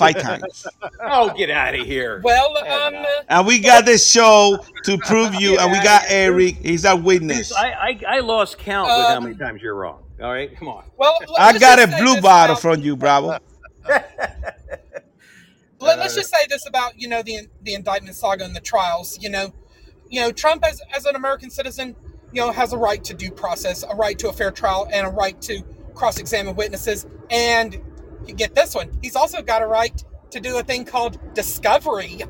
five 0.00 0.18
times. 0.20 0.66
Oh, 1.02 1.32
get 1.36 1.50
out 1.50 1.74
of 1.74 1.86
here. 1.86 2.20
Well, 2.22 2.56
um, 2.58 3.04
And 3.28 3.46
we 3.46 3.58
got 3.58 3.84
this 3.86 4.08
show 4.08 4.58
to 4.84 4.98
prove 4.98 5.34
you, 5.34 5.58
and 5.58 5.72
we 5.72 5.82
got 5.82 6.02
Eric. 6.08 6.56
He's 6.56 6.84
a 6.84 6.94
witness. 6.94 7.52
I, 7.54 7.70
I, 7.70 8.00
I 8.16 8.20
lost 8.20 8.58
count 8.58 8.86
with 8.88 8.96
how 9.06 9.16
Um, 9.16 9.24
many 9.24 9.36
times 9.36 9.62
you're 9.62 9.74
wrong. 9.74 10.02
All 10.22 10.30
right, 10.30 10.54
come 10.56 10.68
on. 10.68 10.84
well, 10.98 11.16
I 11.38 11.58
got 11.58 11.78
a 11.80 11.86
blue 11.86 12.14
this 12.14 12.20
bottle 12.22 12.52
about- 12.54 12.62
from 12.62 12.80
you, 12.82 12.96
Bravo. 12.96 13.38
Let, 15.80 15.98
us 16.00 16.14
just 16.14 16.30
say 16.30 16.46
this 16.48 16.66
about 16.68 17.00
you 17.00 17.08
know 17.08 17.22
the 17.22 17.48
the 17.62 17.72
indictment 17.74 18.14
saga 18.14 18.44
and 18.44 18.54
the 18.54 18.60
trials. 18.60 19.18
You 19.20 19.30
know, 19.30 19.52
you 20.10 20.20
know 20.20 20.30
Trump 20.30 20.62
as 20.66 20.82
as 20.94 21.06
an 21.06 21.16
American 21.16 21.48
citizen, 21.50 21.96
you 22.32 22.40
know, 22.42 22.52
has 22.52 22.72
a 22.74 22.76
right 22.76 23.02
to 23.04 23.14
due 23.14 23.30
process, 23.30 23.82
a 23.82 23.94
right 23.94 24.18
to 24.18 24.28
a 24.28 24.32
fair 24.32 24.50
trial, 24.50 24.86
and 24.92 25.06
a 25.06 25.10
right 25.10 25.40
to 25.42 25.62
cross 25.94 26.18
examine 26.18 26.54
witnesses. 26.54 27.06
And 27.30 27.80
you 28.26 28.34
get 28.34 28.54
this 28.54 28.74
one, 28.74 28.90
he's 29.02 29.16
also 29.16 29.42
got 29.42 29.62
a 29.62 29.66
right 29.66 30.04
to 30.30 30.40
do 30.40 30.58
a 30.58 30.62
thing 30.62 30.84
called 30.84 31.18
discovery. 31.34 32.20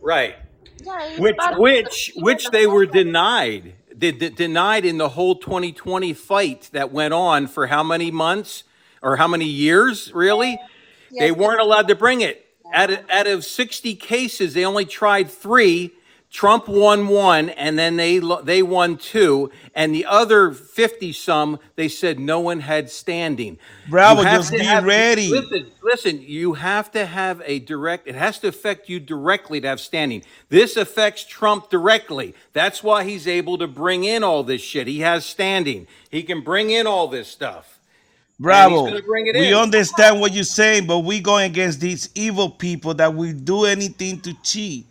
Right. 0.00 0.36
Yeah, 0.82 1.18
Which 1.18 1.36
which 1.58 2.12
which 2.16 2.50
they 2.50 2.66
were 2.66 2.86
denied. 2.86 3.74
Did 3.96 4.18
de- 4.18 4.30
denied 4.30 4.86
in 4.86 4.96
the 4.96 5.10
whole 5.10 5.34
2020 5.36 6.14
fight 6.14 6.70
that 6.72 6.90
went 6.90 7.12
on 7.12 7.46
for 7.46 7.66
how 7.66 7.82
many 7.82 8.10
months 8.10 8.64
or 9.02 9.16
how 9.16 9.28
many 9.28 9.44
years? 9.44 10.10
Really, 10.14 10.58
they 11.18 11.32
weren't 11.32 11.60
allowed 11.60 11.88
to 11.88 11.94
bring 11.94 12.22
it. 12.22 12.46
Out 12.72 12.90
of, 12.90 13.00
out 13.10 13.26
of 13.26 13.44
60 13.44 13.96
cases, 13.96 14.54
they 14.54 14.64
only 14.64 14.84
tried 14.86 15.28
three. 15.30 15.92
Trump 16.30 16.68
won 16.68 17.08
one, 17.08 17.50
and 17.50 17.76
then 17.76 17.96
they 17.96 18.20
they 18.44 18.62
won 18.62 18.96
two, 18.96 19.50
and 19.74 19.92
the 19.92 20.06
other 20.06 20.52
50 20.52 21.12
some 21.12 21.58
they 21.74 21.88
said 21.88 22.20
no 22.20 22.38
one 22.38 22.60
had 22.60 22.88
standing. 22.88 23.58
Bravo, 23.88 24.22
just 24.22 24.52
be 24.52 24.60
have- 24.60 24.84
ready. 24.84 25.28
Listen, 25.28 25.66
listen. 25.82 26.22
You 26.22 26.52
have 26.54 26.92
to 26.92 27.04
have 27.04 27.42
a 27.44 27.58
direct. 27.58 28.06
It 28.06 28.14
has 28.14 28.38
to 28.40 28.48
affect 28.48 28.88
you 28.88 29.00
directly 29.00 29.60
to 29.60 29.66
have 29.66 29.80
standing. 29.80 30.22
This 30.50 30.76
affects 30.76 31.24
Trump 31.24 31.68
directly. 31.68 32.34
That's 32.52 32.80
why 32.80 33.02
he's 33.02 33.26
able 33.26 33.58
to 33.58 33.66
bring 33.66 34.04
in 34.04 34.22
all 34.22 34.44
this 34.44 34.62
shit. 34.62 34.86
He 34.86 35.00
has 35.00 35.26
standing. 35.26 35.88
He 36.10 36.22
can 36.22 36.42
bring 36.42 36.70
in 36.70 36.86
all 36.86 37.08
this 37.08 37.26
stuff. 37.26 37.80
Bravo. 38.38 38.86
gonna 38.86 39.02
bring 39.02 39.26
it 39.26 39.34
We 39.34 39.52
understand 39.52 40.20
what 40.20 40.32
you're 40.32 40.44
saying, 40.44 40.86
but 40.86 41.00
we 41.00 41.20
going 41.20 41.50
against 41.50 41.80
these 41.80 42.08
evil 42.14 42.48
people 42.48 42.94
that 42.94 43.14
will 43.14 43.34
do 43.34 43.64
anything 43.64 44.20
to 44.20 44.32
cheat. 44.44 44.86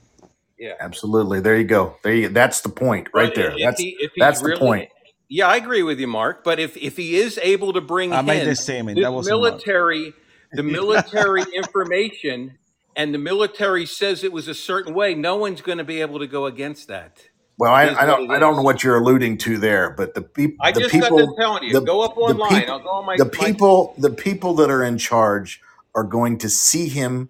Yeah. 0.60 0.73
Absolutely. 0.80 1.40
There 1.40 1.57
you 1.57 1.64
go. 1.64 1.95
There 2.03 2.14
you, 2.14 2.30
that's 2.30 2.61
the 2.61 2.69
point 2.69 3.07
right 3.14 3.30
But 3.30 3.36
there. 3.36 3.52
if 3.52 3.60
That's 3.64 3.81
he- 3.81 3.98
if 3.99 4.11
he's 4.14 4.22
that's 4.22 4.41
the 4.41 4.56
point. 4.57 4.90
Yeah, 5.31 5.48
I 5.48 5.57
agree 5.57 5.84
with 5.84 5.99
you, 5.99 6.07
Mark. 6.07 6.44
But 6.44 6.60
if 6.60 6.76
if 6.76 6.98
he 6.98 7.15
is 7.15 7.40
able 7.41 7.73
to 7.73 7.81
bring 7.81 8.11
I 8.14 8.19
in 8.19 8.26
made 8.26 8.48
the 8.48 8.56
statement. 8.56 8.95
this 8.98 9.03
That 9.06 9.11
wasn't 9.14 9.40
military, 9.40 10.14
the 10.53 10.64
military 10.77 11.44
information, 11.56 12.57
and 12.95 13.14
the 13.14 13.19
military 13.19 13.86
says 13.86 14.23
it 14.23 14.34
was 14.34 14.48
a 14.48 14.56
certain 14.56 14.94
way, 14.94 15.14
no 15.14 15.36
one's 15.38 15.61
going 15.61 15.77
to 15.77 15.84
be 15.84 16.02
able 16.02 16.19
to 16.19 16.27
go 16.27 16.45
against 16.48 16.88
that. 16.88 17.19
Well, 17.60 17.72
I, 17.73 17.90
I 17.90 18.06
don't 18.06 18.31
I 18.31 18.40
don't 18.40 18.56
know 18.56 18.61
what 18.64 18.84
you're 18.84 18.98
alluding 18.98 19.38
to 19.40 19.57
there, 19.57 19.91
but 19.91 20.14
the 20.15 20.22
people 20.23 20.57
I 20.61 20.72
the 20.72 20.80
just 20.81 20.94
got 20.94 21.03
people 21.03 21.18
done 21.19 21.36
telling 21.38 21.64
you. 21.64 21.80
Go 21.86 22.02
up 22.02 22.18
online. 22.18 22.69
I'll 22.69 22.80
go 22.80 22.90
on 22.90 23.06
my- 23.06 23.18
the 23.18 23.26
my- 23.26 23.31
people 23.31 23.94
the 23.98 24.10
people 24.10 24.56
that 24.56 24.72
are 24.72 24.84
in 24.84 24.98
charge 24.98 25.61
are 25.94 26.03
going 26.03 26.38
to 26.40 26.49
see 26.49 26.88
him 26.88 27.30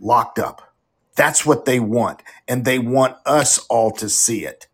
locked 0.00 0.38
up. 0.38 0.67
That's 1.18 1.44
what 1.44 1.64
they 1.64 1.80
want, 1.80 2.22
and 2.46 2.64
they 2.64 2.78
want 2.78 3.16
us 3.26 3.58
all 3.68 3.90
to 3.90 4.08
see 4.08 4.46
it. 4.46 4.68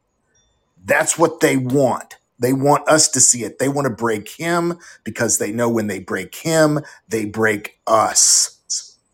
That's 0.85 1.19
what 1.19 1.41
they 1.41 1.57
want. 1.57 2.19
They 2.39 2.53
want 2.53 2.87
us 2.87 3.09
to 3.13 3.21
see 3.21 3.45
it. 3.45 3.59
They 3.59 3.71
want 3.71 3.87
to 3.87 3.95
break 3.95 4.29
him 4.29 4.79
because 5.05 5.39
they 5.39 5.53
know 5.53 5.71
when 5.71 5.87
they 5.87 6.01
break 6.01 6.35
him, 6.35 6.81
they 7.09 7.25
break 7.25 7.79
us. 7.87 8.61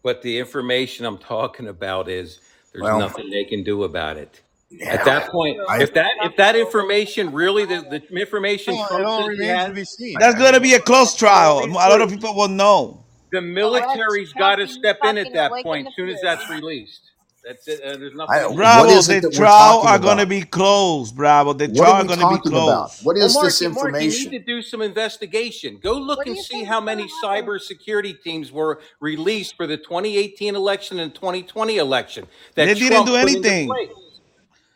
But 0.03 0.23
the 0.23 0.41
information 0.41 1.07
I'm 1.07 1.19
talking 1.19 1.69
about 1.69 2.09
is 2.09 2.41
there's 2.73 2.83
Well- 2.83 2.99
nothing 2.99 3.31
they 3.31 3.45
can 3.45 3.63
do 3.63 3.85
about 3.85 4.17
it. 4.17 4.41
Yeah. 4.69 4.95
At 4.95 5.05
that 5.05 5.31
point, 5.31 5.59
I- 5.69 5.83
if 5.83 5.95
that 5.95 6.11
if 6.25 6.35
that 6.37 6.57
information 6.57 7.33
really 7.33 7.65
the, 7.65 7.83
the 7.83 8.03
information 8.21 8.75
Well, 8.75 8.99
it 8.99 9.05
all 9.05 9.29
remains 9.29 9.51
has, 9.51 9.69
to 9.69 9.75
be 9.75 9.85
seen. 9.85 10.17
That's 10.19 10.37
going 10.37 10.55
to 10.55 10.61
be 10.61 10.75
a 10.75 10.81
close 10.81 11.15
trial. 11.15 11.65
A 11.65 11.67
lot 11.67 12.01
of 12.01 12.11
people 12.11 12.35
will 12.35 12.49
know. 12.49 13.05
the 13.31 13.41
military's 13.41 14.33
got 14.33 14.57
to 14.57 14.67
step 14.67 14.99
in 15.05 15.17
at 15.17 15.33
that 15.35 15.53
point 15.63 15.87
as 15.87 15.95
soon 15.95 16.09
as 16.09 16.21
that's 16.21 16.51
released. 16.51 17.10
That's 17.45 17.67
it. 17.69 17.81
Uh, 17.83 17.97
there's 17.97 18.15
nothing. 18.15 18.35
I- 18.35 18.49
to. 18.49 18.55
Bravo, 18.55 18.87
What 18.89 18.97
is 18.97 19.09
it 19.09 19.23
the 19.23 19.29
that 19.31 19.39
we're 19.39 19.45
trial 19.47 19.81
are 19.81 19.99
going 19.99 20.19
to 20.19 20.27
be 20.27 20.43
closed, 20.43 21.17
Bravo. 21.17 21.53
The 21.55 21.69
What 21.69 21.77
trial 21.77 21.93
are 21.93 22.01
are 22.01 22.05
going 22.05 22.19
to 22.21 22.29
be 22.29 22.35
talking 22.37 22.53
about? 22.53 22.67
closed. 22.89 23.05
What 23.05 23.17
Well, 23.17 23.27
is 23.27 23.35
Mark, 23.35 23.45
this 23.47 23.63
Mark, 23.63 24.03
you 24.03 24.09
need 24.11 24.31
to 24.31 24.39
do 24.41 24.63
some 24.63 24.83
investigation. 24.83 25.79
Go 25.83 25.95
look 25.95 26.19
What 26.19 26.27
and 26.27 26.37
see 26.39 26.65
how 26.65 26.81
many 26.81 27.09
gonna 27.23 27.43
cybersecurity 27.43 28.23
teams 28.23 28.53
were 28.53 28.81
released 29.01 29.57
for 29.57 29.67
the 29.67 29.77
2018 29.79 30.55
election 30.55 31.01
and 31.01 31.15
2020 31.15 31.79
election. 31.79 32.27
That 32.57 32.67
They 32.67 32.75
didn't 32.75 33.07
do 33.07 33.17
anything. 33.17 33.71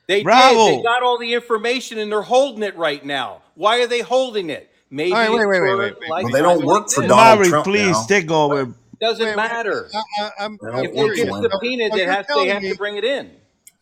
They 0.07 0.23
Bravo. 0.23 0.67
did. 0.69 0.79
They 0.81 0.83
got 0.83 1.03
all 1.03 1.19
the 1.19 1.33
information 1.35 1.99
and 1.99 2.11
they're 2.13 2.23
holding 2.23 2.63
it 2.63 2.77
right 2.77 3.05
now. 3.05 3.43
Why 3.55 3.81
are 3.83 3.87
they 3.87 4.01
holding 4.01 4.51
it? 4.51 4.71
Maybe 4.91 5.13
All 5.13 5.19
right, 5.19 5.31
wait, 5.31 5.47
wait, 5.47 5.61
wait, 5.61 5.79
wait, 5.79 5.95
wait. 6.01 6.11
like 6.11 6.25
Well, 6.25 6.33
they 6.33 6.43
don't 6.43 6.65
work 6.65 6.83
like 6.83 6.91
for 6.91 7.01
this. 7.01 7.09
Donald 7.09 7.27
Maverick, 7.39 7.49
Trump 7.49 7.65
please 7.65 7.97
now. 7.97 8.07
take 8.07 8.31
over. 8.31 8.75
Doesn't 9.05 9.25
Wait, 9.27 9.31
wait, 9.31 9.37
matter. 9.37 9.91
I, 9.95 9.99
I, 10.25 10.31
I'm, 10.45 10.59
I'm 10.63 10.69
If 10.69 10.73
work 10.75 10.85
they 10.85 10.93
curious. 10.93 11.21
get 11.25 11.29
for 11.29 11.43
subpoenaed, 11.51 11.93
So 11.93 11.99
they 11.99 12.05
have 12.07 12.27
they 12.35 12.49
have 12.49 12.63
me- 12.63 12.73
to 12.73 12.77
bring 12.79 12.97
it 12.97 13.05
in. 13.05 13.31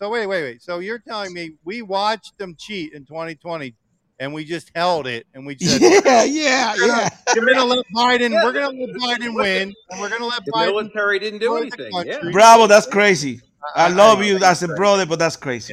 So 0.01 0.11
wait, 0.11 0.27
wait, 0.27 0.43
wait. 0.43 0.62
So 0.62 0.81
you're 0.81 0.99
telling 0.99 1.32
me 1.32 1.53
we 1.65 1.82
watched 1.82 2.36
them 2.39 2.57
cheat 2.59 2.93
in 2.93 3.05
2020, 3.05 3.73
and 4.19 4.35
we 4.35 4.44
just 4.44 4.73
held 4.74 5.07
it, 5.07 5.27
and 5.35 5.47
we 5.47 5.57
said, 5.59 5.81
Yeah, 5.81 6.24
yeah, 6.24 6.74
yeah. 6.77 7.09
"We're 7.36 7.55
gonna 7.55 7.65
let 7.65 7.86
Biden. 7.94 8.31
Yeah. 8.31 8.43
We're 8.44 8.53
gonna 8.53 8.77
let 8.78 8.90
Biden 9.20 9.35
win, 9.35 9.73
and 9.90 10.01
we're 10.01 10.09
gonna 10.11 10.27
let 10.27 10.44
The 10.44 10.51
Biden." 10.53 10.66
military 10.66 11.19
didn't 11.20 11.39
do 11.39 11.57
anything. 11.57 11.93
Yeah. 12.05 12.19
Bravo, 12.32 12.66
that's 12.66 12.86
crazy. 12.86 13.40
I 13.77 13.86
I- 13.86 13.89
love 13.90 14.19
I- 14.19 14.24
you 14.24 14.39
as 14.39 14.62
a 14.65 14.69
brother, 14.69 15.07
but 15.07 15.20
that's 15.20 15.36
crazy. 15.36 15.73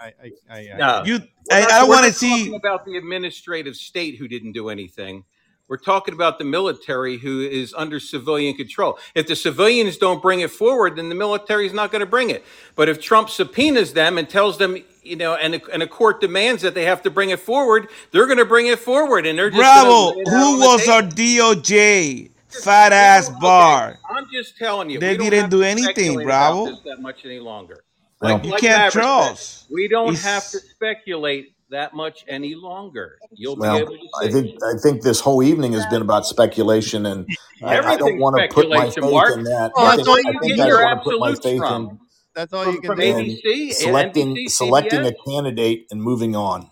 I, 0.00 0.12
I, 0.22 0.30
I, 0.48 0.58
I, 0.74 0.76
No. 0.76 1.02
You, 1.04 1.20
I, 1.50 1.62
I 1.64 1.80
don't 1.80 1.88
want 1.88 2.06
to 2.06 2.12
see. 2.12 2.54
about 2.54 2.84
the 2.84 2.96
administrative 2.96 3.74
state 3.74 4.16
who 4.16 4.28
didn't 4.28 4.52
do 4.52 4.68
anything. 4.68 5.24
We're 5.68 5.78
talking 5.78 6.14
about 6.14 6.38
the 6.38 6.44
military 6.44 7.18
who 7.18 7.40
is 7.40 7.74
under 7.76 7.98
civilian 7.98 8.54
control. 8.54 8.98
If 9.16 9.26
the 9.26 9.34
civilians 9.34 9.96
don't 9.96 10.22
bring 10.22 10.40
it 10.40 10.50
forward, 10.52 10.94
then 10.96 11.08
the 11.08 11.14
military 11.16 11.66
is 11.66 11.72
not 11.72 11.90
going 11.90 12.00
to 12.00 12.06
bring 12.06 12.30
it. 12.30 12.44
But 12.76 12.88
if 12.88 13.00
Trump 13.00 13.30
subpoenas 13.30 13.92
them 13.92 14.16
and 14.16 14.28
tells 14.28 14.58
them, 14.58 14.76
you 15.02 15.16
know, 15.16 15.34
and 15.34 15.56
a, 15.56 15.60
and 15.72 15.82
a 15.82 15.88
court 15.88 16.20
demands 16.20 16.62
that 16.62 16.74
they 16.74 16.84
have 16.84 17.02
to 17.02 17.10
bring 17.10 17.30
it 17.30 17.40
forward, 17.40 17.88
they're 18.12 18.26
going 18.26 18.38
to 18.38 18.44
bring 18.44 18.66
it 18.68 18.78
forward, 18.78 19.26
and 19.26 19.36
they're 19.36 19.50
just 19.50 19.58
Bravo, 19.60 20.12
who 20.12 20.60
was 20.60 20.88
our. 20.88 21.02
DOJ? 21.02 22.30
Fat 22.62 22.92
ass 22.92 23.28
Okay, 23.28 23.38
Barr. 23.40 23.98
I'm 24.08 24.26
just 24.32 24.56
telling 24.56 24.88
you, 24.88 25.00
They 25.00 25.16
didn't 25.16 25.50
do 25.50 25.62
anything, 25.62 26.14
Bravo. 26.22 26.76
that 26.84 27.00
much 27.00 27.24
any 27.24 27.40
longer. 27.40 27.82
Well, 28.22 28.40
You 28.44 28.52
can't 28.52 28.62
Maverick 28.62 28.92
said, 28.92 29.00
trust. 29.00 29.66
we 29.70 29.88
don't 29.88 30.16
have 30.20 30.48
to 30.50 30.58
speculate 30.58 31.52
that 31.70 31.94
much 31.94 32.24
any 32.28 32.54
longer. 32.54 33.18
You'll 33.34 33.56
be 33.56 33.62
Well, 33.62 33.78
able 33.78 33.92
to 33.92 34.08
I 34.20 34.26
see. 34.26 34.32
think 34.32 34.62
I 34.62 34.72
think 34.82 35.02
this 35.02 35.20
whole 35.20 35.42
evening 35.42 35.72
has 35.72 35.86
been 35.86 36.02
about 36.02 36.26
speculation, 36.26 37.06
and 37.06 37.26
I, 37.62 37.78
I 37.78 37.96
don't 37.96 38.18
want 38.20 38.36
to 38.36 38.54
put 38.54 38.68
my 38.70 38.90
faith 38.90 39.02
Mark. 39.02 39.36
in 39.36 39.44
that. 39.44 39.72
Well, 39.74 39.86
I 39.86 39.96
that's 39.96 40.08
think, 40.08 40.26
all 40.26 40.44
I 40.44 40.46
you 40.48 40.56
get 40.56 40.68
your 40.68 40.82
want 40.82 41.00
to 41.00 41.10
put 41.10 41.20
my 41.20 41.26
absolutes 41.28 41.42
faith 41.42 41.58
from. 41.58 41.82
in, 41.90 41.98
That's 42.34 42.52
all 42.52 42.64
you 42.66 42.72
From, 42.72 42.82
can 42.82 42.90
from 42.90 43.00
do. 43.00 43.04
in 43.06 43.26
ABC, 43.26 43.72
selecting 43.72 44.36
NBC, 44.36 44.50
selecting 44.50 45.00
CBS. 45.00 45.08
a 45.08 45.30
candidate 45.30 45.86
and 45.90 46.02
moving 46.02 46.36
on. 46.36 46.70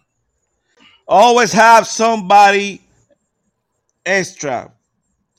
Always 1.09 1.53
have 1.53 1.87
somebody 1.87 2.81
extra 4.07 4.73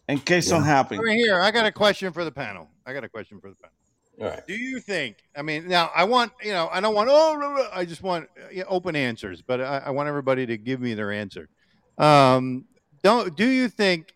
in 0.08 0.20
case 0.20 0.48
something 0.48 0.66
happens. 0.66 1.00
Over 1.00 1.10
here, 1.10 1.40
I 1.40 1.52
got 1.52 1.66
a 1.66 1.72
question 1.72 2.12
for 2.14 2.24
the 2.24 2.32
panel. 2.32 2.70
I 2.86 2.94
got 2.94 3.04
a 3.04 3.10
question 3.10 3.40
for 3.40 3.50
the 3.50 3.56
panel. 3.56 3.75
Right. 4.18 4.46
Do 4.48 4.56
you 4.56 4.80
think? 4.80 5.18
I 5.36 5.42
mean, 5.42 5.68
now 5.68 5.92
I 5.94 6.06
want 6.06 6.32
you 6.42 6.52
know, 6.52 6.70
I 6.72 6.80
don't 6.80 6.96
want. 6.96 7.10
Oh, 7.12 7.68
I 7.74 7.84
just 7.86 8.02
want 8.02 8.30
open 8.68 8.96
answers, 8.96 9.42
but 9.42 9.60
I, 9.60 9.84
I 9.88 9.90
want 9.90 10.08
everybody 10.08 10.46
to 10.46 10.58
give 10.58 10.80
me 10.80 10.94
their 10.94 11.12
answer. 11.12 11.50
Um, 11.98 12.66
don't 13.04 13.36
do 13.36 13.46
you 13.46 13.68
think 13.68 14.16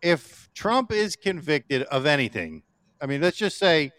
if 0.00 0.48
Trump 0.54 0.92
is 0.92 1.16
convicted 1.16 1.82
of 1.84 2.06
anything? 2.06 2.62
I 3.00 3.06
mean, 3.06 3.20
let's 3.20 3.36
just 3.36 3.58
say 3.58 3.92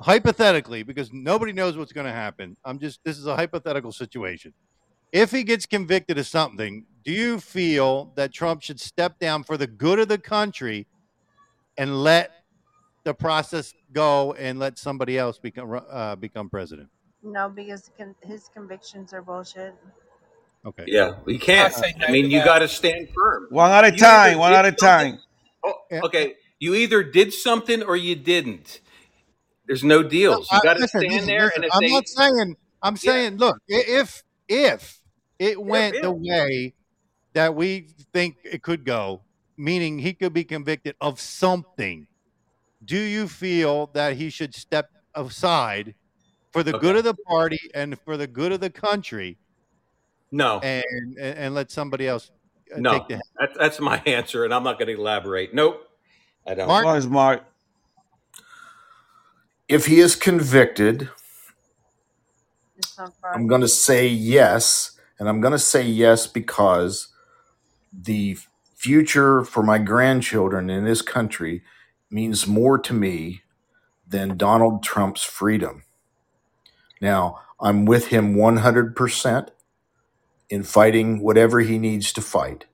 hypothetically, 0.00 0.82
because 0.82 1.12
nobody 1.12 1.52
knows 1.52 1.76
what's 1.76 1.92
going 1.92 2.06
to 2.06 2.12
happen. 2.12 2.56
I'm 2.64 2.78
just 2.78 3.00
this 3.04 3.18
is 3.18 3.26
a 3.26 3.36
hypothetical 3.36 3.92
situation. 3.92 4.52
If 5.12 5.30
he 5.30 5.42
gets 5.42 5.66
convicted 5.66 6.18
of 6.18 6.26
something, 6.26 6.84
do 7.02 7.12
you 7.12 7.40
feel 7.40 8.12
that 8.14 8.32
Trump 8.32 8.62
should 8.62 8.78
step 8.78 9.18
down 9.18 9.42
for 9.42 9.56
the 9.56 9.66
good 9.66 9.98
of 9.98 10.08
the 10.08 10.18
country 10.18 10.86
and 11.78 12.02
let 12.02 12.30
the 13.04 13.14
process 13.14 13.74
go 13.92 14.32
and 14.34 14.58
let 14.58 14.78
somebody 14.78 15.18
else 15.18 15.38
become 15.38 15.80
uh, 15.90 16.16
become 16.16 16.48
president? 16.50 16.88
No, 17.22 17.48
because 17.48 17.90
con- 17.98 18.14
his 18.22 18.48
convictions 18.54 19.12
are 19.12 19.22
bullshit. 19.22 19.74
Okay. 20.64 20.84
Yeah, 20.86 21.14
we 21.24 21.38
can't. 21.38 21.74
I 21.76 21.94
I 22.06 22.12
mean, 22.12 22.30
you 22.30 22.44
got 22.44 22.58
to 22.58 22.68
stand 22.68 23.08
firm. 23.14 23.46
One 23.50 23.70
at 23.70 23.84
a 23.84 23.92
You 23.92 23.96
time. 23.96 24.38
One 24.38 24.52
at 24.52 24.66
a 24.66 24.72
time. 24.72 25.18
Oh, 25.64 25.74
okay, 25.92 26.34
you 26.58 26.74
either 26.74 27.02
did 27.02 27.32
something 27.32 27.82
or 27.82 27.96
you 27.96 28.16
didn't. 28.16 28.80
There's 29.66 29.84
no 29.84 30.02
deals. 30.02 30.48
You 30.52 30.60
got 30.62 30.78
to 30.78 30.88
stand 30.88 31.04
listen, 31.08 31.26
there. 31.26 31.44
Listen, 31.44 31.64
and 31.64 31.72
I'm 31.72 31.80
they, 31.80 31.90
not 31.90 32.08
saying. 32.08 32.56
I'm 32.82 32.94
Yeah. 32.94 33.12
saying, 33.12 33.36
look, 33.36 33.56
if 33.68 34.22
if 34.48 35.00
it 35.38 35.62
went 35.62 35.96
if. 35.96 36.02
the 36.02 36.12
way 36.12 36.74
that 37.34 37.54
we 37.54 37.88
think 38.12 38.36
it 38.44 38.62
could 38.62 38.84
go, 38.84 39.22
meaning 39.56 39.98
he 39.98 40.12
could 40.12 40.32
be 40.32 40.44
convicted 40.44 40.96
of 41.00 41.20
something, 41.20 42.06
do 42.84 42.98
you 42.98 43.28
feel 43.28 43.86
that 43.94 44.16
he 44.16 44.30
should 44.30 44.54
step 44.54 44.90
aside 45.14 45.94
for 46.52 46.62
the 46.62 46.72
good 46.78 46.96
of 46.96 47.04
the 47.04 47.14
party 47.14 47.60
and 47.74 47.98
for 48.00 48.16
the 48.16 48.26
good 48.26 48.52
of 48.52 48.60
the 48.60 48.70
country, 48.70 49.38
no, 50.32 50.58
and 50.60 50.84
and, 51.20 51.38
and 51.38 51.54
let 51.54 51.70
somebody 51.70 52.08
else 52.08 52.30
uh, 52.74 52.80
no, 52.80 52.92
take 52.92 53.08
the 53.08 53.22
that, 53.38 53.50
that's 53.58 53.80
my 53.80 53.98
answer, 54.06 54.44
and 54.44 54.52
I'm 54.52 54.64
not 54.64 54.78
going 54.78 54.88
to 54.88 55.00
elaborate. 55.00 55.54
Nope, 55.54 55.88
I 56.46 56.54
don't. 56.54 56.68
Mark? 56.68 56.84
One 56.84 56.96
is 56.96 57.06
Mark. 57.06 57.44
If 59.68 59.86
he 59.86 60.00
is 60.00 60.16
convicted, 60.16 61.08
It's. 62.76 62.98
I'm 63.24 63.46
going 63.46 63.60
to 63.60 63.68
say 63.68 64.08
yes. 64.08 64.96
And 65.20 65.28
I'm 65.28 65.42
going 65.42 65.52
to 65.52 65.58
say 65.58 65.82
yes 65.82 66.26
because 66.26 67.08
the 67.92 68.38
future 68.74 69.44
for 69.44 69.62
my 69.62 69.76
grandchildren 69.76 70.70
in 70.70 70.86
this 70.86 71.02
country 71.02 71.62
means 72.10 72.46
more 72.46 72.78
to 72.78 72.92
me 72.92 73.42
than 74.06 74.36
Donald 74.36 74.82
Trump's 74.82 75.22
freedom. 75.22 75.84
Now, 77.00 77.40
I'm 77.60 77.84
with 77.84 78.08
him 78.08 78.34
100% 78.34 79.48
in 80.48 80.62
fighting 80.64 81.20
whatever 81.20 81.60
he 81.60 81.78
needs 81.78 82.12
to 82.14 82.20
fight. 82.20 82.66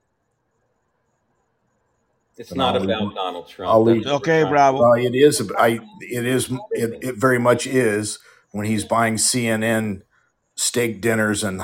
It's 2.37 2.49
But 2.49 2.57
not 2.57 2.75
I'll 2.75 2.81
leave- 2.81 2.89
about 2.89 3.15
Donald 3.15 3.47
Trump. 3.47 3.71
I'll 3.71 3.83
leave- 3.83 4.05
Okay, 4.05 4.43
Bravo. 4.43 4.79
Well, 4.79 4.93
it 4.93 5.15
is. 5.15 5.41
I. 5.57 5.79
It 6.01 6.25
is. 6.25 6.51
It, 6.71 6.99
it 7.01 7.15
very 7.15 7.39
much 7.39 7.65
is 7.65 8.19
when 8.51 8.67
he's 8.67 8.85
buying 8.85 9.15
CNN 9.15 10.03
steak 10.55 11.01
dinners 11.01 11.43
and 11.43 11.61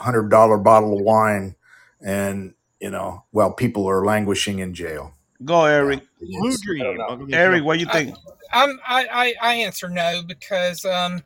hundred 0.00 0.28
dollar 0.30 0.58
bottle 0.58 0.98
of 0.98 1.04
wine, 1.04 1.54
and 2.00 2.54
you 2.80 2.90
know, 2.90 3.24
while 3.30 3.52
people 3.52 3.88
are 3.88 4.04
languishing 4.04 4.58
in 4.58 4.74
jail. 4.74 5.12
Go, 5.44 5.64
Eric. 5.64 6.02
Blue 6.20 6.56
Dream. 6.58 6.98
Welcome 6.98 7.20
to 7.20 7.26
the 7.26 7.36
Eric, 7.36 7.64
what 7.64 7.74
do 7.74 7.80
you 7.80 7.90
think? 7.90 8.14
I'm, 8.52 8.78
I, 8.86 9.06
I, 9.12 9.34
I 9.40 9.54
answer 9.54 9.88
no 9.88 10.22
because, 10.26 10.84
um, 10.84 11.22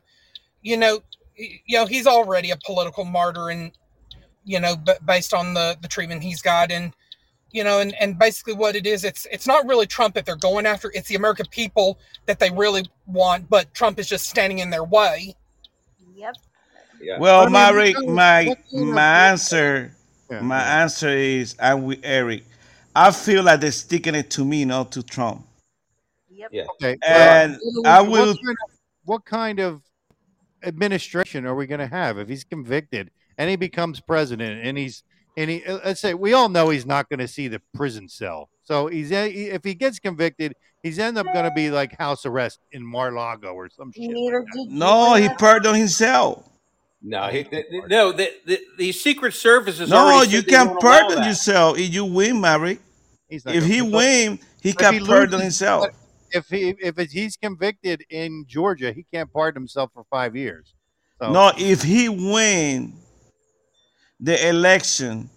you 0.61 0.77
know, 0.77 1.01
you 1.37 1.77
know, 1.77 1.85
he's 1.85 2.07
already 2.07 2.51
a 2.51 2.57
political 2.65 3.03
martyr, 3.03 3.49
and 3.49 3.71
you 4.45 4.59
know, 4.59 4.75
but 4.75 5.05
based 5.05 5.33
on 5.33 5.53
the 5.53 5.77
the 5.81 5.87
treatment 5.87 6.23
he's 6.23 6.41
got, 6.41 6.71
and 6.71 6.93
you 7.51 7.63
know, 7.63 7.79
and 7.79 7.93
and 7.99 8.17
basically 8.17 8.53
what 8.53 8.75
it 8.75 8.87
is, 8.87 9.03
it's 9.03 9.27
it's 9.31 9.45
not 9.45 9.67
really 9.67 9.85
Trump 9.85 10.15
that 10.15 10.25
they're 10.25 10.37
going 10.37 10.65
after; 10.65 10.91
it's 10.95 11.09
the 11.09 11.15
American 11.15 11.45
people 11.47 11.99
that 12.25 12.39
they 12.39 12.49
really 12.51 12.85
want, 13.05 13.49
but 13.49 13.73
Trump 13.73 13.99
is 13.99 14.07
just 14.07 14.29
standing 14.29 14.59
in 14.59 14.69
their 14.69 14.83
way. 14.85 15.35
Yep. 16.15 16.35
Yeah. 17.01 17.19
Well, 17.19 17.41
I 17.41 17.43
mean, 17.45 17.53
my 17.53 17.65
what 17.71 17.75
Rick, 17.75 17.95
kind 17.95 18.07
of- 18.07 18.15
my 18.15 18.45
what 18.45 18.57
kind 18.71 18.89
of- 18.89 18.95
my 18.95 19.27
answer, 19.29 19.95
Yeah, 20.31 20.41
my 20.41 20.61
answer 20.61 21.09
is 21.09 21.55
I'm 21.59 21.83
with 21.83 21.99
Eric. 22.03 22.45
I 22.95 23.11
feel 23.11 23.43
like 23.43 23.59
they're 23.59 23.71
sticking 23.71 24.15
it 24.15 24.29
to 24.31 24.45
me, 24.45 24.65
not 24.65 24.91
to 24.93 25.03
Trump. 25.03 25.45
Yep. 26.29 26.49
Yeah. 26.51 26.63
Okay. 26.81 26.97
And 27.05 27.57
what, 27.61 27.85
I 27.87 28.01
what 28.01 28.09
will- 28.11 28.35
kind 28.35 28.49
of, 28.49 28.77
what 29.03 29.25
kind 29.25 29.59
of 29.59 29.81
administration 30.63 31.45
are 31.45 31.55
we 31.55 31.67
going 31.67 31.79
to 31.79 31.87
have 31.87 32.17
if 32.17 32.27
he's 32.27 32.43
convicted 32.43 33.11
and 33.37 33.49
he 33.49 33.55
becomes 33.55 33.99
president 33.99 34.65
and 34.65 34.77
he's 34.77 35.03
and 35.37 35.49
he 35.49 35.63
uh, 35.65 35.79
let's 35.85 36.01
say 36.01 36.13
we 36.13 36.33
all 36.33 36.49
know 36.49 36.69
he's 36.69 36.85
not 36.85 37.07
going 37.09 37.19
to 37.19 37.27
see 37.27 37.47
the 37.47 37.61
prison 37.73 38.07
cell. 38.09 38.49
So 38.63 38.87
he's 38.87 39.11
if 39.11 39.63
he 39.63 39.75
gets 39.75 39.99
convicted, 39.99 40.53
he's 40.81 40.97
end 40.97 41.17
up 41.17 41.27
going 41.33 41.45
to 41.45 41.51
be 41.51 41.69
like 41.69 41.95
house 41.99 42.25
arrest 42.25 42.59
in 42.71 42.83
Mar-Lago 42.83 43.49
or 43.53 43.69
some 43.69 43.91
shit. 43.91 44.09
Like 44.09 44.45
that. 44.45 44.67
No, 44.69 45.13
he 45.15 45.27
Brad. 45.27 45.37
pardoned 45.37 45.77
himself. 45.77 46.49
No, 47.07 47.23
oh, 47.25 47.27
he, 47.29 47.43
the, 47.43 47.63
the- 47.69 47.87
no. 47.87 48.11
The, 48.11 48.31
the 48.45 48.59
the 48.79 48.91
Secret 48.91 49.33
Service 49.35 49.79
is 49.79 49.89
No, 49.91 49.97
already 50.07 50.31
you 50.31 50.41
can 50.43 50.67
won't 50.69 50.79
pardon 50.81 51.23
yourself 51.23 51.77
if 51.77 51.93
you 51.93 52.03
win, 52.03 52.41
Mary. 52.41 52.79
If 53.29 53.63
he 53.65 53.81
win, 53.83 54.39
he 54.61 54.69
if 54.69 54.77
can 54.77 54.93
he 54.95 54.99
pardon 55.01 55.33
loses- 55.39 55.41
himself. 55.59 55.85
If 56.31 56.47
he 56.49 56.69
if 56.79 56.97
he's 57.11 57.37
convicted 57.37 58.03
in 58.09 58.45
Georgia, 58.47 58.91
he 58.91 59.05
can't 59.13 59.31
pardon 59.31 59.61
himself 59.61 59.91
for 59.93 60.03
five 60.09 60.35
years. 60.35 60.73
So, 61.21 61.31
No, 61.31 61.51
if 61.57 61.83
he 61.83 62.09
win 62.09 62.93
the 64.19 64.49
election, 64.49 65.29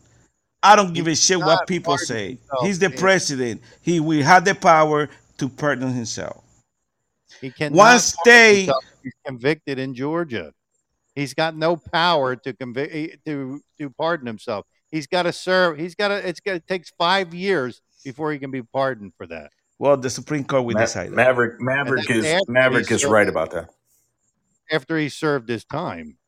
I 0.62 0.74
don't 0.74 0.94
give 0.94 1.06
a 1.06 1.14
shit 1.14 1.38
what 1.38 1.66
people 1.68 1.98
say. 1.98 2.28
himself. 2.30 2.66
He's 2.66 2.78
the 2.78 2.88
He- 2.88 2.96
president. 2.96 3.60
He 3.82 4.00
will 4.00 4.22
have 4.24 4.44
the 4.46 4.54
power 4.54 5.08
to 5.36 5.48
pardon 5.50 5.92
himself. 5.92 6.42
He 7.42 7.50
can 7.50 7.74
One 7.74 7.98
state- 8.00 8.70
He's 9.04 9.12
convicted 9.24 9.78
in 9.78 9.94
Georgia. 9.94 10.52
He's 11.18 11.34
got 11.34 11.56
no 11.56 11.76
power 11.76 12.36
to 12.36 12.52
convict 12.52 12.94
eh, 12.94 13.16
to 13.26 13.60
to 13.78 13.90
pardon 13.90 14.26
himself. 14.26 14.66
He's 14.90 15.08
got 15.08 15.24
to 15.24 15.32
serve. 15.32 15.76
He's 15.76 15.96
got 15.96 16.08
to. 16.08 16.28
It's 16.28 16.38
got. 16.38 16.54
It 16.54 16.66
takes 16.68 16.92
five 16.96 17.34
years 17.34 17.80
before 18.04 18.32
he 18.32 18.38
can 18.38 18.52
be 18.52 18.62
pardoned 18.62 19.12
for 19.16 19.26
that. 19.26 19.50
Well, 19.80 19.96
the 19.96 20.10
Supreme 20.10 20.44
Court 20.44 20.64
will 20.64 20.74
Ma- 20.74 20.80
decide. 20.80 21.10
Maverick, 21.10 21.60
Maverick 21.60 22.08
is 22.08 22.40
Maverick 22.46 22.90
is 22.92 23.04
right 23.04 23.28
about 23.28 23.50
that. 23.50 23.68
After 24.70 24.96
he 24.96 25.08
served 25.08 25.48
his 25.48 25.64
time. 25.64 26.18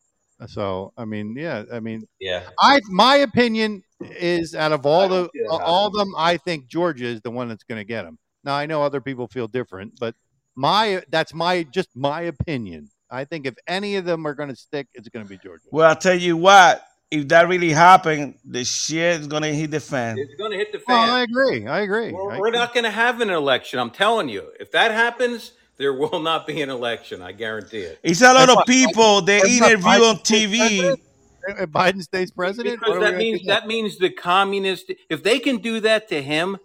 So 0.48 0.92
I 0.96 1.04
mean, 1.04 1.36
yeah. 1.36 1.64
I 1.72 1.78
mean, 1.78 2.08
Yeah. 2.18 2.42
I 2.58 2.80
my 2.88 3.16
opinion 3.16 3.84
is 4.00 4.56
out 4.56 4.72
of 4.72 4.86
all 4.86 5.08
the 5.08 5.30
see 5.34 5.46
all 5.48 5.86
of 5.86 5.92
them, 5.92 6.12
I 6.16 6.36
think 6.36 6.66
Georgia 6.66 7.06
is 7.06 7.20
the 7.20 7.30
one 7.30 7.48
that's 7.48 7.64
going 7.64 7.78
to 7.78 7.84
get 7.84 8.04
him. 8.04 8.18
Now 8.42 8.54
I 8.54 8.66
know 8.66 8.82
other 8.82 9.00
people 9.00 9.28
feel 9.28 9.46
different, 9.46 10.00
but 10.00 10.16
my 10.56 11.02
that's 11.10 11.32
my 11.32 11.62
just 11.62 11.90
my 11.94 12.22
opinion. 12.22 12.88
I 13.10 13.24
think 13.24 13.46
if 13.46 13.54
any 13.66 13.96
of 13.96 14.04
them 14.04 14.26
are 14.26 14.34
going 14.34 14.48
to 14.50 14.56
stick, 14.56 14.86
it's 14.94 15.08
going 15.08 15.24
to 15.24 15.28
be 15.28 15.36
Georgia. 15.38 15.64
Well, 15.70 15.88
I'll 15.88 15.96
tell 15.96 16.14
you 16.18 16.36
what, 16.36 16.84
if 17.10 17.26
that 17.28 17.48
really 17.48 17.70
happened, 17.72 18.34
the 18.44 18.64
shit 18.64 19.20
is 19.20 19.26
going 19.26 19.42
to 19.42 19.52
hit 19.54 19.70
the 19.72 19.80
fan. 19.80 20.16
It's 20.18 20.34
going 20.36 20.52
to 20.52 20.56
hit 20.56 20.72
the 20.72 20.80
Well, 20.86 21.06
fan. 21.06 21.10
I 21.10 21.22
agree. 21.22 21.66
I 21.66 21.80
agree. 21.80 22.12
We're, 22.12 22.32
I 22.32 22.38
we're 22.38 22.50
not 22.50 22.72
going 22.72 22.84
to 22.84 22.90
have 22.90 23.20
an 23.20 23.30
election. 23.30 23.78
I'm 23.80 23.90
telling 23.90 24.28
you. 24.28 24.48
If 24.60 24.70
that 24.72 24.92
happens, 24.92 25.52
there 25.76 25.92
will 25.92 26.20
not 26.20 26.46
be 26.46 26.62
an 26.62 26.70
election. 26.70 27.20
I 27.20 27.32
guarantee 27.32 27.78
it. 27.80 27.98
It's 28.02 28.20
a 28.20 28.26
lot 28.26 28.34
That's 28.34 28.50
of 28.52 28.56
what- 28.56 28.66
people 28.68 29.22
they 29.22 29.40
that's 29.40 29.60
what 29.60 29.72
interview 29.72 30.04
on 30.04 30.16
TV. 30.18 30.58
president? 30.58 31.00
Uh, 31.48 31.66
Biden 31.66 32.02
stays 32.02 32.30
president. 32.30 32.78
Because 32.78 32.98
What 32.98 33.02
are 33.02 33.06
we 33.06 33.10
that 33.12 33.16
means 33.18 33.46
that 33.46 33.66
means 33.66 33.98
the 33.98 34.10
communist. 34.10 34.92
If 35.08 35.22
they 35.22 35.38
can 35.38 35.56
do 35.56 35.80
that 35.80 36.06
to 36.10 36.20
him, 36.22 36.58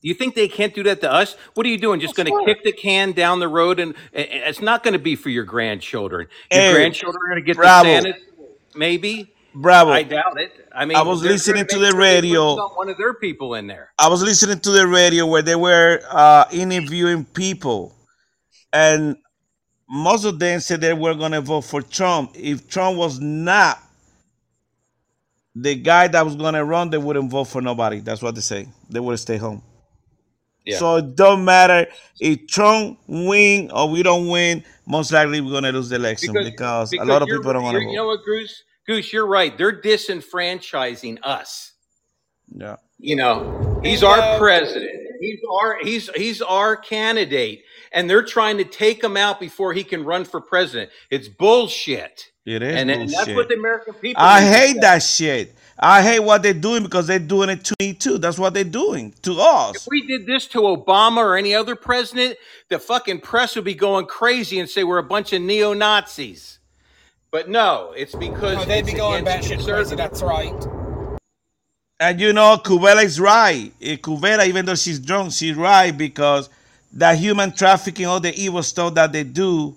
you 0.00 0.14
think 0.14 0.34
they 0.34 0.48
can't 0.48 0.74
do 0.74 0.82
that 0.84 1.00
to 1.00 1.12
us? 1.12 1.34
What 1.54 1.66
are 1.66 1.68
you 1.68 1.78
doing? 1.78 2.00
Just 2.00 2.14
going 2.14 2.26
to 2.26 2.44
kick 2.44 2.62
the 2.64 2.72
can 2.72 3.12
down 3.12 3.40
the 3.40 3.48
road, 3.48 3.80
and, 3.80 3.94
and 4.12 4.26
it's 4.30 4.60
not 4.62 4.82
going 4.82 4.92
to 4.92 4.98
be 4.98 5.16
for 5.16 5.28
your 5.30 5.44
grandchildren. 5.44 6.28
Your 6.52 6.60
Hey, 6.60 6.72
grandchildren 6.72 7.20
are 7.24 7.28
going 7.28 7.42
to 7.42 7.46
get 7.46 7.56
bravo. 7.56 7.88
the 7.88 7.94
Senate, 8.02 8.22
maybe. 8.76 9.32
Bravo. 9.54 9.90
I 9.90 10.04
doubt 10.04 10.38
it. 10.40 10.52
I 10.72 10.84
mean, 10.84 10.96
I 10.96 11.02
was 11.02 11.20
they're 11.20 11.32
listening 11.32 11.64
gonna 11.64 11.68
to 11.68 11.74
make 11.76 11.80
the 11.80 11.90
sure 11.90 12.00
they 12.02 12.16
put 12.20 12.22
radio. 12.22 12.56
some- 12.56 12.70
One 12.76 12.88
of 12.88 12.96
their 12.96 13.14
people 13.14 13.54
in 13.54 13.66
there. 13.66 13.90
I 13.98 14.08
was 14.08 14.22
listening 14.22 14.60
to 14.60 14.70
the 14.70 14.86
radio 14.86 15.26
where 15.26 15.42
they 15.42 15.56
were 15.56 16.00
uh, 16.08 16.44
interviewing 16.52 17.24
people, 17.24 17.96
and 18.72 19.16
most 19.88 20.24
of 20.24 20.38
them 20.38 20.60
said 20.60 20.80
they 20.80 20.92
were 20.94 21.14
going 21.14 21.32
to 21.32 21.40
vote 21.40 21.62
for 21.62 21.82
Trump. 21.82 22.32
If 22.34 22.68
Trump 22.68 22.98
was 22.98 23.18
not 23.18 23.80
the 25.56 25.74
guy 25.74 26.06
that 26.06 26.24
was 26.24 26.36
going 26.36 26.54
to 26.54 26.64
run, 26.64 26.90
they 26.90 26.98
wouldn't 26.98 27.30
vote 27.30 27.44
for 27.44 27.60
nobody. 27.60 27.98
That's 28.00 28.22
what 28.22 28.34
they 28.36 28.42
say. 28.42 28.68
They 28.90 29.00
would 29.00 29.18
stay 29.18 29.38
home. 29.38 29.62
Yeah. 30.68 30.78
So 30.78 30.96
it 30.96 31.16
don't 31.16 31.44
matter 31.44 31.86
if 32.20 32.46
Trump 32.46 32.98
win 33.06 33.70
or 33.70 33.88
we 33.88 34.02
don't 34.02 34.28
win. 34.28 34.62
Most 34.86 35.12
likely 35.12 35.40
we're 35.40 35.50
going 35.50 35.64
to 35.64 35.72
lose 35.72 35.88
the 35.88 35.96
election 35.96 36.34
because, 36.34 36.92
a 36.92 37.04
lot 37.04 37.22
of 37.22 37.28
people 37.28 37.52
don't 37.52 37.62
want 37.62 37.74
to 37.76 37.80
you're- 37.80 37.86
vote. 37.86 37.90
You 37.90 37.96
know 37.96 38.06
what, 38.06 38.24
Goose? 38.24 38.62
Goose, 38.86 39.12
you're 39.12 39.26
right. 39.26 39.56
They're 39.56 39.80
disenfranchising 39.80 41.18
us. 41.22 41.72
yeah. 42.54 42.76
You 43.00 43.16
know, 43.16 43.80
he's 43.82 44.02
And, 44.02 44.10
our 44.10 44.38
president. 44.38 44.90
He's 45.20 45.38
our 45.50 45.78
he's 45.82 46.10
he's 46.16 46.42
our 46.42 46.76
candidate, 46.76 47.62
and 47.92 48.08
they're 48.10 48.24
trying 48.24 48.56
to 48.58 48.64
take 48.64 49.02
him 49.02 49.16
out 49.16 49.38
before 49.40 49.72
he 49.72 49.84
can 49.84 50.04
run 50.04 50.24
for 50.24 50.40
president. 50.40 50.90
It's 51.10 51.28
bullshit. 51.28 52.26
It 52.46 52.62
is 52.62 52.74
and, 52.76 52.90
and 52.90 53.08
that's 53.08 53.28
what 53.28 53.48
the 53.48 53.54
American 53.54 53.94
people. 53.94 54.22
I 54.22 54.40
hate 54.40 54.74
say. 54.74 54.80
that 54.80 55.02
shit. 55.02 55.54
I 55.80 56.02
hate 56.02 56.20
what 56.20 56.42
they're 56.42 56.54
doing 56.54 56.82
because 56.82 57.06
they're 57.06 57.18
doing 57.20 57.50
it 57.50 57.64
to 57.66 57.74
me 57.80 57.94
too. 57.94 58.18
That's 58.18 58.38
what 58.38 58.54
they're 58.54 58.64
doing 58.64 59.14
to 59.22 59.40
us. 59.40 59.76
If 59.76 59.88
we 59.90 60.06
did 60.06 60.26
this 60.26 60.46
to 60.48 60.60
Obama 60.62 61.18
or 61.18 61.36
any 61.36 61.54
other 61.54 61.76
president, 61.76 62.36
the 62.68 62.78
fucking 62.78 63.20
press 63.20 63.54
would 63.56 63.64
be 63.64 63.74
going 63.74 64.06
crazy 64.06 64.58
and 64.60 64.68
say 64.68 64.84
we're 64.84 64.98
a 64.98 65.02
bunch 65.04 65.32
of 65.32 65.42
neo 65.42 65.74
Nazis. 65.74 66.58
But 67.30 67.48
no, 67.48 67.92
it's 67.96 68.14
because 68.14 68.56
No, 68.56 68.64
they'd 68.64 68.80
it's 68.80 68.88
be 68.88 68.94
going 68.94 69.22
against 69.22 69.50
batshit 69.50 69.64
crazy. 69.64 69.96
That's 69.96 70.22
right. 70.22 70.66
And 72.00 72.20
you 72.20 72.32
know, 72.32 72.58
Cubela 72.64 73.04
is 73.04 73.20
right. 73.20 73.72
Eh, 73.82 73.96
Cubela, 73.96 74.46
even 74.46 74.66
though 74.66 74.74
she's 74.76 74.98
drunk, 75.00 75.32
she's 75.32 75.56
right 75.56 75.92
because 75.96 76.48
that 76.94 77.18
human 77.18 77.52
trafficking, 77.52 78.06
all 78.06 78.20
the 78.20 78.34
evil 78.34 78.62
stuff 78.62 78.94
that 78.94 79.12
they 79.12 79.24
do, 79.24 79.76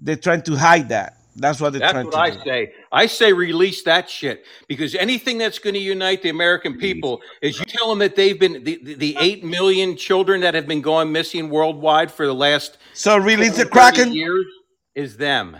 they're 0.00 0.16
trying 0.16 0.42
to 0.42 0.56
hide 0.56 0.88
that. 0.90 1.18
That's 1.36 1.60
what 1.60 1.72
they're 1.74 1.82
That's 1.82 1.92
trying 1.92 2.06
what 2.06 2.12
to 2.12 2.18
I 2.18 2.30
do. 2.30 2.40
say. 2.44 2.72
I 2.94 3.06
say 3.06 3.32
release 3.32 3.82
that 3.82 4.08
shit 4.08 4.44
because 4.68 4.94
anything 4.94 5.36
that's 5.36 5.58
going 5.58 5.74
to 5.74 5.80
unite 5.80 6.22
the 6.22 6.28
American 6.28 6.78
people 6.78 7.20
is 7.42 7.58
you 7.58 7.64
tell 7.64 7.88
them 7.88 7.98
that 7.98 8.14
they've 8.14 8.38
been 8.38 8.62
the, 8.62 8.78
the, 8.84 8.94
the 8.94 9.16
eight 9.18 9.42
million 9.42 9.96
children 9.96 10.40
that 10.42 10.54
have 10.54 10.68
been 10.68 10.80
going 10.80 11.10
missing 11.10 11.50
worldwide 11.50 12.12
for 12.12 12.24
the 12.24 12.34
last 12.34 12.78
So 12.92 13.18
release 13.18 13.56
the 13.56 13.66
Kraken. 13.66 14.12
years 14.12 14.46
is 14.94 15.16
them. 15.16 15.56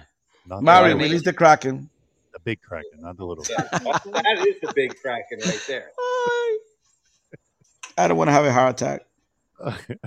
Not 0.46 0.62
Mary, 0.62 0.90
the, 0.90 0.96
release 0.96 1.24
the 1.24 1.32
Kraken. 1.32 1.90
the 2.32 2.38
big 2.38 2.62
kraken, 2.62 3.00
not 3.00 3.16
the 3.16 3.24
little. 3.24 3.42
that 3.44 4.44
is 4.46 4.60
the 4.62 4.72
big 4.76 4.94
kraken 5.00 5.40
right 5.44 5.64
there. 5.66 5.90
I 7.98 8.06
don't 8.06 8.16
want 8.16 8.28
to 8.28 8.32
have 8.32 8.44
a 8.44 8.52
heart 8.52 8.80
attack. 8.80 9.06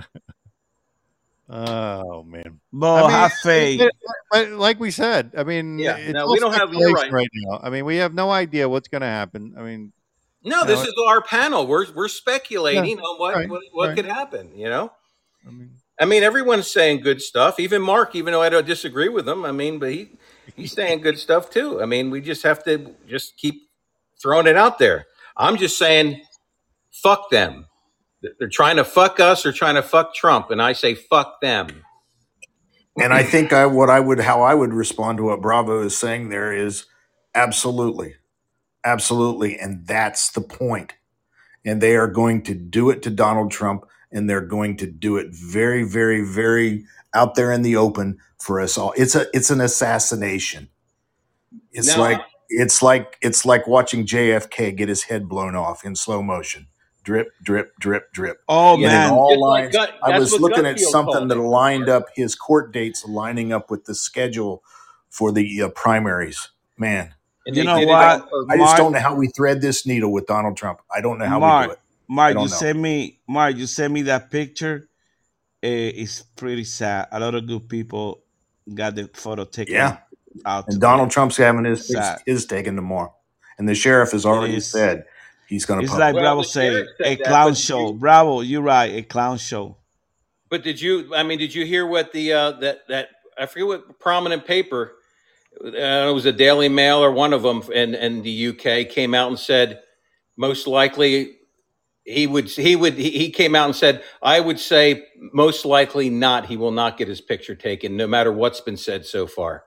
Oh 1.48 2.22
man. 2.24 2.60
But 2.72 3.08
have 3.08 3.32
faith. 3.42 3.80
it- 3.80 3.92
but 4.30 4.50
like 4.50 4.78
we 4.78 4.90
said, 4.90 5.32
I 5.36 5.44
mean, 5.44 5.78
Yeah, 5.78 5.96
it's 5.96 6.12
no, 6.12 6.26
we 6.30 6.38
don't 6.38 6.52
have- 6.52 6.72
you're 6.74 6.92
right. 6.92 7.10
right 7.10 7.28
now. 7.34 7.60
I 7.62 7.70
mean, 7.70 7.84
we 7.86 7.96
have 7.96 8.12
no 8.12 8.30
idea 8.30 8.68
what's 8.68 8.88
going 8.88 9.00
to 9.00 9.06
happen. 9.06 9.54
I 9.56 9.62
mean, 9.62 9.92
No, 10.44 10.64
this 10.66 10.80
know, 10.82 10.88
is 10.88 10.94
our 11.06 11.22
panel. 11.22 11.66
We're 11.66 11.86
we're 11.94 12.08
speculating 12.08 12.98
Yeah, 12.98 13.02
on 13.02 13.18
what 13.18 13.34
right, 13.34 13.48
what, 13.48 13.62
what 13.72 13.86
right. 13.88 13.96
could 13.96 14.04
happen. 14.04 14.52
You 14.54 14.68
know. 14.68 14.92
I 15.46 15.50
mean, 15.50 15.70
I 16.00 16.04
mean, 16.04 16.22
everyone's 16.22 16.70
saying 16.70 17.00
good 17.00 17.22
stuff. 17.22 17.58
Even 17.58 17.80
Mark, 17.80 18.14
even 18.14 18.32
though 18.32 18.42
I 18.42 18.50
don't 18.50 18.66
disagree 18.66 19.08
with 19.08 19.26
him, 19.28 19.44
I 19.46 19.52
mean, 19.52 19.78
but 19.78 19.90
he 19.92 20.10
he's 20.54 20.72
saying 20.72 21.00
good 21.00 21.18
stuff 21.18 21.48
too. 21.50 21.80
I 21.82 21.86
mean, 21.86 22.10
we 22.10 22.20
just 22.20 22.42
have 22.42 22.62
to 22.64 22.94
just 23.08 23.36
keep 23.38 23.62
throwing 24.20 24.46
it 24.46 24.56
out 24.56 24.78
there. 24.78 25.06
I'm 25.36 25.56
just 25.56 25.78
saying, 25.78 26.20
fuck 26.92 27.30
them. 27.30 27.66
They're 28.22 28.48
trying 28.48 28.76
to 28.76 28.84
fuck 28.84 29.20
us 29.20 29.46
or 29.46 29.52
trying 29.52 29.76
to 29.76 29.82
fuck 29.82 30.14
Trump, 30.14 30.50
and 30.50 30.60
I 30.60 30.72
say 30.72 30.94
fuck 30.94 31.40
them. 31.40 31.84
And 33.00 33.12
I 33.12 33.22
think 33.22 33.52
I 33.52 33.66
what 33.66 33.90
I 33.90 34.00
would 34.00 34.20
how 34.20 34.42
I 34.42 34.54
would 34.54 34.72
respond 34.72 35.18
to 35.18 35.24
what 35.24 35.40
Bravo 35.40 35.82
is 35.82 35.96
saying 35.96 36.30
there 36.30 36.52
is 36.52 36.86
absolutely. 37.34 38.16
Absolutely. 38.84 39.58
And 39.58 39.86
that's 39.86 40.30
the 40.30 40.40
point. 40.40 40.94
And 41.64 41.80
they 41.80 41.96
are 41.96 42.08
going 42.08 42.42
to 42.44 42.54
do 42.54 42.90
it 42.90 43.02
to 43.02 43.10
Donald 43.10 43.50
Trump 43.50 43.84
and 44.10 44.28
they're 44.28 44.40
going 44.40 44.76
to 44.78 44.86
do 44.86 45.16
it 45.16 45.28
very, 45.30 45.82
very, 45.84 46.24
very 46.24 46.84
out 47.14 47.34
there 47.34 47.52
in 47.52 47.62
the 47.62 47.76
open 47.76 48.18
for 48.38 48.60
us 48.60 48.78
all. 48.78 48.92
It's 48.96 49.14
a 49.14 49.26
it's 49.32 49.50
an 49.50 49.60
assassination. 49.60 50.68
It's 51.72 51.88
Now, 51.88 52.00
like 52.00 52.20
it's 52.48 52.82
like 52.82 53.18
it's 53.20 53.44
like 53.44 53.66
watching 53.66 54.06
JFK 54.06 54.76
get 54.76 54.88
his 54.88 55.04
head 55.04 55.28
blown 55.28 55.54
off 55.54 55.84
in 55.84 55.94
slow 55.94 56.22
motion. 56.22 56.66
Drip, 57.08 57.32
drip, 57.42 57.74
drip, 57.78 58.12
drip. 58.12 58.42
Oh 58.50 58.74
And 58.74 58.82
in 58.82 58.88
man, 58.90 59.10
all 59.12 59.30
Just 59.30 59.40
like 59.40 59.62
lines. 59.62 59.72
Gut- 59.74 59.94
I 60.02 60.18
was 60.18 60.38
looking 60.38 60.66
at 60.66 60.78
something 60.78 61.28
that 61.28 61.36
lined 61.38 61.88
up 61.88 62.04
his 62.14 62.34
court 62.34 62.70
dates 62.70 63.06
lining 63.06 63.50
up 63.50 63.70
with 63.70 63.86
the 63.86 63.94
schedule 63.94 64.62
for 65.08 65.32
the 65.32 65.62
uh, 65.62 65.68
primaries. 65.70 66.50
Man, 66.76 67.14
and 67.46 67.56
you 67.56 67.64
know 67.64 67.80
what. 67.80 67.96
I 67.98 68.18
just 68.18 68.58
Mark? 68.58 68.76
don't 68.76 68.92
know 68.92 68.98
how 69.00 69.14
we 69.14 69.28
thread 69.28 69.62
this 69.62 69.86
needle 69.86 70.12
with 70.12 70.26
Donald 70.26 70.58
Trump. 70.58 70.80
I 70.94 71.00
don't 71.00 71.16
know 71.18 71.24
how 71.24 71.38
we 71.60 71.66
do 71.68 71.72
it. 71.72 71.78
I 72.10 72.12
Mark, 72.12 72.34
you 72.34 72.40
know. 72.40 72.46
sent 72.46 72.78
me, 72.78 73.20
Mark, 73.26 73.56
you 73.56 73.66
sent 73.66 73.90
me 73.90 74.02
that 74.02 74.30
picture. 74.30 74.90
Eh, 75.62 75.92
it's 75.94 76.20
pretty 76.20 76.64
sad. 76.64 77.08
A 77.10 77.18
lot 77.20 77.34
of 77.34 77.46
good 77.46 77.70
people 77.70 78.22
got 78.74 78.96
the 78.96 79.08
photo 79.14 79.46
taken 79.46 79.76
Yeah. 79.76 79.96
out. 80.44 80.68
And. 80.68 80.78
Donald 80.78 81.10
Trump's 81.10 81.38
having 81.38 81.64
his 81.64 81.86
his, 81.86 81.96
Sad. 81.96 82.20
his 82.26 82.44
taken 82.44 82.76
tomorrow, 82.76 83.14
and 83.56 83.66
the 83.66 83.74
sheriff 83.74 84.12
has 84.12 84.26
already 84.26 84.60
said 84.60 85.06
he's 85.48 85.64
going 85.64 85.80
to. 85.80 85.84
It's 85.84 85.92
publish. 85.92 86.06
like 86.06 86.14
Well, 86.14 86.22
Bravo 86.22 86.42
the 86.42 86.48
say, 86.48 86.70
said 86.70 86.86
a 87.06 87.16
clown 87.16 87.50
but 87.50 87.56
show. 87.58 87.86
you- 87.88 87.92
Bravo, 87.94 88.40
you're 88.42 88.62
right, 88.62 88.94
a 88.94 89.02
clown 89.02 89.38
show. 89.38 89.76
But 90.50 90.62
did 90.64 90.80
you? 90.80 91.14
I 91.14 91.22
mean, 91.24 91.38
did 91.38 91.54
you 91.54 91.64
hear 91.66 91.86
what 91.86 92.12
the 92.12 92.32
uh, 92.32 92.50
that 92.60 92.88
that 92.88 93.08
I 93.38 93.46
forget 93.46 93.66
what 93.66 93.98
prominent 94.00 94.46
paper? 94.46 94.94
Uh, 95.64 96.08
it 96.08 96.14
was 96.14 96.24
a 96.26 96.32
Daily 96.32 96.68
Mail 96.68 96.98
or 97.02 97.10
one 97.12 97.32
of 97.32 97.42
them 97.42 97.62
in 97.72 97.94
in 97.94 98.22
the 98.22 98.48
UK 98.48 98.88
came 98.88 99.14
out 99.14 99.28
and 99.28 99.38
said 99.38 99.80
most 100.36 100.66
likely 100.68 101.36
he 102.04 102.26
would 102.26 102.48
he 102.48 102.76
would 102.76 102.94
he 102.94 103.10
he 103.10 103.30
came 103.30 103.54
out 103.56 103.66
and 103.66 103.74
said 103.76 104.02
I 104.22 104.38
would 104.40 104.58
say 104.60 105.04
most 105.34 105.64
likely 105.64 106.08
not 106.10 106.46
he 106.46 106.56
will 106.56 106.70
not 106.70 106.96
get 106.96 107.08
his 107.08 107.20
picture 107.20 107.54
taken 107.56 107.96
no 107.96 108.06
matter 108.06 108.32
what's 108.32 108.60
been 108.60 108.76
said 108.76 109.04
so 109.04 109.26
far. 109.26 109.64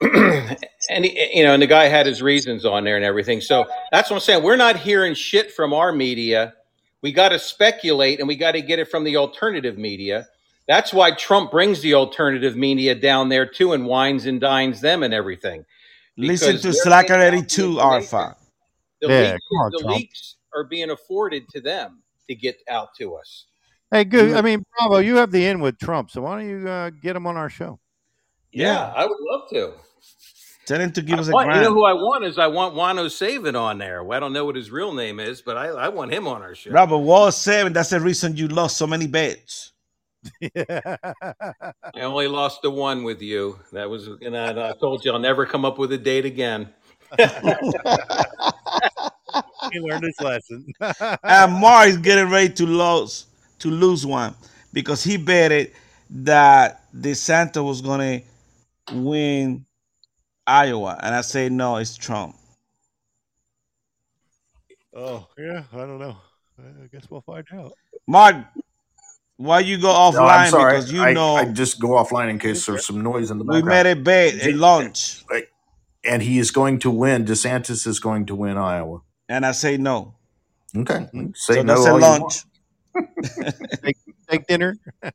and 0.90 1.04
he, 1.04 1.38
you 1.38 1.44
know, 1.44 1.52
and 1.54 1.62
the 1.62 1.66
guy 1.66 1.84
had 1.84 2.06
his 2.06 2.22
reasons 2.22 2.64
on 2.64 2.84
there 2.84 2.96
and 2.96 3.04
everything. 3.04 3.40
So 3.40 3.66
that's 3.90 4.10
what 4.10 4.16
I'm 4.16 4.20
saying. 4.20 4.42
We're 4.42 4.56
not 4.56 4.76
hearing 4.76 5.14
shit 5.14 5.52
from 5.52 5.72
our 5.72 5.92
media. 5.92 6.54
We 7.02 7.12
got 7.12 7.30
to 7.30 7.38
speculate 7.38 8.18
and 8.18 8.28
we 8.28 8.36
got 8.36 8.52
to 8.52 8.62
get 8.62 8.78
it 8.78 8.88
from 8.90 9.04
the 9.04 9.16
alternative 9.16 9.78
media. 9.78 10.28
That's 10.68 10.92
why 10.92 11.10
Trump 11.12 11.50
brings 11.50 11.80
the 11.80 11.94
alternative 11.94 12.56
media 12.56 12.94
down 12.94 13.28
there 13.28 13.46
too 13.46 13.72
and 13.72 13.86
wines 13.86 14.26
and 14.26 14.40
dines 14.40 14.80
them 14.80 15.02
and 15.02 15.12
everything. 15.12 15.64
Listen 16.16 16.56
to 16.56 16.62
they're 16.62 16.72
Slacker 16.72 17.08
getting 17.14 17.38
out 17.40 17.44
82. 17.44 17.80
Alpha. 17.80 18.36
The, 19.00 19.08
Yeah, 19.08 19.32
leaks, 19.32 19.44
on, 19.60 19.70
the 19.72 19.78
Trump. 19.80 19.96
leaks 19.96 20.36
are 20.54 20.64
being 20.64 20.90
afforded 20.90 21.48
to 21.48 21.60
them 21.60 22.02
to 22.28 22.34
get 22.36 22.58
out 22.68 22.90
to 22.98 23.16
us. 23.16 23.46
hey, 23.90 24.04
good. 24.04 24.34
I 24.36 24.42
mean, 24.42 24.64
Bravo, 24.78 24.98
you 24.98 25.16
have 25.16 25.32
the 25.32 25.44
in 25.46 25.60
with 25.60 25.78
Trump, 25.78 26.10
so 26.10 26.22
why 26.22 26.38
don't 26.38 26.48
you 26.48 26.68
uh, 26.68 26.90
get 26.90 27.16
him 27.16 27.26
on 27.26 27.36
our 27.36 27.50
show? 27.50 27.80
Yeah, 28.52 28.74
Yeah. 28.74 28.92
I 28.94 29.06
would 29.06 29.18
love 29.20 29.48
to. 29.50 29.72
Tell 30.66 30.80
him 30.80 30.92
to 30.92 31.02
give 31.02 31.18
us 31.18 31.28
a 31.28 31.32
Want- 31.32 31.54
you 31.54 31.60
know 31.60 31.72
who 31.72 31.84
I 31.84 31.92
want 31.92 32.24
is 32.24 32.38
I 32.38 32.46
want 32.46 32.74
Juan 32.74 32.98
O 32.98 33.08
Savin 33.08 33.56
on 33.56 33.78
there. 33.78 34.04
Well, 34.04 34.16
I 34.16 34.20
don't 34.20 34.32
know 34.32 34.44
what 34.44 34.54
his 34.54 34.70
real 34.70 34.92
name 34.92 35.18
is, 35.18 35.42
but 35.42 35.56
I, 35.56 35.68
I 35.68 35.88
want 35.88 36.12
him 36.12 36.28
on 36.28 36.42
our 36.42 36.54
show. 36.54 36.70
Robert 36.70 36.98
Wall 36.98 37.32
7, 37.32 37.72
that's 37.72 37.90
the 37.90 38.00
reason 38.00 38.36
you 38.36 38.48
lost 38.48 38.76
so 38.76 38.86
many 38.86 39.08
bets. 39.08 39.72
I 40.56 40.96
only 41.96 42.28
lost 42.28 42.62
the 42.62 42.70
one 42.70 43.02
with 43.02 43.20
you. 43.20 43.58
That 43.72 43.90
was, 43.90 44.06
and 44.06 44.36
I, 44.36 44.70
I 44.70 44.72
told 44.74 45.04
you 45.04 45.12
I'll 45.12 45.18
never 45.18 45.46
come 45.46 45.64
up 45.64 45.78
with 45.78 45.92
a 45.92 45.98
date 45.98 46.24
again. 46.24 46.68
he 47.18 47.26
learned 49.80 50.04
his 50.04 50.20
lesson. 50.20 50.64
and 51.24 51.52
Mark 51.54 51.88
is 51.88 51.98
getting 51.98 52.30
ready 52.30 52.52
to 52.54 52.66
lose 52.66 53.26
to 53.58 53.68
lose 53.68 54.06
one 54.06 54.34
because 54.72 55.04
he 55.04 55.16
betted 55.16 55.72
that 56.10 56.84
DeSantis 56.94 57.64
was 57.64 57.80
gonna 57.80 58.20
win 58.92 59.64
Iowa, 60.52 60.98
and 61.02 61.14
I 61.14 61.22
say 61.22 61.48
no, 61.48 61.76
it's 61.76 61.96
Trump. 61.96 62.36
oh, 64.94 65.26
yeah. 65.38 65.62
I 65.72 65.76
don't 65.78 65.98
know. 65.98 66.16
I 66.58 66.86
guess 66.92 67.06
we'll 67.10 67.22
find 67.22 67.44
out. 67.54 67.72
Mark, 68.06 68.36
why 69.36 69.60
you 69.60 69.78
go 69.78 69.88
No, 69.88 69.94
I'm 69.94 70.12
offline? 70.12 70.50
sorry. 70.50 70.72
because 70.76 70.92
you 70.92 71.02
I, 71.02 71.12
know 71.12 71.34
I 71.36 71.44
just 71.46 71.80
go 71.80 71.88
offline 71.90 72.28
in 72.30 72.38
case 72.38 72.66
there's 72.66 72.86
some 72.86 73.02
noise 73.02 73.30
in 73.30 73.38
the 73.38 73.44
background. 73.44 73.64
we 73.64 73.68
met 73.68 73.86
at 73.86 73.96
a 73.96 74.00
bet 74.00 74.34
at 74.34 74.54
lunch, 74.54 75.24
and 76.04 76.22
he 76.22 76.38
is 76.38 76.50
going 76.50 76.78
to 76.80 76.90
win. 76.90 77.24
DeSantis 77.24 77.86
is 77.86 77.98
going 78.00 78.26
to 78.26 78.34
win 78.34 78.56
Iowa. 78.58 79.00
and 79.28 79.46
I 79.46 79.52
say 79.52 79.76
no. 79.78 80.14
Okay, 80.76 80.94
mm-hmm. 81.14 81.28
say 81.34 81.54
so 81.54 81.62
no. 81.62 81.74
that's 81.74 81.86
a 81.86 81.90
all 81.92 82.00
you 82.00 82.06
lunch. 82.06 82.44
want. 84.32 84.40
Take, 84.40 84.40
take 84.40 84.46
dinner. 84.46 84.78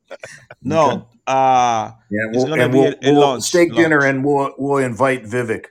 No, 0.62 1.08
uh, 1.28 1.92
Yeah, 2.10 2.28
it's 2.30 2.38
we'll, 2.38 2.48
gonna 2.48 2.64
and 2.64 2.72
be 2.74 2.80
we'll, 2.80 2.88
a, 2.94 2.96
a 3.04 3.12
we'll 3.14 3.20
lunch. 3.22 3.44
steak 3.44 3.70
lunch. 3.70 3.78
dinner, 3.78 4.06
and 4.06 4.24
we'll 4.24 4.54
we'll 4.58 4.78
invite 4.84 5.24
Vivek. 5.26 5.66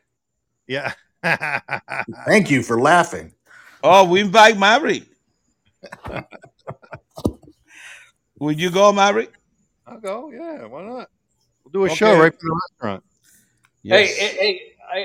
Yeah. 0.67 0.93
Thank 2.27 2.51
you 2.51 2.63
for 2.63 2.81
laughing. 2.81 3.33
Oh, 3.83 4.05
we 4.09 4.21
invite 4.21 4.57
Maverick. 4.59 5.05
Would 8.39 8.61
you 8.61 8.71
go, 8.71 8.93
Maverick? 8.93 9.33
I'll 9.87 10.01
go. 10.01 10.31
Yeah. 10.31 10.67
Why 10.67 10.83
not? 10.83 11.09
We'll 11.65 11.73
do 11.73 11.83
a 11.83 11.87
Okay. 11.87 11.95
show 11.95 12.19
right 12.19 12.33
from 12.33 12.49
the 12.49 12.61
restaurant. 12.71 13.05
Hey, 13.83 14.07
hey, 14.07 14.37
hey, 14.39 14.61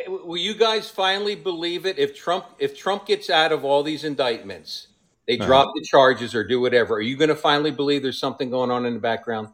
I, 0.08 0.10
will 0.10 0.38
you 0.38 0.54
guys 0.56 0.90
finally 0.90 1.36
believe 1.36 1.86
it? 1.86 2.00
If 2.00 2.16
Trump, 2.16 2.46
if 2.60 2.78
Trump 2.78 3.06
gets 3.06 3.30
out 3.30 3.52
of 3.52 3.64
all 3.64 3.84
these 3.84 4.04
indictments, 4.04 4.88
they 5.28 5.38
Uh-huh. 5.38 5.46
drop 5.48 5.72
the 5.76 5.82
charges 5.84 6.34
or 6.36 6.44
do 6.44 6.60
whatever. 6.60 6.96
Are 6.96 7.02
you 7.02 7.16
going 7.18 7.30
to 7.30 7.36
finally 7.36 7.72
believe 7.72 8.02
there's 8.04 8.20
something 8.20 8.50
going 8.50 8.72
on 8.72 8.86
in 8.86 8.94
the 8.94 9.00
background? 9.00 9.48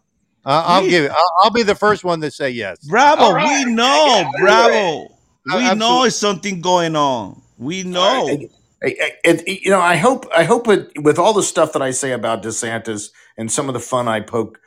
Uh, 0.45 0.63
I'll 0.65 0.81
Me- 0.83 0.89
give 0.89 1.03
it. 1.05 1.11
I'll, 1.11 1.31
I'll 1.41 1.51
be 1.51 1.63
the 1.63 1.75
first 1.75 2.03
one 2.03 2.21
to 2.21 2.31
say 2.31 2.49
yes. 2.49 2.77
Bravo, 2.87 3.21
All 3.23 3.33
right. 3.33 3.65
we 3.65 3.73
know, 3.73 4.05
Yeah, 4.23 4.29
bravo. 4.39 4.99
We 5.45 5.53
know 5.53 5.59
absolutely. 5.71 6.07
it's 6.07 6.15
something 6.17 6.61
going 6.61 6.95
on. 6.95 7.41
We 7.57 7.83
know. 7.83 8.27
I- 8.29 8.49
I- 8.83 9.11
I- 9.25 9.43
you 9.45 9.71
know, 9.71 9.79
I 9.81 9.95
hope 9.95 10.25
I 10.35 10.43
hope 10.43 10.67
it, 10.67 10.91
with 11.01 11.17
all 11.17 11.33
the 11.33 11.41
stuff 11.43 11.73
that 11.73 11.81
I 11.81 11.91
say 11.91 12.11
about 12.11 12.43
DeSantis 12.43 13.09
and 13.37 13.51
some 13.51 13.67
of 13.67 13.73
the 13.73 13.79
fun 13.79 14.07
I 14.07 14.19
poke 14.21 14.59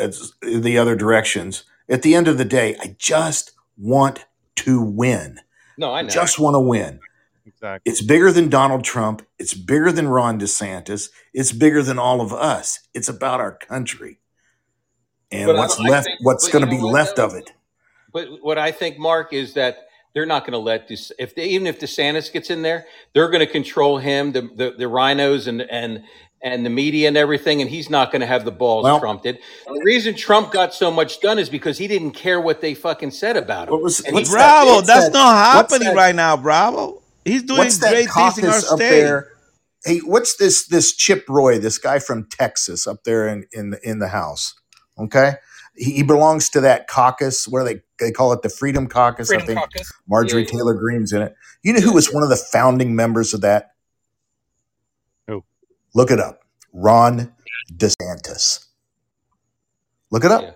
at 0.00 0.14
the 0.42 0.78
other 0.78 0.96
directions. 0.96 1.64
At 1.88 2.02
the 2.02 2.14
end 2.14 2.28
of 2.28 2.38
the 2.38 2.44
day, 2.44 2.76
I 2.80 2.96
just 2.98 3.52
want 3.76 4.24
to 4.56 4.80
win. 4.82 5.38
No, 5.76 5.92
I 5.92 6.02
know. 6.02 6.08
Just 6.08 6.38
want 6.38 6.54
to 6.54 6.60
win. 6.60 6.98
Exactly. 7.58 7.90
It's 7.90 8.02
bigger 8.02 8.30
than 8.30 8.48
Donald 8.48 8.84
Trump. 8.84 9.26
It's 9.38 9.52
bigger 9.54 9.90
than 9.90 10.08
Ron 10.08 10.38
DeSantis. 10.38 11.10
It's 11.34 11.50
bigger 11.50 11.82
than 11.82 11.98
all 11.98 12.20
of 12.20 12.32
us. 12.32 12.80
It's 12.94 13.08
about 13.08 13.40
our 13.40 13.52
country 13.52 14.20
and 15.32 15.46
But 15.46 15.56
I 15.56 15.58
what's 15.58 15.80
I 15.80 15.88
left. 15.88 16.06
think- 16.06 16.18
what's 16.22 16.46
but 16.46 16.52
going 16.52 16.66
to 16.68 16.72
you 16.72 16.78
be 16.80 16.84
what, 16.84 16.92
left 16.92 17.16
though? 17.16 17.26
of 17.26 17.34
it. 17.34 17.50
But 18.12 18.28
what 18.42 18.58
I 18.58 18.70
think, 18.70 18.98
Mark, 18.98 19.32
is 19.32 19.54
that 19.54 19.88
they're 20.14 20.24
not 20.24 20.42
going 20.42 20.52
to 20.52 20.58
let 20.58 20.86
this. 20.88 21.10
If 21.18 21.34
they, 21.34 21.46
even 21.48 21.66
if 21.66 21.80
DeSantis 21.80 22.32
gets 22.32 22.48
in 22.50 22.62
there, 22.62 22.86
they're 23.12 23.28
going 23.28 23.40
to 23.44 23.52
control 23.52 23.98
him. 23.98 24.32
The, 24.32 24.42
the 24.42 24.74
the 24.78 24.84
RINOs 24.84 25.46
and 25.48 25.60
and 25.62 26.04
and 26.40 26.64
the 26.64 26.70
media 26.70 27.08
and 27.08 27.16
everything, 27.16 27.60
and 27.60 27.68
he's 27.68 27.90
not 27.90 28.12
going 28.12 28.20
to 28.20 28.26
have 28.26 28.44
the 28.44 28.52
balls 28.52 28.84
Well- 28.84 29.00
Trump 29.00 29.22
did. 29.24 29.38
The 29.66 29.82
reason 29.84 30.14
Trump 30.14 30.52
got 30.52 30.72
so 30.72 30.90
much 30.92 31.20
done 31.20 31.38
is 31.40 31.48
because 31.50 31.76
he 31.76 31.88
didn't 31.88 32.12
care 32.12 32.40
what 32.40 32.60
they 32.60 32.74
fucking 32.74 33.10
said 33.10 33.36
about 33.36 33.66
him. 33.68 33.72
What 33.72 33.82
was 33.82 33.98
And 33.98 34.08
he- 34.08 34.12
what's 34.14 34.30
that- 34.30 34.36
Bravo, 34.36 34.74
what's 34.76 34.86
that's 34.86 35.04
that- 35.06 35.12
not 35.12 35.56
what's 35.56 35.72
happening 35.72 35.88
that- 35.88 35.96
right 35.96 36.14
now, 36.14 36.36
Bravo. 36.36 37.02
He's 37.28 37.42
doing 37.42 37.58
What's 37.58 37.78
that 37.78 37.92
great 37.92 38.10
things 38.10 38.38
in 38.38 38.44
our 38.46 38.52
caucus 38.52 38.72
up 38.72 38.78
state. 38.78 38.90
there? 38.90 39.28
Hey, 39.84 39.98
what's 39.98 40.36
this 40.36 40.66
this 40.66 40.94
Chip 40.94 41.24
Roy, 41.28 41.58
this 41.58 41.78
guy 41.78 41.98
from 41.98 42.28
Texas 42.30 42.86
up 42.86 43.04
there 43.04 43.28
in 43.28 43.46
in 43.52 43.70
the, 43.70 43.88
in 43.88 43.98
the 43.98 44.08
House? 44.08 44.54
Okay, 44.98 45.34
he, 45.76 45.92
he 45.92 46.02
belongs 46.02 46.48
to 46.50 46.60
that 46.62 46.88
caucus. 46.88 47.46
What 47.46 47.60
do 47.60 47.64
they 47.66 47.80
they 48.04 48.10
call 48.10 48.32
it? 48.32 48.42
The 48.42 48.48
Freedom 48.48 48.88
Caucus. 48.88 49.28
Freedom 49.28 49.44
I 49.44 49.46
think 49.46 49.58
Caucus. 49.60 49.92
Marjorie 50.08 50.42
Yeah, 50.42 50.48
yeah. 50.52 50.58
Taylor 50.58 50.74
Greene's 50.74 51.12
in 51.12 51.22
it. 51.22 51.34
You 51.62 51.72
know 51.74 51.80
who 51.80 51.92
was 51.92 52.12
one 52.12 52.22
of 52.22 52.28
the 52.28 52.36
founding 52.36 52.96
members 52.96 53.34
of 53.34 53.42
that? 53.42 53.70
Who? 55.28 55.44
Look 55.94 56.10
it 56.10 56.20
up. 56.20 56.40
Ron 56.72 57.32
DeSantis. 57.72 58.66
Look 60.10 60.24
it 60.24 60.30
up. 60.30 60.42
Yeah. 60.42 60.50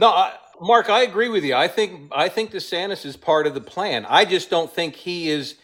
No, 0.00 0.08
I, 0.10 0.34
Mark, 0.60 0.90
I 0.90 1.02
agree 1.02 1.28
with 1.28 1.44
you. 1.44 1.54
I 1.54 1.68
think 1.68 2.12
I 2.14 2.28
think 2.28 2.52
DeSantis 2.52 3.04
is 3.04 3.16
part 3.16 3.46
of 3.46 3.54
the 3.54 3.60
plan. 3.60 4.06
I 4.08 4.24
just 4.24 4.50
don't 4.50 4.72
think 4.72 4.94
he 4.94 5.28
is 5.30 5.56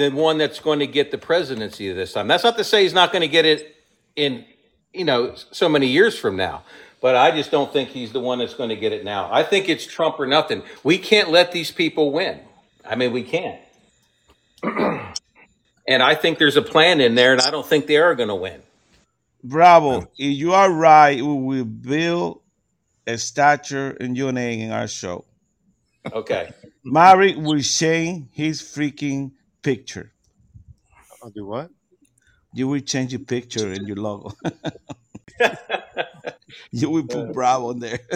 the 0.00 0.10
one 0.10 0.38
that's 0.38 0.60
going 0.60 0.78
to 0.78 0.86
get 0.86 1.10
the 1.10 1.18
presidency 1.18 1.92
this 1.92 2.14
time. 2.14 2.26
That's 2.26 2.42
not 2.42 2.56
to 2.56 2.64
say 2.64 2.82
he's 2.82 2.94
not 2.94 3.12
going 3.12 3.20
to 3.20 3.28
get 3.28 3.44
it 3.44 3.76
in, 4.16 4.46
you 4.94 5.04
know, 5.04 5.34
so 5.34 5.68
many 5.68 5.88
years 5.88 6.18
from 6.18 6.36
now. 6.36 6.62
But 7.02 7.16
I 7.16 7.30
just 7.30 7.50
don't 7.50 7.70
think 7.70 7.90
he's 7.90 8.12
the 8.12 8.20
one 8.20 8.38
that's 8.38 8.54
going 8.54 8.70
to 8.70 8.76
get 8.76 8.92
it 8.92 9.04
now. 9.04 9.30
I 9.30 9.42
think 9.42 9.68
it's 9.68 9.86
Trump 9.86 10.18
or 10.18 10.26
nothing. 10.26 10.62
We 10.82 10.96
can't 10.96 11.30
let 11.30 11.52
these 11.52 11.70
people 11.70 12.12
win. 12.12 12.40
I 12.84 12.94
mean, 12.94 13.12
we 13.12 13.22
can't. 13.22 13.60
and 14.62 16.02
I 16.02 16.14
think 16.14 16.38
there's 16.38 16.56
a 16.56 16.62
plan 16.62 17.00
in 17.00 17.14
there, 17.14 17.32
and 17.32 17.42
I 17.42 17.50
don't 17.50 17.66
think 17.66 17.86
they 17.86 17.98
are 17.98 18.14
going 18.14 18.28
to 18.30 18.34
win. 18.34 18.62
Bravo, 19.44 20.00
if 20.00 20.10
you 20.18 20.52
are 20.54 20.70
right, 20.72 21.16
we 21.16 21.34
will 21.34 21.64
build 21.64 22.40
a 23.06 23.18
statue 23.18 23.94
in 24.00 24.14
your 24.14 24.32
name 24.32 24.60
in 24.60 24.72
our 24.72 24.88
show. 24.88 25.24
Okay. 26.10 26.52
Mary 26.84 27.34
will 27.34 27.60
change 27.60 28.28
his 28.32 28.62
freaking 28.62 29.32
picture. 29.62 30.12
I'll 31.22 31.30
do 31.30 31.46
what? 31.46 31.70
You 32.52 32.68
will 32.68 32.80
change 32.80 33.12
your 33.12 33.20
picture 33.20 33.72
and 33.72 33.86
your 33.86 33.96
logo. 33.96 34.32
you 36.70 36.90
will 36.90 37.06
put 37.06 37.30
uh. 37.30 37.32
Bravo 37.32 37.70
in 37.70 37.78
there. 37.80 38.00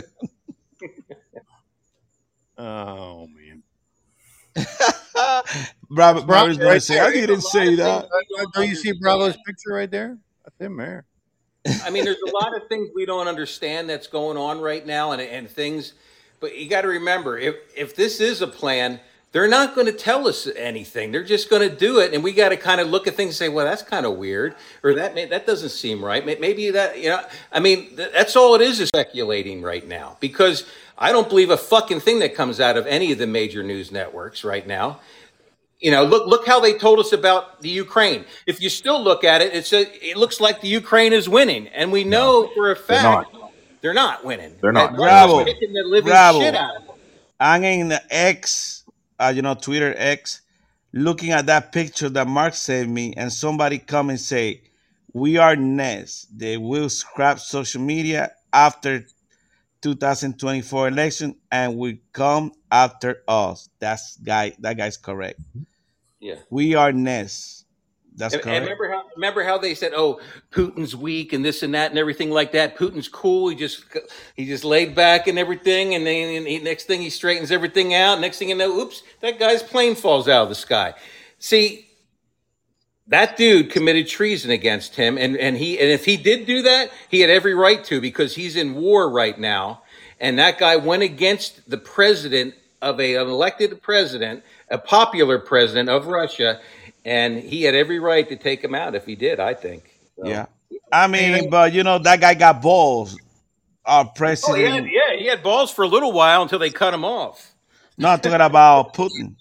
Oh 2.57 3.27
man. 3.27 3.63
Bravo, 5.91 6.23
Bravo 6.23 6.55
gonna 6.55 6.65
right 6.65 6.83
say, 6.83 7.01
I 7.01 7.11
didn't 7.11 7.41
say 7.41 7.75
that. 7.77 8.09
Don't 8.53 8.69
you 8.69 8.77
see 8.77 8.93
Bravo's 8.93 9.37
picture 9.45 9.71
right 9.73 9.91
there? 9.91 10.19
That's 10.45 10.61
him 10.61 10.77
there. 10.77 11.05
I 11.85 11.91
mean, 11.91 12.05
there's 12.05 12.23
a 12.27 12.31
lot 12.31 12.55
of 12.57 12.69
things 12.69 12.91
we 12.95 13.07
don't 13.07 13.27
understand 13.27 13.89
that's 13.89 14.07
going 14.07 14.37
on 14.37 14.61
right 14.61 14.87
now, 14.87 15.13
and, 15.13 15.21
and 15.21 15.49
things. 15.49 15.95
But 16.41 16.57
you 16.59 16.69
got 16.69 16.83
to 16.83 16.89
remember, 16.89 17.39
if 17.39 17.57
if 17.77 17.97
this 17.97 18.21
is 18.21 18.43
a 18.43 18.47
plan, 18.47 19.01
they're 19.35 19.49
not 19.49 19.75
going 19.75 19.89
to 19.89 19.93
tell 19.93 20.29
us 20.29 20.47
anything. 20.55 21.11
They're 21.11 21.25
just 21.25 21.51
going 21.51 21.69
to 21.69 21.75
do 21.75 21.99
it, 21.99 22.15
and 22.15 22.23
we 22.23 22.31
got 22.33 22.51
to 22.51 22.57
kind 22.57 22.81
of 22.81 22.89
look 22.89 23.09
at 23.09 23.17
things 23.17 23.31
and 23.31 23.35
say, 23.35 23.49
"Well, 23.49 23.67
that's 23.67 23.83
kind 23.83 24.07
of 24.07 24.17
weird," 24.17 24.55
or 24.85 24.95
"That 24.95 25.17
may, 25.17 25.27
that 25.27 25.45
doesn't 25.45 25.71
seem 25.71 26.05
right." 26.05 26.25
Maybe 26.25 26.71
that 26.71 27.01
you 27.01 27.09
know. 27.09 27.21
I 27.51 27.59
mean, 27.59 27.97
th- 27.97 28.13
that's 28.13 28.37
all 28.37 28.55
it 28.55 28.61
is 28.61 28.79
is 28.79 28.89
speculating 28.89 29.61
right 29.61 29.87
now 29.89 30.17
because 30.21 30.65
I 30.97 31.11
don't 31.11 31.29
believe 31.29 31.51
a 31.51 31.57
fucking 31.57 31.99
thing 31.99 32.21
that 32.21 32.37
comes 32.37 32.61
out 32.61 32.77
of 32.77 32.87
any 32.87 33.11
of 33.11 33.19
the 33.19 33.27
major 33.27 33.65
news 33.65 33.91
networks 33.91 34.45
right 34.45 34.65
now. 34.65 35.01
You 35.81 35.91
know, 35.91 36.05
look 36.05 36.29
look 36.29 36.47
how 36.47 36.61
they 36.61 36.79
told 36.79 37.01
us 37.01 37.13
about 37.13 37.61
the 37.61 37.71
Ukraine. 37.71 38.25
If 38.47 38.63
you 38.63 38.69
still 38.69 39.03
look 39.03 39.25
at 39.25 39.43
it, 39.43 39.53
it's 39.53 39.73
a, 39.73 39.81
it 40.09 40.17
looks 40.17 40.41
like 40.41 40.61
the 40.61 40.69
Ukraine 40.69 41.13
is 41.13 41.29
winning, 41.29 41.67
and 41.69 41.91
we 41.91 42.05
know 42.05 42.49
for 42.55 42.71
a 42.71 42.75
They're 42.77 42.85
fact 42.85 43.35
not. 43.35 43.53
they're 43.83 43.93
not 43.93 44.25
winning. 44.25 44.55
They're 44.63 44.71
not. 44.71 44.93
That 44.93 44.97
Bravo. 44.97 45.45
The 45.45 45.83
living 45.87 46.09
Bravo. 46.09 46.39
shit 46.39 46.55
out 46.55 46.77
of 46.77 46.87
them. 46.87 46.97
I'm 47.41 47.65
in 47.65 47.89
the 47.89 48.01
X, 48.15 48.84
uh, 49.19 49.33
you 49.35 49.43
know, 49.43 49.55
Twitter 49.55 49.95
X, 49.97 50.43
looking 50.93 51.33
at 51.33 51.47
that 51.47 51.73
picture 51.73 52.09
that 52.11 52.27
Mark 52.29 52.55
sent 52.55 52.91
me, 52.91 53.15
and 53.17 53.33
somebody 53.33 53.79
come 53.79 54.11
and 54.11 54.21
say, 54.21 54.63
"We 55.13 55.39
are 55.39 55.57
next. 55.57 56.37
They 56.37 56.57
will 56.57 56.89
scrap 56.89 57.39
social 57.41 57.83
media 57.83 58.33
after 58.53 59.07
2024 59.83 60.89
election, 60.89 61.37
and 61.51 61.77
will 61.77 61.97
come 62.13 62.53
after 62.71 63.23
us." 63.29 63.69
That's 63.79 64.17
guy. 64.19 64.55
That 64.61 64.77
guy's 64.77 64.97
correct. 64.97 65.41
Yeah. 66.21 66.37
We 66.51 66.75
are 66.75 66.93
next. 66.93 67.54
That's 68.17 68.35
And, 68.35 68.47
and 68.47 68.65
remember 68.65 68.89
how 68.89 69.05
remember 69.17 69.43
how 69.43 69.59
they 69.59 69.75
said, 69.75 69.93
"Oh, 69.95 70.21
Putin's 70.53 70.95
weak 70.95 71.33
and 71.33 71.45
this 71.45 71.65
and 71.65 71.75
that 71.75 71.91
and 71.91 71.99
everything 71.99 72.31
like 72.31 72.53
that." 72.53 72.77
Putin's 72.77 73.09
cool. 73.09 73.49
He 73.49 73.57
just 73.57 73.85
he 74.37 74.47
just 74.47 74.65
laid 74.65 74.95
back 74.95 75.27
and 75.27 75.37
everything, 75.39 75.95
and 75.95 76.07
then 76.07 76.37
and 76.37 76.47
he, 76.47 76.59
next 76.61 76.85
thing 76.85 77.01
he 77.03 77.11
straightens 77.11 77.51
everything 77.51 77.93
out. 77.93 78.21
Next 78.21 78.39
thing 78.39 78.51
you 78.51 78.55
know, 78.55 78.79
oops, 78.79 79.03
that 79.21 79.41
guy's 79.41 79.65
plane 79.65 79.97
falls 79.97 80.29
out 80.29 80.45
of 80.45 80.49
the 80.49 80.55
sky. 80.55 80.95
See, 81.41 81.89
that 83.09 83.37
dude 83.37 83.71
committed 83.71 84.07
treason 84.07 84.53
against 84.53 84.95
him, 84.95 85.19
and 85.19 85.37
and 85.37 85.57
he 85.57 85.79
and 85.81 85.91
if 85.91 86.05
he 86.05 86.17
did 86.17 86.47
do 86.47 86.63
that, 86.63 86.91
he 87.09 87.21
had 87.21 87.31
every 87.31 87.55
right 87.55 87.83
to 87.85 88.01
because 88.01 88.37
he's 88.37 88.55
in 88.55 88.77
war 88.77 89.11
right 89.11 89.39
now, 89.39 89.83
and 90.21 90.39
that 90.39 90.59
guy 90.59 90.77
went 90.77 91.03
against 91.03 91.69
the 91.69 91.79
president 91.79 92.55
of 92.81 93.01
a 93.01 93.17
an 93.17 93.27
elected 93.27 93.83
president, 93.83 94.45
a 94.71 94.79
popular 94.79 95.39
president 95.39 95.89
of 95.89 96.07
Russia, 96.07 96.61
and 97.05 97.39
he 97.39 97.63
had 97.63 97.75
every 97.75 97.99
right 97.99 98.29
to 98.29 98.37
take 98.37 98.63
him 98.63 98.75
out 98.75 98.95
if 98.95 99.05
he 99.07 99.15
did. 99.17 99.41
I 99.41 99.55
think. 99.55 99.85
So- 100.17 100.29
Yeah. 100.29 100.47
I 100.93 101.07
mean, 101.09 101.51
but 101.51 101.73
you 101.73 101.83
know, 101.83 101.99
that 101.99 102.21
guy 102.21 102.35
got 102.35 102.63
balls. 102.63 103.19
Our 103.87 104.05
Oh, 104.05 104.09
he 104.09 104.13
president. 104.17 104.75
had, 104.75 104.85
yeah, 104.87 105.17
he 105.19 105.27
had 105.27 105.43
balls 105.43 105.71
for 105.71 105.83
a 105.83 105.89
little 105.89 106.13
while 106.13 106.43
until 106.43 106.59
they 106.59 106.71
cut 106.71 106.95
him 106.95 107.05
off. 107.05 107.53
Not 107.99 108.23
talking 108.23 108.41
about 108.41 108.95
Putin. 108.95 109.35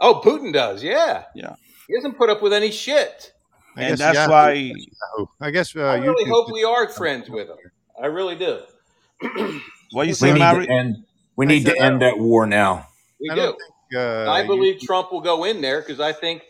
Oh, 0.00 0.20
Putin 0.24 0.52
does, 0.52 0.82
yeah. 0.84 1.24
Yeah. 1.34 1.54
He 1.88 1.94
doesn't 1.94 2.16
put 2.16 2.30
up 2.30 2.42
with 2.42 2.52
any 2.52 2.70
shit. 2.70 3.32
I 3.76 3.82
And 3.84 3.98
that's 3.98 4.14
Yahoo- 4.16 4.30
why 4.30 4.72
I 5.40 5.50
guess 5.50 5.74
uh, 5.74 5.80
I 5.80 5.96
really 5.96 6.24
YouTube 6.24 6.28
hope 6.30 6.52
we 6.52 6.64
are 6.64 6.88
friends 6.88 7.28
with 7.28 7.48
him. 7.48 7.56
I 8.02 8.06
really 8.06 8.36
do. 8.36 8.60
what 9.92 10.02
you 10.06 10.10
We 10.10 10.12
say, 10.12 10.32
need 10.32 10.38
to 10.66 10.66
end. 10.72 10.96
We 11.36 11.46
need 11.46 11.66
to 11.66 11.76
end 11.80 12.02
that 12.02 12.18
war 12.18 12.46
now. 12.46 12.86
We 13.20 13.30
I 13.30 13.34
do. 13.34 13.40
think, 13.42 13.56
uh, 13.96 14.30
I 14.30 14.42
you- 14.42 14.46
believe 14.46 14.80
Trump 14.80 15.10
will 15.12 15.20
go 15.20 15.44
in 15.44 15.60
there 15.60 15.80
because 15.80 16.00
I 16.00 16.12
think, 16.12 16.42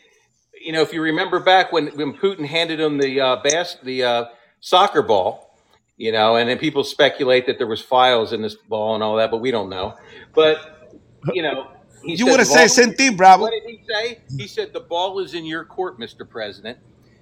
you 0.60 0.72
know, 0.72 0.82
if 0.82 0.92
you 0.92 1.00
remember 1.02 1.40
back 1.40 1.72
when, 1.72 1.88
when 1.88 2.12
Putin 2.12 2.46
handed 2.46 2.78
him 2.78 2.98
the 2.98 3.20
uh, 3.20 3.36
bas- 3.42 3.78
the 3.82 4.04
uh, 4.04 4.24
soccer 4.60 5.02
ball, 5.02 5.56
you 5.96 6.12
know, 6.12 6.36
and 6.36 6.48
then 6.48 6.58
people 6.58 6.84
speculate 6.84 7.46
that 7.46 7.58
there 7.58 7.66
was 7.66 7.80
files 7.80 8.32
in 8.32 8.42
this 8.42 8.54
ball 8.54 8.94
and 8.94 9.02
all 9.02 9.16
that, 9.16 9.30
but 9.30 9.38
we 9.38 9.50
don't 9.50 9.70
know. 9.70 9.96
But 10.34 10.92
you 11.32 11.42
know, 11.42 11.68
he 12.04 12.14
You 12.14 12.26
would 12.26 12.38
have 12.40 12.48
said 12.48 12.96
thing, 12.96 13.16
Bravo. 13.16 13.42
What 13.44 13.52
did 13.52 13.62
he 13.64 13.82
say? 13.88 14.20
He 14.36 14.46
said 14.46 14.72
the 14.72 14.80
ball 14.80 15.18
is 15.20 15.34
in 15.34 15.44
your 15.44 15.64
court, 15.64 15.98
Mr. 15.98 16.28
President. 16.28 16.78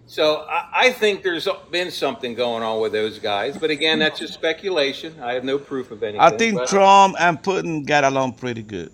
So 0.06 0.46
I, 0.48 0.68
I 0.72 0.90
think 0.92 1.22
there's 1.22 1.46
been 1.70 1.90
something 1.90 2.34
going 2.34 2.62
on 2.62 2.80
with 2.80 2.92
those 2.92 3.18
guys, 3.18 3.58
but 3.58 3.70
again, 3.70 3.98
that's 3.98 4.18
just 4.18 4.32
speculation. 4.32 5.20
I 5.20 5.34
have 5.34 5.44
no 5.44 5.58
proof 5.58 5.90
of 5.90 6.02
anything. 6.02 6.20
I 6.20 6.30
think 6.30 6.56
but- 6.56 6.68
Trump 6.68 7.16
and 7.20 7.40
Putin 7.42 7.86
got 7.86 8.04
along 8.04 8.34
pretty 8.34 8.62
good. 8.62 8.90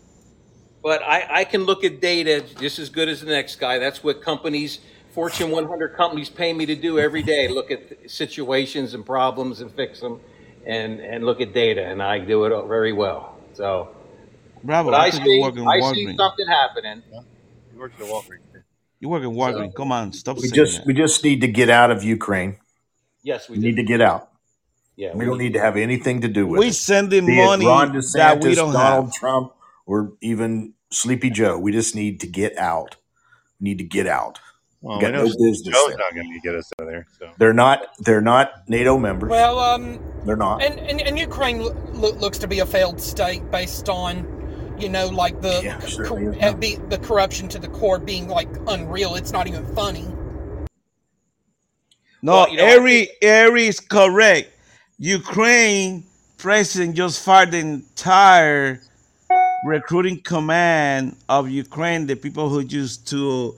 But 0.85 1.03
I, 1.03 1.41
I 1.41 1.45
can 1.45 1.65
look 1.65 1.83
at 1.83 2.01
data 2.01 2.45
just 2.61 2.79
as 2.79 2.91
good 2.91 3.09
as 3.09 3.23
the 3.23 3.27
next 3.33 3.57
guy. 3.57 3.79
That's 3.79 4.05
what 4.05 4.23
companies, 4.23 4.81
Fortune 5.13 5.51
100 5.51 5.97
companies, 5.97 6.29
pay 6.31 6.53
me 6.53 6.67
to 6.67 6.77
do 6.77 6.99
every 7.01 7.23
day. 7.23 7.49
Look 7.49 7.71
at 7.73 8.11
situations 8.11 8.95
and 8.95 9.05
problems 9.05 9.61
and 9.63 9.73
fix 9.73 9.99
them, 10.01 10.21
and 10.67 11.01
and 11.01 11.25
look 11.25 11.41
at 11.41 11.55
data, 11.55 11.83
and 11.85 12.03
I 12.03 12.19
do 12.19 12.45
it 12.45 12.67
very 12.69 12.93
well. 12.93 13.37
So, 13.55 13.89
Bravo. 14.63 14.91
but 14.91 15.01
I 15.01 15.07
I 15.07 15.11
think 15.11 15.25
see 15.25 15.35
you 15.37 15.43
work 15.43 15.57
in 15.57 15.67
I 15.67 15.81
see 15.81 16.07
Walgreens. 16.07 16.17
something 16.17 16.47
happening. 16.47 17.03
He 17.73 17.79
works 17.79 17.95
at 17.99 18.07
Walgreens. 18.07 18.41
You 19.01 19.09
work 19.09 19.23
in 19.23 19.31
Walgreens. 19.31 19.75
Come 19.75 19.91
on, 19.93 20.13
stop 20.13 20.37
We 20.39 20.51
just 20.51 20.79
that. 20.79 20.87
we 20.87 20.95
just 20.95 21.25
need 21.25 21.41
to 21.41 21.49
get 21.49 21.71
out 21.71 21.91
of 21.91 22.05
Ukraine. 22.05 22.59
Yes, 23.23 23.49
we 23.49 23.57
We 23.57 23.63
need 23.65 23.77
to 23.77 23.83
get 23.85 24.03
out. 24.03 24.29
Yeah, 24.97 25.15
We 25.17 25.25
don't 25.25 25.39
need 25.39 25.55
to 25.55 25.61
have 25.61 25.77
anything 25.77 26.21
to 26.21 26.29
do 26.29 26.47
with 26.47 26.61
We 26.61 26.69
it. 26.69 26.75
sending 26.75 27.27
Be 27.27 27.41
it 27.41 27.47
money 27.47 27.67
Ron 27.67 27.93
that 27.93 28.05
DeSantis, 28.05 28.45
we 28.45 28.55
don't 28.55 28.73
Donald 28.73 29.07
have. 29.07 29.15
Trump, 29.15 29.54
or 29.87 30.13
even 30.21 30.75
Sleepy 30.91 31.31
Joe. 31.31 31.59
We 31.59 31.73
just 31.73 31.95
need 31.95 32.21
to 32.21 32.27
get 32.27 32.57
out. 32.59 32.97
We 33.61 33.71
need 33.71 33.79
to 33.79 33.85
get 33.85 34.07
out. 34.07 34.39
Well, 34.81 34.99
We 34.99 35.03
got 35.03 35.13
we 35.13 35.19
no 35.19 35.25
business 35.25 35.63
Joe's 35.63 35.89
there. 35.89 35.99
not 35.99 36.15
going 36.15 36.33
to 36.33 36.41
get 36.41 36.55
us 36.55 36.71
out 36.79 36.87
of 36.87 36.93
there. 36.93 37.07
So 37.19 37.31
They're 37.39 37.55
not. 37.55 37.87
They're 38.01 38.21
not 38.21 38.69
NATO 38.69 38.99
members. 38.99 39.31
Well, 39.31 39.59
um, 39.59 39.99
They're 40.27 40.37
not. 40.37 40.63
and, 40.63 40.79
and, 40.79 41.01
and 41.01 41.19
Ukraine 41.19 41.61
lo- 41.61 41.77
lo- 41.93 42.13
looks 42.13 42.39
to 42.39 42.47
be 42.49 42.59
a 42.61 42.67
failed 42.67 43.01
state 43.01 43.51
based 43.51 43.89
on, 43.89 44.77
you 44.79 44.89
know, 44.91 45.07
like 45.09 45.41
the 45.41 45.61
Yeah, 45.65 45.79
cor- 45.81 45.89
certainly 45.89 46.39
is 46.39 46.55
be, 46.55 46.77
the 46.91 46.99
corruption 46.99 47.49
to 47.49 47.59
the 47.59 47.69
core 47.69 47.99
being 47.99 48.29
like 48.29 48.49
unreal. 48.69 49.15
It's 49.15 49.33
not 49.33 49.47
even 49.47 49.65
funny. 49.75 50.07
No, 52.23 52.33
Well, 52.33 52.51
you 52.51 52.57
know, 52.59 52.79
Ari, 52.79 53.09
Ari 53.23 53.67
is 53.67 53.81
correct. 53.81 54.51
Ukraine 54.99 56.05
president 56.39 56.95
just 56.97 57.23
fired 57.25 57.51
the 57.51 57.59
entire 57.59 58.81
recruiting 59.65 60.21
command 60.21 61.17
of 61.29 61.49
Ukraine, 61.49 62.07
the 62.07 62.17
people 62.17 62.49
who 62.49 62.61
used 62.61 63.09
to 63.09 63.57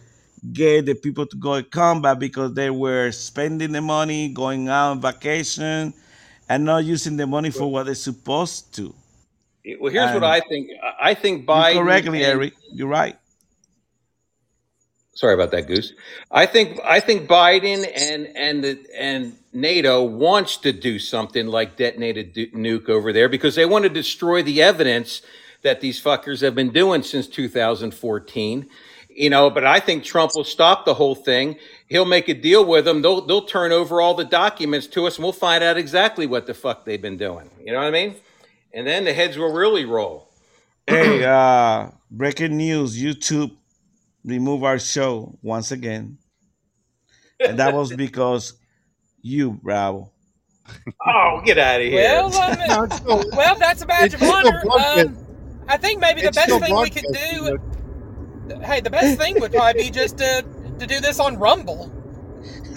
get 0.52 0.86
the 0.86 0.94
people 0.94 1.26
to 1.26 1.36
go 1.36 1.60
to 1.60 1.62
combat 1.68 2.18
because 2.18 2.54
they 2.54 2.70
were 2.70 3.10
spending 3.10 3.72
the 3.72 3.80
money, 3.80 4.28
going 4.28 4.68
out 4.68 4.92
on 4.92 5.00
vacation, 5.00 5.92
and 6.48 6.64
not 6.64 6.84
using 6.84 7.16
the 7.16 7.26
money 7.26 7.50
for 7.50 7.70
what 7.70 7.86
they're 7.86 7.94
supposed 7.94 8.74
to. 8.76 8.94
Well, 9.80 9.92
here's 9.92 10.12
what 10.12 10.22
I 10.22 10.40
think. 10.40 10.70
I 11.00 11.14
think 11.14 11.44
Biden 11.44 11.82
correctly, 11.82 12.22
and 12.22 12.32
Eric. 12.32 12.52
You're 12.72 12.86
right. 12.86 13.16
sorry 15.14 15.34
about 15.34 15.50
that, 15.50 15.66
Goose. 15.66 15.92
I 16.30 16.46
think 16.46 16.78
I 16.84 17.00
think 17.00 17.28
Biden 17.28 17.84
and 17.96 18.28
and 18.36 18.62
the 18.62 18.78
and 18.96 19.36
NATO 19.52 20.04
wants 20.04 20.58
to 20.58 20.72
do 20.72 21.00
something 21.00 21.48
like 21.48 21.76
detonate 21.76 22.16
a 22.16 22.22
du- 22.22 22.50
nuke 22.52 22.88
over 22.88 23.12
there 23.12 23.28
because 23.28 23.56
they 23.56 23.66
want 23.66 23.82
to 23.82 23.88
destroy 23.88 24.40
the 24.40 24.62
evidence 24.62 25.20
that 25.66 25.80
these 25.80 26.02
fuckers 26.02 26.40
have 26.40 26.54
been 26.54 26.70
doing 26.70 27.02
since 27.02 27.26
2014. 27.26 28.68
You 29.08 29.30
know, 29.30 29.50
but 29.50 29.64
I 29.64 29.80
think 29.80 30.04
Trump 30.04 30.32
will 30.34 30.44
stop 30.44 30.84
the 30.84 30.94
whole 30.94 31.14
thing. 31.14 31.56
He'll 31.88 32.04
make 32.04 32.28
a 32.28 32.34
deal 32.34 32.64
with 32.64 32.84
them. 32.84 33.00
They'll 33.02 33.22
they'll 33.22 33.46
turn 33.46 33.72
over 33.72 34.00
all 34.00 34.14
the 34.14 34.26
documents 34.26 34.86
to 34.88 35.06
us, 35.06 35.16
and 35.16 35.24
we'll 35.24 35.32
find 35.32 35.64
out 35.64 35.78
exactly 35.78 36.26
what 36.26 36.46
the 36.46 36.52
fuck 36.52 36.84
they've 36.84 37.00
been 37.00 37.16
doing. 37.16 37.50
You 37.64 37.72
know 37.72 37.78
what 37.78 37.86
I 37.86 37.90
mean? 37.90 38.16
And 38.74 38.86
then 38.86 39.04
the 39.04 39.14
heads 39.14 39.38
will 39.38 39.52
really 39.52 39.84
roll. 39.84 40.30
Hey, 40.88 41.24
uh, 41.24 41.88
breaking 42.10 42.56
news: 42.58 42.96
YouTube 42.96 43.56
remove 44.24 44.62
our 44.62 44.78
show 44.78 45.36
once 45.42 45.72
again, 45.72 46.18
and 47.40 47.58
that 47.58 47.74
was 47.74 47.92
because 48.04 48.52
you, 49.22 49.52
Bravo. 49.62 50.12
Oh, 51.04 51.42
get 51.44 51.58
out 51.58 51.80
of 51.80 51.86
here! 51.88 52.02
Well, 52.02 52.34
um, 52.36 53.22
well, 53.32 53.56
that's 53.58 53.82
a 53.82 53.86
badge 53.86 54.14
it's 54.14 54.22
of 54.22 54.28
honor. 54.28 54.62
Um, 54.70 55.25
I 55.68 55.76
think 55.76 56.00
maybe 56.00 56.22
the 56.22 56.30
best 56.32 56.48
thing 56.48 56.76
we 56.76 56.90
could 56.90 57.02
broadcasting, 57.12 57.58
do. 58.48 58.60
Hey, 58.64 58.80
the 58.80 58.90
best 58.90 59.18
thing 59.18 59.40
would 59.40 59.52
probably 59.52 59.84
be 59.84 59.90
just 59.90 60.18
to 60.18 60.44
to 60.78 60.86
do 60.86 61.00
this 61.00 61.18
on 61.18 61.36
Rumble. 61.38 61.92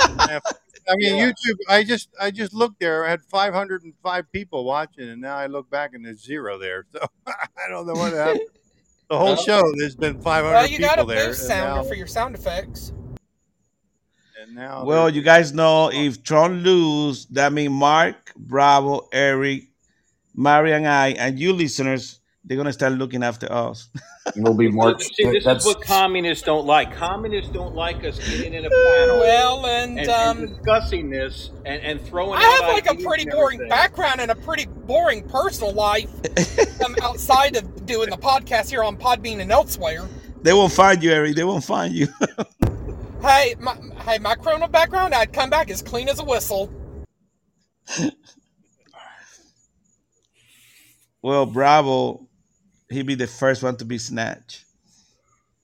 I 0.01 0.95
mean, 0.95 1.13
YouTube. 1.15 1.57
I 1.69 1.83
just 1.83 2.09
I 2.19 2.31
just 2.31 2.53
looked 2.53 2.79
there. 2.79 3.05
I 3.05 3.09
had 3.11 3.21
505 3.21 4.31
people 4.31 4.63
watching, 4.65 5.07
and 5.09 5.21
now 5.21 5.35
I 5.37 5.45
look 5.47 5.69
back 5.69 5.93
and 5.93 6.03
there's 6.05 6.23
zero 6.23 6.57
there. 6.57 6.85
So 6.91 6.99
I 7.27 7.69
don't 7.69 7.85
know 7.85 7.93
what 7.93 8.13
happened. 8.13 8.41
The 9.09 9.17
whole 9.17 9.27
Well- 9.35 9.35
show, 9.43 9.61
there's 9.77 9.95
been 9.95 10.21
500 10.21 10.51
Well, 10.53 10.67
you 10.67 10.79
got 10.79 10.99
a 10.99 11.03
there, 11.03 11.27
boost 11.27 11.47
sounder 11.47 11.81
now, 11.81 11.87
for 11.87 11.95
your 11.95 12.07
sound 12.07 12.35
effects. 12.35 12.91
and 14.41 14.53
now 14.55 14.83
Well, 14.85 15.09
you 15.09 15.21
guys 15.23 15.51
know 15.53 15.89
if 15.91 16.21
Tron 16.23 16.59
lose, 16.61 17.25
that 17.27 17.51
means 17.53 17.71
Mark, 17.71 18.31
Bravo, 18.35 19.07
Eric, 19.11 19.63
Mary, 20.35 20.73
and 20.73 20.87
I, 20.87 21.09
and 21.09 21.39
you 21.39 21.53
listeners, 21.53 22.18
they're 22.49 22.57
gonna 22.57 22.73
start 22.73 22.93
looking 22.93 23.23
after 23.23 23.49
us. 23.51 23.89
We'll 24.35 24.53
be 24.53 24.69
more. 24.69 24.99
See, 24.99 25.23
this 25.23 25.47
is 25.47 25.65
what 25.65 25.81
communists 25.81 26.43
don't 26.43 26.67
like. 26.67 26.95
Communists 26.95 27.51
don't 27.51 27.73
like 27.73 28.03
us 28.03 28.19
getting 28.19 28.53
in 28.53 28.63
a 28.63 28.69
panel. 28.69 29.19
Well, 29.19 29.65
and, 29.65 29.99
and, 29.99 30.09
um, 30.09 30.45
discussing 30.45 31.09
this 31.09 31.49
and, 31.65 31.81
and 31.81 31.99
throwing. 32.01 32.39
I 32.39 32.43
out 32.43 32.63
have 32.63 32.73
like 32.73 32.91
a 32.91 33.03
pretty 33.03 33.25
boring 33.25 33.55
everything. 33.55 33.69
background 33.69 34.21
and 34.21 34.29
a 34.29 34.35
pretty 34.35 34.67
boring 34.67 35.27
personal 35.27 35.73
life 35.73 36.11
um, 36.85 36.95
outside 37.01 37.55
of 37.55 37.87
doing 37.87 38.11
the 38.11 38.17
podcast 38.17 38.69
here 38.69 38.83
on 38.83 38.97
Podbean 38.97 39.39
and 39.39 39.51
elsewhere. 39.51 40.07
they 40.43 40.53
won't 40.53 40.73
find 40.73 41.01
you, 41.01 41.11
Eric. 41.11 41.35
They 41.35 41.43
won't 41.43 41.63
find 41.63 41.91
you. 41.95 42.07
Hey, 43.21 43.55
my 43.59 43.75
hey, 44.05 44.17
my 44.17 44.35
criminal 44.35 44.69
background, 44.69 45.13
I'd 45.13 45.33
come 45.33 45.49
back 45.49 45.69
as 45.69 45.81
clean 45.81 46.07
as 46.07 46.19
a 46.21 46.23
whistle. 46.23 46.71
well, 51.21 51.45
Bravo, 51.45 52.28
he'll 52.89 53.05
be 53.05 53.15
the 53.15 53.27
first 53.27 53.63
one 53.63 53.77
to 53.77 53.85
be 53.85 53.97
snatched. 53.97 54.65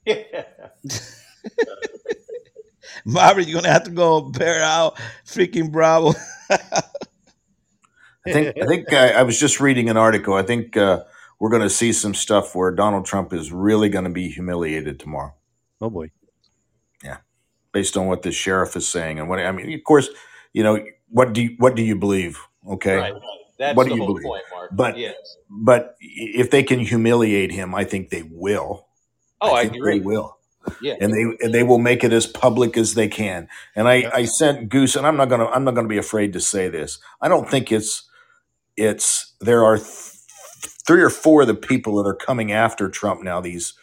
Yeah. 0.05 0.43
Maverick, 3.05 3.47
you're 3.47 3.61
gonna 3.61 3.73
have 3.73 3.83
to 3.83 3.91
go 3.91 4.21
bear 4.21 4.61
out 4.61 4.95
freaking 5.25 5.71
Bravo. 5.71 6.13
I 6.49 8.31
think 8.31 8.57
I 8.61 8.65
think 8.65 8.93
I, 8.93 9.09
I 9.11 9.23
was 9.23 9.39
just 9.39 9.59
reading 9.59 9.89
an 9.89 9.97
article. 9.97 10.33
I 10.33 10.43
think 10.43 10.75
uh, 10.77 11.03
we're 11.39 11.49
going 11.49 11.61
to 11.61 11.69
see 11.69 11.93
some 11.93 12.13
stuff 12.13 12.55
where 12.55 12.71
Donald 12.71 13.05
Trump 13.05 13.33
is 13.33 13.51
really 13.51 13.89
going 13.89 14.05
to 14.05 14.09
be 14.09 14.29
humiliated 14.29 14.99
tomorrow. 14.99 15.33
Oh 15.81 15.89
boy. 15.89 16.11
Yeah, 17.03 17.17
based 17.71 17.97
on 17.97 18.07
what 18.07 18.23
the 18.23 18.31
sheriff 18.31 18.75
is 18.75 18.87
saying 18.87 19.19
and 19.19 19.29
what 19.29 19.39
I 19.39 19.51
mean. 19.51 19.71
Of 19.73 19.83
course, 19.83 20.09
you 20.53 20.63
know 20.63 20.83
what 21.09 21.33
do 21.33 21.43
you, 21.43 21.55
what 21.59 21.75
do 21.75 21.83
you 21.83 21.95
believe? 21.95 22.39
Okay, 22.67 22.97
Right. 22.97 23.13
That's 23.57 23.75
what 23.75 23.85
the 23.85 23.91
do 23.91 23.95
you 23.95 24.01
whole 24.03 24.13
believe? 24.13 24.25
point, 24.25 24.43
Mark. 24.51 24.69
But 24.73 24.97
yes. 24.97 25.15
but 25.49 25.95
if 25.99 26.51
they 26.51 26.63
can 26.63 26.79
humiliate 26.79 27.51
him, 27.51 27.73
I 27.73 27.83
think 27.83 28.09
they 28.09 28.23
will. 28.23 28.87
Oh, 29.41 29.53
I, 29.53 29.63
think 29.63 29.75
agree. 29.77 29.99
they 29.99 30.05
will. 30.05 30.37
Yeah. 30.81 30.95
and 30.99 31.13
they 31.13 31.45
and 31.45 31.53
they 31.53 31.63
will 31.63 31.77
make 31.77 32.03
it 32.03 32.11
as 32.11 32.25
public 32.25 32.75
as 32.77 32.95
they 32.95 33.07
can. 33.07 33.47
And 33.75 33.87
I, 33.87 34.09
I 34.13 34.25
sent 34.25 34.69
Goose, 34.69 34.95
and 34.95 35.05
I'm 35.05 35.15
not 35.15 35.29
gonna 35.29 35.45
I'm 35.45 35.63
not 35.63 35.75
gonna 35.75 35.87
be 35.87 35.97
afraid 35.97 36.33
to 36.33 36.39
say 36.39 36.69
this. 36.69 36.97
I 37.21 37.27
don't 37.27 37.49
think 37.49 37.71
it's 37.71 38.09
it's 38.75 39.33
there 39.39 39.63
are 39.63 39.77
th- 39.77 39.87
three 40.87 41.01
or 41.01 41.09
four 41.09 41.41
of 41.41 41.47
the 41.47 41.55
people 41.55 41.95
that 42.01 42.09
are 42.09 42.15
coming 42.15 42.51
after 42.51 42.89
Trump 42.89 43.21
now. 43.23 43.39
These 43.41 43.73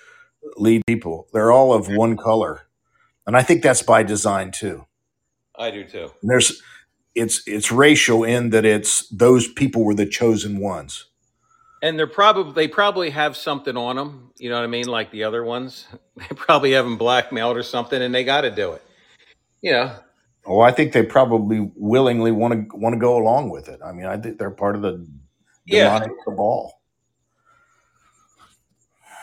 lead 0.57 0.82
people, 0.86 1.28
they're 1.32 1.53
all 1.53 1.73
of 1.73 1.89
one 1.89 2.16
color, 2.16 2.66
and 3.27 3.36
I 3.36 3.43
think 3.43 3.62
that's 3.62 3.82
by 3.82 4.03
design 4.03 4.51
too. 4.51 4.86
I 5.57 5.70
do 5.70 5.85
too. 5.85 6.11
And 6.20 6.31
there's 6.31 6.61
it's 7.14 7.43
it's 7.47 7.72
racial 7.72 8.24
in 8.24 8.51
that 8.51 8.64
it's 8.64 9.09
those 9.09 9.48
people 9.48 9.84
were 9.84 9.94
the 9.94 10.06
chosen 10.06 10.59
ones. 10.60 11.06
And 11.82 11.98
they're 11.98 12.06
probably 12.06 12.52
they 12.52 12.68
probably 12.68 13.10
have 13.10 13.36
something 13.36 13.76
on 13.76 13.97
them. 13.97 14.30
You 14.39 14.51
know 14.51 14.56
what 14.56 14.64
I 14.64 14.68
mean? 14.68 14.86
Like 14.86 15.10
the 15.10 15.24
other 15.24 15.44
ones, 15.44 15.86
they 16.16 16.26
probably 16.36 16.72
have 16.72 16.84
them 16.84 16.98
blackmailed 16.98 17.56
or 17.56 17.62
something, 17.62 18.01
and 18.01 18.14
they 18.14 18.24
got 18.24 18.43
to 18.43 18.51
do 18.51 18.72
it. 18.72 18.82
You 19.62 19.72
know. 19.72 19.97
Oh, 20.47 20.60
I 20.60 20.72
think 20.72 20.93
they 20.93 21.05
probably 21.05 21.70
willingly 21.76 22.32
want 22.32 22.70
to 22.70 22.76
want 22.76 22.94
to 22.94 23.01
go 23.01 23.16
along 23.16 23.51
with 23.51 23.68
it. 23.68 23.80
I 23.84 23.93
mean, 23.93 24.06
I 24.06 24.16
think 24.16 24.39
they're 24.39 24.51
part 24.51 24.76
of 24.76 24.82
the 24.82 25.06
Yeah. 25.66 25.94
demonic 25.94 26.10
cabal. 26.24 26.72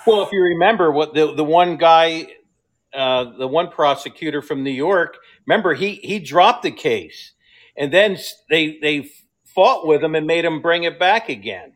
Well, 0.05 0.23
if 0.23 0.31
you 0.31 0.41
remember 0.41 0.91
what 0.91 1.13
the 1.13 1.33
the 1.35 1.43
one 1.43 1.77
guy, 1.77 2.27
uh, 2.93 3.37
the 3.37 3.47
one 3.47 3.69
prosecutor 3.69 4.41
from 4.41 4.63
New 4.63 4.71
York, 4.71 5.17
remember 5.47 5.73
he 5.73 5.95
he 5.95 6.19
dropped 6.19 6.63
the 6.63 6.71
case, 6.71 7.33
and 7.79 7.91
then 7.91 8.17
they 8.49 8.77
they 8.81 9.09
fought 9.55 9.87
with 9.87 10.03
him 10.03 10.13
and 10.13 10.27
made 10.27 10.45
him 10.45 10.61
bring 10.61 10.83
it 10.83 10.99
back 10.99 11.29
again. 11.29 11.73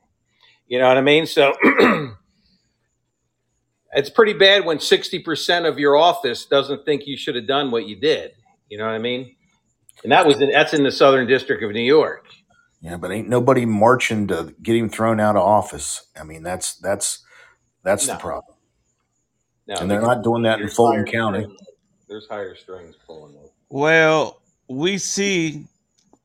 You 0.68 0.78
know 0.80 0.88
what 0.88 0.98
I 0.98 1.02
mean? 1.02 1.26
So 1.26 1.54
it's 3.94 4.10
pretty 4.10 4.34
bad 4.34 4.66
when 4.66 4.80
sixty 4.80 5.20
percent 5.20 5.66
of 5.66 5.80
your 5.80 5.98
office 5.98 6.46
doesn't 6.46 6.86
think 6.86 7.08
you 7.08 7.18
should 7.18 7.36
have 7.36 7.48
done 7.48 7.72
what 7.72 7.88
you 7.88 7.96
did. 8.00 8.32
You 8.70 8.78
know 8.78 8.86
what 8.86 8.94
I 8.94 9.00
mean? 9.00 9.36
And 10.04 10.12
that 10.12 10.26
was 10.26 10.42
in, 10.42 10.52
that's 10.52 10.74
in 10.74 10.84
the 10.84 10.92
Southern 10.92 11.28
District 11.28 11.64
of 11.64 11.72
New 11.72 11.82
York. 11.82 12.26
Yeah, 12.82 12.98
but 12.98 13.12
ain't 13.12 13.30
nobody 13.30 13.66
marching 13.66 14.28
to 14.28 14.54
get 14.62 14.76
him 14.76 14.90
thrown 14.90 15.20
out 15.20 15.38
of 15.38 15.44
office. 15.44 16.06
I 16.20 16.24
mean, 16.24 16.44
that's 16.44 16.76
that's 16.76 17.24
that's 17.84 18.08
the 18.08 18.16
problem. 18.16 18.56
No, 19.68 19.76
and 19.76 19.90
they're 19.90 20.02
not 20.02 20.24
doing 20.24 20.44
that 20.44 20.60
in 20.60 20.68
Fulton 20.68 21.06
County. 21.06 21.44
strings- 21.44 21.60
There's 22.10 22.28
higher 22.28 22.56
strings 22.56 22.96
pulling. 23.08 23.34
Them. 23.34 23.44
Well, 23.70 24.42
we 24.68 24.98
see, 24.98 25.68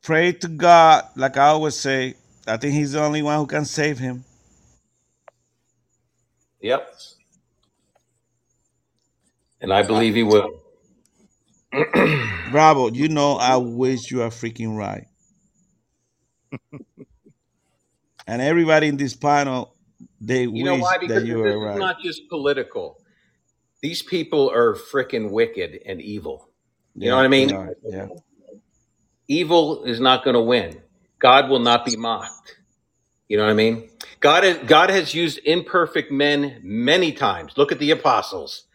pray 0.01 0.31
to 0.33 0.47
God, 0.47 1.05
like 1.15 1.37
I 1.37 1.47
always 1.47 1.75
say, 1.75 2.15
I 2.47 2.57
think 2.57 2.73
he's 2.73 2.93
the 2.93 3.03
only 3.03 3.21
one 3.21 3.37
who 3.39 3.47
can 3.47 3.65
save 3.65 3.99
him. 3.99 4.23
Yep. 6.61 6.93
And 9.61 9.73
I 9.73 9.83
believe 9.83 10.15
he 10.15 10.23
will. 10.23 10.61
Bravo, 12.51 12.89
you 12.91 13.09
know 13.09 13.33
I 13.33 13.57
wish 13.57 14.11
you 14.11 14.23
are 14.23 14.29
freaking 14.29 14.75
right. 14.75 15.07
and 18.27 18.41
everybody 18.41 18.87
in 18.87 18.97
this 18.97 19.15
panel, 19.15 19.75
they 20.19 20.43
You 20.43 20.63
know 20.63 20.75
why? 20.77 20.97
that 20.97 21.01
Because 21.01 21.23
you 21.25 21.43
this 21.43 21.55
is 21.55 21.61
right. 21.61 21.77
not 21.77 22.01
just 22.01 22.27
political. 22.29 22.99
These 23.81 24.01
people 24.03 24.49
are 24.51 24.75
freaking 24.75 25.31
wicked 25.31 25.79
and 25.85 26.01
evil. 26.01 26.49
You 26.95 27.09
know 27.11 27.17
what 27.17 27.25
I 27.25 27.29
mean? 27.29 27.53
are, 27.53 27.75
Yeah. 27.83 28.07
Evil 29.29 29.85
is 29.85 30.01
not 30.01 30.25
going 30.25 30.35
to 30.35 30.41
win. 30.41 30.81
God 31.19 31.49
will 31.49 31.59
not 31.59 31.85
be 31.85 31.97
mocked. 31.97 32.57
You 33.29 33.37
know 33.37 33.45
what 33.45 33.51
I 33.51 33.55
mean? 33.55 33.89
God 34.21 34.43
has, 34.43 34.57
God 34.67 34.89
has 34.89 35.13
used 35.15 35.39
imperfect 35.45 36.11
men 36.11 36.61
many 36.63 37.13
times. 37.13 37.53
Look 37.57 37.71
at 37.71 37.79
the 37.79 37.91
apostles. 37.91 38.65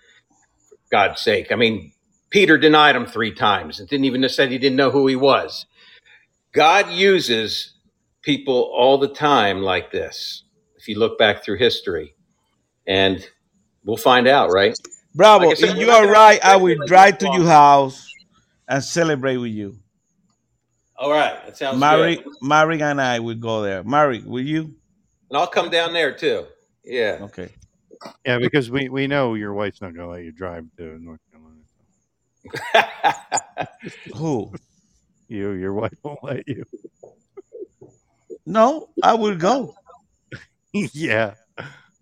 God's 0.92 1.20
sake. 1.22 1.52
I 1.52 1.56
mean, 1.56 1.92
Peter 2.30 2.58
denied 2.58 2.96
him 2.96 3.06
three 3.06 3.34
times 3.34 3.80
and 3.80 3.88
didn't 3.88 4.06
even 4.06 4.28
said 4.28 4.50
he 4.50 4.58
didn't 4.58 4.76
know 4.76 4.92
who 4.92 5.08
he 5.08 5.16
was. 5.16 5.66
God 6.54 6.90
uses 6.90 7.74
people 8.22 8.70
all 8.74 8.98
the 8.98 9.08
time 9.08 9.62
like 9.62 9.92
this. 9.92 10.44
If 10.76 10.88
you 10.88 10.98
look 10.98 11.18
back 11.18 11.44
through 11.44 11.58
history, 11.58 12.14
and 12.86 13.26
we'll 13.84 13.96
find 13.96 14.28
out, 14.28 14.50
right? 14.52 14.78
Bravo, 15.14 15.46
Like 15.48 15.58
said, 15.58 15.70
if 15.70 15.76
you 15.78 15.90
are 15.90 16.06
right, 16.08 16.40
I 16.44 16.56
will 16.56 16.76
drive 16.86 17.18
to 17.18 17.30
your 17.30 17.46
house 17.46 18.14
and 18.68 18.82
celebrate 18.84 19.38
with 19.38 19.52
you. 19.52 19.78
All 20.96 21.10
right, 21.10 21.44
that 21.44 21.56
sounds 21.56 21.80
Mary, 21.80 22.16
good. 22.16 22.26
Mary 22.40 22.80
and 22.80 23.00
I 23.00 23.18
would 23.18 23.40
go 23.40 23.62
there. 23.62 23.82
Mary, 23.82 24.22
will 24.24 24.40
you? 24.40 24.74
And 25.30 25.38
I'll 25.38 25.46
come 25.46 25.70
down 25.70 25.92
there 25.92 26.14
too. 26.14 26.46
Yeah. 26.84 27.18
Okay. 27.22 27.48
Yeah, 28.24 28.38
because 28.38 28.70
we, 28.70 28.88
we 28.88 29.06
know 29.06 29.34
your 29.34 29.54
wife's 29.54 29.80
not 29.80 29.94
going 29.94 30.06
to 30.06 30.12
let 30.12 30.24
you 30.24 30.32
drive 30.32 30.66
to 30.78 30.98
North 31.02 31.20
Carolina. 31.32 31.62
Who? 34.14 34.52
You, 35.28 35.50
your 35.52 35.72
wife 35.72 35.94
won't 36.02 36.22
let 36.22 36.46
you. 36.46 36.64
No, 38.46 38.90
I 39.02 39.14
will 39.14 39.36
go. 39.36 39.74
yeah. 40.72 41.34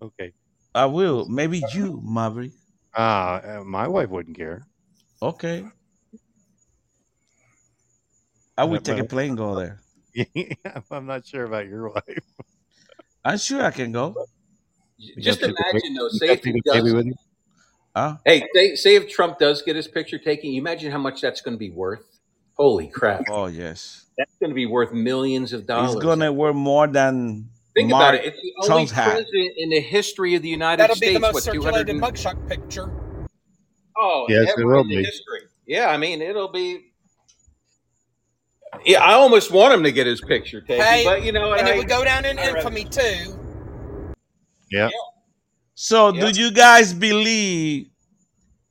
Okay. 0.01 0.33
I 0.75 0.87
will. 0.87 1.29
Maybe 1.29 1.63
you, 1.73 2.03
Maverick. 2.05 2.53
Uh, 2.97 3.01
uh, 3.01 3.63
my 3.65 3.87
wife 3.87 4.09
wouldn't 4.09 4.37
care. 4.37 4.67
Okay. 5.23 5.65
I 8.63 8.65
would 8.65 8.85
take 8.85 8.99
a 8.99 9.03
but- 9.03 9.11
plane 9.11 9.35
go 9.35 9.55
there. 9.61 9.81
I'm 10.91 11.07
not 11.07 11.27
sure 11.27 11.45
about 11.45 11.67
your 11.69 11.89
wife. 11.95 12.19
I'm 13.25 13.39
sure 13.39 13.63
I 13.63 13.71
can 13.71 13.93
go. 13.93 14.15
Just 14.99 15.17
You 15.17 15.25
gotta 15.25 15.41
take 15.41 15.43
a 15.43 15.47
imagine 15.71 15.81
pic- 15.83 15.99
though, 15.99 16.09
say 16.09 16.27
if 16.33 16.45
he 16.45 16.53
take 16.53 16.63
a 16.67 16.73
baby 16.85 16.93
does. 17.11 17.15
Huh? 17.97 18.17
Hey, 18.25 18.47
say, 18.55 18.75
say 18.75 18.95
if 18.97 19.09
Trump 19.09 19.39
does 19.39 19.63
get 19.63 19.77
his 19.77 19.87
picture 19.89 20.19
taken, 20.19 20.51
you 20.51 20.61
imagine 20.61 20.91
how 20.93 20.99
much 20.99 21.21
that's 21.21 21.41
going 21.43 21.55
to 21.55 21.59
be 21.59 21.71
worth. 21.71 22.05
Holy 22.57 22.87
crap! 22.89 23.25
Oh 23.31 23.47
yes. 23.47 24.07
That's 24.19 24.35
going 24.39 24.51
to 24.51 24.55
be 24.55 24.67
worth 24.67 24.93
millions 24.93 25.53
of 25.53 25.67
dollars. 25.67 25.95
It's 25.95 26.03
gonna 26.05 26.33
work 26.33 26.55
more 26.55 26.87
than 26.87 27.49
Think 27.75 27.89
Mark 27.91 28.03
about 28.03 28.15
it. 28.15 28.27
It's 28.27 28.37
the 28.43 28.53
only 28.59 28.69
Trump's 28.69 28.93
hat. 28.93 29.13
president 29.13 29.53
in 29.57 29.71
the 29.71 29.81
history 29.81 30.35
of 30.35 30.43
the 30.43 30.49
United 30.49 30.81
That'll 30.83 30.97
States. 30.97 31.11
be 31.11 31.15
the 31.15 31.21
most 31.21 31.35
what, 31.35 31.43
circulated 31.43 31.87
200 31.87 32.15
mugshot 32.15 32.49
picture. 32.49 32.93
Oh, 33.97 34.27
Yes, 34.29 34.53
it 34.59 34.65
will 34.65 34.81
in 34.83 34.89
be. 34.89 34.97
history. 34.97 35.41
Yeah, 35.67 35.89
I 35.89 35.97
mean, 35.97 36.21
it'll 36.23 36.49
be. 36.53 36.92
Yeah, 38.85 39.03
I 39.05 39.13
almost 39.15 39.51
want 39.51 39.75
him 39.75 39.83
to 39.85 39.93
get 39.93 40.07
his 40.07 40.21
picture 40.21 40.61
taken, 40.61 40.85
Hey, 40.85 41.05
but 41.05 41.25
you 41.25 41.33
know 41.33 41.49
what? 41.49 41.61
and 41.61 41.69
I, 41.69 41.73
it 41.73 41.79
would 41.79 41.89
go 41.89 42.05
down 42.05 42.25
in 42.25 42.39
infamy 42.39 42.85
too. 42.85 43.39
Yeah. 44.71 44.89
So, 45.75 46.13
Yeah. 46.15 46.31
do 46.33 46.41
you 46.41 46.51
guys 46.51 46.93
believe 46.93 47.89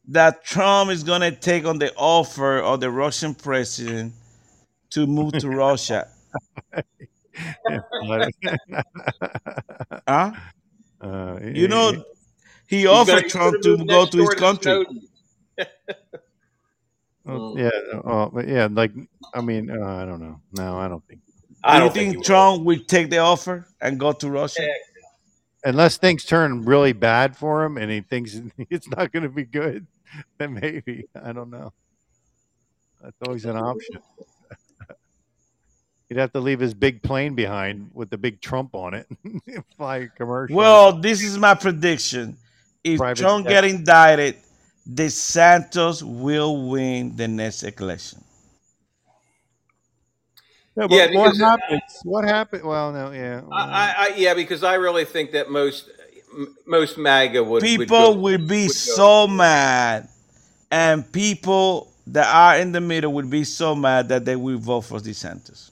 that 0.07 0.43
Trump 0.43 0.91
is 0.91 1.03
going 1.03 1.21
to 1.21 1.31
take 1.31 1.65
on 1.65 1.79
the 1.79 1.93
offer 1.95 2.59
of 2.59 2.79
the 2.79 2.89
Russian 2.89 3.33
president 3.35 4.13
to 4.91 5.05
move 5.07 5.33
to 5.39 5.49
Russia? 5.65 6.07
Huh? 10.07 10.31
Uh, 10.99 11.39
You 11.41 11.67
know, 11.67 12.03
he 12.67 12.85
offered 12.87 13.27
Trump 13.29 13.61
gonna 13.63 13.85
go 13.85 14.05
to 14.05 14.17
his 14.17 14.35
country. 14.35 14.85
Snowden. 17.23 17.41
Oh, 17.41 17.57
yeah, 17.57 17.99
uh, 17.99 18.29
but 18.29 18.47
yeah, 18.47 18.67
like 18.71 18.91
I 19.33 19.41
mean, 19.41 19.69
uh, 19.69 19.85
I 19.85 20.05
don't 20.05 20.21
know. 20.21 20.39
No, 20.53 20.77
I 20.77 20.87
don't 20.87 21.05
think. 21.07 21.21
I 21.63 21.73
Do 21.73 21.77
you 21.77 21.83
don't 21.83 21.93
think 21.93 21.95
think 22.03 22.11
he 22.11 22.17
will. 22.17 22.23
Trump 22.23 22.63
will 22.63 22.79
take 22.79 23.09
the 23.09 23.19
offer 23.19 23.67
and 23.79 23.99
go 23.99 24.11
to 24.13 24.29
Russia? 24.29 24.67
Unless 25.63 25.97
things 25.97 26.25
turn 26.25 26.63
really 26.63 26.93
bad 26.93 27.37
for 27.37 27.63
him 27.63 27.77
and 27.77 27.91
he 27.91 28.01
thinks 28.01 28.35
it's 28.57 28.89
not 28.89 29.11
going 29.11 29.23
to 29.23 29.29
be 29.29 29.45
good, 29.45 29.85
then 30.37 30.53
maybe 30.55 31.05
I 31.21 31.31
don't 31.31 31.51
know. 31.51 31.73
That's 33.01 33.17
always 33.25 33.45
an 33.45 33.57
option. 33.57 33.97
He'd 36.09 36.17
have 36.17 36.33
to 36.33 36.39
leave 36.39 36.59
his 36.59 36.73
big 36.73 37.01
plane 37.01 37.35
behind 37.35 37.91
with 37.93 38.09
the 38.09 38.17
big 38.17 38.41
Trump 38.41 38.75
on 38.75 38.93
it, 38.93 39.07
and 39.23 39.41
fly 39.77 40.09
commercial. 40.17 40.57
Well, 40.57 40.99
this 40.99 41.23
is 41.23 41.37
my 41.37 41.53
prediction. 41.53 42.35
If 42.83 42.97
Private 42.97 43.21
Trump 43.21 43.45
jet. 43.45 43.49
get 43.49 43.63
indicted, 43.63 44.35
DeSantos 44.89 46.03
will 46.03 46.69
win 46.69 47.15
the 47.15 47.27
next 47.27 47.63
election. 47.63 48.23
No, 50.75 50.87
but 50.87 50.97
Yeah, 50.97 51.07
what 51.11 51.33
because, 51.33 51.41
uh, 51.69 51.77
happens? 51.77 52.03
What 52.03 52.25
happened? 52.25 52.63
Well, 52.63 52.91
no, 52.93 53.11
yeah. 53.11 53.41
I, 53.51 53.61
I, 53.61 53.95
I, 53.97 54.15
yeah, 54.17 54.33
because 54.33 54.63
I 54.63 54.75
really 54.75 55.05
think 55.05 55.31
that 55.31 55.49
most 55.49 55.89
most 56.65 56.97
MAGA 56.97 57.43
would 57.43 57.75
would 57.77 57.95
People 57.95 57.95
go- 57.95 58.17
will 58.17 58.37
be 58.39 58.67
would 58.67 58.77
so 58.77 59.27
mad, 59.27 60.09
and 60.71 61.11
people 61.11 61.91
that 62.07 62.27
are 62.33 62.57
in 62.59 62.71
the 62.73 62.81
middle 62.81 63.13
would 63.13 63.29
be 63.29 63.43
so 63.45 63.75
mad 63.75 64.09
that 64.09 64.25
they 64.25 64.35
will 64.35 64.57
vote 64.59 64.81
for 64.81 64.99
DeSantis. 64.99 65.71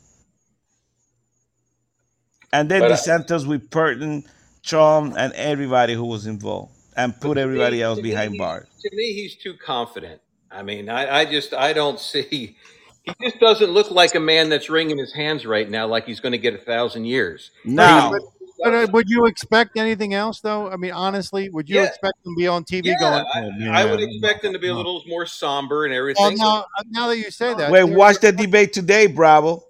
And 2.54 2.70
then 2.70 2.86
But 2.86 2.92
I- 2.94 2.98
DeSantis 2.98 3.48
will 3.48 3.62
pardon 3.72 4.24
Trump 4.64 5.16
and 5.18 5.34
everybody 5.34 5.94
who 5.94 6.06
was 6.06 6.26
involved 6.28 6.74
and 7.04 7.20
put 7.20 7.36
To 7.36 7.42
everybody 7.42 7.78
me- 7.78 7.82
else 7.84 7.98
to 7.98 8.04
me, 8.04 8.10
behind 8.12 8.38
bars. 8.38 8.68
To 8.84 8.96
me, 8.96 9.14
he's 9.14 9.36
too 9.36 9.54
confident. 9.66 10.22
I 10.52 10.64
mean, 10.64 10.90
I, 10.90 11.20
I 11.22 11.26
just 11.26 11.54
I 11.54 11.74
don't 11.74 12.00
see. 12.00 12.56
He 13.06 13.14
just 13.30 13.40
doesn't 13.40 13.72
look 13.72 13.90
like 13.90 14.14
a 14.14 14.20
man 14.20 14.50
that's 14.50 14.70
wringing 14.70 14.98
his 15.00 15.14
hands 15.14 15.44
right 15.46 15.68
now, 15.68 15.88
like 15.88 16.06
he's 16.06 16.20
going 16.20 16.34
to 16.34 16.38
get 16.38 16.54
a 16.54 16.58
thousand 16.60 17.06
years. 17.06 17.50
Now, 17.66 18.12
But, 18.12 18.22
but 18.64 18.74
uh, 18.74 18.88
would 18.92 19.10
you 19.10 19.26
expect 19.26 19.78
anything 19.78 20.14
else, 20.14 20.42
though? 20.42 20.70
I 20.70 20.76
mean, 20.76 20.92
honestly, 20.92 21.50
would 21.50 21.68
you 21.70 21.78
Yeah. 21.78 21.86
expect 21.86 22.14
him 22.24 22.34
to 22.34 22.38
be 22.38 22.46
on 22.48 22.66
TV 22.66 22.88
Yeah, 22.88 22.96
going? 23.00 23.26
I, 23.34 23.42
"Oh, 23.68 23.72
I 23.72 23.86
would 23.90 24.02
expect 24.02 24.44
him 24.44 24.54
to 24.54 24.60
be 24.60 24.68
a 24.68 24.76
little 24.76 25.02
more 25.08 25.26
somber 25.26 25.86
and 25.86 25.92
Well, 25.94 26.00
everything. 26.02 26.38
now, 26.38 26.66
now 26.92 27.08
that 27.08 27.18
you 27.18 27.32
say 27.32 27.54
that, 27.56 27.72
wait, 27.72 27.86
there- 27.88 27.98
watch 27.98 28.18
the 28.20 28.32
debate 28.34 28.74
today, 28.74 29.08
Bravo. 29.08 29.64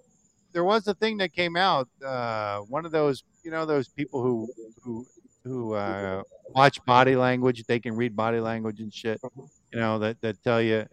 there 0.52 0.64
was 0.64 0.86
a 0.88 0.94
thing 0.94 1.16
that 1.18 1.32
came 1.32 1.56
out. 1.56 1.88
Uh, 2.04 2.58
one 2.68 2.84
of 2.84 2.90
those, 2.92 3.22
you 3.44 3.50
know, 3.52 3.64
those 3.64 3.88
people 3.88 4.20
who 4.20 4.48
who 4.82 5.06
who 5.44 5.72
uh, 5.74 6.22
watch 6.54 6.84
body 6.84 7.16
language. 7.16 7.64
They 7.64 7.80
can 7.80 7.96
read 7.96 8.16
body 8.16 8.40
language 8.40 8.80
and 8.80 8.92
shit. 8.92 9.20
You 9.72 9.80
know 9.80 9.98
that 10.00 10.20
that 10.20 10.42
tell 10.42 10.60
you. 10.60 10.86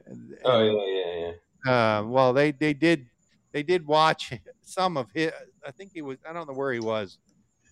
oh 0.45 0.61
yeah, 0.61 0.85
yeah, 0.85 1.31
yeah. 1.65 1.97
Uh, 1.97 2.03
well, 2.03 2.33
they 2.33 2.51
they 2.51 2.73
did 2.73 3.07
they 3.51 3.63
did 3.63 3.85
watch 3.85 4.33
some 4.61 4.97
of 4.97 5.07
his. 5.13 5.31
I 5.65 5.71
think 5.71 5.91
he 5.93 6.01
was. 6.01 6.17
I 6.27 6.33
don't 6.33 6.47
know 6.47 6.53
where 6.53 6.71
he 6.73 6.79
was 6.79 7.17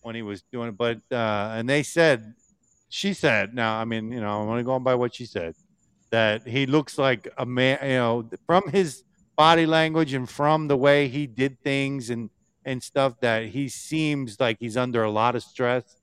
when 0.02 0.16
he 0.16 0.22
was 0.22 0.44
doing 0.52 0.70
it, 0.70 0.78
but 0.78 1.00
uh, 1.12 1.54
and 1.56 1.70
they 1.70 1.84
said, 1.84 2.34
she 2.90 3.14
said. 3.14 3.54
Now, 3.54 3.80
I 3.80 3.86
mean, 3.86 4.12
you 4.12 4.22
know, 4.22 4.42
I'm 4.42 4.50
only 4.50 4.64
going 4.64 4.84
by 4.84 4.96
what 4.96 5.16
she 5.16 5.26
said. 5.26 5.56
That 6.12 6.48
he 6.48 6.66
looks 6.66 6.98
like 6.98 7.28
a 7.38 7.46
man. 7.46 7.80
You 7.84 7.90
know, 7.90 8.30
from 8.46 8.70
his 8.70 9.04
body 9.36 9.66
language 9.66 10.14
and 10.14 10.30
from 10.30 10.68
the 10.68 10.78
way 10.78 11.08
he 11.08 11.28
did 11.28 11.62
things 11.62 12.10
and 12.10 12.30
and 12.64 12.82
stuff. 12.82 13.20
That 13.22 13.48
he 13.48 13.70
seems 13.70 14.40
like 14.40 14.58
he's 14.60 14.78
under 14.78 15.04
a 15.04 15.12
lot 15.12 15.36
of 15.36 15.44
stress. 15.44 15.96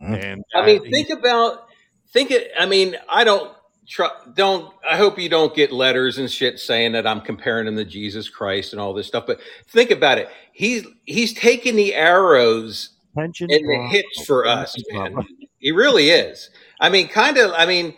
And 0.00 0.44
I 0.54 0.64
mean, 0.64 0.84
he- 0.84 0.90
think 0.90 1.10
about 1.10 1.66
think 2.12 2.30
it. 2.30 2.50
I 2.58 2.66
mean, 2.66 2.96
I 3.08 3.24
don't 3.24 3.52
tr- 3.88 4.04
don't. 4.34 4.72
I 4.88 4.96
hope 4.96 5.18
you 5.18 5.28
don't 5.28 5.54
get 5.54 5.72
letters 5.72 6.18
and 6.18 6.30
shit 6.30 6.58
saying 6.58 6.92
that 6.92 7.06
I'm 7.06 7.20
comparing 7.20 7.66
him 7.66 7.76
to 7.76 7.84
Jesus 7.84 8.28
Christ 8.28 8.72
and 8.72 8.80
all 8.80 8.94
this 8.94 9.06
stuff. 9.06 9.26
But 9.26 9.40
think 9.68 9.90
about 9.90 10.18
it. 10.18 10.28
He's 10.52 10.86
he's 11.04 11.32
taking 11.32 11.76
the 11.76 11.94
arrows 11.94 12.90
Pension 13.14 13.50
and 13.50 13.68
the 13.68 13.74
drop. 13.76 13.90
hits 13.90 14.24
for 14.26 14.46
us, 14.46 14.76
man. 14.92 15.16
He 15.58 15.72
really 15.72 16.10
is. 16.10 16.50
I 16.80 16.88
mean, 16.88 17.08
kind 17.08 17.36
of. 17.36 17.52
I 17.56 17.66
mean, 17.66 17.94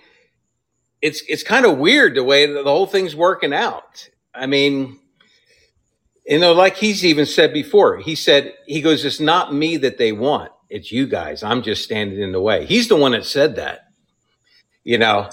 it's 1.03 1.23
it's 1.29 1.43
kind 1.43 1.67
of 1.67 1.79
weird 1.79 2.15
the 2.15 2.25
way 2.25 2.47
that 2.47 2.65
the 2.65 2.71
whole 2.71 2.87
thing's 2.87 3.15
working 3.15 3.53
out. 3.53 4.09
I 4.35 4.47
mean, 4.47 4.99
you 6.27 6.39
know, 6.39 6.53
like 6.53 6.77
he's 6.77 7.05
even 7.05 7.27
said 7.27 7.53
before. 7.53 7.99
He 7.99 8.15
said 8.15 8.55
he 8.67 8.81
goes, 8.81 9.05
"It's 9.05 9.21
not 9.21 9.53
me 9.53 9.77
that 9.79 9.99
they 9.99 10.13
want. 10.13 10.53
It's 10.71 10.93
you 10.93 11.07
guys. 11.09 11.43
I'm 11.45 11.63
just 11.63 11.85
standing 11.85 12.21
in 12.21 12.33
the 12.33 12.41
way." 12.41 12.67
He's 12.67 12.89
the 12.89 12.97
one 12.97 13.13
that 13.13 13.27
said 13.27 13.57
that. 13.57 13.81
You 14.85 14.99
know, 14.99 15.31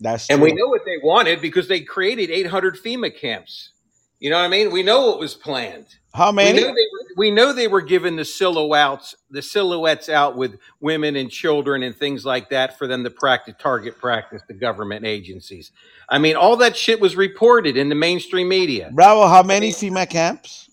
That's 0.00 0.28
and 0.30 0.40
we 0.42 0.52
know 0.52 0.68
what 0.68 0.82
they 0.86 0.98
wanted 1.02 1.42
because 1.42 1.68
they 1.68 1.80
created 1.82 2.30
800 2.30 2.76
FEMA 2.76 3.16
camps. 3.16 3.72
You 4.20 4.30
know 4.30 4.38
what 4.38 4.44
I 4.46 4.48
mean? 4.48 4.72
We 4.72 4.82
know 4.82 5.08
what 5.08 5.20
was 5.20 5.34
planned. 5.34 5.86
How 6.14 6.30
We 6.30 6.36
many? 6.44 6.60
know, 6.62 6.68
they 6.68 6.86
we 7.16 7.30
know 7.30 7.52
they 7.52 7.68
were 7.68 7.82
given 7.82 8.16
the 8.16 8.24
silhouettes, 8.24 9.14
the 9.30 9.42
silhouettes 9.42 10.08
out 10.08 10.36
with 10.36 10.58
women 10.80 11.16
and 11.16 11.30
children 11.30 11.82
and 11.82 11.96
things 11.96 12.24
like 12.26 12.50
that 12.50 12.78
for 12.78 12.86
them 12.86 13.04
to 13.04 13.10
practice 13.10 13.54
target 13.58 13.98
practice 13.98 14.42
the 14.48 14.54
government 14.54 15.06
agencies. 15.06 15.72
I 16.08 16.18
mean, 16.18 16.36
all 16.36 16.56
that 16.58 16.76
shit 16.76 17.00
was 17.00 17.16
reported 17.16 17.76
in 17.76 17.88
the 17.88 17.94
mainstream 17.96 18.48
media. 18.48 18.92
Bravo, 18.92 19.28
how 19.28 19.42
many 19.42 19.70
FEMA 19.70 20.08
camps? 20.08 20.70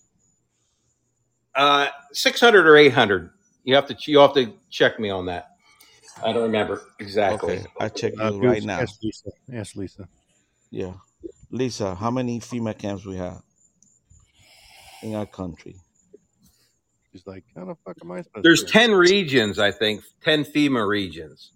Uh, 1.54 1.88
600 2.12 2.66
or 2.66 2.76
800. 2.76 3.30
You 3.64 3.74
have 3.74 3.86
to 3.86 3.96
you 4.06 4.18
have 4.20 4.34
to 4.34 4.52
check 4.70 4.98
me 4.98 5.10
on 5.10 5.26
that. 5.26 5.48
I 6.22 6.32
don't 6.32 6.42
remember 6.42 6.82
exactly. 6.98 7.58
Okay, 7.58 7.66
I 7.78 7.88
check 7.88 8.14
you 8.16 8.22
Uh, 8.22 8.32
right 8.38 8.62
now. 8.62 8.80
Ask 8.80 9.02
Lisa. 9.02 9.30
Ask 9.52 9.76
Lisa. 9.76 10.08
Yeah. 10.70 10.94
Lisa, 11.50 11.94
how 11.94 12.10
many 12.10 12.40
FEMA 12.40 12.76
camps 12.76 13.04
we 13.04 13.16
have 13.16 13.42
in 15.02 15.14
our 15.14 15.26
country? 15.26 15.76
She's 17.12 17.26
like, 17.26 17.44
how 17.56 17.64
the 17.64 17.74
fuck 17.84 17.96
am 18.02 18.12
I 18.12 18.22
supposed 18.22 18.44
There's 18.44 18.62
to? 18.62 18.70
10 18.70 18.92
regions, 18.92 19.58
I 19.58 19.72
think, 19.72 20.02
10 20.22 20.44
FEMA 20.44 20.86
regions. 20.86 21.50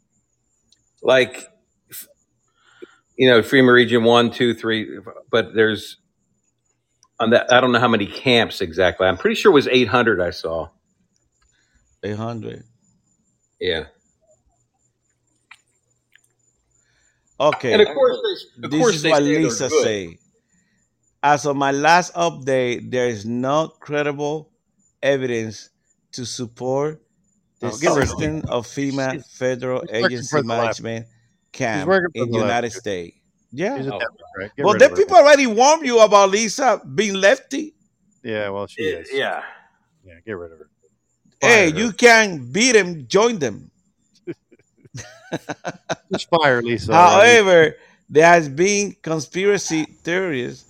Like, 1.01 1.47
you 3.17 3.29
know, 3.29 3.41
FEMA 3.41 3.73
region 3.73 4.03
one, 4.03 4.31
two, 4.33 4.53
three, 4.55 4.99
but 5.31 5.55
there's, 5.55 5.99
on 7.21 7.31
that, 7.31 7.53
I 7.53 7.61
don't 7.61 7.71
know 7.71 7.79
how 7.79 7.89
many 7.89 8.07
camps 8.07 8.61
exactly. 8.61 9.07
I'm 9.07 9.17
pretty 9.17 9.37
sure 9.37 9.53
it 9.53 9.55
was 9.55 9.69
800 9.69 10.21
I 10.21 10.31
saw. 10.31 10.71
800. 12.05 12.65
Yeah. 13.61 13.85
Okay. 17.41 17.73
And 17.73 17.83
of 17.83 17.89
course, 17.89 18.19
they, 18.59 18.65
of 18.67 18.71
this 18.71 18.81
course 18.81 18.95
is 18.97 19.05
what 19.05 19.23
Lisa 19.23 19.69
good. 19.69 19.83
say. 19.85 20.19
As 21.23 21.47
of 21.47 21.57
my 21.57 21.71
last 21.71 22.13
update, 22.15 22.91
there 22.91 23.09
is 23.09 23.25
no 23.25 23.69
credible 23.81 24.51
evidence 25.03 25.71
to 26.13 26.25
support 26.27 27.03
the 27.61 27.69
Oh, 27.69 27.77
get 27.79 27.95
rid 27.95 28.03
of 28.03 28.09
system 28.11 28.43
of 28.49 28.67
FEMA 28.67 29.25
federal 29.27 29.81
she's 29.83 29.91
working 29.93 30.05
agency 30.05 30.29
for 30.31 30.43
management 30.45 31.07
camp 31.53 31.89
working 31.89 32.11
for 32.15 32.25
in 32.25 32.31
the 32.31 32.39
the 32.39 32.45
left, 32.45 32.47
United. 32.47 32.71
States. 32.73 33.17
Yeah. 33.53 33.79
She's 33.79 33.87
a 33.87 33.95
Oh. 33.95 33.99
Democrat. 33.99 34.53
Well, 34.59 34.75
rid 34.75 34.83
the 34.83 34.89
her. 34.91 34.97
people 34.97 35.17
already 35.17 35.47
warned 35.47 35.87
you 35.87 36.01
about 36.01 36.31
Lisa 36.31 36.81
being 36.95 37.15
lefty. 37.15 37.75
Yeah, 38.23 38.51
well, 38.51 38.67
she 38.67 38.83
is. 38.83 39.09
Yeah. 39.13 39.43
Yeah, 40.05 40.15
get 40.27 40.33
rid 40.33 40.53
of 40.53 40.59
her. 40.59 40.71
Hey, 41.45 41.71
her. 41.71 41.79
you 41.79 41.93
can 41.93 42.51
beat 42.53 42.73
them, 42.73 43.07
join 43.07 43.39
them. 43.39 43.71
Just 46.12 46.29
fire 46.31 46.62
Lisa. 46.62 46.93
already. 46.93 47.31
However, 47.45 47.77
there 48.09 48.27
has 48.27 48.49
been 48.49 48.97
conspiracy 49.03 49.85
theories 49.85 50.65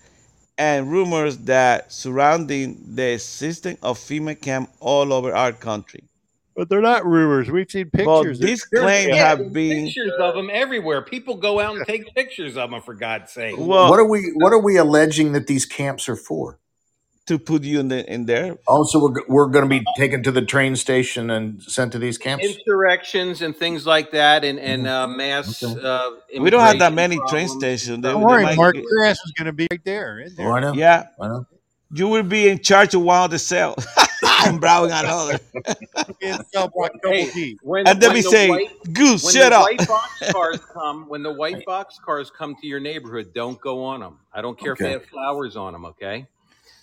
and 0.56 0.90
rumors 0.90 1.36
that 1.38 1.92
surrounding 1.92 2.80
the 2.94 3.12
existence 3.14 3.78
of 3.82 3.98
FEMA 3.98 4.40
camp 4.40 4.70
all 4.80 5.12
over 5.12 5.34
our 5.34 5.52
country. 5.52 6.05
But 6.56 6.68
they're 6.68 6.80
not 6.80 7.05
rumors. 7.05 7.51
We've 7.51 7.68
seen 7.68 7.90
But 7.92 7.98
pictures. 8.22 8.38
these 8.38 8.64
There's- 8.70 8.84
claims 8.84 9.09
yeah, 9.09 9.28
have 9.36 9.52
been 9.52 9.86
pictures 9.86 10.12
of 10.20 10.36
them 10.36 10.48
everywhere. 10.52 11.02
People 11.02 11.34
go 11.34 11.59
out 11.59 11.76
and 11.76 11.84
take 11.84 12.14
pictures 12.14 12.56
of 12.56 12.70
them 12.70 12.80
for 12.80 12.94
God's 12.94 13.32
sake. 13.32 13.56
well 13.59 13.90
what 13.90 13.98
are 13.98 14.06
we 14.06 14.30
What 14.36 14.52
are 14.52 14.60
we 14.60 14.76
alleging 14.76 15.32
that 15.32 15.48
these 15.48 15.66
camps 15.66 16.09
are 16.09 16.14
for? 16.16 16.60
To 17.26 17.38
put 17.38 17.62
you 17.62 17.80
in 17.80 17.88
the 17.88 18.05
in 18.12 18.26
there. 18.26 18.56
Also, 18.66 19.01
we're 19.01 19.22
we're 19.28 19.46
going 19.46 19.64
to 19.64 19.68
be 19.68 19.84
taken 19.96 20.22
to 20.24 20.30
the 20.32 20.42
train 20.42 20.76
station 20.76 21.30
and 21.30 21.62
sent 21.62 21.92
to 21.92 21.98
these 21.98 22.18
camps. 22.18 22.44
Insurrections 22.44 23.40
and 23.42 23.56
things 23.56 23.86
like 23.86 24.10
that, 24.10 24.44
and 24.44 24.59
and 24.59 24.86
uh, 24.86 25.06
mass. 25.09 25.62
Okay. 25.62 25.80
Uh, 25.82 26.10
We 26.40 26.51
don't 26.51 26.60
have 26.60 26.78
that 26.80 26.92
immigration 26.92 26.94
many 27.20 27.30
train 27.30 27.48
stations. 27.48 28.02
Don't 28.02 28.20
they 28.20 28.26
worry, 28.26 28.42
might 28.42 28.56
Mark. 28.56 28.74
get- 28.74 28.84
Your 28.90 29.05
ass 29.05 29.18
is 29.24 29.32
going 29.38 29.46
to 29.46 29.52
be 29.52 29.66
right 29.70 29.84
there. 29.84 30.18
In 30.20 30.34
there. 30.34 30.48
Oh, 30.48 30.52
I 30.52 30.60
know. 30.60 30.72
yeah, 30.74 31.06
I 31.20 31.28
know. 31.28 31.46
you 31.92 32.09
will 32.09 32.22
be 32.22 32.48
in 32.48 32.59
charge 32.60 32.94
of 32.94 33.02
one 33.02 33.22
of 33.24 33.30
the 33.30 33.38
cells 33.38 33.86
and 34.46 34.60
browsing 34.60 34.92
another. 34.96 35.38
In 36.20 36.38
cell 36.52 36.70
block 36.74 36.90
Hey, 37.05 37.56
when, 37.62 37.86
And 37.86 38.01
then 38.01 38.12
we 38.14 38.22
the 38.22 38.30
say, 38.30 38.48
white, 38.48 38.68
Goose, 38.92 39.22
when 39.24 39.34
shut 39.34 39.51
the 39.52 39.56
up. 39.56 39.62
white 39.62 39.86
box 39.88 40.22
cars 40.32 40.59
come, 40.72 41.09
when 41.09 41.22
the 41.22 41.32
white 41.32 41.64
box 41.66 41.98
cars 42.05 42.30
come 42.30 42.55
to 42.60 42.66
your 42.66 42.80
neighborhood, 42.80 43.32
don't 43.34 43.60
go 43.60 43.84
on 43.84 44.01
them. 44.01 44.18
I 44.32 44.40
don't 44.42 44.59
care 44.59 44.72
if 44.72 44.78
they 44.78 44.90
have 44.92 45.05
flowers 45.06 45.56
on 45.56 45.72
them. 45.74 45.84
Okay, 45.86 46.26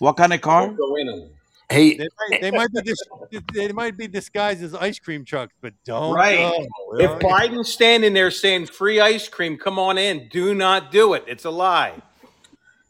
What 0.02 0.16
kind 0.16 0.32
of 0.32 0.40
car? 0.40 0.68
go 0.72 0.96
in 0.96 1.06
them. 1.06 1.30
Hey, 1.70 1.96
They 1.96 2.08
might, 2.28 2.40
they 2.40 2.50
might 2.50 2.72
be 2.72 2.82
dis- 2.82 3.40
they 3.54 3.72
might 3.72 3.96
be 3.96 4.08
disguised 4.08 4.60
as 4.64 4.74
ice 4.74 4.98
cream 4.98 5.24
trucks, 5.24 5.54
but 5.60 5.74
don't 5.84 6.12
Right. 6.12 6.36
go. 6.38 6.66
If 6.98 7.22
know? 7.22 7.28
Biden's 7.28 7.72
standing 7.72 8.12
there 8.12 8.32
saying 8.32 8.66
free 8.66 8.98
ice 8.98 9.28
cream, 9.28 9.56
come 9.56 9.78
on 9.78 9.98
in. 9.98 10.28
Do 10.28 10.56
not 10.56 10.90
do 10.90 11.14
it. 11.14 11.22
It's 11.28 11.44
a 11.44 11.50
lie. 11.50 12.02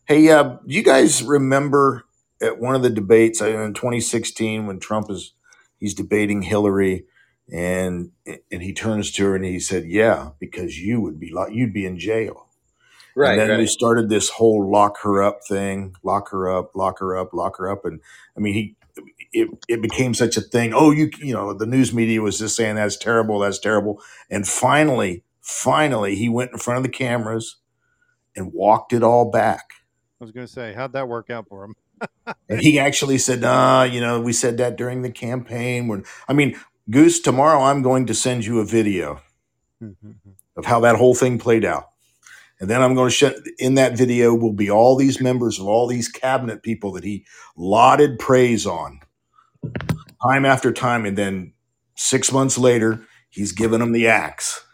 hey, 0.07 0.31
uh, 0.31 0.57
you 0.65 0.83
guys 0.83 1.23
remember 1.23 2.05
at 2.41 2.59
one 2.59 2.75
of 2.75 2.83
the 2.83 2.89
debates 2.91 3.43
uh, 3.43 3.47
in 3.47 3.75
2016 3.75 4.67
when 4.67 4.81
Trump 4.81 5.11
is 5.11 5.35
he's 5.79 5.93
debating 5.93 6.41
Hillary, 6.41 7.05
and 7.53 8.11
and 8.51 8.63
he 8.63 8.73
turns 8.73 9.13
to 9.13 9.25
her 9.27 9.37
and 9.37 9.45
he 9.45 9.61
said, 9.61 9.85
"Yeah, 9.85 10.31
because 10.41 10.79
you 10.81 10.99
would 11.03 11.21
be 11.21 11.31
lo- 11.31 11.47
you'd 11.47 11.75
be 11.75 11.85
in 11.85 11.99
jail." 11.99 12.49
Right, 13.15 13.33
and 13.33 13.41
then 13.41 13.51
right. 13.51 13.59
we 13.59 13.67
started 13.67 14.09
this 14.09 14.31
whole 14.31 14.71
lock 14.71 14.99
her 15.03 15.23
up 15.23 15.41
thing, 15.47 15.95
lock 16.03 16.31
her 16.31 16.49
up, 16.49 16.75
lock 16.75 16.99
her 17.01 17.17
up, 17.17 17.33
lock 17.33 17.59
her 17.59 17.71
up, 17.71 17.85
and 17.85 18.01
I 18.37 18.41
mean 18.41 18.55
he. 18.55 18.77
It, 19.35 19.49
it 19.67 19.81
became 19.81 20.13
such 20.13 20.37
a 20.37 20.43
thing. 20.43 20.75
Oh, 20.75 20.91
you 20.91 21.11
you 21.19 21.33
know 21.33 21.55
the 21.55 21.65
news 21.65 21.95
media 21.95 22.21
was 22.21 22.39
just 22.39 22.55
saying 22.55 22.75
that's 22.75 22.99
terrible, 22.99 23.39
that's 23.39 23.59
terrible, 23.59 24.03
and 24.29 24.47
finally, 24.47 25.25
finally, 25.41 26.15
he 26.15 26.29
went 26.29 26.53
in 26.53 26.59
front 26.59 26.77
of 26.77 26.83
the 26.83 26.91
cameras 26.91 27.57
and 28.37 28.53
walked 28.53 28.93
it 28.93 29.03
all 29.03 29.31
back. 29.31 29.71
I 30.21 30.25
was 30.25 30.31
going 30.31 30.47
to 30.47 30.53
say, 30.53 30.73
how'd 30.73 30.93
that 30.93 31.09
work 31.09 31.31
out 31.31 31.49
for 31.49 31.65
him? 31.65 31.75
And 32.49 32.61
he 32.61 32.79
actually 32.79 33.19
said, 33.19 33.41
"Nah, 33.41 33.85
you 33.85 34.01
know, 34.01 34.21
we 34.21 34.33
said 34.33 34.59
that 34.59 34.77
during 34.77 35.03
the 35.03 35.11
campaign." 35.11 35.89
When 35.89 36.05
I 36.29 36.33
mean, 36.33 36.59
Goose, 36.91 37.21
tomorrow 37.21 37.63
I'm 37.63 37.83
going 37.83 38.07
to 38.07 38.15
send 38.15 38.45
you 38.45 38.59
a 38.59 38.65
video 38.65 39.21
mm-hmm, 39.83 40.09
mm-hmm. 40.09 40.31
of 40.57 40.65
how 40.65 40.81
that 40.81 40.97
whole 40.97 41.15
thing 41.15 41.39
played 41.39 41.65
out. 41.65 41.92
And 42.63 42.71
then 42.71 42.81
I'm 42.81 42.95
going 42.95 43.09
to 43.09 43.15
show 43.15 43.33
in 43.59 43.75
that 43.75 43.99
video 43.99 44.33
will 44.33 44.53
be 44.53 44.71
all 44.71 44.95
these 44.95 45.21
members 45.21 45.59
of 45.59 45.67
all 45.67 45.89
these 45.89 46.07
cabinet 46.07 46.63
people 46.63 46.93
that 46.93 47.03
he 47.03 47.27
lauded 47.57 48.21
praise 48.21 48.67
on 48.67 49.01
time 50.23 50.45
after 50.45 50.73
time. 50.73 51.05
And 51.05 51.19
then 51.19 51.55
six 51.97 52.31
months 52.31 52.57
later, 52.57 53.05
he's 53.31 53.51
giving 53.51 53.81
them 53.81 53.91
the 53.91 54.07
axe, 54.07 54.65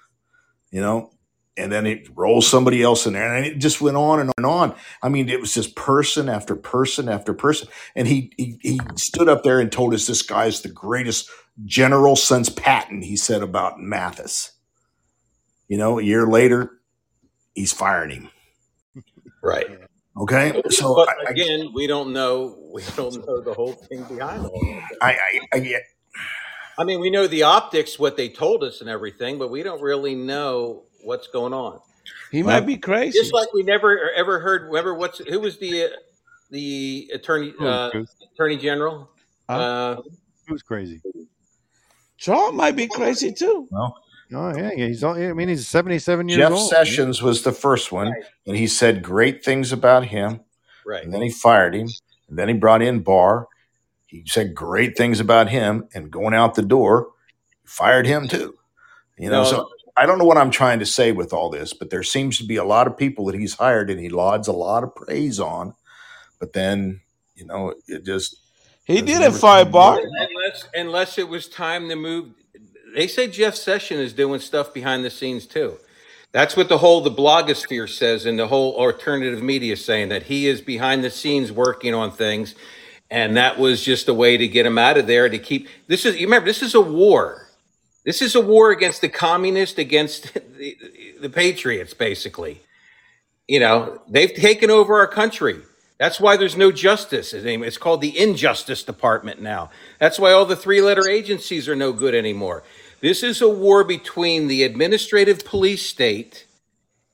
you 0.71 0.83
know, 0.83 1.13
and 1.57 1.73
then 1.73 1.87
it 1.87 2.07
rolls 2.15 2.47
somebody 2.47 2.83
else 2.83 3.07
in 3.07 3.15
there. 3.15 3.35
And 3.35 3.47
it 3.47 3.57
just 3.57 3.81
went 3.81 3.97
on 3.97 4.21
and 4.21 4.29
on 4.29 4.35
and 4.37 4.47
on. 4.47 4.75
I 5.03 5.09
mean, 5.09 5.31
it 5.31 5.41
was 5.41 5.55
just 5.55 5.75
person 5.75 6.29
after 6.29 6.55
person 6.57 7.09
after 7.09 7.33
person. 7.33 7.69
And 7.97 8.07
he, 8.07 8.31
he, 8.37 8.59
he 8.61 8.81
stood 8.97 9.31
up 9.31 9.45
there 9.45 9.61
and 9.61 9.73
told 9.73 9.95
us 9.95 10.07
this 10.07 10.21
guy's 10.21 10.61
the 10.61 10.69
greatest 10.69 11.31
general 11.65 12.17
since 12.17 12.51
Patton, 12.51 13.01
he 13.01 13.17
said 13.17 13.43
about 13.43 13.81
Mathis. 13.81 14.53
You 15.69 15.79
know, 15.79 15.99
a 15.99 16.03
year 16.03 16.27
later, 16.27 16.78
he's 17.59 17.73
firing 17.73 18.11
him. 18.11 18.31
Right. 19.43 19.67
Okay, 20.17 20.61
so 20.71 20.95
but 20.97 21.09
I, 21.09 21.29
I, 21.29 21.31
again, 21.31 21.71
we 21.75 21.87
don't 21.87 22.13
know. 22.13 22.59
We 22.73 22.83
don't 22.97 23.25
know 23.25 23.41
the 23.41 23.55
whole 23.55 23.73
thing 23.73 24.03
behind 24.05 24.45
all 24.47 24.61
of. 24.61 24.83
I, 25.01 25.13
I, 25.13 25.41
I 25.53 25.59
get 25.61 25.83
I 26.77 26.85
mean, 26.85 27.01
we 27.01 27.11
know 27.11 27.27
the 27.27 27.43
optics, 27.43 27.99
what 27.99 28.17
they 28.17 28.29
told 28.29 28.63
us, 28.63 28.81
and 28.81 28.89
everything, 28.89 29.39
but 29.39 29.51
we 29.51 29.63
don't 29.63 29.83
really 29.83 30.15
know 30.15 30.85
what's 31.03 31.27
going 31.29 31.53
on. 31.53 31.81
He 32.31 32.43
might 32.43 32.61
be 32.61 32.77
crazy. 32.77 33.19
Just 33.19 33.35
like 33.35 33.53
we 33.53 33.63
never 33.63 34.11
ever 34.13 34.39
heard. 34.39 34.75
Ever 34.75 34.95
what's 34.95 35.19
who 35.19 35.41
was 35.41 35.59
the 35.59 35.85
uh, 35.85 35.89
the 36.51 37.11
attorney 37.13 37.53
Who, 37.59 37.67
uh, 37.67 37.91
attorney 38.35 38.57
general? 38.57 39.11
Uh, 39.49 39.97
Who's 40.47 40.63
crazy? 40.63 41.01
Trump 42.19 42.55
might 42.55 42.77
be 42.77 42.87
crazy 42.87 43.33
too. 43.33 43.69
well. 43.71 43.97
Oh 44.33 44.55
yeah, 44.57 44.71
yeah, 44.77 44.87
he's. 44.87 45.03
all- 45.03 45.15
I 45.17 45.33
mean, 45.33 45.49
he's 45.49 45.67
seventy-seven 45.67 46.29
years 46.29 46.39
Jeff 46.39 46.53
old. 46.53 46.71
Jeff 46.71 46.79
Sessions 46.87 47.23
was 47.23 47.43
the 47.43 47.53
first 47.53 47.91
one, 47.93 48.13
and 48.47 48.57
he 48.57 48.67
said 48.67 49.03
great 49.03 49.45
things 49.45 49.73
about 49.73 50.05
him. 50.05 50.41
right. 50.87 51.03
And 51.03 51.13
then 51.15 51.23
he 51.23 51.31
fired 51.31 51.75
him. 51.75 51.89
And 52.29 52.39
then 52.39 52.49
he 52.49 52.55
brought 52.55 52.83
in 52.83 53.01
Barr. 53.01 53.49
He 54.07 54.23
said 54.27 54.55
great 54.55 54.97
things 54.97 55.19
about 55.21 55.49
him, 55.49 55.89
and 55.95 56.11
going 56.11 56.35
out 56.35 56.55
the 56.55 56.63
door, 56.63 57.09
fired 57.65 58.07
him 58.07 58.29
too. 58.29 58.55
You 59.19 59.31
know, 59.31 59.43
No. 59.43 59.51
so 59.51 59.69
I 59.97 60.07
don't 60.07 60.19
know 60.19 60.25
what 60.25 60.39
I'm 60.39 60.51
trying 60.51 60.79
to 60.79 60.87
say 60.87 61.11
with 61.13 61.33
all 61.33 61.51
this, 61.51 61.73
but 61.73 61.91
there 61.91 62.03
seems 62.03 62.39
to 62.39 62.45
be 62.47 62.57
a 62.57 62.65
lot 62.65 62.87
of 62.87 62.97
people 62.97 63.25
that 63.27 63.35
he's 63.35 63.55
hired 63.55 63.91
and 63.91 63.99
he 63.99 64.09
lauds 64.11 64.47
a 64.47 64.53
lot 64.53 64.85
of 64.85 64.95
praise 64.95 65.41
on, 65.41 65.75
but 66.39 66.53
then 66.53 67.01
you 67.35 67.45
know 67.47 67.75
it 67.87 68.05
just 68.05 68.37
He 68.85 69.01
didn't 69.03 69.33
fire 69.33 69.65
Barr. 69.65 69.99
Unless 70.01 70.69
unless 70.75 71.19
it 71.19 71.29
was 71.29 71.49
time 71.49 71.89
to 71.89 71.97
move. 71.97 72.31
They 72.95 73.07
say 73.07 73.29
Jeff 73.29 73.55
Sessions 73.55 74.01
is 74.01 74.13
doing 74.13 74.41
stuff 74.41 74.73
behind 74.73 75.05
the 75.05 75.11
scenes 75.11 75.47
too. 75.47 75.79
That's 76.33 76.57
what 76.57 76.69
the 76.69 76.79
whole 76.79 77.01
the 77.01 77.11
blogosphere 77.11 77.89
says, 77.89 78.27
and 78.27 78.39
the 78.39 78.49
whole 78.49 78.75
alternative 78.77 79.43
media 79.43 79.77
saying 79.77 80.11
that 80.11 80.25
he 80.25 80.47
is 80.47 80.61
behind 80.61 81.03
the 81.03 81.11
scenes 81.11 81.51
working 81.51 81.95
on 81.95 82.11
things, 82.11 82.55
and 83.11 83.37
that 83.37 83.59
was 83.59 83.83
just 83.83 84.09
a 84.09 84.15
way 84.15 84.37
to 84.37 84.47
get 84.47 84.67
him 84.67 84.77
out 84.77 84.99
of 84.99 85.07
there 85.07 85.29
to 85.29 85.39
keep. 85.39 85.69
This 85.87 86.05
is 86.05 86.17
you 86.17 86.27
remember 86.27 86.47
this 86.47 86.63
is 86.63 86.75
a 86.75 86.81
war. 86.81 87.49
This 88.05 88.23
is 88.23 88.35
a 88.35 88.41
war 88.41 88.71
against 88.71 89.01
the 89.01 89.09
communists, 89.09 89.79
against 89.79 90.35
the, 90.57 90.77
the 91.21 91.31
patriots, 91.31 91.95
basically. 91.95 92.61
You 93.47 93.61
know, 93.61 94.03
they've 94.09 94.33
taken 94.33 94.71
over 94.71 94.99
our 94.99 95.07
country. 95.07 95.63
That's 95.99 96.21
why 96.21 96.37
there's 96.37 96.57
no 96.57 96.71
justice. 96.71 97.33
It's 97.35 97.79
called 97.79 98.01
the 98.01 98.19
Injustice 98.19 98.85
Department 98.85 99.43
now. 99.43 99.71
That's 99.99 100.19
why 100.19 100.33
all 100.33 100.45
the 100.47 100.57
three 100.57 100.81
letter 100.81 101.09
agencies 101.09 101.69
are 101.69 101.77
no 101.77 101.93
good 101.93 102.15
anymore. 102.15 102.63
This 103.01 103.23
is 103.23 103.41
a 103.43 103.49
war 103.49 103.85
between 103.85 104.49
the 104.49 104.63
administrative 104.63 105.45
police 105.45 105.85
state 105.85 106.47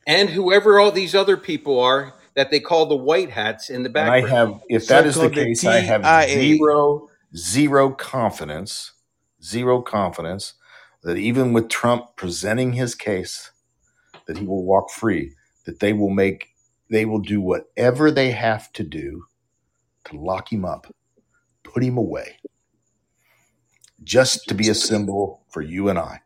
and 0.06 0.30
whoever 0.30 0.78
all 0.78 0.90
these 0.90 1.14
other 1.14 1.36
people 1.36 1.80
are 1.80 2.14
that 2.34 2.50
they 2.50 2.60
call 2.60 2.86
the 2.86 2.96
white 2.96 3.30
hats 3.30 3.70
in 3.70 3.84
the 3.84 3.88
And 3.88 4.10
I 4.10 4.28
have, 4.28 4.60
if 4.68 4.86
that 4.88 5.06
is 5.06 5.14
the 5.14 5.20
So-called 5.22 5.32
the 5.34 5.44
case, 5.44 5.64
I 5.64 5.80
have 5.80 6.02
TIA. 6.02 6.56
zero, 6.56 7.08
zero 7.36 7.90
confidence, 7.90 8.92
zero 9.42 9.80
confidence 9.82 10.54
that 11.02 11.16
even 11.16 11.52
with 11.52 11.68
Trump 11.68 12.16
presenting 12.16 12.72
his 12.72 12.94
case, 12.94 13.50
that 14.26 14.38
he 14.38 14.46
will 14.46 14.64
walk 14.64 14.90
free, 14.90 15.32
that 15.66 15.80
they 15.80 15.92
will 15.92 16.10
make, 16.10 16.53
they 16.90 17.04
will 17.04 17.18
do 17.20 17.40
whatever 17.40 18.10
they 18.10 18.30
have 18.32 18.72
to 18.74 18.82
do 18.84 19.24
to 20.06 20.18
lock 20.18 20.52
him 20.52 20.64
up, 20.64 20.92
put 21.62 21.82
him 21.82 21.96
away, 21.96 22.36
just 24.02 24.48
to 24.48 24.54
be 24.54 24.68
a 24.68 24.74
symbol 24.74 25.44
for 25.48 25.62
you 25.62 25.88
and 25.88 25.98
I. 25.98 26.20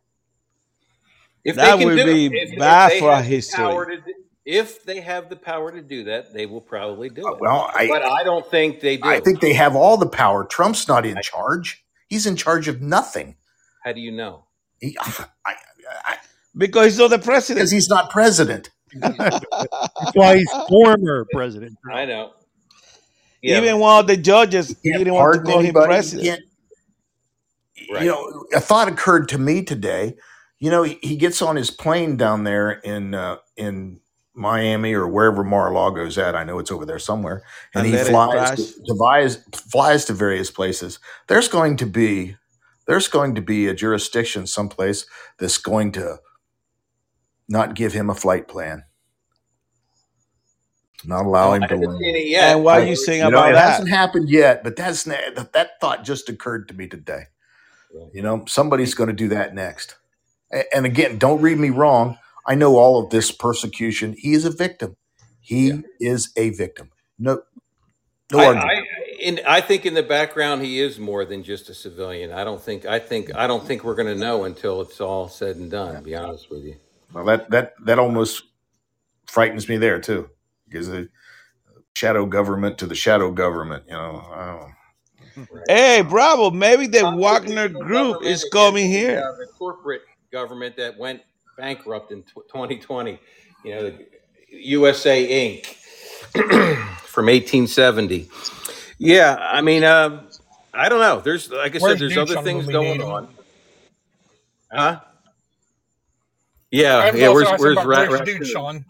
If 1.44 1.56
That 1.56 1.76
they 1.76 1.78
can 1.78 1.86
would 1.89 1.97
do 1.97 2.05
be 2.05 2.26
it, 2.26 2.32
if, 2.32 2.52
if 2.55 2.59
bad 2.59 2.93
they 2.93 2.98
for 3.01 3.10
our 3.10 3.16
have 3.16 3.24
the 3.24 3.30
history. 3.30 3.64
power 3.64 3.86
to 3.86 3.97
do- 3.97 4.14
if 4.44 4.82
they 4.85 5.01
have 5.02 5.28
the 5.28 5.36
power 5.36 5.70
to 5.70 5.82
do 5.82 6.05
that, 6.05 6.32
they 6.32 6.47
will 6.47 6.62
probably 6.62 7.10
do 7.10 7.26
uh, 7.26 7.32
it. 7.32 7.40
Well, 7.40 7.70
I, 7.74 7.86
but 7.86 8.02
I 8.02 8.24
don't 8.24 8.47
think 8.51 8.80
they 8.80 8.97
do. 8.97 9.06
I 9.06 9.20
think 9.20 9.40
they 9.40 9.52
have 9.52 9.76
all 9.76 9.98
the 9.98 10.09
power. 10.09 10.43
Trump's 10.44 10.89
not 10.89 11.05
in 11.05 11.18
charge. 11.22 11.85
He's 12.09 12.26
in 12.26 12.35
charge 12.35 12.66
of 12.66 12.80
nothing. 12.80 13.36
How 13.85 13.93
do 13.93 14.01
you 14.01 14.10
know? 14.10 14.47
He, 14.80 14.97
I, 15.44 15.55
Because 16.56 16.86
he's 16.86 16.98
not 16.98 17.10
the 17.10 17.18
president. 17.18 17.59
because 17.59 17.70
he's 17.70 17.90
not 17.90 18.09
president. 18.10 18.70
That's 18.94 20.15
why 20.15 20.36
he's 20.39 20.51
former 20.69 21.27
president. 21.32 21.77
I 21.90 22.05
know. 22.05 22.32
Yeah. 23.43 23.59
Even 23.59 23.78
one 23.78 24.01
of 24.01 24.06
the 24.06 24.16
judges 24.16 24.77
He 24.82 24.93
didn't 24.93 25.15
want 25.15 25.35
to 25.35 25.40
call 25.43 25.59
him 25.60 25.65
anybody. 25.66 25.85
He 25.86 25.89
president. 25.97 26.27
can't- 26.28 26.43
Right. 27.90 28.02
You 28.02 28.09
know, 28.10 28.44
a 28.55 28.60
thought 28.60 28.89
occurred 28.89 29.28
to 29.31 29.39
me 29.39 29.62
today. 29.62 30.16
You 30.59 30.70
know, 30.70 30.82
he, 30.82 30.98
he 31.01 31.16
gets 31.16 31.40
on 31.40 31.55
his 31.56 31.70
plane 31.70 32.16
down 32.16 32.43
there 32.44 32.73
in 32.73 33.15
uh, 33.15 33.36
in 33.56 34.01
Miami 34.35 34.93
or 34.94 35.06
wherever 35.09 35.43
Mar-a-Lago's 35.44 36.19
at. 36.19 36.35
I 36.35 36.43
know 36.44 36.59
it's 36.59 36.73
over 36.73 36.85
there 36.85 36.98
somewhere, 36.98 37.44
and, 37.74 37.86
And 37.86 37.97
he 37.97 38.05
flies 38.05 38.74
to, 38.74 38.82
to 38.85 38.94
flies, 38.97 39.36
flies 39.70 40.05
to 40.06 40.12
various 40.12 40.51
places. 40.51 40.98
There's 41.28 41.48
going 41.48 41.77
to 41.78 41.86
be 41.86 42.36
there's 42.86 43.09
going 43.09 43.35
to 43.36 43.40
be 43.40 43.69
a 43.69 43.74
jurisdiction 43.74 44.47
someplace 44.47 45.06
that's 45.39 45.59
going 45.59 45.93
to 45.93 46.19
not 47.49 47.75
give 47.75 47.93
him 47.93 48.11
a 48.11 48.15
flight 48.15 48.49
plan, 48.49 48.85
not 51.05 51.25
allow 51.25 51.53
him 51.53 51.62
to 51.62 51.69
haven't 51.69 51.89
land. 51.89 51.99
seen 51.99 52.16
it 52.16 52.29
yet. 52.29 52.55
And 52.55 52.65
what 52.65 52.81
are 52.81 52.87
you 52.87 52.97
saying 52.97 53.25
you 53.25 53.31
know, 53.31 53.39
about 53.39 53.51
it 53.51 53.55
that? 53.55 53.70
hasn't 53.70 53.89
happened 53.89 54.29
yet, 54.29 54.62
but 54.65 54.77
that's 54.77 55.05
that, 55.05 55.53
that 55.53 55.81
thought 55.81 56.05
just 56.05 56.29
occurred 56.29 56.69
to 56.69 56.75
me 56.75 56.87
today. 56.87 57.25
You 58.12 58.23
know, 58.23 58.45
somebody's 58.47 58.95
going 58.95 59.09
to 59.09 59.15
do 59.15 59.29
that 59.29 59.55
next. 59.55 59.97
And 60.75 60.85
again, 60.85 61.19
don't 61.19 61.41
read 61.41 61.59
me 61.59 61.70
wrong. 61.70 62.19
I 62.47 62.55
know 62.55 62.77
all 62.77 63.03
of 63.03 63.11
this 63.11 63.31
persecution. 63.31 64.15
He 64.16 64.33
is 64.33 64.45
a 64.45 64.51
victim. 64.51 64.97
He 65.41 65.83
is 65.99 66.31
a 66.37 66.51
victim. 66.51 66.91
No, 67.19 67.43
no 68.33 68.39
I, 68.39 68.47
argument. 68.47 68.70
I, 68.70 68.83
in, 69.20 69.41
I 69.47 69.61
think 69.61 69.87
in 69.87 69.95
the 69.95 70.03
background 70.03 70.62
he 70.62 70.81
is 70.81 70.99
more 70.99 71.25
than 71.25 71.43
just 71.43 71.69
a 71.70 71.75
civilian. 71.75 72.33
I 72.33 72.45
don't 72.45 72.61
think. 72.61 72.87
I 72.87 72.99
think. 72.99 73.35
I 73.35 73.47
don't 73.47 73.66
think 73.66 73.85
we're 73.85 73.95
going 73.95 74.15
to 74.15 74.20
know 74.20 74.45
until 74.45 74.81
it's 74.83 75.01
all 75.01 75.29
said 75.29 75.57
and 75.57 75.70
done. 75.70 75.95
To 75.95 76.01
be 76.03 76.15
honest 76.15 76.51
with 76.51 76.65
you. 76.65 76.77
Well, 77.12 77.24
that 77.24 77.51
that 77.51 77.74
that 77.85 77.98
almost 77.98 78.44
frightens 79.26 79.68
me 79.68 79.76
there 79.76 80.01
too, 80.01 80.28
because 80.68 80.89
the 80.89 81.09
shadow 81.94 82.26
government 82.26 82.78
to 82.78 82.86
the 82.86 82.94
shadow 82.94 83.30
government. 83.30 83.85
You 83.86 83.93
know, 83.94 84.26
I 84.32 84.47
don't- 85.36 85.48
Hey, 85.68 86.02
bravo! 86.02 86.51
Maybe 86.51 86.86
the 86.86 87.16
Wagner 87.16 87.68
Group 87.68 88.22
is 88.22 88.44
coming 88.52 88.89
here. 88.89 89.22
Uh, 89.24 89.36
the 89.36 89.47
corporate 89.59 90.02
government 90.32 90.76
that 90.76 90.98
went 90.98 91.22
bankrupt 91.56 92.12
in 92.12 92.22
2020. 92.22 93.18
You 93.64 93.74
know, 93.74 93.82
the 93.90 94.06
USA 94.51 95.26
Inc. 95.62 95.74
from 97.05 97.26
1870. 97.26 98.28
Yeah, 98.98 99.36
I 99.40 99.60
mean, 99.60 99.85
uh, 99.85 100.24
I 100.74 100.89
don't 100.89 101.01
know. 101.01 101.20
There's, 101.20 101.51
like 101.51 101.74
I 101.74 101.78
Where's 101.78 101.94
said, 101.94 102.01
there's 102.01 102.14
Duke 102.14 102.30
other 102.30 102.43
things 102.43 102.66
when 102.66 102.76
we 102.78 102.85
need 102.90 102.98
going 102.98 103.12
on. 103.12 103.28
Huh? 104.70 105.01
Yeah, 106.70 106.97
I 106.97 107.11
was 107.11 107.20
yeah. 107.20 107.27
also 107.27 107.47
Where's 107.47 107.49
asking 107.49 107.59
where's 107.59 107.73
about 107.73 107.86
Rat? 107.86 108.09
where's 108.09 108.11
Rat 108.11 108.24
Dude 108.24 108.47
Sean? 108.47 108.85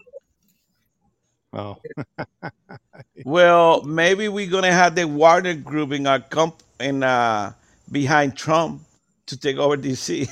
Oh, 1.53 1.77
Well, 3.23 3.83
maybe 3.83 4.27
we're 4.29 4.49
gonna 4.49 4.71
have 4.71 4.95
the 4.95 5.07
Wagner 5.07 5.55
Group 5.55 5.91
in 5.91 6.07
our 6.07 6.19
comp 6.19 6.63
in 6.79 7.03
uh 7.03 7.53
behind 7.91 8.35
Trump 8.37 8.83
to 9.27 9.37
take 9.37 9.57
over 9.57 9.77
DC. 9.77 10.27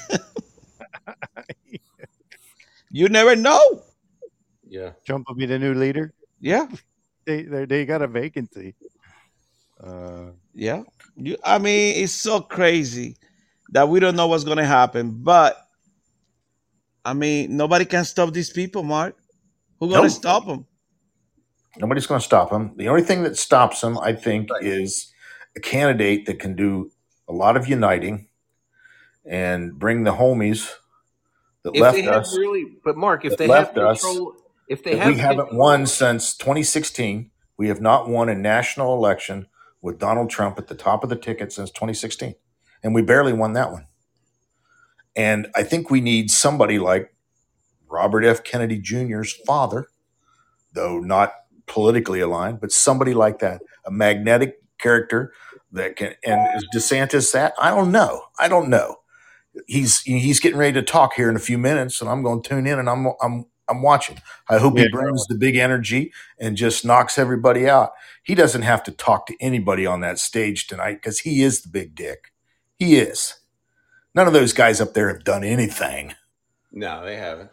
you 2.91 3.07
never 3.09 3.35
know. 3.35 3.83
Yeah. 4.67 4.91
Trump 5.05 5.27
will 5.27 5.35
be 5.35 5.45
the 5.45 5.59
new 5.59 5.73
leader. 5.73 6.13
Yeah, 6.39 6.67
They 7.25 7.43
they, 7.43 7.65
they 7.65 7.85
got 7.85 8.01
a 8.01 8.07
vacancy. 8.07 8.75
Uh, 9.81 10.31
yeah. 10.53 10.83
You, 11.15 11.37
I 11.43 11.57
mean, 11.59 12.03
it's 12.03 12.13
so 12.13 12.41
crazy 12.41 13.17
that 13.69 13.89
we 13.89 13.99
don't 13.99 14.15
know 14.15 14.27
what's 14.27 14.43
gonna 14.43 14.65
happen. 14.65 15.11
But 15.23 15.66
I 17.07 17.13
mean, 17.13 17.55
nobody 17.55 17.85
can 17.85 18.03
stop 18.03 18.33
these 18.33 18.49
people, 18.49 18.83
Mark. 18.83 19.15
Who's 19.79 19.91
gonna 19.93 20.03
Nope. 20.03 20.11
stop 20.11 20.45
them? 20.45 20.65
Nobody's 21.77 22.07
going 22.07 22.19
to 22.19 22.25
stop 22.25 22.49
them. 22.49 22.73
The 22.75 22.87
only 22.89 23.03
thing 23.03 23.21
that 23.23 23.37
stops 23.37 23.81
them, 23.81 23.99
I 23.99 24.11
think, 24.13 24.49
is 24.61 25.13
a 25.55 25.59
candidate 25.59 26.25
that 26.25 26.39
can 26.39 26.55
do 26.55 26.91
a 27.29 27.33
lot 27.33 27.55
of 27.55 27.67
uniting 27.67 28.27
and 29.25 29.77
bring 29.77 30.03
the 30.03 30.11
homies 30.13 30.71
that 31.63 31.75
If 31.75 31.81
left 31.81 31.97
they 31.97 32.07
us. 32.07 32.35
really, 32.35 32.65
but 32.83 32.97
Mark, 32.97 33.25
if 33.25 33.31
that 33.31 33.37
they 33.37 33.47
have 33.47 33.75
left 33.75 33.77
us. 33.77 34.03
if 34.67 34.83
they 34.83 34.93
that 34.95 35.03
have 35.03 35.13
we 35.13 35.19
haven't 35.19 35.37
control- 35.49 35.59
won 35.59 35.85
since 35.85 36.35
2016. 36.35 37.29
We 37.57 37.67
have 37.69 37.79
not 37.81 38.09
won 38.09 38.27
a 38.29 38.35
national 38.35 38.93
election 38.95 39.47
with 39.81 39.99
Donald 39.99 40.29
Trump 40.31 40.57
at 40.57 40.67
the 40.67 40.75
top 40.75 41.03
of 41.03 41.09
the 41.09 41.15
ticket 41.15 41.51
since 41.53 41.69
2016. 41.71 42.35
And 42.83 42.93
we 42.95 43.01
barely 43.03 43.33
won 43.33 43.53
that 43.53 43.71
one. 43.71 43.85
And 45.17 45.49
I 45.55 45.63
think 45.63 45.91
we 45.91 46.01
need 46.01 46.31
somebody 46.31 46.79
like 46.79 47.13
Robert 47.89 48.23
F. 48.25 48.43
Kennedy 48.43 48.79
Jr.'s 48.79 49.33
father, 49.45 49.89
though 50.73 50.99
not 50.99 51.33
politically 51.67 52.21
aligned, 52.21 52.61
but 52.61 52.71
somebody 52.71 53.13
like 53.13 53.39
that, 53.39 53.61
a 53.85 53.91
magnetic 53.91 54.61
character 54.79 55.33
that 55.73 55.97
can. 55.97 56.15
And 56.25 56.47
is 56.57 56.67
DeSantis 56.75 57.33
that? 57.33 57.53
I 57.59 57.71
don't 57.71 57.91
know. 57.91 58.23
I 58.39 58.47
don't 58.47 58.69
know. 58.69 58.97
He's 59.67 60.01
he's 60.01 60.39
getting 60.39 60.59
ready 60.59 60.73
to 60.73 60.83
talk 60.83 61.15
here 61.15 61.29
in 61.29 61.35
a 61.35 61.39
few 61.39 61.57
minutes, 61.57 62.01
and 62.01 62.09
I'm 62.09 62.23
going 62.23 62.43
to 62.43 62.49
tune 62.49 62.67
in 62.67 62.79
and 62.79 62.89
I'm 62.89 63.07
I'm 63.21 63.45
I'm 63.69 63.81
watching. 63.81 64.21
I 64.49 64.59
hope 64.59 64.77
Yeah. 64.77 64.83
he 64.83 64.89
brings 64.89 65.25
the 65.27 65.35
big 65.35 65.55
energy 65.57 66.13
and 66.39 66.57
just 66.57 66.85
knocks 66.85 67.17
everybody 67.17 67.67
out. 67.69 67.91
He 68.23 68.35
doesn't 68.35 68.61
have 68.63 68.83
to 68.83 68.91
talk 68.91 69.25
to 69.27 69.35
anybody 69.41 69.85
on 69.85 70.01
that 70.01 70.19
stage 70.19 70.67
tonight 70.67 70.95
because 70.95 71.19
he 71.21 71.43
is 71.43 71.63
the 71.63 71.69
big 71.69 71.95
dick. 71.95 72.31
He 72.77 72.97
is. 72.97 73.35
None 74.17 74.25
of 74.25 74.33
those 74.33 74.51
guys 74.51 74.81
up 74.81 74.95
there 74.95 75.09
have 75.09 75.23
done 75.23 75.43
anything. 75.43 76.15
No, 76.71 77.05
they 77.05 77.17
haven't. 77.17 77.51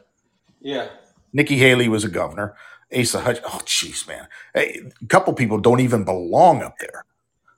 Yeah. 0.62 0.88
Nikki 1.30 1.58
Haley 1.58 1.90
was 1.90 2.04
a 2.04 2.08
governor. 2.08 2.56
Asa 2.98 3.20
Hutch. 3.20 3.38
Oh, 3.44 3.60
jeez, 3.66 4.08
man. 4.08 4.26
Hey, 4.54 4.80
a 5.02 5.06
couple 5.08 5.34
people 5.34 5.58
don't 5.58 5.80
even 5.80 6.04
belong 6.04 6.62
up 6.62 6.78
there. 6.78 7.04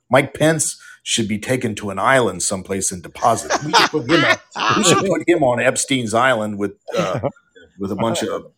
Mike 0.09 0.33
Pence 0.33 0.77
should 1.03 1.29
be 1.29 1.39
taken 1.39 1.73
to 1.75 1.89
an 1.89 1.99
island 1.99 2.43
someplace 2.43 2.91
and 2.91 3.01
deposited. 3.01 3.65
We 3.65 3.71
should 3.75 3.91
put 3.91 4.11
him 4.11 4.25
on, 4.25 4.77
we 4.77 4.83
should 4.83 4.97
put 4.97 5.23
him 5.25 5.41
on 5.41 5.61
Epstein's 5.61 6.13
island 6.13 6.57
with 6.57 6.73
uh, 6.97 7.21
with 7.79 7.93
a 7.93 7.95
bunch 7.95 8.23
of 8.23 8.51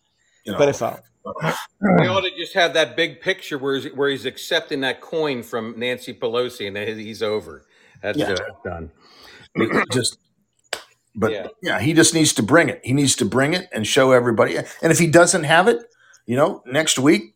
you 0.44 0.52
know. 0.52 0.58
Pedophile. 0.58 1.00
We 1.80 2.08
ought 2.08 2.22
to 2.22 2.36
just 2.36 2.54
have 2.54 2.74
that 2.74 2.96
big 2.96 3.20
picture 3.20 3.56
where 3.56 3.76
he's, 3.76 3.92
where 3.94 4.08
he's 4.08 4.26
accepting 4.26 4.80
that 4.80 5.00
coin 5.00 5.44
from 5.44 5.78
Nancy 5.78 6.12
Pelosi 6.12 6.66
and 6.66 6.76
he's 6.98 7.22
over. 7.22 7.66
That's 8.02 8.18
Yeah. 8.18 8.32
uh, 8.32 8.68
done. 8.68 8.90
just 9.92 10.18
but 11.14 11.32
Yeah. 11.32 11.46
yeah. 11.62 11.80
he 11.80 11.92
just 11.92 12.14
needs 12.14 12.32
to 12.34 12.42
bring 12.42 12.68
it 12.68 12.80
he 12.84 12.92
needs 12.92 13.16
to 13.16 13.24
bring 13.24 13.54
it 13.54 13.68
and 13.72 13.86
show 13.86 14.12
everybody 14.12 14.56
and 14.56 14.66
if 14.92 14.98
he 14.98 15.06
doesn't 15.06 15.44
have 15.44 15.68
it 15.68 15.78
you 16.26 16.36
know 16.36 16.62
next 16.66 16.98
week 16.98 17.34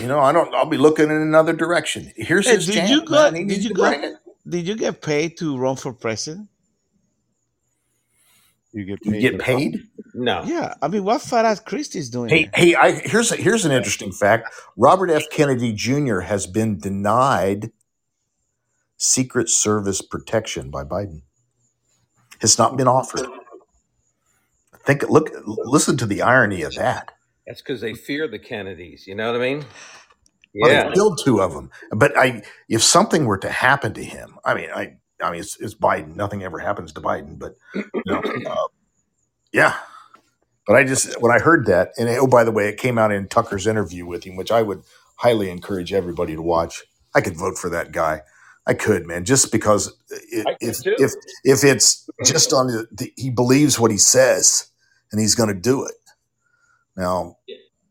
you 0.00 0.06
know 0.06 0.20
i 0.20 0.32
don't 0.32 0.54
i'll 0.54 0.66
be 0.66 0.76
looking 0.78 1.06
in 1.06 1.16
another 1.22 1.52
direction 1.52 2.12
here's 2.16 2.46
Hey, 2.46 2.56
his 2.56 2.66
did 2.66 2.74
chance 2.74 2.90
you 2.90 3.04
go? 3.04 3.32
he 3.32 3.44
Did 3.44 3.64
you 3.64 3.74
go? 3.74 3.88
bring 3.88 4.04
it 4.04 4.14
Did 4.48 4.66
you 4.68 4.76
get 4.76 5.02
paid 5.02 5.36
to 5.38 5.56
run 5.58 5.76
for 5.76 5.92
president? 5.92 6.48
you 8.72 8.84
get 8.84 9.04
you 9.04 9.12
paid. 9.12 9.20
get 9.20 9.30
to- 9.32 9.38
paid 9.38 9.78
No. 10.14 10.42
Yeah, 10.44 10.74
I 10.82 10.88
mean, 10.88 11.04
what 11.04 11.22
fat 11.22 11.44
ass 11.44 11.60
Christie's 11.60 12.10
doing? 12.10 12.28
hey 12.30 12.44
there? 12.44 12.50
hey 12.54 12.74
i 12.74 12.92
here's 12.92 13.32
a, 13.32 13.36
here's 13.36 13.64
an 13.64 13.72
interesting 13.72 14.12
fact 14.12 14.52
robert 14.76 15.10
f 15.10 15.24
kennedy 15.30 15.72
jr 15.72 16.20
has 16.20 16.46
been 16.46 16.78
denied 16.78 17.70
secret 18.96 19.48
service 19.48 20.00
protection 20.02 20.70
by 20.70 20.84
biden 20.84 21.22
it's 22.42 22.58
not 22.58 22.76
been 22.76 22.88
offered 22.88 23.28
think 24.84 25.08
look 25.10 25.30
listen 25.46 25.96
to 25.96 26.06
the 26.06 26.22
irony 26.22 26.62
of 26.62 26.74
that 26.76 27.08
That's 27.46 27.62
because 27.62 27.80
they 27.82 27.94
fear 27.94 28.28
the 28.28 28.40
Kennedys. 28.40 29.06
You 29.06 29.14
know 29.16 29.32
what 29.32 29.40
I 29.40 29.44
mean? 29.44 29.66
Well, 30.54 30.72
Yeah. 30.72 30.84
they 30.88 30.92
killed 30.94 31.20
two 31.24 31.40
of 31.42 31.52
them. 31.54 31.70
But 31.92 32.16
I, 32.18 32.42
if 32.68 32.82
something 32.82 33.26
were 33.26 33.38
to 33.38 33.50
happen 33.50 33.94
to 33.94 34.04
him, 34.04 34.38
I 34.44 34.54
mean, 34.54 34.70
I, 34.74 34.96
I 35.22 35.32
mean, 35.32 35.40
it's, 35.40 35.60
it's 35.60 35.74
Biden. 35.74 36.16
Nothing 36.16 36.42
ever 36.44 36.58
happens 36.60 36.92
to 36.94 37.00
Biden, 37.00 37.38
but 37.38 37.54
you 37.74 37.84
know, 38.06 38.20
uh, 38.46 38.68
yeah. 39.52 39.76
But 40.66 40.76
I 40.76 40.84
just 40.84 41.20
when 41.20 41.32
I 41.32 41.40
heard 41.40 41.66
that, 41.66 41.90
and 41.98 42.08
oh, 42.10 42.26
by 42.28 42.44
the 42.44 42.52
way, 42.52 42.68
it 42.68 42.78
came 42.78 42.98
out 42.98 43.12
in 43.12 43.28
Tucker's 43.28 43.66
interview 43.66 44.06
with 44.06 44.24
him, 44.24 44.36
which 44.36 44.52
I 44.52 44.62
would 44.62 44.82
highly 45.18 45.50
encourage 45.50 45.92
everybody 45.92 46.36
to 46.36 46.42
watch. 46.42 46.84
I 47.14 47.20
could 47.22 47.36
vote 47.36 47.58
for 47.58 47.70
that 47.70 47.92
guy. 47.92 48.22
I 48.66 48.74
could, 48.74 49.06
man, 49.06 49.24
just 49.24 49.50
because 49.50 49.88
it, 50.10 50.46
if 50.60 50.78
if 50.84 51.12
if 51.44 51.64
it's 51.64 52.08
just 52.24 52.52
on 52.52 52.66
the, 52.68 52.86
the 52.92 53.12
he 53.16 53.30
believes 53.30 53.80
what 53.80 53.90
he 53.90 53.96
says 53.98 54.68
and 55.10 55.20
he's 55.20 55.34
going 55.34 55.48
to 55.48 55.60
do 55.60 55.84
it. 55.84 55.94
Now, 56.96 57.38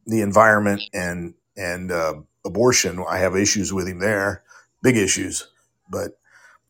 the 0.05 0.21
environment 0.21 0.81
and 0.93 1.33
and 1.57 1.91
uh, 1.91 2.15
abortion, 2.45 3.03
I 3.07 3.17
have 3.17 3.35
issues 3.35 3.73
with 3.73 3.87
him 3.87 3.99
there, 3.99 4.43
big 4.83 4.95
issues. 4.95 5.47
But 5.89 6.11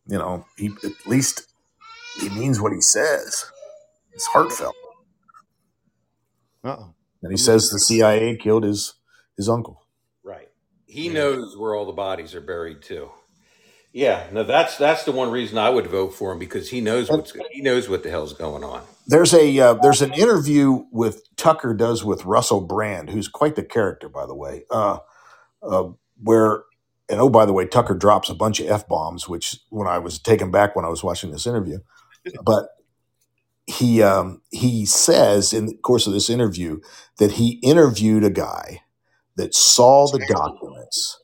you 0.08 0.18
know, 0.18 0.46
he 0.58 0.72
at 0.84 1.06
least 1.06 1.48
he 2.20 2.30
means 2.30 2.60
what 2.62 2.74
he 2.74 2.82
says. 2.82 3.46
It's 4.14 4.26
heartfelt, 4.28 4.76
Uh-oh. 6.64 6.94
and 7.22 7.32
he 7.32 7.38
says 7.38 7.70
the 7.70 7.80
CIA 7.80 8.38
killed 8.38 8.64
his 8.64 8.96
his 9.38 9.50
uncle. 9.50 9.84
Right. 10.24 10.50
He 10.88 11.10
knows 11.10 11.58
where 11.58 11.76
all 11.76 11.86
the 11.86 11.94
bodies 11.94 12.34
are 12.34 12.42
buried 12.42 12.82
too. 12.82 13.12
Yeah. 13.92 14.28
No, 14.32 14.44
that's 14.44 14.78
that's 14.78 15.04
the 15.04 15.12
one 15.12 15.32
reason 15.32 15.58
I 15.58 15.70
would 15.70 15.88
vote 15.88 16.14
for 16.14 16.32
him 16.32 16.40
because 16.40 16.70
he 16.70 16.82
knows 16.82 17.10
what's 17.10 17.34
he 17.52 17.62
knows 17.62 17.90
what 17.90 18.04
the 18.04 18.10
hell's 18.10 18.34
going 18.34 18.64
on. 18.64 18.84
There's 19.08 19.34
a 19.34 19.60
uh, 19.60 19.74
there's 19.76 20.02
an 20.02 20.14
interview 20.14 20.86
with 20.92 21.24
Tucker 21.36 21.74
does 21.74 22.04
with 22.04 22.26
Russell 22.26 22.62
Brand, 22.62 23.10
who's 23.10 23.28
quite 23.28 23.56
the 23.56 23.64
character, 23.64 24.08
by 24.10 24.26
the 24.26 24.36
way. 24.36 24.64
Uh, 24.70 25.00
uh, 25.64 25.90
where 26.22 26.64
and 27.10 27.20
oh, 27.20 27.30
by 27.30 27.46
the 27.46 27.54
way, 27.54 27.66
Tucker 27.66 27.96
drops 27.96 28.30
a 28.30 28.36
bunch 28.36 28.60
of 28.60 28.68
f 28.68 28.88
bombs, 28.88 29.28
which 29.28 29.58
when 29.70 29.88
I 29.88 29.98
was 29.98 30.20
taken 30.20 30.52
back 30.52 30.76
when 30.76 30.86
I 30.86 30.90
was 30.90 31.04
watching 31.04 31.32
this 31.32 31.48
interview, 31.48 31.80
but 32.44 32.70
he 33.66 34.04
um, 34.04 34.42
he 34.52 34.86
says 34.86 35.54
in 35.54 35.66
the 35.66 35.76
course 35.78 36.06
of 36.06 36.14
this 36.14 36.30
interview 36.30 36.80
that 37.18 37.34
he 37.34 37.60
interviewed 37.64 38.24
a 38.24 38.30
guy 38.30 38.84
that 39.36 39.56
saw 39.56 40.08
the 40.08 40.24
documents 40.28 41.24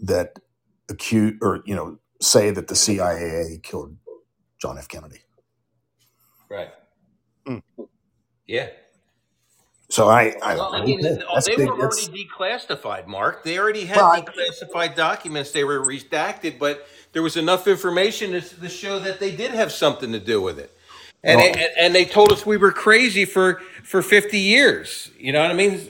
that 0.00 0.38
accuse 0.88 1.38
or 1.42 1.62
you 1.66 1.74
know 1.74 1.98
say 2.20 2.50
that 2.50 2.68
the 2.68 2.74
CIA 2.76 3.58
killed 3.62 3.96
John 4.60 4.78
F. 4.78 4.88
Kennedy. 4.88 5.20
Right. 6.50 6.70
Hmm. 7.46 7.58
Yeah. 8.46 8.68
So 9.90 10.08
I, 10.08 10.34
I 10.42 10.54
Well, 10.56 10.74
I 10.74 10.84
mean, 10.84 11.02
that's 11.02 11.46
they 11.46 11.56
big. 11.56 11.68
were 11.68 11.74
already 11.78 12.26
declassified, 12.26 13.06
Mark. 13.06 13.44
They 13.44 13.58
already 13.58 13.84
had 13.84 13.96
Well, 13.98 14.06
I- 14.06 14.22
declassified 14.22 14.96
documents. 14.96 15.52
They 15.52 15.62
were 15.64 15.80
redacted, 15.84 16.58
but 16.58 16.86
there 17.12 17.22
was 17.22 17.36
enough 17.36 17.68
information 17.68 18.32
to, 18.32 18.40
to 18.40 18.68
show 18.68 18.98
that 19.00 19.20
they 19.20 19.34
did 19.36 19.50
have 19.52 19.70
something 19.72 20.10
to 20.12 20.18
do 20.18 20.40
with 20.40 20.58
it. 20.58 20.76
And, 21.22 21.38
Well- 21.38 21.48
and 21.54 21.68
and 21.78 21.94
they 21.94 22.04
told 22.06 22.32
us 22.32 22.46
we 22.46 22.56
were 22.56 22.72
crazy 22.72 23.24
for 23.24 23.60
for 23.82 24.00
50 24.02 24.38
years. 24.38 25.10
You 25.18 25.32
know 25.32 25.42
what 25.42 25.50
I 25.50 25.54
mean? 25.54 25.80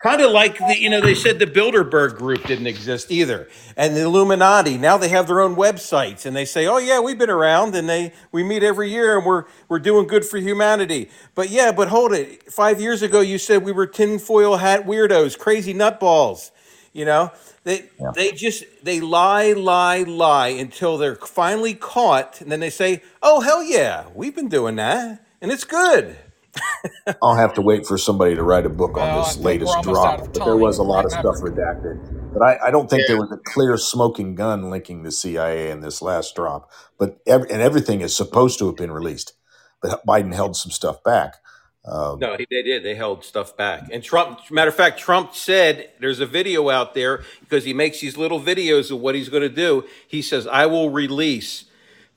Kind 0.00 0.20
of 0.20 0.30
like 0.30 0.58
the, 0.58 0.78
you 0.78 0.88
know, 0.88 1.00
they 1.00 1.16
said 1.16 1.40
the 1.40 1.46
Bilderberg 1.46 2.18
group 2.18 2.44
didn't 2.44 2.68
exist 2.68 3.10
either. 3.10 3.48
And 3.76 3.96
the 3.96 4.02
Illuminati, 4.02 4.78
now 4.78 4.96
they 4.96 5.08
have 5.08 5.26
their 5.26 5.40
own 5.40 5.56
websites 5.56 6.24
and 6.24 6.36
they 6.36 6.44
say, 6.44 6.68
oh 6.68 6.78
yeah, 6.78 7.00
we've 7.00 7.18
been 7.18 7.30
around 7.30 7.74
and 7.74 7.88
they, 7.88 8.12
we 8.30 8.44
meet 8.44 8.62
every 8.62 8.92
year 8.92 9.16
and 9.16 9.26
we're, 9.26 9.46
we're 9.68 9.80
doing 9.80 10.06
good 10.06 10.24
for 10.24 10.38
humanity. 10.38 11.10
But 11.34 11.50
yeah, 11.50 11.72
but 11.72 11.88
hold 11.88 12.12
it. 12.12 12.44
Five 12.44 12.80
years 12.80 13.02
ago, 13.02 13.20
you 13.20 13.38
said 13.38 13.64
we 13.64 13.72
were 13.72 13.88
tinfoil 13.88 14.58
hat 14.58 14.86
weirdos, 14.86 15.36
crazy 15.36 15.74
nutballs. 15.74 16.52
You 16.92 17.04
know, 17.04 17.32
they, 17.64 17.90
they 18.14 18.30
just, 18.30 18.64
they 18.84 19.00
lie, 19.00 19.52
lie, 19.52 20.04
lie 20.04 20.48
until 20.48 20.96
they're 20.96 21.16
finally 21.16 21.74
caught. 21.74 22.40
And 22.40 22.52
then 22.52 22.60
they 22.60 22.70
say, 22.70 23.02
oh, 23.20 23.40
hell 23.40 23.64
yeah, 23.64 24.06
we've 24.14 24.34
been 24.34 24.48
doing 24.48 24.76
that 24.76 25.24
and 25.40 25.50
it's 25.50 25.64
good. 25.64 26.16
I'll 27.22 27.36
have 27.36 27.54
to 27.54 27.62
wait 27.62 27.86
for 27.86 27.98
somebody 27.98 28.34
to 28.36 28.42
write 28.42 28.66
a 28.66 28.70
book 28.70 28.96
on 28.98 29.08
Well, 29.08 29.20
I 29.20 29.28
this 29.28 29.36
latest 29.38 29.82
drop. 29.82 30.20
But 30.32 30.44
there 30.44 30.56
was 30.56 30.78
a 30.78 30.82
lot 30.82 31.04
of 31.04 31.12
stuff 31.12 31.36
redacted. 31.42 32.00
But 32.32 32.42
I, 32.42 32.68
I 32.68 32.70
don't 32.70 32.90
think 32.90 33.06
there 33.08 33.18
was 33.18 33.32
a 33.32 33.38
clear 33.52 33.76
smoking 33.78 34.34
gun 34.34 34.70
linking 34.70 35.02
the 35.02 35.12
CIA 35.12 35.70
in 35.70 35.80
this 35.80 36.02
last 36.02 36.36
drop. 36.36 36.70
But 36.98 37.18
ev- 37.26 37.46
and 37.50 37.62
everything 37.62 38.00
is 38.02 38.16
supposed 38.16 38.58
to 38.60 38.66
have 38.66 38.76
been 38.76 38.92
released. 38.92 39.34
But 39.82 40.04
Biden 40.06 40.34
held 40.34 40.56
some 40.56 40.72
stuff 40.72 41.02
back. 41.04 41.36
Um, 41.84 42.18
No, 42.20 42.36
he- 42.36 42.46
they 42.50 42.62
did. 42.62 42.84
They 42.84 42.94
held 42.96 43.24
stuff 43.24 43.56
back. 43.56 43.88
And 43.92 44.02
Trump, 44.04 44.40
matter 44.50 44.68
of 44.68 44.74
fact, 44.74 44.98
Trump 45.00 45.34
said 45.34 45.90
there's 46.00 46.20
a 46.20 46.26
video 46.26 46.68
out 46.70 46.94
there 46.94 47.22
because 47.40 47.64
he 47.64 47.74
makes 47.74 48.00
these 48.00 48.16
little 48.16 48.40
videos 48.40 48.90
of 48.90 49.00
what 49.00 49.14
he's 49.14 49.28
going 49.30 49.42
to 49.42 49.48
do. 49.48 49.84
He 50.08 50.22
says, 50.22 50.46
I 50.46 50.66
will 50.66 50.90
release 50.90 51.64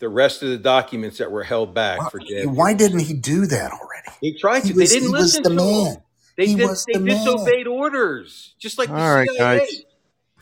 the 0.02 0.10
rest 0.10 0.44
of 0.44 0.49
the 0.49 0.57
documents 0.57 1.18
that 1.19 1.32
were 1.32 1.44
held 1.44 1.73
back 1.73 2.11
for 2.11 2.19
JFK. 2.19 2.48
why 2.53 2.73
didn't 2.73 2.99
he 2.99 3.14
do 3.14 3.45
that 3.45 3.72
already? 3.72 4.10
He 4.19 4.38
tried 4.38 4.61
to. 4.61 4.68
He 4.68 4.73
was- 4.73 4.90
they 4.90 4.95
didn't 4.99 5.07
he 5.10 5.14
was 5.14 5.22
listen 5.22 5.44
the 5.44 5.49
to 5.49 5.56
man. 5.56 5.86
him. 5.95 5.98
They, 6.38 6.48
He 6.48 6.56
did, 6.56 6.68
was 6.69 6.86
they 6.86 6.94
the 6.94 6.99
man. 6.99 7.26
disobeyed 7.26 7.68
orders, 7.68 8.56
just 8.60 8.78
like 8.78 8.90
the 8.90 8.95
All 8.95 9.15
right, 9.15 9.30
CIA. 9.30 9.60
guys. 9.60 9.84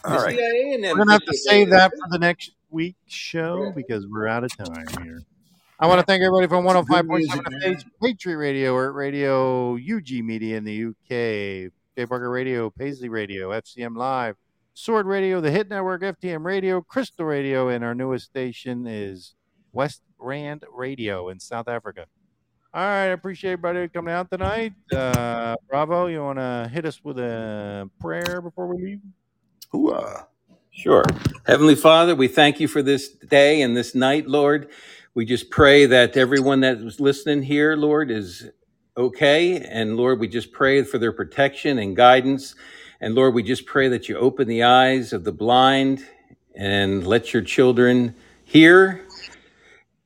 The 0.03 0.10
All 0.10 0.18
right. 0.23 0.36
CIA 0.36 0.73
and 0.76 0.84
We're 0.84 0.95
gonna 0.95 1.11
have 1.11 1.22
to 1.22 1.31
disobeyed 1.31 1.60
save 1.65 1.69
that 1.72 1.91
for 1.91 2.10
the 2.10 2.19
next 2.19 2.52
week's 2.72 2.98
show 3.14 3.72
because 3.76 4.07
we're 4.07 4.27
out 4.27 4.44
of 4.44 4.56
time 4.57 4.86
here. 5.03 5.22
I 5.80 5.88
want 5.88 5.99
to 5.99 6.06
thank 6.06 6.22
everybody 6.23 6.48
from 6.48 6.65
105.7 6.65 7.84
Patriot 8.02 8.38
Radio 8.38 8.73
or 8.73 8.91
Radio 8.91 9.76
UG 9.76 10.23
Media 10.23 10.57
in 10.57 10.64
the 10.65 10.86
UK, 10.90 11.72
Jay 11.98 12.06
Parker 12.07 12.30
Radio, 12.30 12.69
Paisley 12.69 13.10
Radio, 13.10 13.49
FCM 13.52 13.95
Live, 13.95 14.36
Sword 14.73 15.06
Radio, 15.06 15.41
the 15.41 15.52
Hit 15.52 15.69
Network, 15.69 16.02
FTM 16.02 16.45
Radio, 16.45 16.81
Crystal 16.81 17.26
Radio, 17.26 17.69
and 17.69 17.84
our 17.84 17.95
newest 17.95 18.26
station 18.26 18.86
is 18.88 19.36
West 19.73 20.01
Rand 20.17 20.65
Radio 20.71 21.29
in 21.29 21.39
South 21.39 21.67
Africa. 21.67 22.05
All 22.73 22.83
right, 22.83 23.05
I 23.05 23.07
appreciate 23.07 23.53
everybody 23.53 23.87
coming 23.87 24.13
out 24.13 24.29
tonight. 24.29 24.73
Uh, 24.93 25.55
Bravo, 25.67 26.05
you 26.05 26.21
want 26.21 26.37
to 26.37 26.69
hit 26.71 26.85
us 26.85 27.03
with 27.03 27.17
a 27.17 27.89
prayer 27.99 28.41
before 28.41 28.67
we 28.67 28.83
leave? 28.83 28.99
Hoorah. 29.71 30.27
Sure. 30.71 31.03
Heavenly 31.47 31.75
Father, 31.75 32.15
we 32.15 32.27
thank 32.27 32.59
you 32.59 32.67
for 32.67 32.83
this 32.83 33.09
day 33.09 33.63
and 33.63 33.75
this 33.75 33.95
night, 33.95 34.27
Lord. 34.27 34.69
We 35.15 35.25
just 35.25 35.49
pray 35.49 35.87
that 35.87 36.15
everyone 36.15 36.59
that 36.61 36.79
was 36.79 36.99
listening 36.99 37.41
here, 37.41 37.75
Lord, 37.75 38.11
is 38.11 38.49
okay. 38.95 39.61
And 39.61 39.97
Lord, 39.97 40.19
we 40.19 40.27
just 40.27 40.51
pray 40.51 40.83
for 40.83 40.99
their 40.99 41.11
protection 41.11 41.79
and 41.79 41.95
guidance. 41.95 42.55
And 43.01 43.15
Lord, 43.15 43.33
we 43.33 43.43
just 43.43 43.65
pray 43.65 43.87
that 43.89 44.07
you 44.07 44.17
open 44.17 44.47
the 44.47 44.63
eyes 44.63 45.11
of 45.11 45.23
the 45.23 45.31
blind 45.31 46.05
and 46.55 47.05
let 47.07 47.33
your 47.33 47.41
children 47.41 48.15
hear 48.45 49.05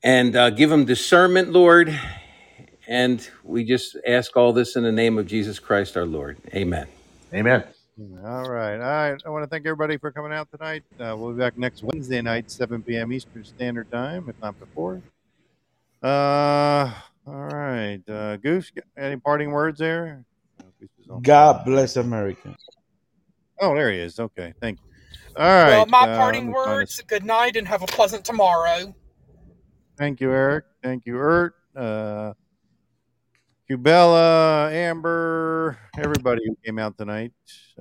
and 0.03 0.35
uh, 0.35 0.49
give 0.49 0.69
them 0.69 0.85
discernment, 0.85 1.51
Lord. 1.51 1.97
And 2.87 3.27
we 3.43 3.63
just 3.63 3.95
ask 4.05 4.35
all 4.35 4.51
this 4.51 4.75
in 4.75 4.83
the 4.83 4.91
name 4.91 5.17
of 5.17 5.25
Jesus 5.25 5.57
Christ 5.59 5.95
our 5.95 6.05
Lord. 6.05 6.37
Amen. 6.53 6.87
Amen. 7.33 7.63
All 8.25 8.49
right. 8.49 8.75
All 8.75 9.11
right. 9.11 9.21
I 9.25 9.29
want 9.29 9.43
to 9.43 9.47
thank 9.47 9.65
everybody 9.65 9.97
for 9.97 10.11
coming 10.11 10.33
out 10.33 10.49
tonight. 10.51 10.83
Uh, 10.99 11.15
we'll 11.17 11.31
be 11.31 11.39
back 11.39 11.57
next 11.57 11.83
Wednesday 11.83 12.21
night, 12.21 12.51
7 12.51 12.81
p.m. 12.83 13.13
Eastern 13.13 13.45
Standard 13.45 13.89
Time, 13.89 14.27
if 14.27 14.35
not 14.41 14.59
before. 14.59 15.01
Uh, 16.01 16.91
all 17.25 17.33
right. 17.33 18.01
Uh, 18.09 18.35
Goose, 18.37 18.71
any 18.97 19.15
parting 19.15 19.51
words 19.51 19.79
there? 19.79 20.25
Goose 20.79 20.89
is 21.01 21.09
on- 21.09 21.21
God 21.21 21.63
bless 21.63 21.95
America. 21.95 22.55
Oh, 23.61 23.73
there 23.75 23.91
he 23.91 23.99
is. 23.99 24.19
Okay. 24.19 24.53
Thank 24.59 24.79
you. 24.79 25.37
All 25.37 25.45
right. 25.45 25.67
well, 25.69 25.85
my 25.85 26.03
uh, 26.03 26.17
parting 26.17 26.47
let 26.47 26.53
words: 26.53 27.01
good 27.07 27.23
night 27.23 27.55
and 27.55 27.67
have 27.67 27.81
a 27.81 27.87
pleasant 27.87 28.25
tomorrow. 28.25 28.93
Thank 30.03 30.19
you, 30.19 30.33
Eric. 30.33 30.65
Thank 30.83 31.05
you, 31.05 31.15
Ert. 31.17 31.55
Uh, 31.73 32.33
Cubella, 33.71 34.69
Amber, 34.69 35.77
everybody 35.97 36.41
who 36.45 36.57
came 36.65 36.77
out 36.77 36.97
tonight. 36.97 37.31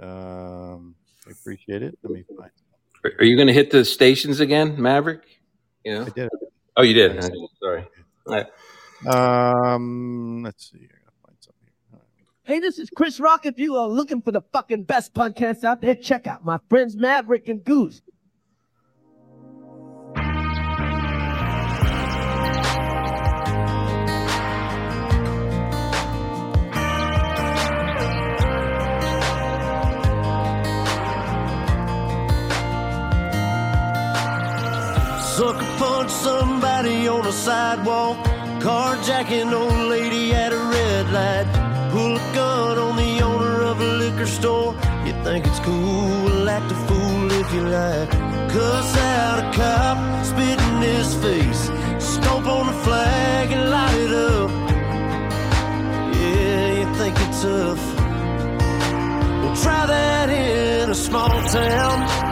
Um, 0.01 0.95
I 1.27 1.33
appreciate 1.33 1.83
it. 1.83 1.99
Let 2.05 2.13
me 2.13 2.25
find. 2.39 2.53
Are 3.03 3.11
are 3.19 3.25
you 3.25 3.35
going 3.35 3.49
to 3.49 3.53
hit 3.53 3.73
the 3.73 3.85
stations 3.85 4.39
again, 4.39 4.81
Maverick? 4.81 5.25
You 5.85 5.95
know? 5.95 6.03
I 6.03 6.11
did. 6.11 6.29
Oh, 6.77 6.83
you 6.83 6.95
did. 6.95 7.11
Okay, 7.25 7.35
Sorry. 7.61 7.89
All 8.29 8.35
right. 8.37 9.75
Um, 9.75 10.45
let's 10.45 10.71
see. 10.71 10.79
I 10.79 10.95
gotta 11.05 11.17
find 11.27 11.37
something. 11.41 11.71
Hey, 12.45 12.61
this 12.61 12.79
is 12.79 12.89
Chris 12.89 13.19
Rock. 13.19 13.47
If 13.47 13.59
you 13.59 13.75
are 13.75 13.89
looking 13.89 14.23
for 14.23 14.31
the 14.31 14.43
fucking 14.53 14.85
best 14.85 15.13
podcast 15.13 15.65
out 15.65 15.81
there, 15.81 15.97
check 15.97 16.29
out 16.29 16.45
my 16.45 16.61
friends 16.69 16.95
Maverick 16.95 17.49
and 17.49 17.65
Goose. 17.65 18.01
Somebody 36.11 37.09
on 37.09 37.27
a 37.27 37.33
sidewalk. 37.33 38.17
Carjacking 38.61 39.53
old 39.53 39.89
lady 39.89 40.33
at 40.33 40.53
a 40.53 40.57
red 40.57 41.13
light. 41.13 41.47
Pull 41.93 42.17
a 42.17 42.35
gun 42.35 42.79
on 42.79 42.97
the 42.97 43.23
owner 43.23 43.63
of 43.63 43.81
a 43.81 43.85
liquor 44.03 44.27
store. 44.27 44.75
You 45.07 45.13
think 45.25 45.47
it's 45.47 45.61
cool, 45.61 46.49
act 46.49 46.71
a 46.71 46.75
fool 46.87 47.33
if 47.33 47.53
you 47.53 47.63
like. 47.63 48.11
Cuss 48.51 48.97
out 48.97 49.39
a 49.45 49.57
cop, 49.57 50.25
spit 50.25 50.61
in 50.61 50.83
his 50.83 51.15
face. 51.17 51.63
Stomp 51.99 52.47
on 52.47 52.67
the 52.67 52.79
flag 52.85 53.51
and 53.51 53.71
light 53.71 53.99
it 54.07 54.13
up. 54.13 54.51
Yeah, 56.15 56.79
you 56.79 56.95
think 56.95 57.15
it's 57.21 57.43
tough. 57.43 57.85
Well, 59.43 59.57
try 59.57 59.87
that 59.87 60.29
in 60.31 60.91
a 60.91 60.95
small 60.95 61.43
town. 61.49 62.32